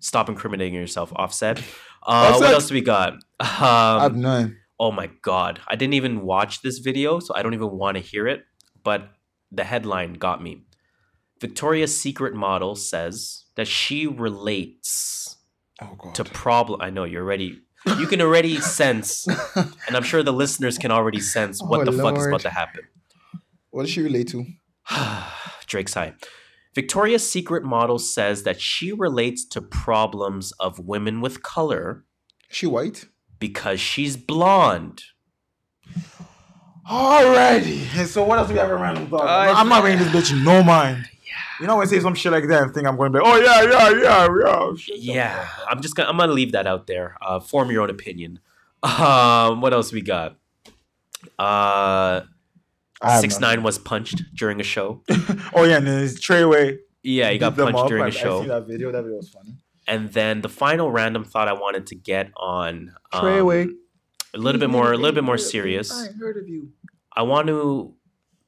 [0.00, 1.12] Stop incriminating yourself.
[1.16, 1.58] Offset.
[2.06, 2.40] Uh, Offset.
[2.40, 3.14] What else do we got?
[3.40, 4.56] I have Um, none.
[4.78, 8.02] oh my god, I didn't even watch this video, so I don't even want to
[8.02, 8.44] hear it.
[8.84, 9.10] But
[9.50, 10.62] the headline got me.
[11.40, 15.36] Victoria's Secret model says that she relates
[15.82, 16.14] Oh god.
[16.14, 16.80] to problem.
[16.80, 17.60] I know you're already.
[17.98, 22.02] You can already sense, and I'm sure the listeners can already sense what Oh, the
[22.02, 22.82] fuck is about to happen.
[23.70, 24.44] what does she relate to?
[25.66, 26.14] Drake's high.
[26.74, 32.04] Victoria's Secret model says that she relates to problems of women with color
[32.50, 33.06] She white.
[33.38, 35.02] because she's blonde.
[36.88, 37.86] Alrighty.
[37.96, 39.22] And so what else do we have a random thought?
[39.26, 41.08] Uh, I'm not paying this bitch no mind.
[41.60, 43.24] You know when I say some shit like that and think I'm going to be,
[43.24, 44.74] oh yeah, yeah, yeah, yeah.
[44.76, 45.66] Shut the Yeah, fuck.
[45.70, 47.16] I'm just gonna I'm gonna leave that out there.
[47.22, 48.40] Uh, form your own opinion.
[48.82, 50.36] Um, what else we got?
[51.38, 52.20] Uh,
[53.20, 55.02] six nine was punched during a show.
[55.54, 56.78] Oh yeah, and then his Treyway.
[57.02, 58.38] Yeah, he got punched during I- a show.
[58.38, 58.92] I see that video.
[58.92, 59.54] That video was funny.
[59.88, 63.70] And then the final random thought I wanted to get on um, Treyway.
[64.34, 65.90] a little bit more a little bit more serious.
[65.92, 66.70] I heard of you.
[67.16, 67.94] I want to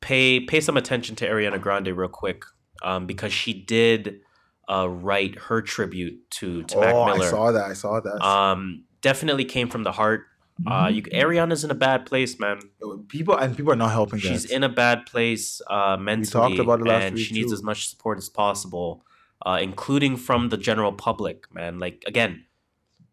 [0.01, 2.45] pay pay some attention to Ariana Grande real quick
[2.83, 4.21] um, because she did
[4.69, 7.27] uh, write her tribute to to Mac oh, Miller.
[7.27, 7.65] I saw that.
[7.65, 8.25] I saw that.
[8.25, 10.25] Um, definitely came from the heart.
[10.67, 10.95] Uh, Mhm.
[10.95, 12.59] you Ariana's in a bad place, man.
[13.07, 14.19] people and people are not helping.
[14.19, 14.53] She's that.
[14.57, 17.55] in a bad place uh, mentally, about it last and week, she needs too.
[17.55, 19.05] as much support as possible,
[19.47, 21.47] uh, including from the general public.
[21.55, 22.45] Man, like again,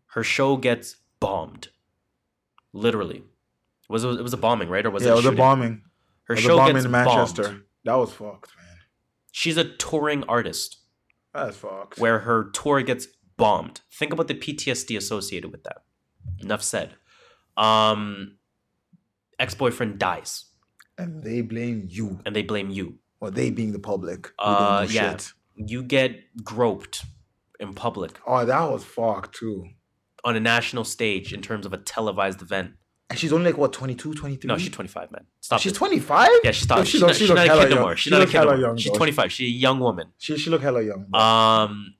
[0.07, 1.69] her show gets bombed,
[2.73, 3.23] literally.
[3.89, 4.83] Was it, it was a bombing, right?
[4.85, 5.13] Or was yeah, it?
[5.13, 5.83] it was a bombing.
[6.23, 7.43] Her It was a show bombing gets in Manchester.
[7.43, 7.61] bombed.
[7.83, 8.64] That was fucked, man.
[9.37, 10.77] She's a touring artist,
[11.33, 11.99] That's fucked.
[11.99, 13.05] where her tour gets
[13.35, 13.81] bombed.
[13.91, 15.79] Think about the PTSD associated with that.
[16.39, 16.95] Enough said.
[17.57, 18.37] Um,
[19.37, 20.45] ex boyfriend dies,
[20.97, 22.99] And they blame you, and they blame you.
[23.19, 24.29] or they being the public.
[24.39, 25.11] Uh, yeah.
[25.11, 25.33] shit.
[25.57, 26.11] You get
[26.43, 27.03] groped
[27.59, 29.65] in public Oh, that was fucked too.
[30.23, 32.71] on a national stage in terms of a televised event.
[33.09, 34.47] And she's only like what 22, 23?
[34.47, 35.25] No, she's 25, man.
[35.39, 35.61] Stop.
[35.61, 35.75] She's it.
[35.75, 36.29] 25?
[36.43, 36.79] Yeah, she's, stop.
[36.79, 37.95] Yo, she's, look- not, she's not a kid no more.
[37.95, 38.77] She's She not a kid no more.
[38.77, 39.31] She's 25.
[39.31, 40.07] She's a young woman.
[40.17, 41.05] She she look hella young.
[41.09, 41.19] bro.
[41.19, 41.93] Um,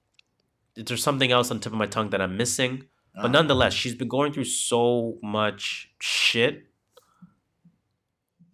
[0.76, 3.74] there's something else on the tip of my tongue that I'm missing, but Uh, nonetheless,
[3.74, 6.64] she's been going through so much shit,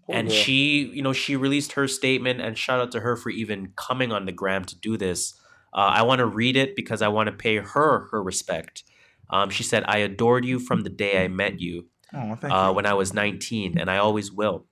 [0.06, 0.38] poor and girl.
[0.38, 4.12] she, you know, she released her statement, and shout out to her for even coming
[4.12, 5.34] on the gram to do this.
[5.74, 8.84] Uh, I want to read it because I want to pay her her respect.
[9.30, 12.74] Um, she said, "I adored you from the day I met you." Oh, thank uh,
[12.74, 14.66] when I was 19, and I always will.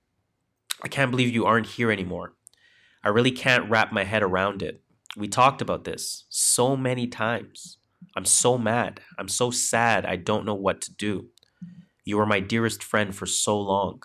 [0.82, 2.34] I can't believe you aren't here anymore.
[3.02, 4.82] I really can't wrap my head around it.
[5.16, 7.78] We talked about this so many times.
[8.16, 9.00] I'm so mad.
[9.18, 10.04] I'm so sad.
[10.04, 11.28] I don't know what to do.
[12.04, 14.02] You were my dearest friend for so long.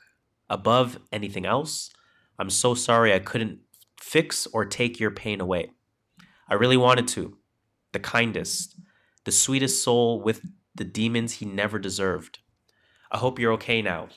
[0.50, 1.92] Above anything else,
[2.38, 3.60] I'm so sorry I couldn't
[4.00, 5.72] fix or take your pain away.
[6.48, 7.38] I really wanted to.
[7.94, 8.76] The kindest,
[9.24, 10.42] the sweetest soul with
[10.76, 12.40] the demons he never deserved.
[13.16, 14.10] I hope you're okay now.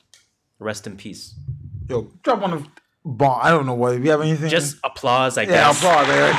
[0.59, 1.33] Rest in peace.
[1.89, 2.67] Yo, drop one of
[3.05, 3.39] bomb.
[3.41, 3.95] I don't know what.
[3.95, 5.81] If you have anything, Just applause, I yeah, guess.
[5.81, 6.09] Yeah, applause.
[6.09, 6.35] Eric.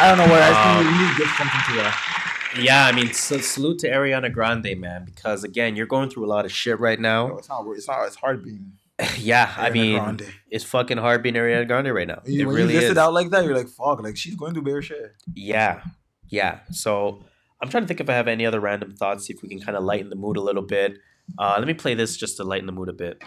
[0.00, 0.42] I don't know what.
[0.42, 2.56] I Um, think we need to get something to that.
[2.58, 6.30] Yeah, I mean, so salute to Ariana Grande, man, because again, you're going through a
[6.34, 7.36] lot of shit right now.
[7.38, 7.64] it's not.
[7.76, 8.04] It's not.
[8.08, 8.72] It's hard being.
[9.18, 10.26] yeah, I mean, Grande.
[10.50, 12.22] it's fucking hard being Ariana Grande right now.
[12.24, 12.90] You- it when really you list is.
[12.90, 14.02] it out like that, you're like, fuck.
[14.02, 15.12] Like she's going through bare shit.
[15.32, 15.82] Yeah,
[16.28, 16.58] yeah.
[16.72, 17.22] So
[17.62, 19.60] I'm trying to think if I have any other random thoughts, see if we can
[19.60, 20.98] kind of lighten the mood a little bit.
[21.38, 23.22] Uh, let me play this just to lighten the mood a bit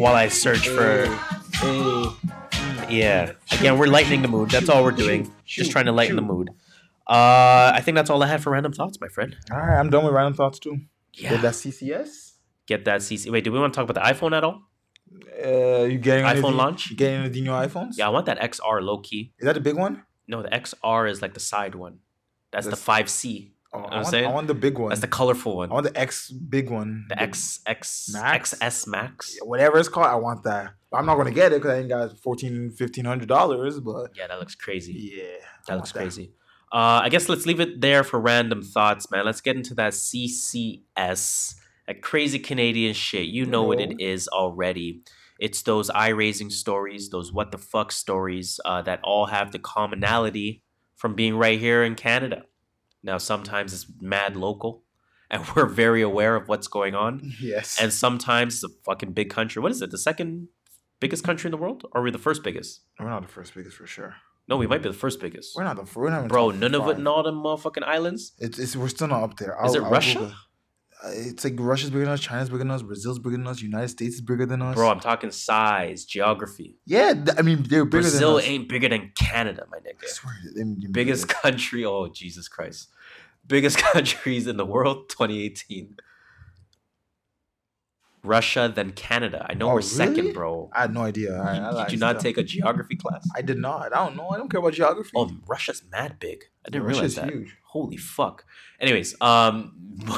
[0.00, 1.06] while I search for.
[1.54, 2.06] Hey,
[2.88, 3.32] Yeah.
[3.52, 4.50] Again, we're lightening the mood.
[4.50, 5.30] That's all we're doing.
[5.44, 6.50] Just trying to lighten the mood.
[7.06, 9.36] Uh, I think that's all I have for random thoughts, my friend.
[9.50, 10.80] All right, I'm done with random thoughts too.
[11.14, 11.30] Yeah.
[11.30, 12.32] Get that CCS.
[12.66, 13.30] Get that CC.
[13.30, 14.62] Wait, do we want to talk about the iPhone at all?
[15.44, 16.90] Uh, you getting iPhone anything- launch?
[16.90, 17.98] You getting any new iPhones?
[17.98, 19.32] Yeah, I want that XR low key.
[19.38, 20.04] Is that the big one?
[20.28, 21.98] No, the XR is like the side one.
[22.52, 23.50] That's the 5C.
[23.72, 24.26] Oh, I, want, saying?
[24.26, 24.88] I want the big one.
[24.88, 25.70] That's the colorful one.
[25.70, 27.06] I want the X big one.
[27.08, 28.54] The X X Max?
[28.54, 29.36] XS Max.
[29.44, 30.72] whatever it's called, I want that.
[30.92, 34.40] I'm not gonna get it because I ain't got 14 1500 dollars, but Yeah, that
[34.40, 35.12] looks crazy.
[35.16, 36.32] yeah, That looks crazy.
[36.72, 39.24] Uh, I guess let's leave it there for random thoughts, man.
[39.24, 41.54] Let's get into that CCS,
[41.86, 43.26] that crazy Canadian shit.
[43.26, 45.02] You know what it is already.
[45.38, 49.58] It's those eye raising stories, those what the fuck stories uh, that all have the
[49.58, 50.62] commonality
[50.96, 52.42] from being right here in Canada.
[53.02, 54.84] Now, sometimes it's mad local,
[55.30, 57.32] and we're very aware of what's going on.
[57.40, 59.62] Yes, And sometimes it's a fucking big country.
[59.62, 59.90] What is it?
[59.90, 60.48] The second
[61.00, 61.84] biggest country in the world?
[61.92, 62.80] Or are we the first biggest?
[62.98, 64.16] we're not the first biggest for sure.
[64.48, 65.54] No, we might be the first biggest.
[65.56, 66.96] We're not the even Bro, Nunavut five.
[66.98, 68.32] and all them motherfucking islands?
[68.38, 69.52] It's, it's we're still not up there.
[69.64, 70.34] Is I'll- it I'll Russia?
[71.04, 73.60] Uh, It's like Russia's bigger than us, China's bigger than us, Brazil's bigger than us,
[73.62, 74.74] United States is bigger than us.
[74.74, 76.76] Bro, I'm talking size, geography.
[76.86, 78.44] yeah, th- I mean they're bigger Brazil than us.
[78.44, 80.08] Brazil ain't bigger than Canada, my I nigga.
[80.08, 82.88] swear, they- they- Biggest country, oh Jesus Christ.
[83.46, 85.96] Biggest countries in the world, 2018.
[88.22, 89.46] Russia, then Canada.
[89.48, 90.70] I know Oh, we're second, bro.
[90.74, 91.38] I had no idea.
[91.40, 93.26] Right, I Did you not take a geography class?
[93.34, 93.94] I did not.
[93.94, 94.28] I don't know.
[94.28, 95.10] I don't care about geography.
[95.16, 96.44] Oh, Russia's mad big.
[96.66, 97.30] I didn't realize that.
[97.30, 97.56] huge.
[97.64, 98.44] Holy fuck.
[98.80, 99.72] Anyways, um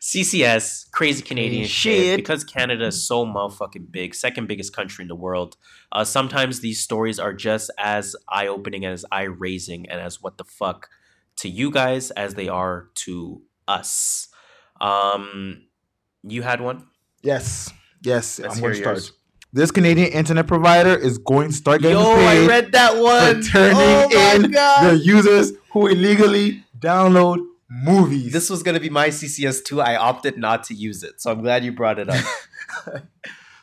[0.00, 2.02] CCS, crazy Canadian shit.
[2.02, 2.16] Shit.
[2.16, 5.56] Because Canada is so motherfucking big, second biggest country in the world.
[5.92, 10.36] Uh, sometimes these stories are just as eye opening as eye raising and as what
[10.38, 10.88] the fuck
[11.36, 14.28] to you guys as they are to us.
[14.80, 15.64] Um,
[16.22, 16.86] you had one.
[17.24, 17.72] Yes,
[18.02, 18.38] yes.
[18.38, 18.96] Let's I'm going to start.
[18.96, 19.12] yours.
[19.52, 25.00] This Canadian internet provider is going to start getting paid that for turning in the
[25.02, 27.38] users who illegally download
[27.70, 28.32] movies.
[28.32, 29.80] This was gonna be my CCS too.
[29.80, 32.24] I opted not to use it, so I'm glad you brought it up.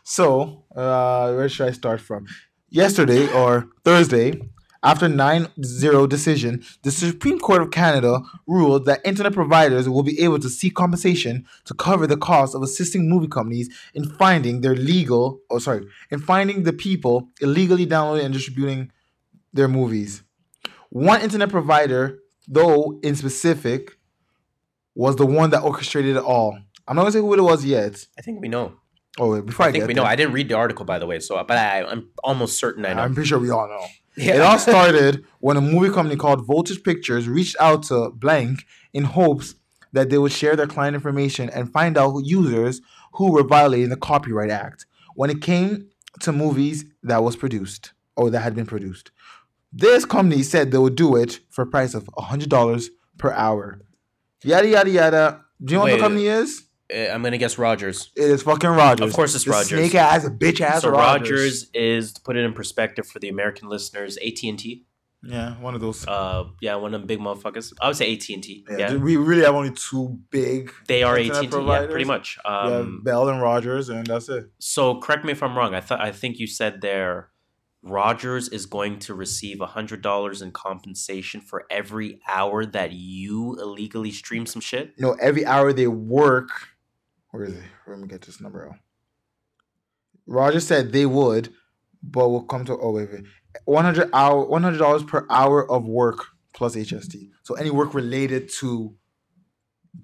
[0.03, 2.25] So, uh, where should I start from?
[2.69, 4.41] Yesterday or Thursday,
[4.83, 10.19] after 9 0 decision, the Supreme Court of Canada ruled that internet providers will be
[10.21, 14.75] able to seek compensation to cover the cost of assisting movie companies in finding their
[14.75, 18.91] legal, oh, sorry, in finding the people illegally downloading and distributing
[19.53, 20.23] their movies.
[20.89, 23.97] One internet provider, though in specific,
[24.95, 26.57] was the one that orchestrated it all.
[26.87, 28.05] I'm not gonna say who it was yet.
[28.17, 28.73] I think we know.
[29.19, 30.03] Oh, wait, before I, I think we know.
[30.03, 32.85] there- I didn't read the article, by the way, so but I, I'm almost certain
[32.85, 33.01] I know.
[33.03, 33.85] I'm pretty sure we all know.
[34.15, 34.35] Yeah.
[34.35, 39.05] It all started when a movie company called Voltage Pictures reached out to Blank in
[39.05, 39.55] hopes
[39.93, 42.81] that they would share their client information and find out users
[43.13, 45.87] who were violating the Copyright Act when it came
[46.21, 49.11] to movies that was produced or that had been produced.
[49.73, 53.81] This company said they would do it for a price of hundred dollars per hour.
[54.43, 55.45] Yada yada yada.
[55.63, 56.63] Do you know what the company is?
[56.93, 58.11] Uh, I'm gonna guess Rogers.
[58.15, 59.07] It is fucking Rogers.
[59.09, 59.67] Of course it's The Rogers.
[59.69, 61.29] Snake ass, bitch ass so Rogers.
[61.31, 64.85] Rogers is to put it in perspective for the American listeners, AT and T.
[65.23, 66.07] Yeah, one of those.
[66.07, 67.71] Uh, yeah, one of them big motherfuckers.
[67.79, 68.65] I would say AT and T.
[68.71, 70.71] yeah, Yeah, we really have only two big.
[70.87, 71.57] they are AT internet and T.
[71.57, 71.91] Yeah, providers.
[71.91, 72.39] pretty much.
[72.43, 74.49] Um, Bell and Rogers, and that's it.
[74.57, 75.75] so correct me if I'm wrong.
[75.75, 77.29] I thought I think you said there.
[77.83, 84.11] Rogers is going to receive hundred dollars in compensation for every hour that you illegally
[84.11, 84.93] stream some shit.
[84.99, 86.49] No, every hour they work.
[87.31, 87.63] Where is it?
[87.87, 88.75] Let me get this number out.
[90.27, 91.49] Rogers said they would,
[92.03, 92.77] but we'll come to.
[92.77, 93.23] Oh wait, wait.
[93.65, 97.29] One hundred hour, one hundred dollars per hour of work plus HST.
[97.43, 98.95] So any work related to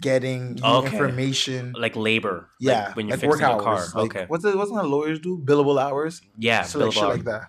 [0.02, 0.88] getting Okay.
[0.92, 1.74] information.
[1.78, 2.50] Like labor.
[2.60, 3.86] like yeah, when you're like fixing a car.
[3.94, 4.26] Like, okay.
[4.28, 4.58] What's it?
[4.58, 5.38] What's that lawyers do?
[5.44, 6.22] Billable hours.
[6.38, 6.64] Yeah.
[6.64, 7.10] so like billable shit hour.
[7.14, 7.42] like that.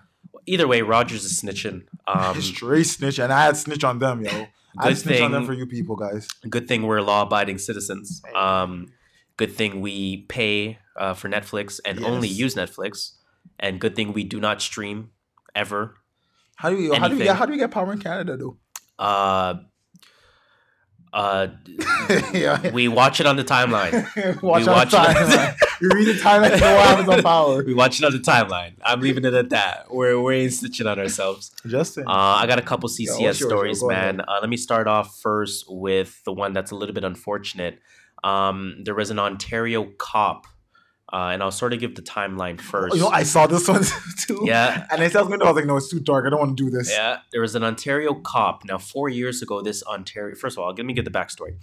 [0.45, 1.83] Either way, Rogers is snitching.
[2.07, 4.45] Um, Straight snitch, and I had snitch on them, yo.
[4.77, 6.27] I Good snitch on them for you people, guys.
[6.49, 8.21] good thing we're law-abiding citizens.
[8.35, 8.87] Um,
[9.39, 13.13] good thing we pay uh, for Netflix and only use Netflix,
[13.57, 15.11] and good thing we do not stream
[15.55, 15.95] ever.
[16.57, 16.95] How do we?
[16.95, 17.37] How do we get?
[17.37, 18.57] How do we get power in Canada, though?
[18.99, 19.59] Uh,
[21.13, 21.47] uh,
[22.33, 22.69] yeah.
[22.71, 23.93] we watch it on the timeline.
[24.43, 25.15] watch we on watch time.
[25.17, 27.63] it- you read the timeline, you know what happens on power.
[27.63, 28.73] We watch it on the timeline.
[28.83, 29.85] I'm leaving it at that.
[29.89, 31.55] We're we're stitching on ourselves.
[31.65, 32.03] Justin.
[32.07, 33.47] Uh, I got a couple CCS what's yours, yo?
[33.47, 34.19] stories, man.
[34.19, 37.79] Uh, let me start off first with the one that's a little bit unfortunate.
[38.23, 40.45] Um, there was an Ontario cop,
[41.11, 42.95] uh, and I'll sort of give the timeline first.
[42.95, 43.83] you know, I saw this one
[44.17, 44.41] too.
[44.43, 46.25] yeah, And I was I was like, no, it's too dark.
[46.25, 46.91] I don't want to do this.
[46.91, 47.19] yeah.
[47.31, 48.63] There was an Ontario cop.
[48.65, 50.35] Now, four years ago, this Ontario.
[50.35, 51.55] First of all, let me get the backstory.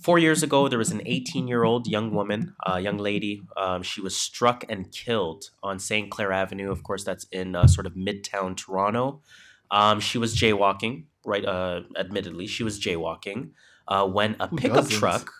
[0.00, 3.42] Four years ago, there was an 18 year old young woman, uh, young lady.
[3.56, 6.10] Um, she was struck and killed on St.
[6.10, 6.70] Clair Avenue.
[6.70, 9.22] Of course, that's in uh, sort of midtown Toronto.
[9.70, 11.44] Um, she was jaywalking, right?
[11.44, 13.50] Uh, admittedly, she was jaywalking
[13.88, 14.98] uh, when a Who pickup doesn't?
[14.98, 15.32] truck,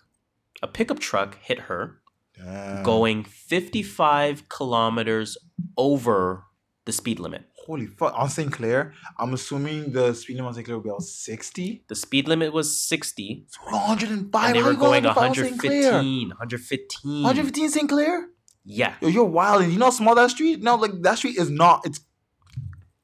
[0.62, 2.00] a pickup truck hit her,
[2.36, 2.82] Damn.
[2.82, 5.36] going 55 kilometers
[5.76, 6.44] over
[6.84, 7.44] the speed limit.
[7.66, 8.12] Holy fuck.
[8.16, 8.52] On St.
[8.52, 10.64] Clair, I'm assuming the speed limit on St.
[10.66, 11.84] Clair will be about 60.
[11.88, 14.46] The speed limit was 60, So 105.
[14.46, 15.58] and they were going 105 on St.
[15.58, 15.92] Clair?
[15.92, 16.28] 115.
[16.28, 17.22] 115.
[17.24, 17.88] 115 St.
[17.88, 18.28] Clair?
[18.64, 18.94] Yeah.
[19.00, 19.62] Yo, you're wild.
[19.62, 20.62] And you know how small that street?
[20.62, 21.84] No, like that street is not.
[21.84, 21.98] It's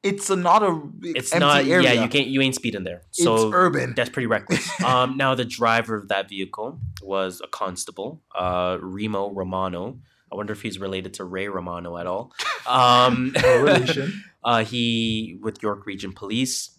[0.03, 1.65] it's a, not a It's empty not.
[1.67, 1.95] area.
[1.95, 2.27] Yeah, you can't.
[2.29, 3.03] You ain't speeding there.
[3.13, 3.95] so It's urban.
[3.97, 4.69] that's pretty reckless.
[4.85, 10.01] um, now the driver of that vehicle was a constable, uh, Remo Romano.
[10.33, 12.33] I wonder if he's related to Ray Romano at all.
[12.67, 14.25] Um, relation.
[14.45, 16.79] uh, he with York Region Police.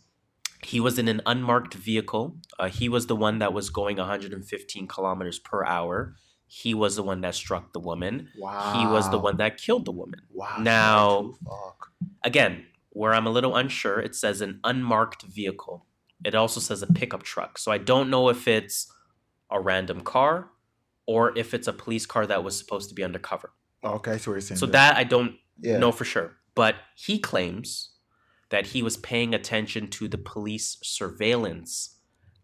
[0.63, 2.37] He was in an unmarked vehicle.
[2.57, 6.15] Uh, he was the one that was going 115 kilometers per hour.
[6.47, 8.29] He was the one that struck the woman.
[8.39, 8.73] Wow.
[8.79, 10.21] He was the one that killed the woman.
[10.31, 10.57] Wow.
[10.59, 11.89] Now- fuck.
[12.23, 15.85] Again, where I'm a little unsure, it says an unmarked vehicle.
[16.23, 17.57] It also says a pickup truck.
[17.57, 18.91] So I don't know if it's
[19.51, 20.49] a random car
[21.05, 23.51] or if it's a police car that was supposed to be undercover.
[23.83, 25.77] Okay, so we're saying So that I don't yeah.
[25.77, 26.37] know for sure.
[26.55, 27.89] But he claims
[28.49, 31.97] that he was paying attention to the police surveillance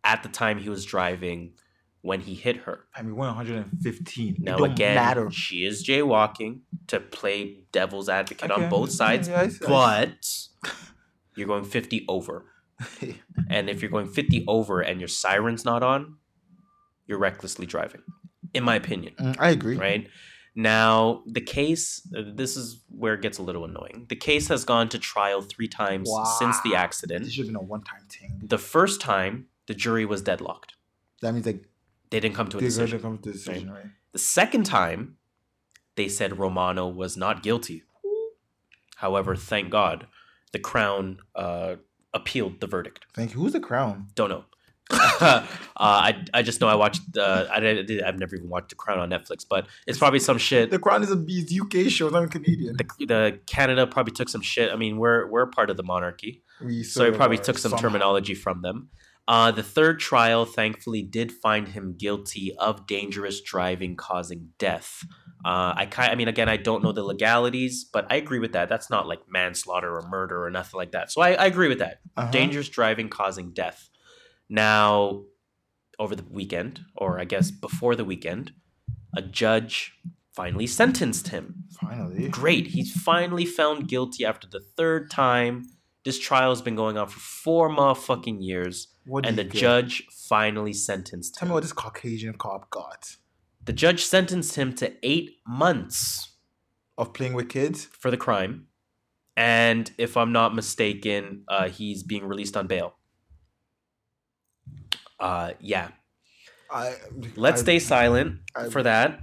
[0.03, 1.53] at the time he was driving
[2.02, 2.86] when he hit her.
[2.95, 4.38] I mean, 115.
[4.40, 5.30] Now again, matter.
[5.32, 8.64] she is jaywalking to play devil's advocate Okay.
[8.64, 10.26] on both sides, Yeah, I but
[11.36, 12.45] you're going 50 over.
[13.50, 16.18] And if you're going 50 over and your siren's not on,
[17.08, 18.02] you're recklessly driving,
[18.53, 19.76] in my opinion, Mm, I agree.
[19.76, 20.08] right?
[20.56, 24.06] Now, the case, uh, this is where it gets a little annoying.
[24.10, 27.24] The case has gone to trial three times since the accident.
[27.26, 28.40] This should have been a one-time thing.
[28.44, 30.74] The first time, the jury was deadlocked.
[31.22, 31.64] That means like
[32.09, 32.99] They didn't come to a they're decision.
[33.01, 33.85] come to a decision, right?
[34.11, 35.17] The second time,
[35.95, 37.83] they said Romano was not guilty.
[38.95, 40.07] However, thank God,
[40.51, 41.75] the Crown uh,
[42.13, 43.05] appealed the verdict.
[43.13, 43.39] Thank you.
[43.39, 44.07] Who's the crown?
[44.15, 44.45] Don't know.
[44.91, 45.45] uh,
[45.77, 47.15] I, I just know I watched.
[47.15, 50.39] Uh, I did, I've never even watched The Crown on Netflix, but it's probably some
[50.39, 50.71] shit.
[50.71, 52.09] The crown is a UK show.
[52.09, 52.75] Not even Canadian.
[52.75, 54.71] The, the Canada probably took some shit.
[54.71, 57.81] I mean, we're we're part of the monarchy, We so of probably took some somehow.
[57.83, 58.89] terminology from them.
[59.30, 65.06] Uh, the third trial, thankfully, did find him guilty of dangerous driving causing death.
[65.45, 68.53] Uh, I kind, I mean, again, I don't know the legalities, but I agree with
[68.53, 68.69] that.
[68.69, 71.11] That's not like manslaughter or murder or nothing like that.
[71.11, 71.99] So I, I agree with that.
[72.17, 72.32] Uh-huh.
[72.32, 73.91] Dangerous driving causing death.
[74.49, 75.25] Now,
[75.99, 78.51] over the weekend, or I guess before the weekend,
[79.16, 79.93] a judge
[80.35, 81.66] finally sentenced him.
[81.80, 82.30] Finally.
[82.30, 82.67] Great.
[82.67, 85.69] He's finally found guilty after the third time.
[86.06, 89.53] This trial's been going on for four motherfucking years, What and the get?
[89.53, 93.15] judge finally sentenced Tell me what this Caucasian cop got
[93.65, 96.35] The judge sentenced him to eight months
[96.97, 97.85] of playing with kids.
[97.85, 98.67] for the crime
[99.35, 102.95] and if I'm not mistaken, uh, he's being released on bail.
[105.17, 105.89] Uh, yeah.
[106.69, 106.95] I,
[107.38, 109.21] Let's I, stay silent I- for that.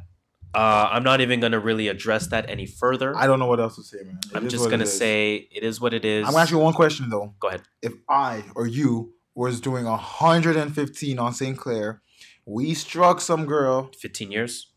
[0.55, 3.15] Uh, I'm not even gonna really address that any further.
[3.15, 4.19] I don't know what else to say, man.
[4.33, 6.27] It I'm just gonna say it is what it is.
[6.27, 7.35] I'm you one question though.
[7.39, 7.63] Go ahead.
[7.83, 11.57] If I or you was doing 115 on St.
[11.57, 12.01] Clair,
[12.45, 14.73] we struck some girl 15 years.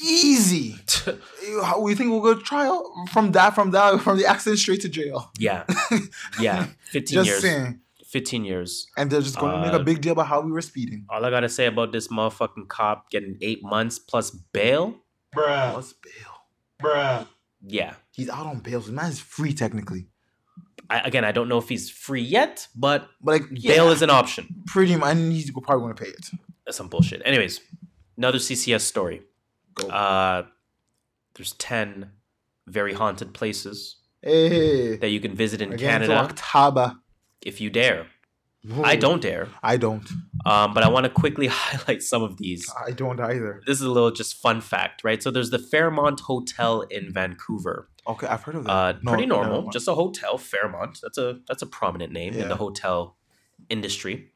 [0.00, 0.76] easy.
[1.80, 4.88] We think we'll go to trial from that from that from the accident straight to
[4.88, 5.30] jail?
[5.38, 5.64] yeah,
[6.40, 6.66] yeah.
[6.92, 7.40] 15 Just years.
[7.42, 7.80] saying.
[8.04, 8.86] 15 years.
[8.96, 11.04] And they're just going to make Uh, a big deal about how we were speeding.
[11.10, 14.94] All I gotta say about this motherfucking cop getting eight months plus bail.
[15.36, 16.32] Bruh, What's bail?
[16.82, 17.26] bruh.
[17.66, 17.94] Yeah.
[18.12, 18.80] He's out on bail.
[18.80, 20.06] So the man is free technically.
[20.90, 24.02] I, again, I don't know if he's free yet, but But like bail yeah, is
[24.02, 24.62] an option.
[24.66, 25.16] pretty much.
[25.16, 26.30] And he's probably going to pay it.
[26.64, 27.22] That's some bullshit.
[27.24, 27.60] Anyways,
[28.16, 29.22] another CCS story.
[29.74, 29.88] Go.
[29.88, 30.44] Uh,
[31.34, 32.10] there's 10
[32.66, 36.98] very haunted places hey, that you can visit in again, Canada to Octaba.
[37.42, 38.06] if you dare.
[38.82, 39.48] I don't dare.
[39.62, 40.06] I don't.
[40.44, 42.70] Um, but I want to quickly highlight some of these.
[42.86, 43.62] I don't either.
[43.66, 45.22] This is a little just fun fact, right?
[45.22, 47.88] So there's the Fairmont Hotel in Vancouver.
[48.06, 48.70] Okay, I've heard of that.
[48.70, 49.72] Uh, No, pretty normal, mind.
[49.72, 50.98] just a hotel, Fairmont.
[51.02, 53.16] That's a that's a prominent name in the hotel
[53.68, 54.32] industry.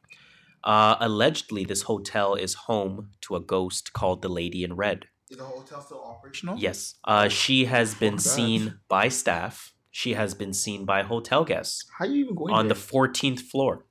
[0.63, 5.07] Uh, allegedly, this hotel is home to a ghost called the Lady in Red.
[5.29, 6.57] Is the hotel still operational?
[6.57, 9.73] Yes, uh, she has been seen by staff.
[9.91, 13.41] She has been seen by hotel guests How are you even going on the 14th
[13.41, 13.85] floor.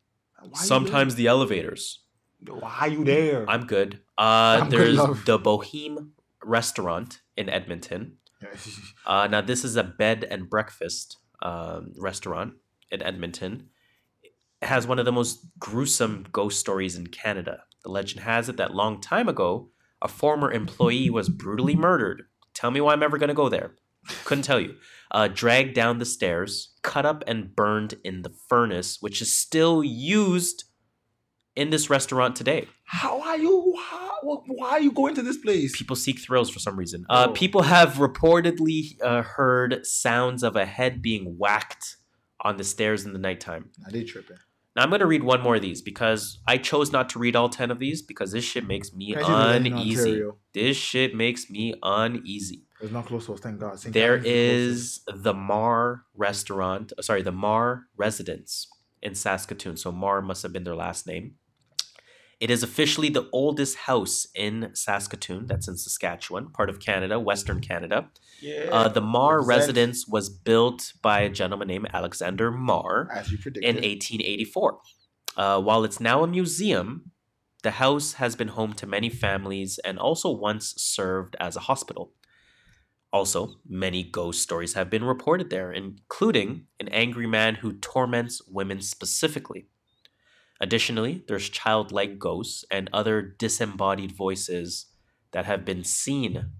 [0.54, 2.00] Sometimes the elevators.
[2.46, 3.48] Why you there?
[3.48, 4.00] I'm good.
[4.18, 5.24] Uh, I'm there's love.
[5.24, 6.10] the Boheme
[6.44, 8.18] restaurant in Edmonton.
[9.06, 12.54] Uh, now, this is a bed and breakfast um, restaurant
[12.90, 13.68] in Edmonton.
[14.22, 14.32] It
[14.66, 17.64] has one of the most gruesome ghost stories in Canada.
[17.82, 22.24] The legend has it that long time ago, a former employee was brutally murdered.
[22.54, 23.74] Tell me why I'm ever going to go there.
[24.24, 24.76] Couldn't tell you.
[25.12, 29.84] Uh, dragged down the stairs, cut up and burned in the furnace, which is still
[29.84, 30.64] used
[31.54, 32.66] in this restaurant today.
[32.84, 33.74] How are you?
[33.78, 34.10] How,
[34.46, 35.76] why are you going to this place?
[35.76, 37.04] People seek thrills for some reason.
[37.10, 37.32] Uh, Oh.
[37.32, 41.96] people have reportedly uh, heard sounds of a head being whacked
[42.40, 43.68] on the stairs in the nighttime.
[43.86, 44.38] I did tripping.
[44.74, 47.50] Now I'm gonna read one more of these because I chose not to read all
[47.50, 50.22] ten of these because this shit makes me Can I do that in uneasy.
[50.54, 52.62] This shit makes me uneasy.
[52.82, 53.78] It's not close to us, thank God.
[53.78, 53.94] St.
[53.94, 58.66] There Catharines is is the Marr restaurant, uh, sorry, the Marr residence
[59.00, 59.76] in Saskatoon.
[59.76, 61.34] So Marr must have been their last name.
[62.40, 67.60] It is officially the oldest house in Saskatoon, that's in Saskatchewan, part of Canada, Western
[67.60, 68.10] Canada.
[68.40, 68.68] closest.
[68.72, 69.46] Uh, the Marr Represent.
[69.76, 73.62] residence was built by a gentleman named Alexander Marr as you predicted.
[73.62, 74.80] in 1884.
[75.36, 77.12] Uh, while it's now a museum,
[77.62, 82.12] the house has been home to many families and also once served as a hospital.
[83.12, 88.80] Also, many ghost stories have been reported there, including an angry man who torments women
[88.80, 89.66] specifically.
[90.60, 94.86] Additionally, there's childlike ghosts and other disembodied voices
[95.32, 96.52] that have been seen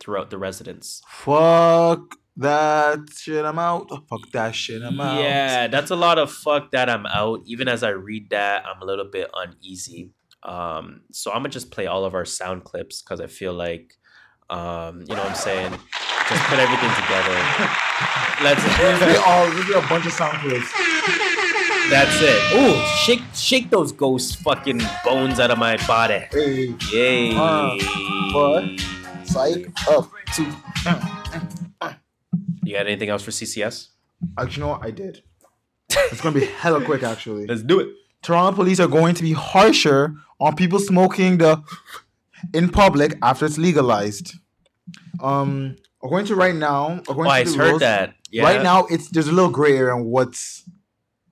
[0.00, 1.02] throughout the residence.
[1.08, 3.90] Fuck that shit, I'm out.
[4.08, 5.20] Fuck that shit, I'm out.
[5.20, 7.40] Yeah, that's a lot of fuck that I'm out.
[7.46, 10.12] Even as I read that, I'm a little bit uneasy.
[10.44, 13.94] Um, so I'm gonna just play all of our sound clips because I feel like,
[14.50, 15.72] um, you know what I'm saying?
[15.72, 17.36] Just put everything together.
[18.42, 18.62] Let's
[19.00, 19.18] Let's.
[19.26, 20.70] all let's do a bunch of sound clips.
[21.90, 22.54] that's it.
[22.54, 26.24] Ooh, shake, shake those ghost fucking bones out of my body.
[26.30, 27.34] Hey, Yay!
[27.34, 27.76] Uh,
[28.32, 28.78] but
[29.24, 30.42] psych up to.
[32.62, 33.88] You got anything else for CCS?
[34.38, 34.84] Actually, you know what?
[34.84, 35.22] I did.
[35.90, 37.46] It's gonna be hella quick, actually.
[37.46, 37.88] Let's do it.
[38.22, 41.62] Toronto police are going to be harsher on people smoking the
[42.54, 44.34] in public after it's legalized.
[45.22, 48.14] Um, according to right now, according Oh, I the heard rules, that.
[48.30, 48.42] Yeah.
[48.44, 50.68] Right now, it's there's a little gray area on what's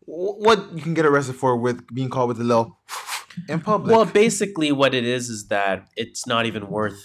[0.06, 2.78] what you can get arrested for with being caught with a little
[3.48, 3.94] in public.
[3.94, 7.04] Well, basically, what it is is that it's not even worth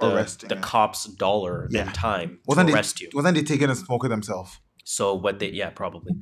[0.00, 0.60] the, Arresting, the yeah.
[0.62, 1.82] cop's dollar Yeah.
[1.82, 3.10] and time well, to arrest they, you.
[3.14, 4.58] Well, then they take it and smoke it themselves.
[4.84, 6.14] So what they yeah probably.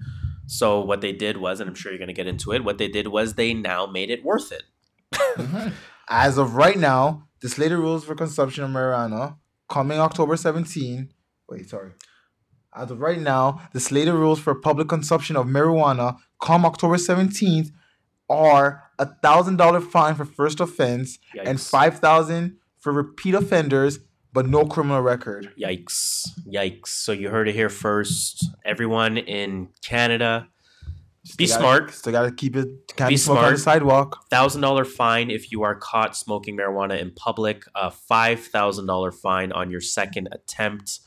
[0.46, 2.64] So what they did was, and I'm sure you're gonna get into it.
[2.64, 4.64] What they did was they now made it worth it.
[6.10, 9.36] As of right now, the slated rules for consumption of marijuana
[9.68, 11.10] coming October 17.
[11.48, 11.92] Wait, sorry.
[12.74, 17.70] As of right now, the slated rules for public consumption of marijuana come October 17th
[18.30, 24.00] are a thousand dollar fine for first offense and five thousand for repeat offenders,
[24.32, 25.50] but no criminal record.
[25.58, 26.28] Yikes!
[26.46, 26.88] Yikes!
[26.88, 28.46] So you heard it here first.
[28.64, 30.48] Everyone in Canada,
[31.36, 31.94] be Still gotta- smart.
[31.94, 32.96] Still gotta keep it.
[32.96, 34.28] Be be, smart on the sidewalk.
[34.30, 37.64] Thousand dollar fine if you are caught smoking marijuana in public.
[37.74, 41.00] A five thousand dollar fine on your second attempt.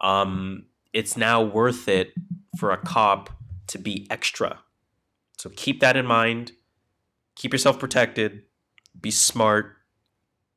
[0.00, 2.12] Um, it's now worth it
[2.58, 3.30] for a cop
[3.68, 4.60] to be extra.
[5.38, 6.52] So keep that in mind.
[7.36, 8.42] Keep yourself protected.
[9.00, 9.76] Be smart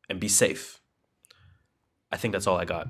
[0.10, 0.80] and be safe.
[2.12, 2.88] I think that's all I got.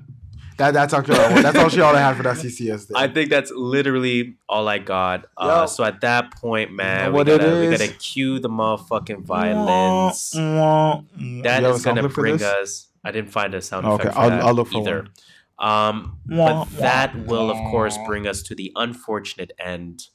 [0.58, 2.94] That that's actually all, that's actually all I had for that CCS day.
[2.96, 5.26] I think that's literally all I got.
[5.36, 8.48] Uh, so at that point, man, know we what it gotta, we gotta cue the
[8.48, 10.30] motherfucking violence.
[10.30, 12.88] That You have a is sound gonna bring us.
[13.04, 15.06] I didn't find a sound Okay, effect for I'll- that I'll look for either.
[15.58, 20.08] Um, Wah, but that will, of course, bring us to the unfortunate end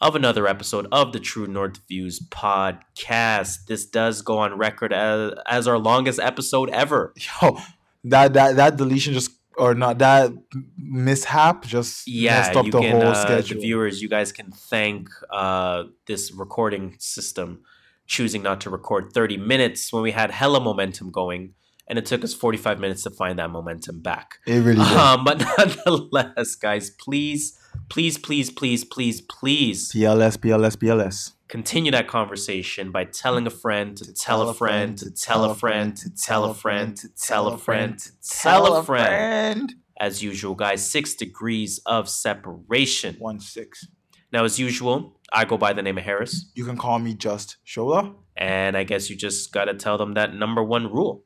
[0.00, 3.66] of another episode of the True North Views podcast.
[3.66, 7.12] This does go on record as, as our longest episode ever.
[7.42, 7.58] Yo,
[8.04, 10.32] that that that deletion just or not that
[10.76, 13.56] mishap just Yeah, messed up you the can, whole uh, schedule.
[13.56, 17.62] the viewers, you guys can thank uh, this recording system
[18.06, 21.54] choosing not to record 30 minutes when we had hella momentum going.
[21.88, 24.38] And it took us 45 minutes to find that momentum back.
[24.46, 24.96] it really did.
[24.96, 27.58] Um, but nonetheless, guys, please,
[27.88, 31.32] please, please, please, please, please PLS, PLS, PLS.
[31.52, 35.94] Continue that conversation by telling a friend to tell a friend to tell a friend
[35.98, 39.74] to tell a friend to tell a friend to tell a friend.
[40.00, 43.16] As usual, guys, six degrees of separation.
[43.18, 43.86] One six.
[44.32, 47.58] Now, as usual, I go by the name of Harris, You can call me just
[47.66, 48.14] Shola.
[48.34, 51.22] and I guess you just gotta tell them that number one rule.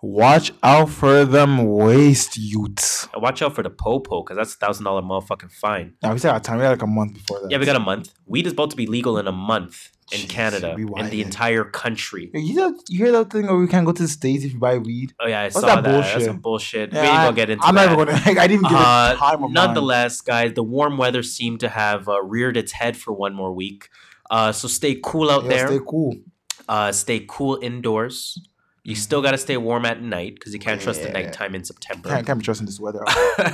[0.00, 3.08] Watch out for them waste youths.
[3.12, 5.94] And watch out for the popo, because that's a thousand dollar motherfucking fine.
[6.02, 6.58] Now we still got time.
[6.58, 7.50] We got like a month before that.
[7.50, 8.12] Yeah, we got a month.
[8.24, 11.64] Weed is about to be legal in a month in Jeez, Canada, in the entire
[11.64, 12.30] country.
[12.32, 14.60] You, know, you hear that thing where we can't go to the states if you
[14.60, 15.14] buy weed?
[15.20, 15.90] Oh yeah, I What's saw that that.
[15.90, 16.26] That's bullshit?
[16.26, 16.92] some bullshit.
[16.92, 17.86] Yeah, we ain't I- gonna get into I'm that.
[17.86, 18.40] not even gonna.
[18.40, 19.52] I didn't even give Uh, it time of mine.
[19.52, 23.52] nonetheless, guys, the warm weather seemed to have uh, reared its head for one more
[23.52, 23.88] week.
[24.30, 25.66] Uh, so stay cool out Yo, there.
[25.66, 26.14] stay cool.
[26.68, 28.38] uh, stay cool indoors.
[28.88, 31.62] You still got to stay warm at night because you can't trust the nighttime in
[31.62, 32.08] September.
[32.08, 33.04] Can't, can't be trusting this weather.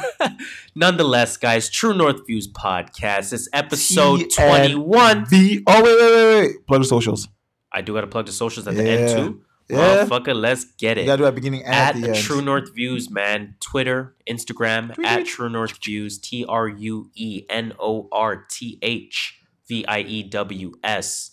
[0.76, 3.30] Nonetheless, guys, True North Views podcast.
[3.30, 4.72] This episode TNV.
[4.74, 5.26] 21.
[5.66, 6.66] Oh wait, wait, wait, wait.
[6.68, 7.26] Plug the socials.
[7.72, 9.16] I do got to plug the socials at the end Yeah.
[9.16, 9.40] too.
[9.68, 10.04] Yeah.
[10.06, 11.06] Motherfucker, let's get You it.
[11.06, 12.16] gotta do at the beginning and at at the end.
[12.18, 13.56] True North Views, man.
[13.60, 15.26] Twitter, Instagram, Tweet at.
[15.26, 20.22] True North Views, T R U E N O R T H V I E
[20.22, 21.30] W S.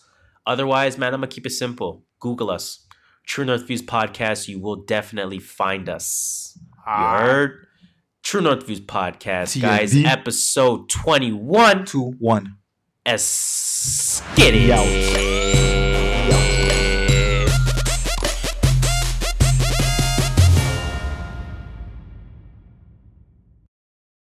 [0.47, 2.03] Otherwise, man, I'm gonna keep it simple.
[2.19, 2.87] Google us.
[3.25, 4.47] True North Views podcast.
[4.47, 6.57] You will definitely find us.
[6.57, 7.19] You Ah.
[7.19, 7.67] heard?
[8.23, 9.95] True North Views podcast, guys.
[9.95, 11.85] Episode 21.
[11.85, 12.57] Two, one.
[13.05, 14.67] S get it.
[14.69, 14.85] Yout.
[16.29, 16.60] Yout.